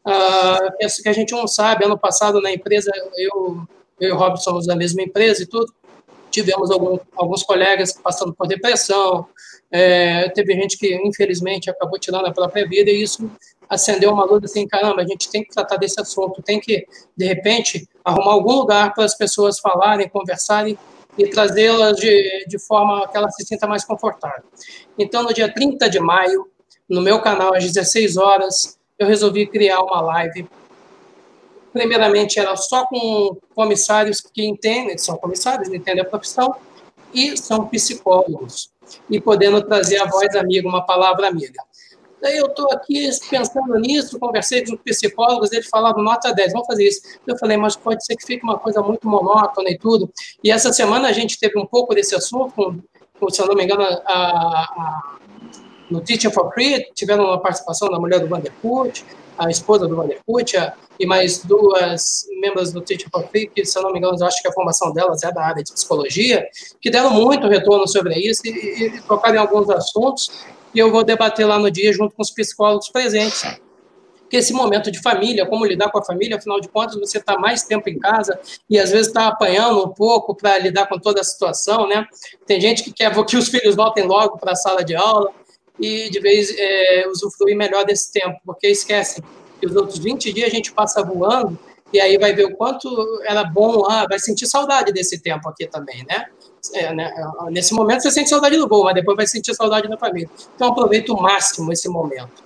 uh, 0.07 1.03
que 1.03 1.09
a 1.09 1.13
gente 1.15 1.33
não 1.33 1.49
sabe. 1.49 1.87
Ano 1.87 1.99
passado, 1.99 2.43
na 2.43 2.53
empresa, 2.53 2.91
eu, 3.17 3.67
eu 3.99 4.11
e 4.11 4.13
o 4.13 4.17
Robson 4.17 4.43
somos 4.43 4.67
da 4.67 4.77
mesma 4.77 5.03
empresa 5.03 5.43
e 5.43 5.47
tudo, 5.47 5.73
tivemos 6.31 6.71
algum, 6.71 6.99
alguns 7.17 7.43
colegas 7.43 7.93
passando 7.93 8.35
por 8.35 8.47
depressão, 8.47 9.27
é, 9.71 10.29
teve 10.31 10.55
gente 10.55 10.79
que, 10.79 10.95
infelizmente, 11.05 11.69
acabou 11.69 11.99
tirando 11.99 12.27
a 12.27 12.33
própria 12.33 12.67
vida 12.67 12.91
e 12.91 13.03
isso 13.03 13.31
acendeu 13.69 14.13
uma 14.13 14.25
luz 14.25 14.45
assim, 14.45 14.67
caramba, 14.67 15.03
a 15.03 15.07
gente 15.07 15.29
tem 15.29 15.43
que 15.43 15.51
tratar 15.51 15.77
desse 15.77 16.01
assunto, 16.01 16.43
tem 16.43 16.61
que, 16.61 16.87
de 17.17 17.27
repente, 17.27 17.89
arrumar 18.05 18.33
algum 18.33 18.53
lugar 18.53 18.95
para 18.95 19.05
as 19.05 19.17
pessoas 19.17 19.59
falarem, 19.59 20.09
conversarem 20.09 20.79
e 21.19 21.27
trazê-las 21.29 21.97
de, 21.97 22.47
de 22.47 22.59
forma 22.59 23.09
que 23.09 23.17
ela 23.17 23.31
se 23.31 23.45
sinta 23.45 23.67
mais 23.67 23.85
confortável. 23.85 24.45
Então, 24.99 25.23
no 25.23 25.33
dia 25.33 25.53
30 25.53 25.89
de 25.91 25.99
maio, 25.99 26.49
no 26.89 27.01
meu 27.01 27.21
canal, 27.21 27.55
às 27.55 27.65
16 27.65 28.17
horas, 28.17 28.79
eu 28.99 29.07
resolvi 29.07 29.47
criar 29.47 29.81
uma 29.81 30.01
live. 30.01 30.49
Primeiramente, 31.73 32.39
era 32.39 32.55
só 32.57 32.87
com 32.87 33.37
comissários 33.55 34.21
que 34.21 34.45
entendem, 34.47 34.97
são 34.97 35.17
comissários, 35.17 35.69
entendem 35.69 36.03
a 36.03 36.07
profissão, 36.07 36.55
e 37.13 37.37
são 37.37 37.67
psicólogos 37.67 38.71
e 39.11 39.21
podendo 39.21 39.63
trazer 39.63 39.99
a 39.99 40.07
voz 40.07 40.35
amiga, 40.37 40.69
uma 40.69 40.85
palavra 40.85 41.29
amiga. 41.29 41.63
Daí 42.21 42.39
eu 42.39 42.47
estou 42.47 42.73
aqui 42.73 43.09
pensando 43.29 43.79
nisso, 43.79 44.19
conversei 44.19 44.65
com 44.65 44.75
os 44.75 44.81
psicólogos, 44.81 45.53
eles 45.53 45.69
falavam 45.69 46.03
nota 46.03 46.33
10, 46.33 46.53
vamos 46.53 46.67
fazer 46.67 46.89
isso. 46.89 47.03
Eu 47.27 47.37
falei, 47.39 47.57
mas 47.57 47.77
pode 47.77 48.05
ser 48.05 48.17
que 48.17 48.27
fique 48.27 48.43
uma 48.43 48.59
coisa 48.59 48.81
muito 48.81 49.07
monótona 49.07 49.71
e 49.71 49.79
tudo. 49.79 50.11
E 50.43 50.51
essa 50.51 50.73
semana 50.73 51.09
a 51.09 51.13
gente 51.13 51.39
teve 51.39 51.59
um 51.59 51.67
pouco 51.67 51.95
desse 51.95 52.15
assunto, 52.15 52.53
com, 52.55 52.81
com 53.21 53.31
se 53.31 53.41
eu 53.41 53.47
não 53.47 53.55
me 53.55 53.65
engano, 53.65 53.83
a, 53.83 53.93
a, 54.07 55.17
no 55.91 56.01
Teaching 56.01 56.33
for 56.33 56.53
Free, 56.53 56.91
tiveram 56.95 57.25
uma 57.25 57.41
participação 57.41 57.89
da 57.89 57.99
mulher 57.99 58.19
do 58.21 58.29
Vanderput, 58.29 59.05
a 59.39 59.51
esposa 59.51 59.87
do 59.87 59.97
Vanderput, 59.97 60.57
e 60.99 61.07
mais 61.07 61.45
duas 61.45 62.27
membros 62.41 62.73
do 62.73 62.81
Teaching 62.81 63.09
for 63.11 63.29
que, 63.29 63.65
se 63.65 63.79
eu 63.79 63.83
não 63.83 63.93
me 63.93 63.99
engano, 63.99 64.17
eu 64.19 64.27
acho 64.27 64.41
que 64.41 64.49
a 64.49 64.53
formação 64.53 64.93
delas 64.93 65.23
é 65.23 65.33
da 65.33 65.45
área 65.45 65.63
de 65.63 65.73
psicologia, 65.73 66.47
que 66.81 66.91
deram 66.91 67.11
muito 67.11 67.47
retorno 67.47 67.87
sobre 67.87 68.15
isso 68.15 68.43
e, 68.45 68.51
e 68.51 69.01
tocaram 69.03 69.37
em 69.37 69.39
alguns 69.39 69.69
assuntos 69.71 70.47
que 70.73 70.79
eu 70.79 70.91
vou 70.91 71.05
debater 71.05 71.47
lá 71.47 71.59
no 71.59 71.71
dia 71.71 71.93
junto 71.93 72.15
com 72.15 72.23
os 72.23 72.31
psicólogos 72.31 72.89
presentes. 72.89 73.45
Que 74.29 74.39
esse 74.39 74.53
momento 74.53 74.91
de 74.91 75.01
família, 75.01 75.47
como 75.47 75.65
lidar 75.65 75.91
com 75.91 75.99
a 75.99 76.05
família, 76.05 76.37
afinal 76.37 76.61
de 76.61 76.69
contas, 76.69 76.97
você 76.97 77.19
está 77.19 77.39
mais 77.39 77.63
tempo 77.63 77.89
em 77.89 77.99
casa 77.99 78.39
e 78.69 78.77
às 78.77 78.91
vezes 78.91 79.07
está 79.07 79.29
apanhando 79.29 79.85
um 79.85 79.89
pouco 79.89 80.35
para 80.35 80.59
lidar 80.59 80.87
com 80.89 80.99
toda 80.99 81.21
a 81.21 81.25
situação, 81.25 81.87
né? 81.87 82.05
Tem 82.45 82.61
gente 82.61 82.83
que 82.83 82.93
quer 82.93 83.15
que 83.25 83.37
os 83.37 83.49
filhos 83.49 83.77
voltem 83.77 84.05
logo 84.05 84.37
para 84.37 84.53
a 84.53 84.57
sala 84.57 84.83
de 84.83 84.97
aula 84.97 85.31
e 85.79 86.09
de 86.11 86.21
vez 86.21 86.55
é, 86.57 87.07
usufruir 87.09 87.57
melhor 87.57 87.85
desse 87.85 88.13
tempo, 88.13 88.39
porque 88.45 88.69
esquecem 88.69 89.23
que 89.61 89.67
os 89.67 89.75
outros 89.75 89.99
20 89.99 90.33
dias 90.33 90.49
a 90.51 90.55
gente 90.55 90.73
passa 90.73 91.03
voando, 91.03 91.59
e 91.93 92.01
aí 92.01 92.19
vai 92.19 92.35
ver 92.35 92.47
o 92.47 92.57
quanto 92.57 92.89
era 93.25 93.45
bom 93.45 93.81
lá, 93.83 94.07
vai 94.09 94.19
sentir 94.19 94.47
saudade 94.47 94.93
desse 94.93 95.19
tempo 95.19 95.49
aqui 95.49 95.67
também, 95.67 96.05
né? 96.05 96.27
É, 96.75 96.93
né? 96.93 97.13
Nesse 97.51 97.73
momento 97.75 98.03
você 98.03 98.11
sente 98.11 98.29
saudade 98.29 98.57
do 98.57 98.69
voo, 98.69 98.85
mas 98.85 98.95
depois 98.95 99.17
vai 99.17 99.27
sentir 99.27 99.55
saudade 99.55 99.89
da 99.89 99.97
família. 99.97 100.29
Então 100.55 100.69
aproveita 100.69 101.13
o 101.13 101.21
máximo 101.21 101.73
esse 101.73 101.89
momento. 101.89 102.43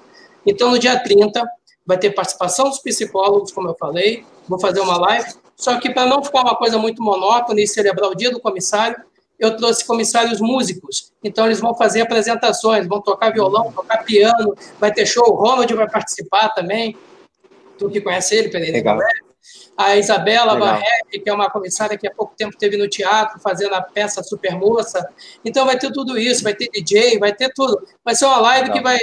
Então 0.47 0.71
no 0.71 0.79
dia 0.79 0.99
30 1.03 1.43
vai 1.87 1.99
ter 1.99 2.11
participação 2.11 2.69
dos 2.69 2.81
psicólogos, 2.81 3.51
como 3.51 3.69
eu 3.69 3.77
falei, 3.79 4.25
vou 4.47 4.61
fazer 4.61 4.81
uma 4.81 4.99
live, 4.99 5.33
só 5.57 5.79
que 5.79 5.91
para 5.91 6.07
não 6.07 6.23
ficar 6.23 6.43
uma 6.43 6.57
coisa 6.57 6.79
muito 6.79 7.03
monótona 7.03 7.61
e 7.61 7.67
celebrar 7.67 8.11
o 8.11 8.15
dia 8.15 8.31
do 8.31 8.41
comissário, 8.41 8.97
eu 9.41 9.57
trouxe 9.57 9.87
comissários 9.87 10.39
músicos. 10.39 11.11
Então, 11.25 11.47
eles 11.47 11.59
vão 11.59 11.75
fazer 11.75 12.03
apresentações, 12.03 12.87
vão 12.87 13.01
tocar 13.01 13.31
violão, 13.31 13.73
tocar 13.73 14.05
piano, 14.05 14.55
vai 14.79 14.93
ter 14.93 15.07
show. 15.07 15.25
O 15.25 15.35
Ronald 15.35 15.73
vai 15.75 15.89
participar 15.89 16.51
também. 16.51 16.95
Tu 17.79 17.89
que 17.89 18.03
conhece 18.03 18.37
ele, 18.37 18.51
Pereira. 18.51 18.77
Legal. 18.77 18.99
A 19.75 19.97
Isabela 19.97 20.57
Barretti, 20.57 21.21
que 21.25 21.31
é 21.31 21.33
uma 21.33 21.49
comissária 21.49 21.97
que 21.97 22.07
há 22.07 22.11
pouco 22.15 22.35
tempo 22.37 22.55
teve 22.59 22.77
no 22.77 22.87
teatro 22.87 23.41
fazendo 23.41 23.75
a 23.75 23.81
peça 23.81 24.23
Super 24.23 24.55
Moça. 24.57 25.09
Então, 25.43 25.65
vai 25.65 25.79
ter 25.79 25.91
tudo 25.91 26.19
isso, 26.19 26.45
vai 26.45 26.55
ter 26.55 26.69
DJ, 26.69 27.19
vai 27.19 27.35
ter 27.35 27.51
tudo. 27.55 27.83
Vai 28.05 28.15
ser 28.15 28.27
uma 28.27 28.41
live 28.41 28.69
Legal. 28.69 28.77
que 28.77 28.83
vai. 28.83 28.99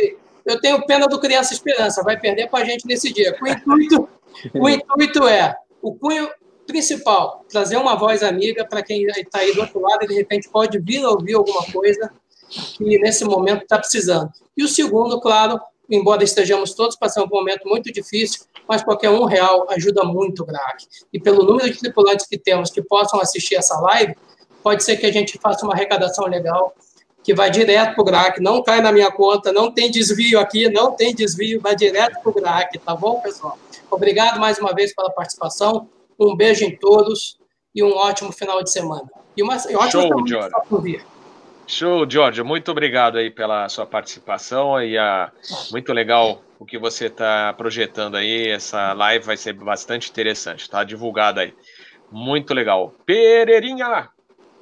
Eu 0.45 0.61
tenho 0.61 0.85
pena 0.85 1.07
do 1.07 1.19
Criança 1.19 1.51
Esperança, 1.51 2.03
vai 2.03 2.17
perder 2.17 2.47
para 2.47 2.63
a 2.63 2.63
gente 2.63 2.85
nesse 2.85 3.11
dia. 3.11 3.35
O 3.41 3.47
intuito, 3.47 4.09
o 4.53 4.69
intuito 4.69 5.27
é 5.27 5.55
o 5.81 5.95
cunho 5.95 6.29
principal, 6.67 7.43
trazer 7.49 7.77
uma 7.77 7.95
voz 7.95 8.21
amiga 8.21 8.65
para 8.67 8.83
quem 8.83 9.03
está 9.05 9.39
aí 9.39 9.53
do 9.53 9.61
outro 9.61 9.79
lado 9.79 10.03
e 10.03 10.07
de 10.07 10.13
repente 10.13 10.49
pode 10.49 10.77
vir 10.77 11.03
ouvir 11.03 11.33
alguma 11.33 11.63
coisa 11.71 12.11
que 12.49 12.99
nesse 12.99 13.25
momento 13.25 13.63
está 13.63 13.79
precisando. 13.79 14.29
E 14.55 14.63
o 14.63 14.67
segundo, 14.67 15.19
claro, 15.19 15.59
embora 15.89 16.23
estejamos 16.23 16.73
todos 16.73 16.95
passando 16.95 17.27
por 17.27 17.37
um 17.37 17.39
momento 17.39 17.67
muito 17.67 17.91
difícil, 17.91 18.45
mas 18.67 18.83
qualquer 18.83 19.09
um 19.09 19.23
real 19.23 19.65
ajuda 19.69 20.03
muito 20.03 20.43
o 20.43 20.45
GRAC. 20.45 20.85
E 21.11 21.19
pelo 21.19 21.43
número 21.43 21.71
de 21.71 21.79
tripulantes 21.79 22.27
que 22.27 22.37
temos 22.37 22.69
que 22.69 22.81
possam 22.81 23.19
assistir 23.19 23.55
essa 23.55 23.79
live, 23.79 24.15
pode 24.61 24.83
ser 24.83 24.97
que 24.97 25.05
a 25.05 25.11
gente 25.11 25.39
faça 25.41 25.65
uma 25.65 25.73
arrecadação 25.73 26.25
legal 26.25 26.75
que 27.23 27.33
vai 27.33 27.49
direto 27.49 27.93
para 27.93 28.01
o 28.01 28.05
GRAC, 28.05 28.41
não 28.41 28.63
cai 28.63 28.81
na 28.81 28.91
minha 28.91 29.11
conta, 29.11 29.51
não 29.51 29.69
tem 29.71 29.91
desvio 29.91 30.39
aqui, 30.39 30.69
não 30.69 30.93
tem 30.93 31.13
desvio, 31.13 31.59
vai 31.59 31.75
direto 31.75 32.21
para 32.21 32.29
o 32.29 32.33
GRAC, 32.33 32.79
tá 32.79 32.95
bom, 32.95 33.19
pessoal? 33.19 33.57
Obrigado 33.91 34.39
mais 34.39 34.57
uma 34.59 34.73
vez 34.73 34.93
pela 34.93 35.09
participação. 35.09 35.89
Um 36.19 36.35
beijo 36.35 36.63
em 36.65 36.75
todos 36.75 37.37
e 37.73 37.83
um 37.83 37.93
ótimo 37.93 38.31
final 38.31 38.63
de 38.63 38.71
semana. 38.71 39.07
E 39.35 39.43
uma 39.43 39.55
e 39.55 39.91
Show, 39.91 40.27
Jorge. 40.27 41.05
Show, 41.67 42.09
George. 42.09 42.41
Muito 42.43 42.71
obrigado 42.71 43.17
aí 43.17 43.29
pela 43.29 43.67
sua 43.69 43.85
participação 43.85 44.81
e 44.81 44.97
a 44.97 45.31
muito 45.71 45.93
legal 45.93 46.41
o 46.59 46.65
que 46.65 46.77
você 46.77 47.05
está 47.05 47.53
projetando 47.53 48.15
aí. 48.15 48.47
Essa 48.47 48.93
live 48.93 49.25
vai 49.25 49.37
ser 49.37 49.53
bastante 49.53 50.09
interessante, 50.09 50.61
está 50.61 50.83
divulgada 50.83 51.41
aí. 51.41 51.53
Muito 52.11 52.53
legal. 52.53 52.95
Pereirinha, 53.05 54.09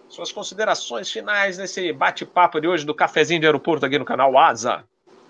suas 0.10 0.32
considerações 0.32 1.12
finais 1.12 1.58
nesse 1.58 1.94
bate-papo 1.94 2.60
de 2.60 2.68
hoje 2.68 2.86
do 2.86 2.94
cafezinho 2.94 3.40
de 3.40 3.46
aeroporto 3.46 3.86
aqui 3.86 4.00
no 4.00 4.06
canal 4.06 4.38
Asa. 4.38 4.84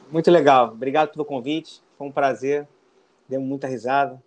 Muito 0.09 0.31
legal. 0.31 0.69
Obrigado 0.69 1.11
pelo 1.11 1.25
convite. 1.25 1.81
Foi 1.97 2.07
um 2.07 2.11
prazer. 2.11 2.67
Demos 3.27 3.47
muita 3.47 3.67
risada. 3.67 4.21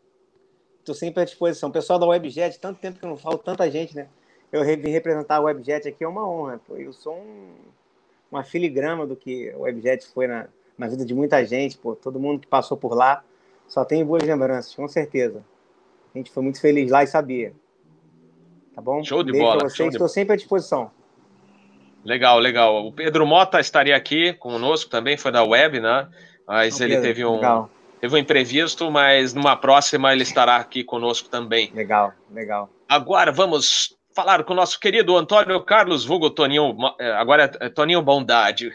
Estou 0.89 0.97
sempre 0.97 1.20
à 1.20 1.24
disposição. 1.27 1.70
Pessoal 1.70 1.98
da 1.98 2.06
Webjet, 2.06 2.59
tanto 2.59 2.81
tempo 2.81 2.98
que 2.98 3.05
eu 3.05 3.10
não 3.10 3.16
falo, 3.19 3.36
tanta 3.36 3.70
gente, 3.70 3.94
né? 3.94 4.06
Eu 4.51 4.65
vim 4.65 4.89
representar 4.89 5.36
a 5.36 5.40
Webjet 5.40 5.86
aqui, 5.86 6.02
é 6.02 6.09
uma 6.09 6.27
honra. 6.27 6.59
Pô. 6.66 6.77
Eu 6.77 6.94
sou 6.94 7.15
um, 7.15 7.56
uma 8.32 8.43
filigrama 8.43 9.06
do 9.06 9.15
que 9.15 9.52
o 9.55 9.60
Webjet 9.60 10.06
foi 10.15 10.27
na, 10.27 10.47
na 10.78 10.89
vida 10.89 11.05
de 11.05 11.12
muita 11.12 11.44
gente, 11.44 11.77
pô. 11.77 11.94
Todo 11.94 12.19
mundo 12.19 12.40
que 12.40 12.47
passou 12.47 12.74
por 12.74 12.94
lá 12.94 13.23
só 13.66 13.85
tem 13.85 14.02
boas 14.02 14.23
lembranças, 14.23 14.74
com 14.74 14.89
certeza. 14.89 15.44
A 16.15 16.16
gente 16.16 16.31
foi 16.31 16.43
muito 16.43 16.59
feliz 16.59 16.90
lá 16.90 17.05
e 17.05 17.06
sabia. 17.06 17.52
Tá 18.74 18.81
bom? 18.81 19.05
Show 19.05 19.23
de 19.23 19.32
Beijo 19.32 19.47
bola. 19.47 19.69
Vocês. 19.69 19.93
Estou 19.93 20.06
de... 20.06 20.12
sempre 20.15 20.32
à 20.32 20.36
disposição. 20.36 20.90
Legal, 22.02 22.39
legal. 22.39 22.86
O 22.86 22.90
Pedro 22.90 23.27
Mota 23.27 23.60
estaria 23.60 23.94
aqui 23.94 24.32
conosco 24.32 24.90
também, 24.90 25.19
foi 25.19 25.32
da 25.32 25.44
web, 25.44 25.81
né? 25.81 26.09
Mas 26.47 26.78
Não, 26.78 26.86
ele 26.86 26.94
Pedro, 26.94 27.09
teve 27.09 27.27
um, 27.27 27.35
legal. 27.35 27.70
Teve 28.01 28.15
um 28.15 28.19
imprevisto, 28.19 28.91
mas 28.91 29.35
numa 29.35 29.57
próxima 29.57 30.12
ele 30.12 30.23
estará 30.23 30.57
aqui 30.57 30.85
conosco 30.85 31.29
também. 31.29 31.70
Legal, 31.75 32.12
legal. 32.31 32.70
Agora 32.89 33.33
vamos 33.33 33.97
falar 34.15 34.45
com 34.45 34.53
o 34.53 34.57
nosso 34.57 34.79
querido 34.81 35.16
Antônio 35.16 35.61
Carlos 35.62 36.05
Vugo 36.05 36.31
Toninho, 36.31 36.77
é, 36.99 37.12
agora 37.12 37.51
é 37.61 37.69
Toninho 37.69 38.03
Bondade. 38.03 38.73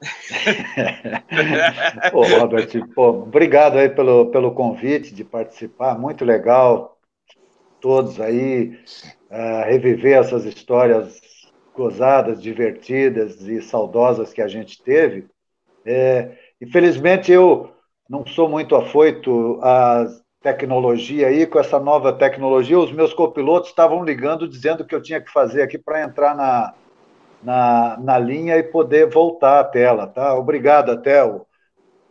pô, 2.12 2.22
Robert, 2.22 2.68
pô, 2.94 3.08
obrigado 3.08 3.78
aí 3.78 3.88
pelo, 3.88 4.26
pelo 4.26 4.52
convite 4.52 5.14
de 5.14 5.24
participar, 5.24 5.98
muito 5.98 6.24
legal, 6.24 6.98
todos 7.80 8.20
aí, 8.20 8.78
uh, 9.30 9.64
reviver 9.64 10.18
essas 10.18 10.44
histórias 10.44 11.18
gozadas, 11.74 12.42
divertidas 12.42 13.40
e 13.42 13.62
saudosas 13.62 14.32
que 14.32 14.42
a 14.42 14.48
gente 14.48 14.82
teve. 14.82 15.26
É, 15.84 16.32
infelizmente, 16.60 17.30
eu 17.30 17.75
não 18.08 18.26
sou 18.26 18.48
muito 18.48 18.76
afoito 18.76 19.58
às 19.62 20.24
tecnologia 20.46 21.26
aí, 21.26 21.44
com 21.44 21.58
essa 21.58 21.80
nova 21.80 22.12
tecnologia, 22.12 22.78
os 22.78 22.92
meus 22.92 23.12
copilotos 23.12 23.70
estavam 23.70 24.04
ligando 24.04 24.46
dizendo 24.46 24.84
que 24.84 24.94
eu 24.94 25.02
tinha 25.02 25.20
que 25.20 25.28
fazer 25.32 25.60
aqui 25.60 25.76
para 25.76 26.04
entrar 26.04 26.36
na, 26.36 26.72
na, 27.42 27.96
na 27.98 28.16
linha 28.16 28.56
e 28.56 28.62
poder 28.62 29.10
voltar 29.10 29.58
à 29.58 29.64
tela, 29.64 30.06
tá? 30.06 30.34
Obrigado 30.36 30.92
até 30.92 31.24
o, 31.24 31.44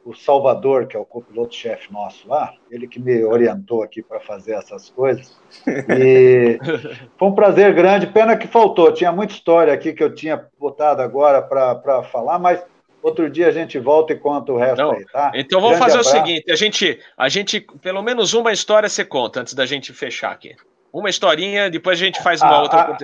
o 0.03 0.13
Salvador, 0.13 0.85
que 0.85 0.97
é 0.97 0.99
o 0.99 1.05
copiloto-chefe 1.05 1.93
nosso 1.93 2.27
lá, 2.27 2.53
ele 2.69 2.89
que 2.89 2.99
me 2.99 3.23
orientou 3.23 3.81
aqui 3.81 4.03
para 4.03 4.19
fazer 4.19 4.55
essas 4.55 4.89
coisas. 4.89 5.39
E 5.65 6.59
foi 7.17 7.27
um 7.29 7.35
prazer 7.35 7.73
grande, 7.73 8.07
pena 8.07 8.35
que 8.35 8.47
faltou, 8.47 8.91
tinha 8.91 9.13
muita 9.13 9.33
história 9.33 9.73
aqui 9.73 9.93
que 9.93 10.03
eu 10.03 10.13
tinha 10.13 10.45
botado 10.59 11.01
agora 11.01 11.41
para 11.41 12.03
falar, 12.03 12.37
mas 12.37 12.61
Outro 13.05 13.29
dia 13.29 13.49
a 13.49 13.51
gente 13.51 13.77
volta 13.77 14.13
e 14.13 14.15
conta 14.15 14.51
o 14.51 14.57
resto 14.57 14.81
Não. 14.81 14.93
aí, 14.93 15.05
tá? 15.05 15.31
Então 15.35 15.61
vamos 15.61 15.77
Grande 15.77 15.93
fazer 15.93 16.09
abraço. 16.09 16.09
o 16.09 16.25
seguinte: 16.25 16.51
a 16.51 16.55
gente, 16.55 16.99
a 17.15 17.29
gente, 17.29 17.61
pelo 17.79 18.01
menos 18.01 18.33
uma 18.33 18.51
história 18.51 18.89
você 18.89 19.05
conta 19.05 19.41
antes 19.41 19.53
da 19.53 19.63
gente 19.63 19.93
fechar 19.93 20.31
aqui. 20.31 20.55
Uma 20.91 21.07
historinha, 21.07 21.69
depois 21.69 22.01
a 22.01 22.03
gente 22.03 22.19
faz 22.23 22.41
uma 22.41 22.55
ah, 22.55 22.61
outra. 22.63 22.97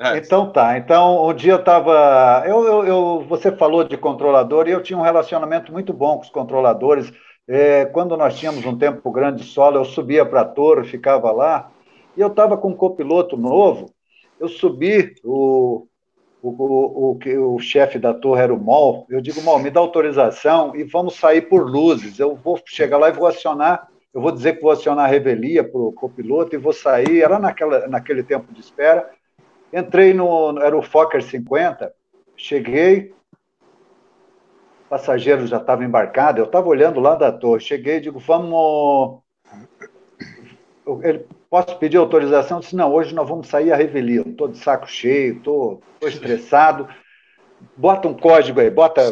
Ah, 0.00 0.16
é. 0.16 0.18
Então 0.18 0.50
tá. 0.50 0.76
Então, 0.76 1.24
um 1.24 1.32
dia 1.32 1.52
eu 1.52 1.60
estava. 1.60 2.42
Eu, 2.48 2.64
eu, 2.64 2.84
eu, 2.84 3.24
você 3.28 3.52
falou 3.52 3.84
de 3.84 3.96
controlador 3.96 4.66
e 4.66 4.72
eu 4.72 4.82
tinha 4.82 4.98
um 4.98 5.02
relacionamento 5.02 5.70
muito 5.70 5.92
bom 5.92 6.16
com 6.16 6.24
os 6.24 6.30
controladores. 6.30 7.12
É, 7.46 7.84
quando 7.84 8.16
nós 8.16 8.36
tínhamos 8.36 8.66
um 8.66 8.76
tempo 8.76 9.08
grande 9.12 9.44
de 9.44 9.48
solo, 9.48 9.76
eu 9.76 9.84
subia 9.84 10.26
para 10.26 10.40
a 10.40 10.44
torre, 10.44 10.82
ficava 10.82 11.30
lá, 11.30 11.70
e 12.16 12.20
eu 12.20 12.26
estava 12.26 12.56
com 12.56 12.70
um 12.70 12.76
copiloto 12.76 13.36
novo. 13.36 13.88
Eu 14.40 14.48
subi, 14.48 15.14
o, 15.22 15.86
o, 16.42 16.48
o, 16.50 17.18
o, 17.24 17.54
o 17.54 17.58
chefe 17.60 17.98
da 17.98 18.12
torre 18.12 18.42
era 18.42 18.52
o 18.52 18.58
MOL, 18.58 19.06
eu 19.08 19.20
digo, 19.20 19.40
MOL, 19.42 19.60
me 19.60 19.70
dá 19.70 19.78
autorização 19.78 20.74
e 20.74 20.82
vamos 20.82 21.14
sair 21.14 21.42
por 21.42 21.70
luzes. 21.70 22.18
Eu 22.18 22.34
vou 22.34 22.60
chegar 22.66 22.98
lá 22.98 23.08
e 23.08 23.12
vou 23.12 23.26
acionar, 23.26 23.88
eu 24.12 24.20
vou 24.20 24.32
dizer 24.32 24.56
que 24.56 24.62
vou 24.62 24.72
acionar 24.72 25.04
a 25.04 25.08
revelia 25.08 25.62
para 25.62 25.80
o 25.80 25.92
copiloto 25.92 26.54
e 26.56 26.58
vou 26.58 26.72
sair. 26.72 27.22
Era 27.22 27.38
naquela, 27.38 27.86
naquele 27.86 28.24
tempo 28.24 28.52
de 28.52 28.60
espera. 28.60 29.08
Entrei 29.72 30.12
no. 30.12 30.58
Era 30.58 30.76
o 30.76 30.82
Fokker 30.82 31.22
50, 31.22 31.94
cheguei, 32.36 33.14
passageiro 34.90 35.46
já 35.46 35.56
estava 35.56 35.84
embarcado, 35.84 36.40
eu 36.40 36.44
estava 36.44 36.68
olhando 36.68 37.00
lá 37.00 37.14
da 37.14 37.32
torre, 37.32 37.60
cheguei 37.60 37.96
e 37.96 38.00
digo, 38.00 38.18
vamos. 38.18 39.22
Ele, 41.02 41.24
Posso 41.52 41.76
pedir 41.76 41.98
autorização? 41.98 42.56
Eu 42.56 42.60
disse, 42.62 42.74
não, 42.74 42.90
hoje 42.90 43.14
nós 43.14 43.28
vamos 43.28 43.46
sair 43.46 43.70
a 43.70 43.76
revelia. 43.76 44.22
Estou 44.22 44.48
de 44.48 44.56
saco 44.56 44.88
cheio, 44.88 45.36
estou 45.36 45.82
estressado. 46.00 46.88
Bota 47.76 48.08
um 48.08 48.14
código 48.14 48.58
aí, 48.58 48.70
bota 48.70 49.02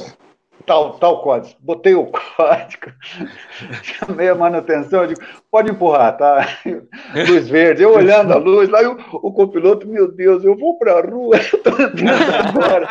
tal, 0.70 0.92
tal 1.00 1.20
código. 1.20 1.56
Botei 1.60 1.96
o 1.96 2.06
código, 2.36 2.92
chamei 3.82 4.28
a 4.28 4.36
manutenção, 4.36 5.04
digo, 5.04 5.20
pode 5.50 5.72
empurrar, 5.72 6.16
tá? 6.16 6.46
Luz 7.28 7.48
verde, 7.48 7.82
eu 7.82 7.92
olhando 7.92 8.32
a 8.32 8.36
luz, 8.36 8.68
lá 8.68 8.80
o, 8.82 8.96
o 9.14 9.32
copiloto, 9.32 9.88
meu 9.88 10.10
Deus, 10.12 10.44
eu 10.44 10.56
vou 10.56 10.78
para 10.78 10.92
a 10.92 11.00
rua, 11.00 11.36
eu 11.52 11.60
agora. 12.48 12.86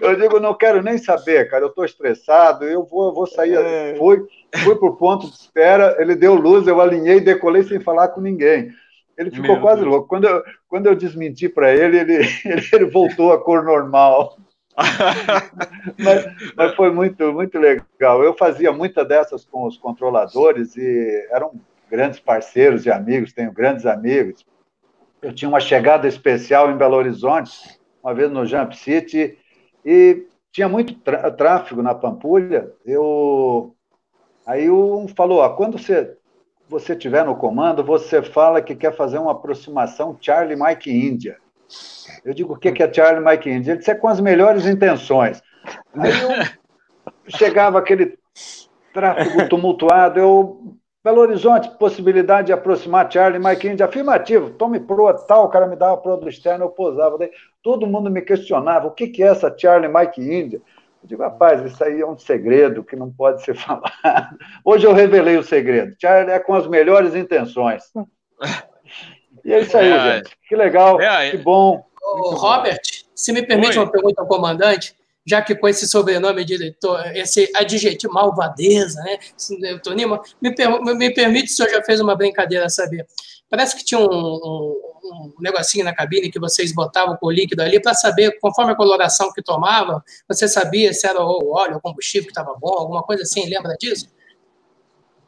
Eu, 0.00 0.10
eu, 0.10 0.16
digo, 0.16 0.38
não 0.38 0.54
quero 0.54 0.82
nem 0.82 0.96
saber, 0.96 1.50
cara, 1.50 1.64
eu 1.64 1.68
estou 1.68 1.84
estressado, 1.84 2.64
eu 2.64 2.84
vou, 2.84 3.08
eu 3.08 3.14
vou 3.14 3.26
sair. 3.26 3.56
É. 3.56 3.96
Foi 3.96 4.24
fui 4.62 4.76
para 4.76 4.88
o 4.88 4.96
ponto 4.96 5.26
de 5.26 5.34
espera, 5.34 5.96
ele 5.98 6.14
deu 6.14 6.36
luz, 6.36 6.68
eu 6.68 6.80
alinhei, 6.80 7.18
decolei 7.18 7.64
sem 7.64 7.80
falar 7.80 8.08
com 8.08 8.20
ninguém. 8.20 8.70
Ele 9.18 9.30
ficou 9.30 9.54
Meu 9.54 9.60
quase 9.60 9.80
Deus. 9.80 9.92
louco. 9.92 10.08
Quando 10.08 10.28
eu, 10.28 10.42
quando 10.68 10.86
eu 10.86 10.94
desmenti 10.94 11.48
para 11.48 11.72
ele, 11.72 11.98
ele, 11.98 12.14
ele, 12.14 12.62
ele, 12.72 12.84
voltou 12.86 13.32
à 13.32 13.42
cor 13.42 13.64
normal. 13.64 14.36
mas, 15.98 16.26
mas, 16.56 16.74
foi 16.74 16.90
muito, 16.90 17.32
muito 17.32 17.58
legal. 17.58 18.22
Eu 18.22 18.34
fazia 18.34 18.72
muita 18.72 19.04
dessas 19.04 19.44
com 19.44 19.66
os 19.66 19.76
controladores 19.76 20.76
e 20.76 21.28
eram 21.30 21.52
grandes 21.90 22.18
parceiros 22.18 22.84
e 22.84 22.90
amigos, 22.90 23.32
tenho 23.32 23.52
grandes 23.52 23.86
amigos. 23.86 24.44
Eu 25.22 25.32
tinha 25.32 25.48
uma 25.48 25.60
chegada 25.60 26.08
especial 26.08 26.70
em 26.70 26.76
Belo 26.76 26.96
Horizonte, 26.96 27.78
uma 28.02 28.12
vez 28.12 28.30
no 28.30 28.44
Jump 28.44 28.76
City, 28.76 29.38
e 29.84 30.26
tinha 30.50 30.68
muito 30.68 30.94
tráfego 31.36 31.82
na 31.82 31.94
Pampulha. 31.94 32.70
Eu 32.84 33.74
Aí 34.46 34.70
um 34.70 35.08
falou: 35.08 35.38
ó, 35.38 35.48
quando 35.50 35.78
você 35.78 36.16
você 36.66 36.96
tiver 36.96 37.24
no 37.24 37.36
comando, 37.36 37.84
você 37.84 38.22
fala 38.22 38.62
que 38.62 38.74
quer 38.74 38.96
fazer 38.96 39.18
uma 39.18 39.32
aproximação 39.32 40.16
Charlie 40.20 40.58
Mike 40.60 40.90
India. 40.90 41.36
Eu 42.24 42.34
digo: 42.34 42.54
o 42.54 42.56
que 42.56 42.82
é 42.82 42.92
Charlie 42.92 43.24
Mike 43.24 43.50
India? 43.50 43.72
Ele 43.72 43.78
disse: 43.78 43.90
é 43.90 43.94
com 43.94 44.08
as 44.08 44.20
melhores 44.20 44.66
intenções. 44.66 45.42
Aí 45.94 46.10
eu 46.10 46.28
chegava 47.36 47.78
aquele 47.78 48.18
tráfego 48.92 49.48
tumultuado, 49.48 50.18
eu 50.18 50.76
Belo 51.04 51.20
Horizonte, 51.20 51.68
possibilidade 51.76 52.46
de 52.46 52.52
aproximar 52.54 53.12
Charlie 53.12 53.38
Mike 53.38 53.68
India, 53.68 53.84
afirmativo, 53.84 54.48
tome 54.48 54.80
proa 54.80 55.12
tal, 55.12 55.44
o 55.44 55.48
cara 55.50 55.66
me 55.66 55.76
dava 55.76 55.98
proa 55.98 56.16
do 56.16 56.30
externo, 56.30 56.64
eu 56.64 56.70
posava. 56.70 57.18
Daí, 57.18 57.30
todo 57.62 57.86
mundo 57.86 58.10
me 58.10 58.22
questionava, 58.22 58.86
o 58.86 58.90
que, 58.90 59.08
que 59.08 59.22
é 59.22 59.26
essa 59.26 59.54
Charlie 59.54 59.92
Mike 59.92 60.22
India? 60.22 60.62
Eu 61.02 61.08
digo, 61.08 61.22
rapaz, 61.22 61.62
isso 61.62 61.84
aí 61.84 62.00
é 62.00 62.06
um 62.06 62.16
segredo 62.16 62.82
que 62.82 62.96
não 62.96 63.10
pode 63.12 63.44
ser 63.44 63.52
falado. 63.54 64.38
Hoje 64.64 64.86
eu 64.86 64.94
revelei 64.94 65.36
o 65.36 65.42
segredo. 65.42 65.94
Charlie 66.00 66.32
é 66.32 66.38
com 66.38 66.54
as 66.54 66.66
melhores 66.66 67.14
intenções. 67.14 67.82
E 69.44 69.52
é 69.52 69.60
isso 69.60 69.76
aí, 69.76 69.90
é, 69.90 70.16
gente. 70.16 70.36
Que 70.48 70.56
legal, 70.56 71.00
é, 71.00 71.30
que 71.30 71.36
bom. 71.38 71.84
Ô, 72.02 72.30
Robert, 72.34 72.80
se 73.14 73.32
me 73.32 73.42
permite 73.42 73.78
Oi. 73.78 73.84
uma 73.84 73.90
pergunta 73.90 74.22
ao 74.22 74.28
comandante, 74.28 74.94
já 75.26 75.40
que 75.40 75.54
com 75.54 75.68
esse 75.68 75.88
sobrenome 75.88 76.44
de 76.44 76.74
esse 77.14 77.50
adjetivo 77.54 78.12
malvadeza, 78.12 79.00
né? 79.02 79.18
Toninho, 79.82 80.20
me, 80.40 80.54
me 80.94 81.14
permite, 81.14 81.48
se 81.48 81.54
o 81.54 81.56
senhor 81.56 81.78
já 81.78 81.82
fez 81.82 82.00
uma 82.00 82.14
brincadeira 82.14 82.68
saber. 82.68 83.06
Parece 83.48 83.76
que 83.76 83.84
tinha 83.84 84.00
um, 84.00 84.04
um, 84.04 84.76
um 85.04 85.32
negocinho 85.38 85.84
na 85.84 85.94
cabine 85.94 86.30
que 86.30 86.40
vocês 86.40 86.74
botavam 86.74 87.16
com 87.16 87.26
o 87.26 87.30
líquido 87.30 87.62
ali 87.62 87.80
para 87.80 87.94
saber, 87.94 88.38
conforme 88.40 88.72
a 88.72 88.76
coloração 88.76 89.32
que 89.32 89.42
tomava, 89.42 90.02
você 90.28 90.48
sabia 90.48 90.92
se 90.92 91.06
era 91.06 91.22
o 91.22 91.52
óleo, 91.52 91.76
o 91.76 91.80
combustível 91.80 92.26
que 92.26 92.32
estava 92.32 92.54
bom, 92.58 92.74
alguma 92.74 93.02
coisa 93.02 93.22
assim, 93.22 93.48
lembra 93.48 93.76
disso? 93.78 94.08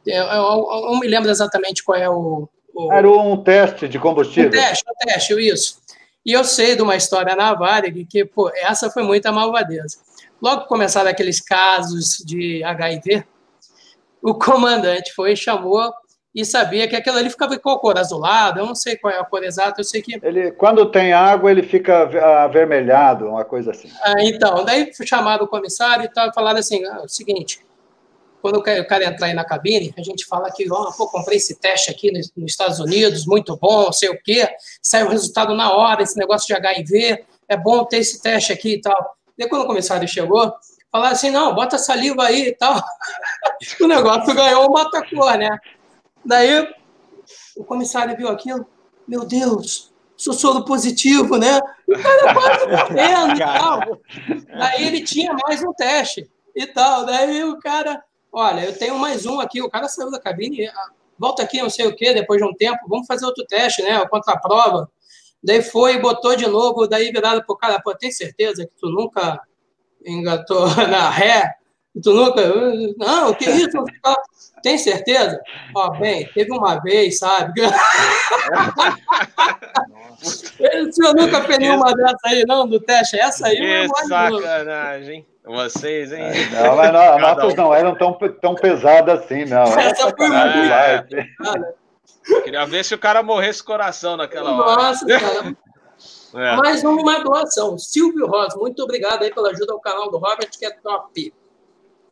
Eu, 0.05 0.23
eu, 0.23 0.43
eu, 0.71 0.81
não 0.91 0.99
me 0.99 1.07
lembro 1.07 1.29
exatamente 1.29 1.83
qual 1.83 1.97
é 1.97 2.09
o, 2.09 2.47
o, 2.77 2.93
Era 2.93 3.09
um 3.09 3.35
teste 3.35 3.87
de 3.87 3.97
combustível. 3.97 4.49
Um 4.49 4.51
teste, 4.51 4.83
um 4.87 5.07
teste, 5.07 5.33
isso. 5.33 5.81
E 6.23 6.31
eu 6.31 6.43
sei 6.43 6.75
de 6.75 6.81
uma 6.81 6.95
história 6.95 7.35
na 7.35 7.53
Varig 7.53 8.05
que, 8.05 8.23
pô, 8.23 8.51
essa 8.53 8.89
foi 8.91 9.01
muita 9.01 9.31
malvadeza. 9.31 9.97
Logo 10.41 10.67
começaram 10.67 11.09
aqueles 11.09 11.41
casos 11.41 12.17
de 12.23 12.63
HIV, 12.63 13.25
o 14.21 14.35
comandante 14.35 15.13
foi 15.13 15.33
e 15.33 15.37
chamou 15.37 15.91
e 16.35 16.45
sabia 16.45 16.87
que 16.87 16.95
aquilo 16.95 17.17
ali 17.17 17.31
ficava 17.31 17.57
com 17.57 17.71
a 17.71 17.79
cor 17.79 17.97
azulado, 17.97 18.59
eu 18.59 18.65
não 18.67 18.75
sei 18.75 18.95
qual 18.95 19.11
é 19.11 19.17
a 19.17 19.23
cor 19.23 19.43
exata, 19.43 19.81
eu 19.81 19.83
sei 19.83 20.03
que... 20.03 20.19
Ele, 20.21 20.51
quando 20.51 20.85
tem 20.91 21.11
água, 21.11 21.49
ele 21.49 21.63
fica 21.63 22.03
avermelhado, 22.43 23.27
uma 23.27 23.43
coisa 23.43 23.71
assim. 23.71 23.89
Ah, 24.03 24.13
então, 24.19 24.63
daí 24.63 24.91
chamado 25.03 25.45
o 25.45 25.47
comissário 25.47 26.05
e 26.05 26.09
tal, 26.09 26.31
falaram 26.33 26.59
assim, 26.59 26.85
ah, 26.85 27.01
o 27.03 27.09
seguinte, 27.09 27.59
quando 28.47 28.59
o 28.59 28.63
cara 28.63 29.05
entrar 29.05 29.27
aí 29.27 29.33
na 29.33 29.43
cabine, 29.43 29.93
a 29.97 30.01
gente 30.01 30.25
fala 30.25 30.49
que, 30.49 30.71
ó, 30.71 30.83
oh, 30.83 30.93
pô, 30.93 31.09
comprei 31.09 31.35
esse 31.35 31.59
teste 31.59 31.91
aqui 31.91 32.09
nos, 32.13 32.31
Estados 32.49 32.79
Unidos, 32.79 33.25
muito 33.25 33.57
bom, 33.57 33.91
sei 33.91 34.07
o 34.07 34.17
quê, 34.23 34.47
sai 34.81 35.03
o 35.03 35.09
resultado 35.09 35.53
na 35.53 35.73
hora, 35.73 36.01
esse 36.01 36.17
negócio 36.17 36.47
de 36.47 36.53
HIV, 36.53 37.25
é 37.49 37.57
bom 37.57 37.83
ter 37.83 37.97
esse 37.97 38.21
teste 38.21 38.53
aqui 38.53 38.75
e 38.75 38.81
tal. 38.81 39.17
Daí 39.37 39.49
quando 39.49 39.63
o 39.63 39.67
comissário 39.67 40.07
chegou, 40.07 40.53
falaram 40.89 41.13
assim, 41.13 41.29
não, 41.29 41.53
bota 41.53 41.77
saliva 41.77 42.23
aí 42.23 42.47
e 42.47 42.55
tal. 42.55 42.81
o 43.81 43.87
negócio 43.87 44.33
ganhou 44.33 44.69
uma 44.69 44.89
cor, 44.89 45.37
né? 45.37 45.49
Daí 46.23 46.73
o 47.57 47.65
comissário 47.65 48.15
viu 48.15 48.29
aquilo, 48.29 48.65
meu 49.05 49.25
Deus, 49.25 49.91
sou 50.15 50.33
soro 50.33 50.63
positivo, 50.63 51.37
né? 51.37 51.59
O 51.85 52.01
cara 52.01 52.33
quase 52.33 52.67
morrendo 52.67 53.35
e 53.35 53.39
tal. 53.39 53.81
Daí 54.57 54.87
ele 54.87 55.01
tinha 55.01 55.35
mais 55.45 55.61
um 55.61 55.73
teste 55.73 56.29
e 56.55 56.65
tal. 56.65 57.05
Daí 57.05 57.43
o 57.43 57.59
cara, 57.59 58.01
olha, 58.37 58.65
eu 58.65 58.77
tenho 58.77 58.99
mais 58.99 59.25
um 59.25 59.39
aqui. 59.39 59.61
O 59.63 59.69
cara 59.69 59.87
saiu 59.87 60.11
da 60.11 60.19
cabine, 60.19 60.69
volta 61.17 61.41
aqui, 61.41 61.59
não 61.59 61.71
sei 61.71 61.87
o 61.87 61.95
quê, 61.95 62.13
depois 62.13 62.39
de 62.39 62.47
um 62.47 62.53
tempo, 62.53 62.87
vamos 62.87 63.07
fazer 63.07 63.25
outro 63.25 63.43
teste, 63.45 63.81
né? 63.81 64.05
Contra 64.05 64.33
a 64.33 64.39
prova. 64.39 64.87
Daí 65.43 65.63
foi 65.63 65.99
botou 65.99 66.35
de 66.35 66.45
novo, 66.45 66.87
daí 66.87 67.11
virado 67.11 67.43
pro 67.45 67.57
cara, 67.57 67.81
pô, 67.81 67.95
tem 67.95 68.11
certeza 68.11 68.63
que 68.65 68.73
tu 68.79 68.89
nunca 68.89 69.41
engatou 70.05 70.67
na 70.87 71.09
ré? 71.09 71.55
Tu 72.01 72.13
nunca. 72.13 72.43
Não, 72.97 73.33
que 73.33 73.49
isso? 73.49 73.83
Tem 74.63 74.77
certeza? 74.77 75.39
Ó, 75.75 75.91
bem, 75.99 76.27
teve 76.33 76.51
uma 76.51 76.81
vez, 76.81 77.19
sabe? 77.19 77.61
o 80.19 80.91
senhor 80.91 81.15
nunca 81.15 81.43
fez 81.43 81.59
nenhuma 81.59 81.93
dessa 81.93 82.17
aí, 82.25 82.43
não, 82.45 82.67
do 82.67 82.79
teste? 82.79 83.19
Essa 83.19 83.47
aí 83.47 83.57
é 83.57 83.87
sacanagem. 83.87 85.25
Vocês, 85.47 86.11
hein? 86.11 86.23
Não, 86.51 86.75
mas 86.75 86.93
não, 86.93 87.19
notas 87.19 87.55
não 87.55 87.73
eram 87.73 87.95
tão, 87.95 88.13
tão 88.13 88.55
pesadas 88.55 89.21
assim, 89.21 89.45
não. 89.45 89.63
Essa 89.63 90.13
foi 90.15 90.27
muito 90.27 90.37
é. 90.37 91.05
Queria 92.43 92.65
ver 92.65 92.83
se 92.83 92.93
o 92.93 92.99
cara 92.99 93.23
morresse 93.23 93.63
coração 93.63 94.17
naquela 94.17 94.51
hora. 94.51 94.83
Nossa, 94.83 95.05
cara. 95.05 95.55
É. 96.35 96.55
Mais 96.57 96.83
uma 96.83 97.23
doação. 97.23 97.77
Silvio 97.77 98.27
Rosa, 98.27 98.57
muito 98.57 98.83
obrigado 98.83 99.23
aí 99.23 99.33
pela 99.33 99.49
ajuda 99.49 99.73
ao 99.73 99.79
canal 99.79 100.11
do 100.11 100.17
Robert, 100.17 100.49
que 100.51 100.65
é 100.65 100.71
top. 100.71 101.33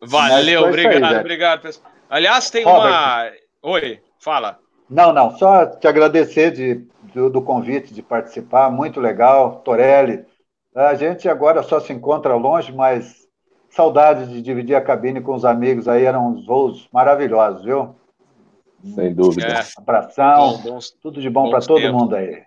Valeu, 0.01 0.63
obrigado, 0.63 1.03
aí, 1.03 1.19
obrigado. 1.19 1.61
Pessoal. 1.61 1.91
Aliás, 2.09 2.49
tem 2.49 2.63
Robert. 2.63 2.89
uma. 2.89 3.31
Oi, 3.61 3.99
fala. 4.19 4.59
Não, 4.89 5.11
não, 5.11 5.35
só 5.37 5.65
te 5.65 5.87
agradecer 5.87 6.51
de, 6.51 6.87
do, 7.13 7.29
do, 7.29 7.41
convite 7.41 7.93
de 7.93 8.01
participar, 8.01 8.69
muito 8.69 8.99
legal. 8.99 9.61
Torelli, 9.65 10.23
a 10.73 10.93
gente 10.93 11.27
agora 11.27 11.63
só 11.63 11.79
se 11.79 11.91
encontra 11.91 12.35
longe, 12.35 12.71
mas 12.71 13.24
saudade 13.75 14.27
de 14.27 14.41
dividir 14.41 14.75
a 14.75 14.81
cabine 14.81 15.19
com 15.19 15.35
os 15.35 15.43
amigos 15.43 15.87
aí, 15.87 16.05
eram 16.05 16.29
uns 16.29 16.45
voos 16.45 16.87
maravilhosos, 16.93 17.63
viu? 17.63 17.93
Sem 18.95 19.13
dúvida. 19.13 19.47
É. 19.47 19.63
Abração, 19.77 20.57
bom, 20.57 20.71
bons, 20.71 20.91
tudo 21.01 21.19
de 21.19 21.29
bom 21.29 21.49
para 21.49 21.59
todo 21.59 21.91
mundo 21.91 22.15
aí. 22.15 22.43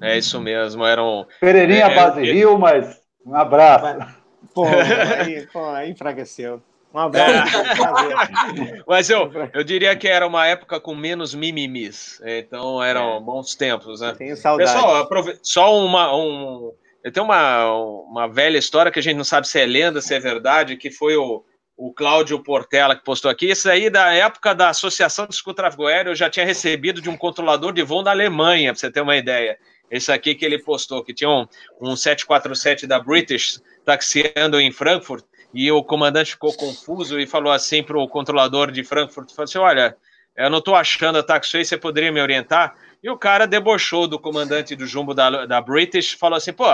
É 0.00 0.16
isso 0.16 0.40
mesmo, 0.40 0.84
eram. 0.84 1.26
Pereirinha 1.40 1.86
é, 1.86 1.94
Base 1.94 2.20
é, 2.20 2.32
Rio, 2.32 2.58
mas 2.58 3.00
um 3.24 3.34
abraço. 3.34 4.14
Pô, 4.54 4.64
aí, 4.66 5.46
pô, 5.52 5.68
aí 5.70 5.90
enfraqueceu. 5.90 6.62
Um 6.92 6.98
abraço. 6.98 7.56
É. 7.56 8.82
Mas 8.86 9.10
eu, 9.10 9.28
eu 9.52 9.64
diria 9.64 9.96
que 9.96 10.06
era 10.06 10.24
uma 10.24 10.46
época 10.46 10.78
com 10.78 10.94
menos 10.94 11.34
mimimis. 11.34 12.22
Então 12.24 12.80
eram 12.80 13.16
é. 13.16 13.20
bons 13.20 13.56
tempos, 13.56 14.00
né? 14.00 14.14
Tenho 14.16 14.36
saudade. 14.36 14.72
Pessoal, 14.72 14.96
aprove... 14.98 15.36
só 15.42 15.76
uma. 15.76 16.14
Um... 16.14 16.72
Tenho 17.12 17.24
uma, 17.24 17.72
uma 17.72 18.26
velha 18.26 18.56
história 18.56 18.90
que 18.90 18.98
a 18.98 19.02
gente 19.02 19.16
não 19.16 19.24
sabe 19.24 19.46
se 19.46 19.60
é 19.60 19.66
lenda, 19.66 20.00
se 20.00 20.14
é 20.14 20.18
verdade, 20.18 20.76
que 20.76 20.90
foi 20.90 21.16
o, 21.16 21.44
o 21.76 21.92
Cláudio 21.92 22.42
Portela 22.42 22.96
que 22.96 23.04
postou 23.04 23.30
aqui. 23.30 23.50
Isso 23.50 23.68
aí 23.68 23.90
da 23.90 24.12
época 24.14 24.54
da 24.54 24.70
Associação 24.70 25.26
de 25.26 25.54
Tráfego 25.54 25.86
Aéreo 25.86 26.12
eu 26.12 26.16
já 26.16 26.30
tinha 26.30 26.46
recebido 26.46 27.00
de 27.00 27.10
um 27.10 27.16
controlador 27.16 27.72
de 27.72 27.82
voo 27.82 28.02
da 28.02 28.10
Alemanha, 28.10 28.72
para 28.72 28.80
você 28.80 28.90
ter 28.90 29.00
uma 29.00 29.16
ideia. 29.16 29.58
Esse 29.90 30.10
aqui 30.10 30.34
que 30.34 30.44
ele 30.44 30.58
postou, 30.58 31.04
que 31.04 31.12
tinha 31.12 31.28
um, 31.28 31.46
um 31.80 31.94
747 31.94 32.86
da 32.86 32.98
British 32.98 33.60
taxiando 33.84 34.58
em 34.58 34.72
Frankfurt, 34.72 35.24
e 35.52 35.70
o 35.70 35.84
comandante 35.84 36.32
ficou 36.32 36.52
confuso 36.52 37.20
e 37.20 37.26
falou 37.26 37.52
assim 37.52 37.82
para 37.82 37.96
o 37.96 38.08
controlador 38.08 38.72
de 38.72 38.82
Frankfurt, 38.82 39.30
falou 39.30 39.44
assim, 39.44 39.58
olha, 39.58 39.96
eu 40.36 40.50
não 40.50 40.58
estou 40.58 40.74
achando 40.74 41.18
a 41.18 41.22
taxiway, 41.22 41.64
você 41.64 41.76
poderia 41.76 42.12
me 42.12 42.20
orientar? 42.20 42.74
E 43.02 43.10
o 43.10 43.18
cara 43.18 43.46
debochou 43.46 44.06
do 44.06 44.18
comandante 44.18 44.74
do 44.74 44.86
jumbo 44.86 45.14
da, 45.14 45.46
da 45.46 45.60
British, 45.60 46.12
falou 46.12 46.36
assim, 46.36 46.52
pô, 46.52 46.64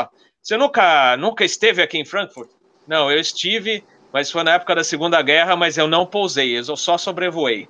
você 0.41 0.57
nunca, 0.57 1.17
nunca 1.17 1.45
esteve 1.45 1.83
aqui 1.83 1.99
em 1.99 2.05
Frankfurt? 2.05 2.49
Não, 2.87 3.11
eu 3.11 3.21
estive, 3.21 3.85
mas 4.13 4.31
foi 4.31 4.43
na 4.43 4.55
época 4.55 4.75
da 4.75 4.85
Segunda 4.85 5.21
Guerra, 5.23 5.57
mas 5.57 5.77
eu 5.77 5.87
não 5.87 6.07
pousei, 6.07 6.59
eu 6.59 6.77
só 6.77 6.97
sobrevoei. 6.97 7.69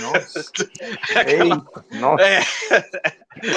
Nossa. 0.00 0.50
Ei, 1.26 1.98
nossa. 1.98 2.22
É, 2.22 2.40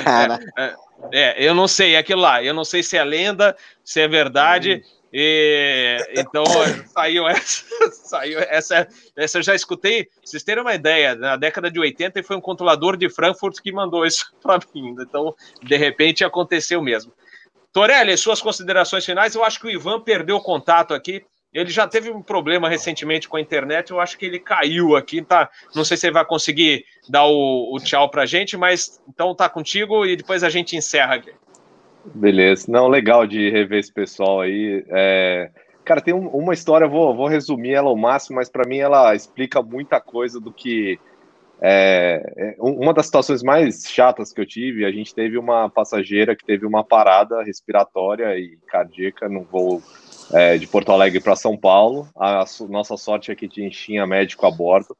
Cara. 0.04 0.40
É, 0.58 0.76
é, 1.12 1.36
eu 1.38 1.54
não 1.54 1.68
sei, 1.68 1.96
é 1.96 1.98
aquilo 1.98 2.22
lá, 2.22 2.44
eu 2.44 2.54
não 2.54 2.64
sei 2.64 2.84
se 2.84 2.98
é 2.98 3.04
lenda, 3.04 3.56
se 3.84 4.02
é 4.02 4.08
verdade, 4.08 4.84
hum. 4.86 5.03
E, 5.16 5.98
então, 6.18 6.44
saiu 6.88 7.28
essa, 7.28 7.66
saiu 7.92 8.40
essa, 8.40 8.88
essa 9.16 9.38
eu 9.38 9.44
já 9.44 9.54
escutei, 9.54 10.10
vocês 10.26 10.42
terem 10.42 10.64
uma 10.64 10.74
ideia, 10.74 11.14
na 11.14 11.36
década 11.36 11.70
de 11.70 11.80
80 11.80 12.24
foi 12.24 12.36
um 12.36 12.42
controlador 12.42 12.98
de 12.98 13.08
Frankfurt 13.10 13.60
que 13.62 13.72
mandou 13.72 14.08
isso 14.08 14.34
para 14.42 14.60
mim, 14.74 14.96
então, 15.00 15.36
de 15.62 15.78
repente, 15.78 16.24
aconteceu 16.26 16.82
mesmo. 16.82 17.14
Torelli, 17.72 18.18
suas 18.18 18.42
considerações 18.42 19.06
finais, 19.06 19.36
eu 19.36 19.44
acho 19.44 19.60
que 19.60 19.68
o 19.68 19.70
Ivan 19.70 20.02
perdeu 20.02 20.38
o 20.38 20.42
contato 20.42 20.96
aqui, 20.96 21.24
ele 21.54 21.70
já 21.70 21.88
teve 21.88 22.10
um 22.10 22.22
problema 22.22 22.68
recentemente 22.68 23.30
com 23.30 23.38
a 23.38 23.42
internet, 23.42 23.92
eu 23.92 24.00
acho 24.00 24.18
que 24.18 24.26
ele 24.26 24.40
caiu 24.40 24.96
aqui, 24.96 25.22
tá? 25.22 25.48
Não 25.76 25.86
sei 25.86 25.96
se 25.96 26.08
ele 26.08 26.14
vai 26.14 26.26
conseguir 26.26 26.86
dar 27.08 27.26
o, 27.26 27.76
o 27.76 27.80
tchau 27.80 28.10
pra 28.10 28.26
gente, 28.26 28.58
mas 28.58 29.00
então 29.08 29.36
tá 29.36 29.48
contigo 29.48 30.04
e 30.08 30.16
depois 30.16 30.44
a 30.44 30.50
gente 30.50 30.76
encerra 30.76 31.16
aqui. 31.16 31.32
Beleza. 32.06 32.66
Não, 32.70 32.88
legal 32.88 33.26
de 33.26 33.50
rever 33.50 33.80
esse 33.80 33.92
pessoal 33.92 34.42
aí. 34.42 34.84
É... 34.90 35.52
Cara, 35.86 36.02
tem 36.02 36.14
um, 36.14 36.28
uma 36.28 36.54
história, 36.54 36.88
vou, 36.88 37.16
vou 37.16 37.28
resumir 37.28 37.74
ela 37.74 37.90
ao 37.90 37.98
máximo, 37.98 38.38
mas 38.38 38.50
para 38.50 38.68
mim 38.68 38.78
ela 38.78 39.14
explica 39.16 39.62
muita 39.62 40.00
coisa 40.00 40.40
do 40.40 40.52
que. 40.52 41.00
É... 41.62 42.34
é 42.38 42.56
uma 42.60 42.94
das 42.94 43.06
situações 43.06 43.42
mais 43.42 43.88
chatas 43.90 44.34
que 44.34 44.42
eu 44.42 44.46
tive, 44.46 44.86
a 44.86 44.92
gente 44.92 45.14
teve 45.14 45.38
uma 45.38 45.70
passageira 45.70 46.36
que 46.36 46.46
teve 46.46 46.66
uma 46.66 46.84
parada 46.84 47.42
respiratória 47.44 48.38
e 48.38 48.58
cardíaca 48.68 49.30
no 49.30 49.44
voo 49.44 49.82
é, 50.32 50.58
de 50.58 50.68
Porto 50.68 50.92
Alegre 50.92 51.20
para 51.20 51.36
São 51.36 51.58
Paulo. 51.58 52.08
A, 52.16 52.42
a, 52.42 52.46
nossa 52.70 52.98
sorte 52.98 53.32
é 53.32 53.36
que 53.36 53.48
tinha 53.48 54.08
médico 54.08 54.46
a 54.46 54.52
bordo. 54.52 54.96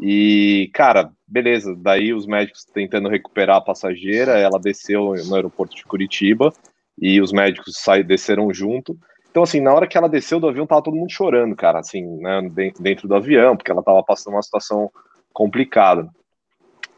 E, 0.00 0.70
cara, 0.72 1.10
beleza. 1.26 1.74
Daí 1.76 2.12
os 2.12 2.26
médicos 2.26 2.64
tentando 2.64 3.08
recuperar 3.08 3.56
a 3.56 3.60
passageira, 3.60 4.38
ela 4.38 4.58
desceu 4.58 5.14
no 5.26 5.34
aeroporto 5.34 5.74
de 5.74 5.84
Curitiba 5.84 6.52
e 7.00 7.20
os 7.20 7.32
médicos 7.32 7.74
saíram, 7.78 8.06
desceram 8.06 8.52
junto. 8.52 8.98
Então, 9.30 9.42
assim, 9.42 9.60
na 9.60 9.72
hora 9.72 9.86
que 9.86 9.96
ela 9.96 10.08
desceu 10.08 10.40
do 10.40 10.48
avião, 10.48 10.66
tava 10.66 10.82
todo 10.82 10.96
mundo 10.96 11.12
chorando, 11.12 11.54
cara, 11.54 11.78
assim, 11.78 12.04
né, 12.18 12.42
dentro 12.80 13.06
do 13.06 13.14
avião, 13.14 13.56
porque 13.56 13.70
ela 13.70 13.82
tava 13.82 14.02
passando 14.02 14.34
uma 14.34 14.42
situação 14.42 14.90
complicada. 15.32 16.08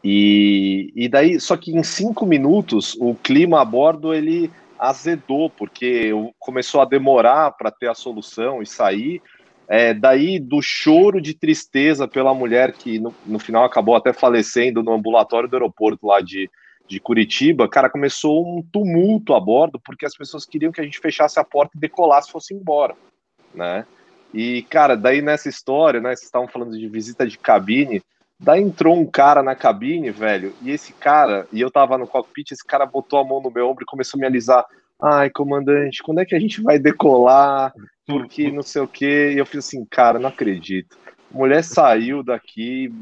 E, 0.03 0.91
e 0.95 1.07
daí, 1.07 1.39
só 1.39 1.55
que 1.55 1.75
em 1.75 1.83
cinco 1.83 2.25
minutos, 2.25 2.97
o 2.99 3.13
clima 3.13 3.61
a 3.61 3.65
bordo, 3.65 4.13
ele 4.13 4.49
azedou, 4.79 5.49
porque 5.49 6.11
começou 6.39 6.81
a 6.81 6.85
demorar 6.85 7.51
para 7.51 7.69
ter 7.69 7.87
a 7.87 7.93
solução 7.93 8.63
e 8.63 8.65
sair, 8.65 9.21
é, 9.73 9.93
daí 9.93 10.37
do 10.37 10.61
choro 10.61 11.21
de 11.21 11.33
tristeza 11.33 12.05
pela 12.05 12.33
mulher 12.33 12.73
que 12.73 12.99
no, 12.99 13.15
no, 13.25 13.39
final 13.39 13.63
acabou 13.63 13.95
até 13.95 14.11
falecendo 14.11 14.83
no 14.83 14.91
ambulatório 14.91 15.47
do 15.47 15.55
aeroporto 15.55 16.07
lá 16.07 16.19
de, 16.19 16.51
de 16.89 16.99
Curitiba, 16.99 17.69
cara, 17.69 17.89
começou 17.89 18.45
um 18.45 18.61
tumulto 18.61 19.33
a 19.33 19.39
bordo 19.39 19.79
porque 19.79 20.05
as 20.05 20.13
pessoas 20.13 20.45
queriam 20.45 20.73
que 20.73 20.81
a 20.81 20.83
gente 20.83 20.99
fechasse 20.99 21.39
a 21.39 21.43
porta 21.45 21.77
e 21.77 21.79
decolasse 21.79 22.27
e 22.27 22.33
fosse 22.33 22.53
embora, 22.53 22.97
né? 23.55 23.85
E, 24.33 24.63
cara, 24.63 24.97
daí 24.97 25.21
nessa 25.21 25.47
história, 25.47 26.01
né, 26.01 26.09
vocês 26.09 26.25
estavam 26.25 26.49
falando 26.49 26.77
de 26.77 26.89
visita 26.89 27.25
de 27.25 27.37
cabine, 27.37 28.03
daí 28.37 28.61
entrou 28.61 28.99
um 28.99 29.05
cara 29.05 29.41
na 29.41 29.55
cabine, 29.55 30.11
velho, 30.11 30.53
e 30.61 30.69
esse 30.69 30.91
cara, 30.91 31.47
e 31.49 31.61
eu 31.61 31.71
tava 31.71 31.97
no 31.97 32.07
cockpit, 32.07 32.51
esse 32.51 32.65
cara 32.65 32.85
botou 32.85 33.19
a 33.19 33.23
mão 33.23 33.41
no 33.41 33.49
meu 33.49 33.69
ombro 33.69 33.83
e 33.83 33.87
começou 33.87 34.17
a 34.17 34.19
me 34.19 34.27
alisar, 34.27 34.65
ai, 35.01 35.29
comandante, 35.29 36.03
quando 36.03 36.19
é 36.19 36.25
que 36.25 36.35
a 36.35 36.39
gente 36.39 36.61
vai 36.61 36.77
decolar? 36.77 37.73
porque 38.11 38.51
não 38.51 38.61
sei 38.61 38.81
o 38.81 38.87
que. 38.87 39.31
E 39.31 39.37
eu 39.37 39.45
fiz 39.45 39.65
assim, 39.65 39.85
cara, 39.85 40.19
não 40.19 40.29
acredito. 40.29 40.97
A 41.33 41.37
mulher 41.37 41.63
saiu 41.63 42.23
daqui 42.23 42.93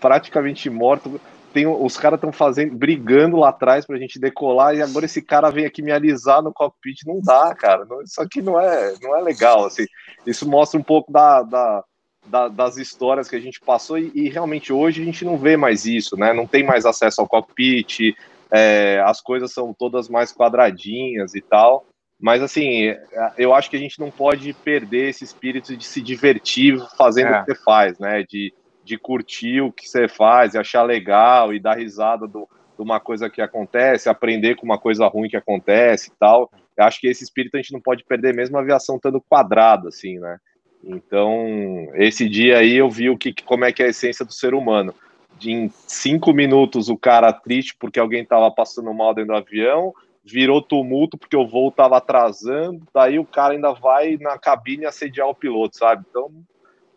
praticamente 0.00 0.68
morta. 0.68 1.10
Tem, 1.52 1.66
os 1.66 1.96
caras 1.96 2.16
estão 2.16 2.32
fazendo, 2.32 2.76
brigando 2.76 3.36
lá 3.36 3.48
atrás 3.48 3.84
pra 3.84 3.98
gente 3.98 4.20
decolar, 4.20 4.74
e 4.74 4.82
agora 4.82 5.04
esse 5.04 5.20
cara 5.20 5.50
vem 5.50 5.66
aqui 5.66 5.82
me 5.82 5.90
alisar 5.90 6.42
no 6.42 6.52
cockpit. 6.52 7.04
Não 7.06 7.20
dá, 7.20 7.54
cara. 7.54 7.84
Não, 7.84 8.02
isso 8.02 8.20
aqui 8.20 8.40
não 8.40 8.58
é, 8.60 8.94
não 9.02 9.16
é 9.16 9.20
legal. 9.20 9.64
Assim. 9.64 9.84
Isso 10.26 10.48
mostra 10.48 10.78
um 10.78 10.82
pouco 10.82 11.12
da, 11.12 11.42
da 11.42 11.84
da, 12.26 12.48
das 12.48 12.76
histórias 12.76 13.30
que 13.30 13.34
a 13.34 13.40
gente 13.40 13.58
passou 13.60 13.98
e, 13.98 14.12
e, 14.14 14.28
realmente 14.28 14.74
hoje 14.74 15.00
a 15.00 15.04
gente 15.04 15.24
não 15.24 15.38
vê 15.38 15.56
mais 15.56 15.86
isso, 15.86 16.18
né? 16.18 16.34
Não 16.34 16.46
tem 16.46 16.62
mais 16.62 16.84
acesso 16.84 17.20
ao 17.20 17.26
cockpit, 17.26 18.14
é, 18.50 19.02
as 19.04 19.20
coisas 19.20 19.52
são 19.52 19.72
todas 19.72 20.08
mais 20.08 20.32
quadradinhas 20.32 21.34
e 21.34 21.40
tal. 21.40 21.86
Mas 22.20 22.42
assim, 22.42 22.94
eu 23.38 23.54
acho 23.54 23.70
que 23.70 23.76
a 23.76 23.80
gente 23.80 23.98
não 23.98 24.10
pode 24.10 24.52
perder 24.52 25.08
esse 25.08 25.24
espírito 25.24 25.74
de 25.74 25.84
se 25.84 26.02
divertir 26.02 26.78
fazendo 26.96 27.28
é. 27.28 27.40
o 27.40 27.44
que 27.44 27.54
você 27.54 27.62
faz, 27.62 27.98
né? 27.98 28.24
De, 28.28 28.52
de 28.84 28.98
curtir 28.98 29.62
o 29.62 29.72
que 29.72 29.88
você 29.88 30.06
faz, 30.06 30.52
e 30.52 30.58
achar 30.58 30.82
legal 30.82 31.54
e 31.54 31.60
dar 31.60 31.78
risada 31.78 32.28
do, 32.28 32.46
de 32.76 32.82
uma 32.82 33.00
coisa 33.00 33.30
que 33.30 33.40
acontece, 33.40 34.08
aprender 34.08 34.56
com 34.56 34.66
uma 34.66 34.78
coisa 34.78 35.06
ruim 35.06 35.30
que 35.30 35.36
acontece 35.36 36.10
e 36.10 36.12
tal. 36.18 36.50
Eu 36.76 36.84
acho 36.84 37.00
que 37.00 37.08
esse 37.08 37.24
espírito 37.24 37.56
a 37.56 37.60
gente 37.60 37.72
não 37.72 37.80
pode 37.80 38.04
perder 38.04 38.34
mesmo 38.34 38.58
a 38.58 38.60
aviação 38.60 38.96
estando 38.96 39.20
quadrada, 39.20 39.88
assim, 39.88 40.18
né? 40.18 40.38
Então, 40.82 41.88
esse 41.94 42.28
dia 42.28 42.58
aí 42.58 42.74
eu 42.74 42.90
vi 42.90 43.10
o 43.10 43.18
que, 43.18 43.34
como 43.44 43.64
é 43.64 43.72
que 43.72 43.82
é 43.82 43.86
a 43.86 43.90
essência 43.90 44.24
do 44.24 44.32
ser 44.32 44.54
humano. 44.54 44.94
De, 45.40 45.50
em 45.50 45.72
cinco 45.86 46.32
minutos 46.32 46.90
o 46.90 46.96
cara 46.96 47.32
triste 47.32 47.74
porque 47.78 47.98
alguém 47.98 48.22
estava 48.22 48.50
passando 48.50 48.92
mal 48.92 49.14
dentro 49.14 49.32
do 49.32 49.38
avião, 49.38 49.94
virou 50.22 50.60
tumulto 50.60 51.16
porque 51.16 51.36
o 51.36 51.46
voo 51.46 51.70
estava 51.70 51.96
atrasando, 51.96 52.82
daí 52.94 53.18
o 53.18 53.24
cara 53.24 53.54
ainda 53.54 53.72
vai 53.72 54.18
na 54.20 54.38
cabine 54.38 54.84
assediar 54.84 55.28
o 55.28 55.34
piloto, 55.34 55.76
sabe? 55.76 56.04
Então, 56.08 56.30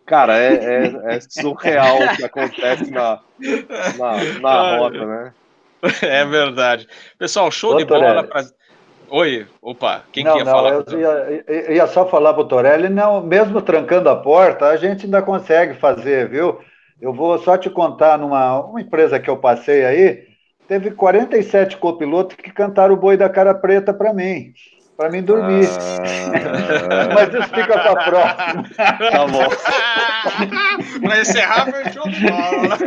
cara, 0.06 0.38
é, 0.38 0.54
é, 0.54 1.16
é 1.16 1.20
surreal 1.22 2.04
o 2.04 2.16
que 2.18 2.26
acontece 2.26 2.92
na, 2.92 3.20
na, 3.98 4.40
na 4.42 4.78
rota, 4.78 5.06
né? 5.06 5.34
É 6.02 6.26
verdade. 6.26 6.88
Pessoal, 7.18 7.52
show 7.52 7.76
de 7.76 7.86
bola. 7.86 8.24
Pra... 8.24 8.44
Oi, 9.10 9.46
opa, 9.62 10.04
quem 10.12 10.24
não, 10.24 10.34
que 10.34 10.40
ia 10.40 10.46
não, 10.46 10.52
falar? 10.52 10.72
Eu 10.72 11.00
ia, 11.00 11.74
ia, 11.74 11.88
só 11.88 12.08
falar 12.08 12.34
para 12.34 12.42
o 12.42 12.48
Torelli, 12.48 12.90
não, 12.90 13.22
mesmo 13.22 13.62
trancando 13.62 14.10
a 14.10 14.16
porta, 14.16 14.68
a 14.68 14.78
gente 14.78 15.06
ainda 15.06 15.22
consegue 15.22 15.76
fazer, 15.76 16.30
viu? 16.30 16.60
Eu 17.02 17.14
vou 17.14 17.38
só 17.40 17.58
te 17.58 17.70
contar 17.70 18.18
numa 18.18 18.60
uma 18.62 18.82
empresa 18.82 19.20
que 19.20 19.30
eu 19.30 19.38
passei 19.38 19.86
aí, 19.86 20.28
teve 20.68 20.92
47 20.92 21.78
copilotos 21.78 22.36
que 22.36 22.52
cantaram 22.52 22.94
o 22.94 22.98
boi 22.98 23.18
da 23.18 23.30
cara 23.30 23.54
preta 23.54 23.94
para 23.94 24.14
mim 24.14 24.54
para 24.98 25.10
mim 25.10 25.22
dormir. 25.22 25.68
Ah... 25.68 27.14
Mas 27.14 27.34
isso 27.34 27.50
fica 27.50 27.68
para 27.68 27.92
a 27.92 28.04
próxima. 28.06 28.64
Tá 29.12 29.28
bom. 29.28 29.50
para 31.02 31.22
encerrar, 31.22 31.72
fechou 31.72 32.04
bola. 32.22 32.78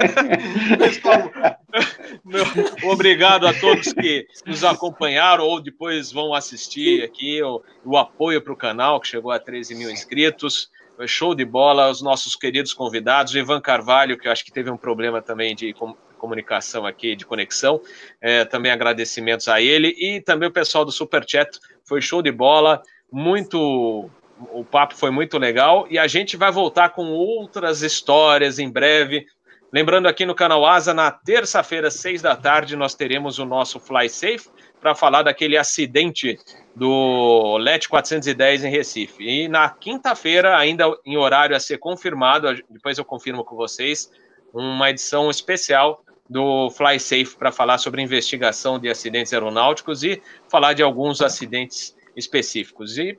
Obrigado 2.91 3.47
a 3.47 3.55
todos 3.55 3.93
que 3.93 4.27
nos 4.47 4.65
acompanharam 4.65 5.45
ou 5.45 5.61
depois 5.61 6.11
vão 6.13 6.35
assistir 6.35 7.05
aqui 7.05 7.43
o, 7.43 7.63
o 7.85 7.97
apoio 7.97 8.41
para 8.43 8.53
o 8.53 8.57
canal, 8.57 9.01
que 9.01 9.09
chegou 9.09 9.31
a 9.31 9.39
13 9.39 9.75
mil 9.75 9.91
inscritos. 9.91 10.71
Show 11.07 11.35
de 11.35 11.45
bola, 11.45 11.91
os 11.91 12.01
nossos 12.01 12.37
queridos 12.37 12.73
convidados, 12.73 13.35
o 13.35 13.39
Ivan 13.39 13.61
Carvalho, 13.61 14.19
que 14.19 14.29
eu 14.29 14.33
acho 14.33 14.45
que 14.45 14.53
teve 14.53 14.71
um 14.71 14.77
problema 14.77 15.21
também 15.21 15.55
de 15.55 15.75
comunicação 16.19 16.87
aqui, 16.87 17.15
de 17.15 17.27
conexão. 17.27 17.81
É, 18.21 18.45
também 18.45 18.73
agradecimentos 18.73 19.49
a 19.49 19.61
ele 19.61 19.95
e 19.99 20.21
também 20.21 20.49
o 20.49 20.53
pessoal 20.53 20.85
do 20.85 20.93
Super 20.93 21.25
Chat 21.29 21.61
foi 21.85 22.01
show 22.01 22.23
de 22.23 22.33
bola, 22.33 22.83
muito. 23.11 24.11
O 24.53 24.63
papo 24.65 24.95
foi 24.95 25.11
muito 25.11 25.39
legal 25.39 25.87
e 25.89 25.99
a 25.99 26.07
gente 26.07 26.37
vai 26.37 26.53
voltar 26.53 26.91
com 26.91 27.07
outras 27.07 27.83
histórias 27.83 28.59
em 28.59 28.71
breve. 28.71 29.27
Lembrando 29.73 30.07
aqui 30.07 30.27
no 30.27 30.35
canal 30.35 30.65
Asa, 30.65 30.93
na 30.93 31.11
terça-feira, 31.11 31.91
seis 31.91 32.21
da 32.21 32.37
tarde, 32.37 32.77
nós 32.77 32.95
teremos 32.95 33.39
o 33.39 33.47
nosso 33.47 33.81
Fly 33.81 34.09
Safe 34.09 34.49
para 34.81 34.95
falar 34.95 35.23
daquele 35.23 35.57
acidente 35.57 36.39
do 36.75 37.57
LET 37.59 37.89
410 37.89 38.65
em 38.65 38.71
Recife. 38.71 39.25
E 39.25 39.49
na 39.49 39.69
quinta-feira, 39.69 40.57
ainda 40.57 40.85
em 41.05 41.17
horário 41.17 41.57
a 41.57 41.61
ser 41.61 41.79
confirmado, 41.79 42.55
depois 42.71 42.99
eu 42.99 43.05
confirmo 43.05 43.45
com 43.45 43.57
vocês, 43.57 44.11
uma 44.53 44.91
edição 44.91 45.31
especial 45.31 46.03
do 46.29 46.71
Fly 46.71 46.99
Safe 46.99 47.37
para 47.37 47.53
falar 47.53 47.79
sobre 47.79 48.03
investigação 48.03 48.79
de 48.79 48.89
acidentes 48.89 49.33
aeronáuticos 49.33 50.03
e 50.03 50.21
falar 50.49 50.73
de 50.73 50.83
alguns 50.83 51.23
acidentes 51.23 51.97
específicos. 52.17 52.99
E 52.99 53.19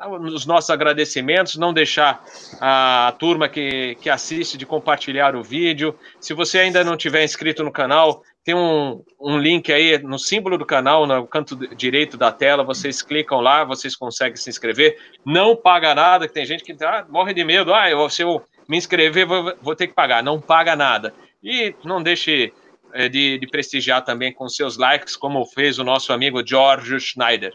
ah, 0.00 0.08
os 0.08 0.46
nossos 0.46 0.70
agradecimentos, 0.70 1.56
não 1.56 1.72
deixar 1.72 2.24
a 2.60 3.14
turma 3.18 3.48
que, 3.48 3.96
que 4.00 4.08
assiste 4.08 4.56
de 4.56 4.64
compartilhar 4.64 5.34
o 5.34 5.42
vídeo. 5.42 5.94
Se 6.20 6.34
você 6.34 6.58
ainda 6.58 6.84
não 6.84 6.96
tiver 6.96 7.24
inscrito 7.24 7.64
no 7.64 7.72
canal, 7.72 8.22
tem 8.48 8.54
um, 8.54 9.04
um 9.20 9.36
link 9.36 9.70
aí 9.70 9.98
no 9.98 10.18
símbolo 10.18 10.56
do 10.56 10.64
canal, 10.64 11.06
no 11.06 11.26
canto 11.26 11.54
direito 11.76 12.16
da 12.16 12.32
tela, 12.32 12.64
vocês 12.64 13.02
clicam 13.02 13.42
lá, 13.42 13.62
vocês 13.62 13.94
conseguem 13.94 14.36
se 14.36 14.48
inscrever. 14.48 14.96
Não 15.22 15.54
paga 15.54 15.94
nada, 15.94 16.26
que 16.26 16.32
tem 16.32 16.46
gente 16.46 16.64
que 16.64 16.74
ah, 16.82 17.04
morre 17.10 17.34
de 17.34 17.44
medo, 17.44 17.74
ah, 17.74 17.90
eu, 17.90 18.08
se 18.08 18.22
eu 18.22 18.42
me 18.66 18.78
inscrever, 18.78 19.26
vou, 19.26 19.54
vou 19.60 19.76
ter 19.76 19.86
que 19.86 19.92
pagar. 19.92 20.22
Não 20.22 20.40
paga 20.40 20.74
nada. 20.74 21.12
E 21.44 21.74
não 21.84 22.02
deixe 22.02 22.50
é, 22.94 23.06
de, 23.06 23.38
de, 23.38 23.46
prestigiar 23.48 24.02
também 24.02 24.32
com 24.32 24.48
seus 24.48 24.78
likes, 24.78 25.14
como 25.14 25.44
fez 25.44 25.78
o 25.78 25.84
nosso 25.84 26.10
amigo 26.10 26.40
George 26.42 26.98
Schneider. 26.98 27.52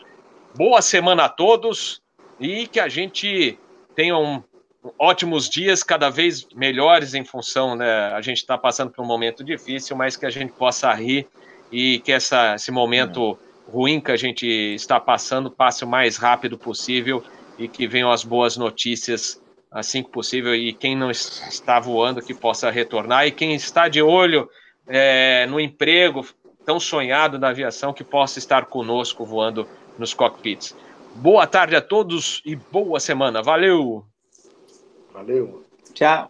Boa 0.55 0.79
semana 0.79 1.23
a 1.23 1.29
todos 1.29 2.03
e 2.39 2.67
que 2.67 2.79
a 2.79 2.87
gente 2.87 3.57
tenha 3.95 4.15
um, 4.15 4.43
ótimos 4.97 5.49
dias, 5.49 5.83
cada 5.83 6.09
vez 6.09 6.47
melhores 6.55 7.13
em 7.13 7.23
função, 7.23 7.75
né? 7.75 8.07
A 8.13 8.21
gente 8.21 8.37
está 8.37 8.57
passando 8.57 8.91
por 8.91 9.03
um 9.03 9.07
momento 9.07 9.43
difícil, 9.43 9.95
mas 9.95 10.17
que 10.17 10.25
a 10.25 10.29
gente 10.29 10.51
possa 10.53 10.93
rir 10.93 11.27
e 11.71 11.99
que 11.99 12.11
essa, 12.11 12.55
esse 12.55 12.71
momento 12.71 13.37
ruim 13.67 13.99
que 13.99 14.11
a 14.11 14.17
gente 14.17 14.45
está 14.45 14.99
passando 14.99 15.49
passe 15.49 15.83
o 15.83 15.87
mais 15.87 16.17
rápido 16.17 16.57
possível 16.57 17.23
e 17.57 17.67
que 17.67 17.87
venham 17.87 18.11
as 18.11 18.23
boas 18.23 18.57
notícias 18.57 19.41
assim 19.71 20.03
que 20.03 20.11
possível 20.11 20.53
e 20.53 20.71
quem 20.71 20.95
não 20.95 21.09
está 21.09 21.79
voando 21.79 22.21
que 22.21 22.33
possa 22.33 22.69
retornar 22.69 23.25
e 23.25 23.31
quem 23.31 23.55
está 23.55 23.87
de 23.87 24.01
olho 24.01 24.47
é, 24.87 25.47
no 25.47 25.59
emprego 25.59 26.25
tão 26.63 26.79
sonhado 26.79 27.39
na 27.39 27.49
aviação 27.49 27.91
que 27.91 28.03
possa 28.03 28.39
estar 28.39 28.65
conosco 28.65 29.25
voando 29.25 29.67
nos 29.97 30.13
cockpits. 30.13 30.75
Boa 31.15 31.45
tarde 31.45 31.75
a 31.75 31.81
todos 31.81 32.41
e 32.45 32.55
boa 32.55 32.99
semana. 32.99 33.41
Valeu! 33.41 34.12
Valeu! 35.13 35.63
Tchau! 35.93 36.29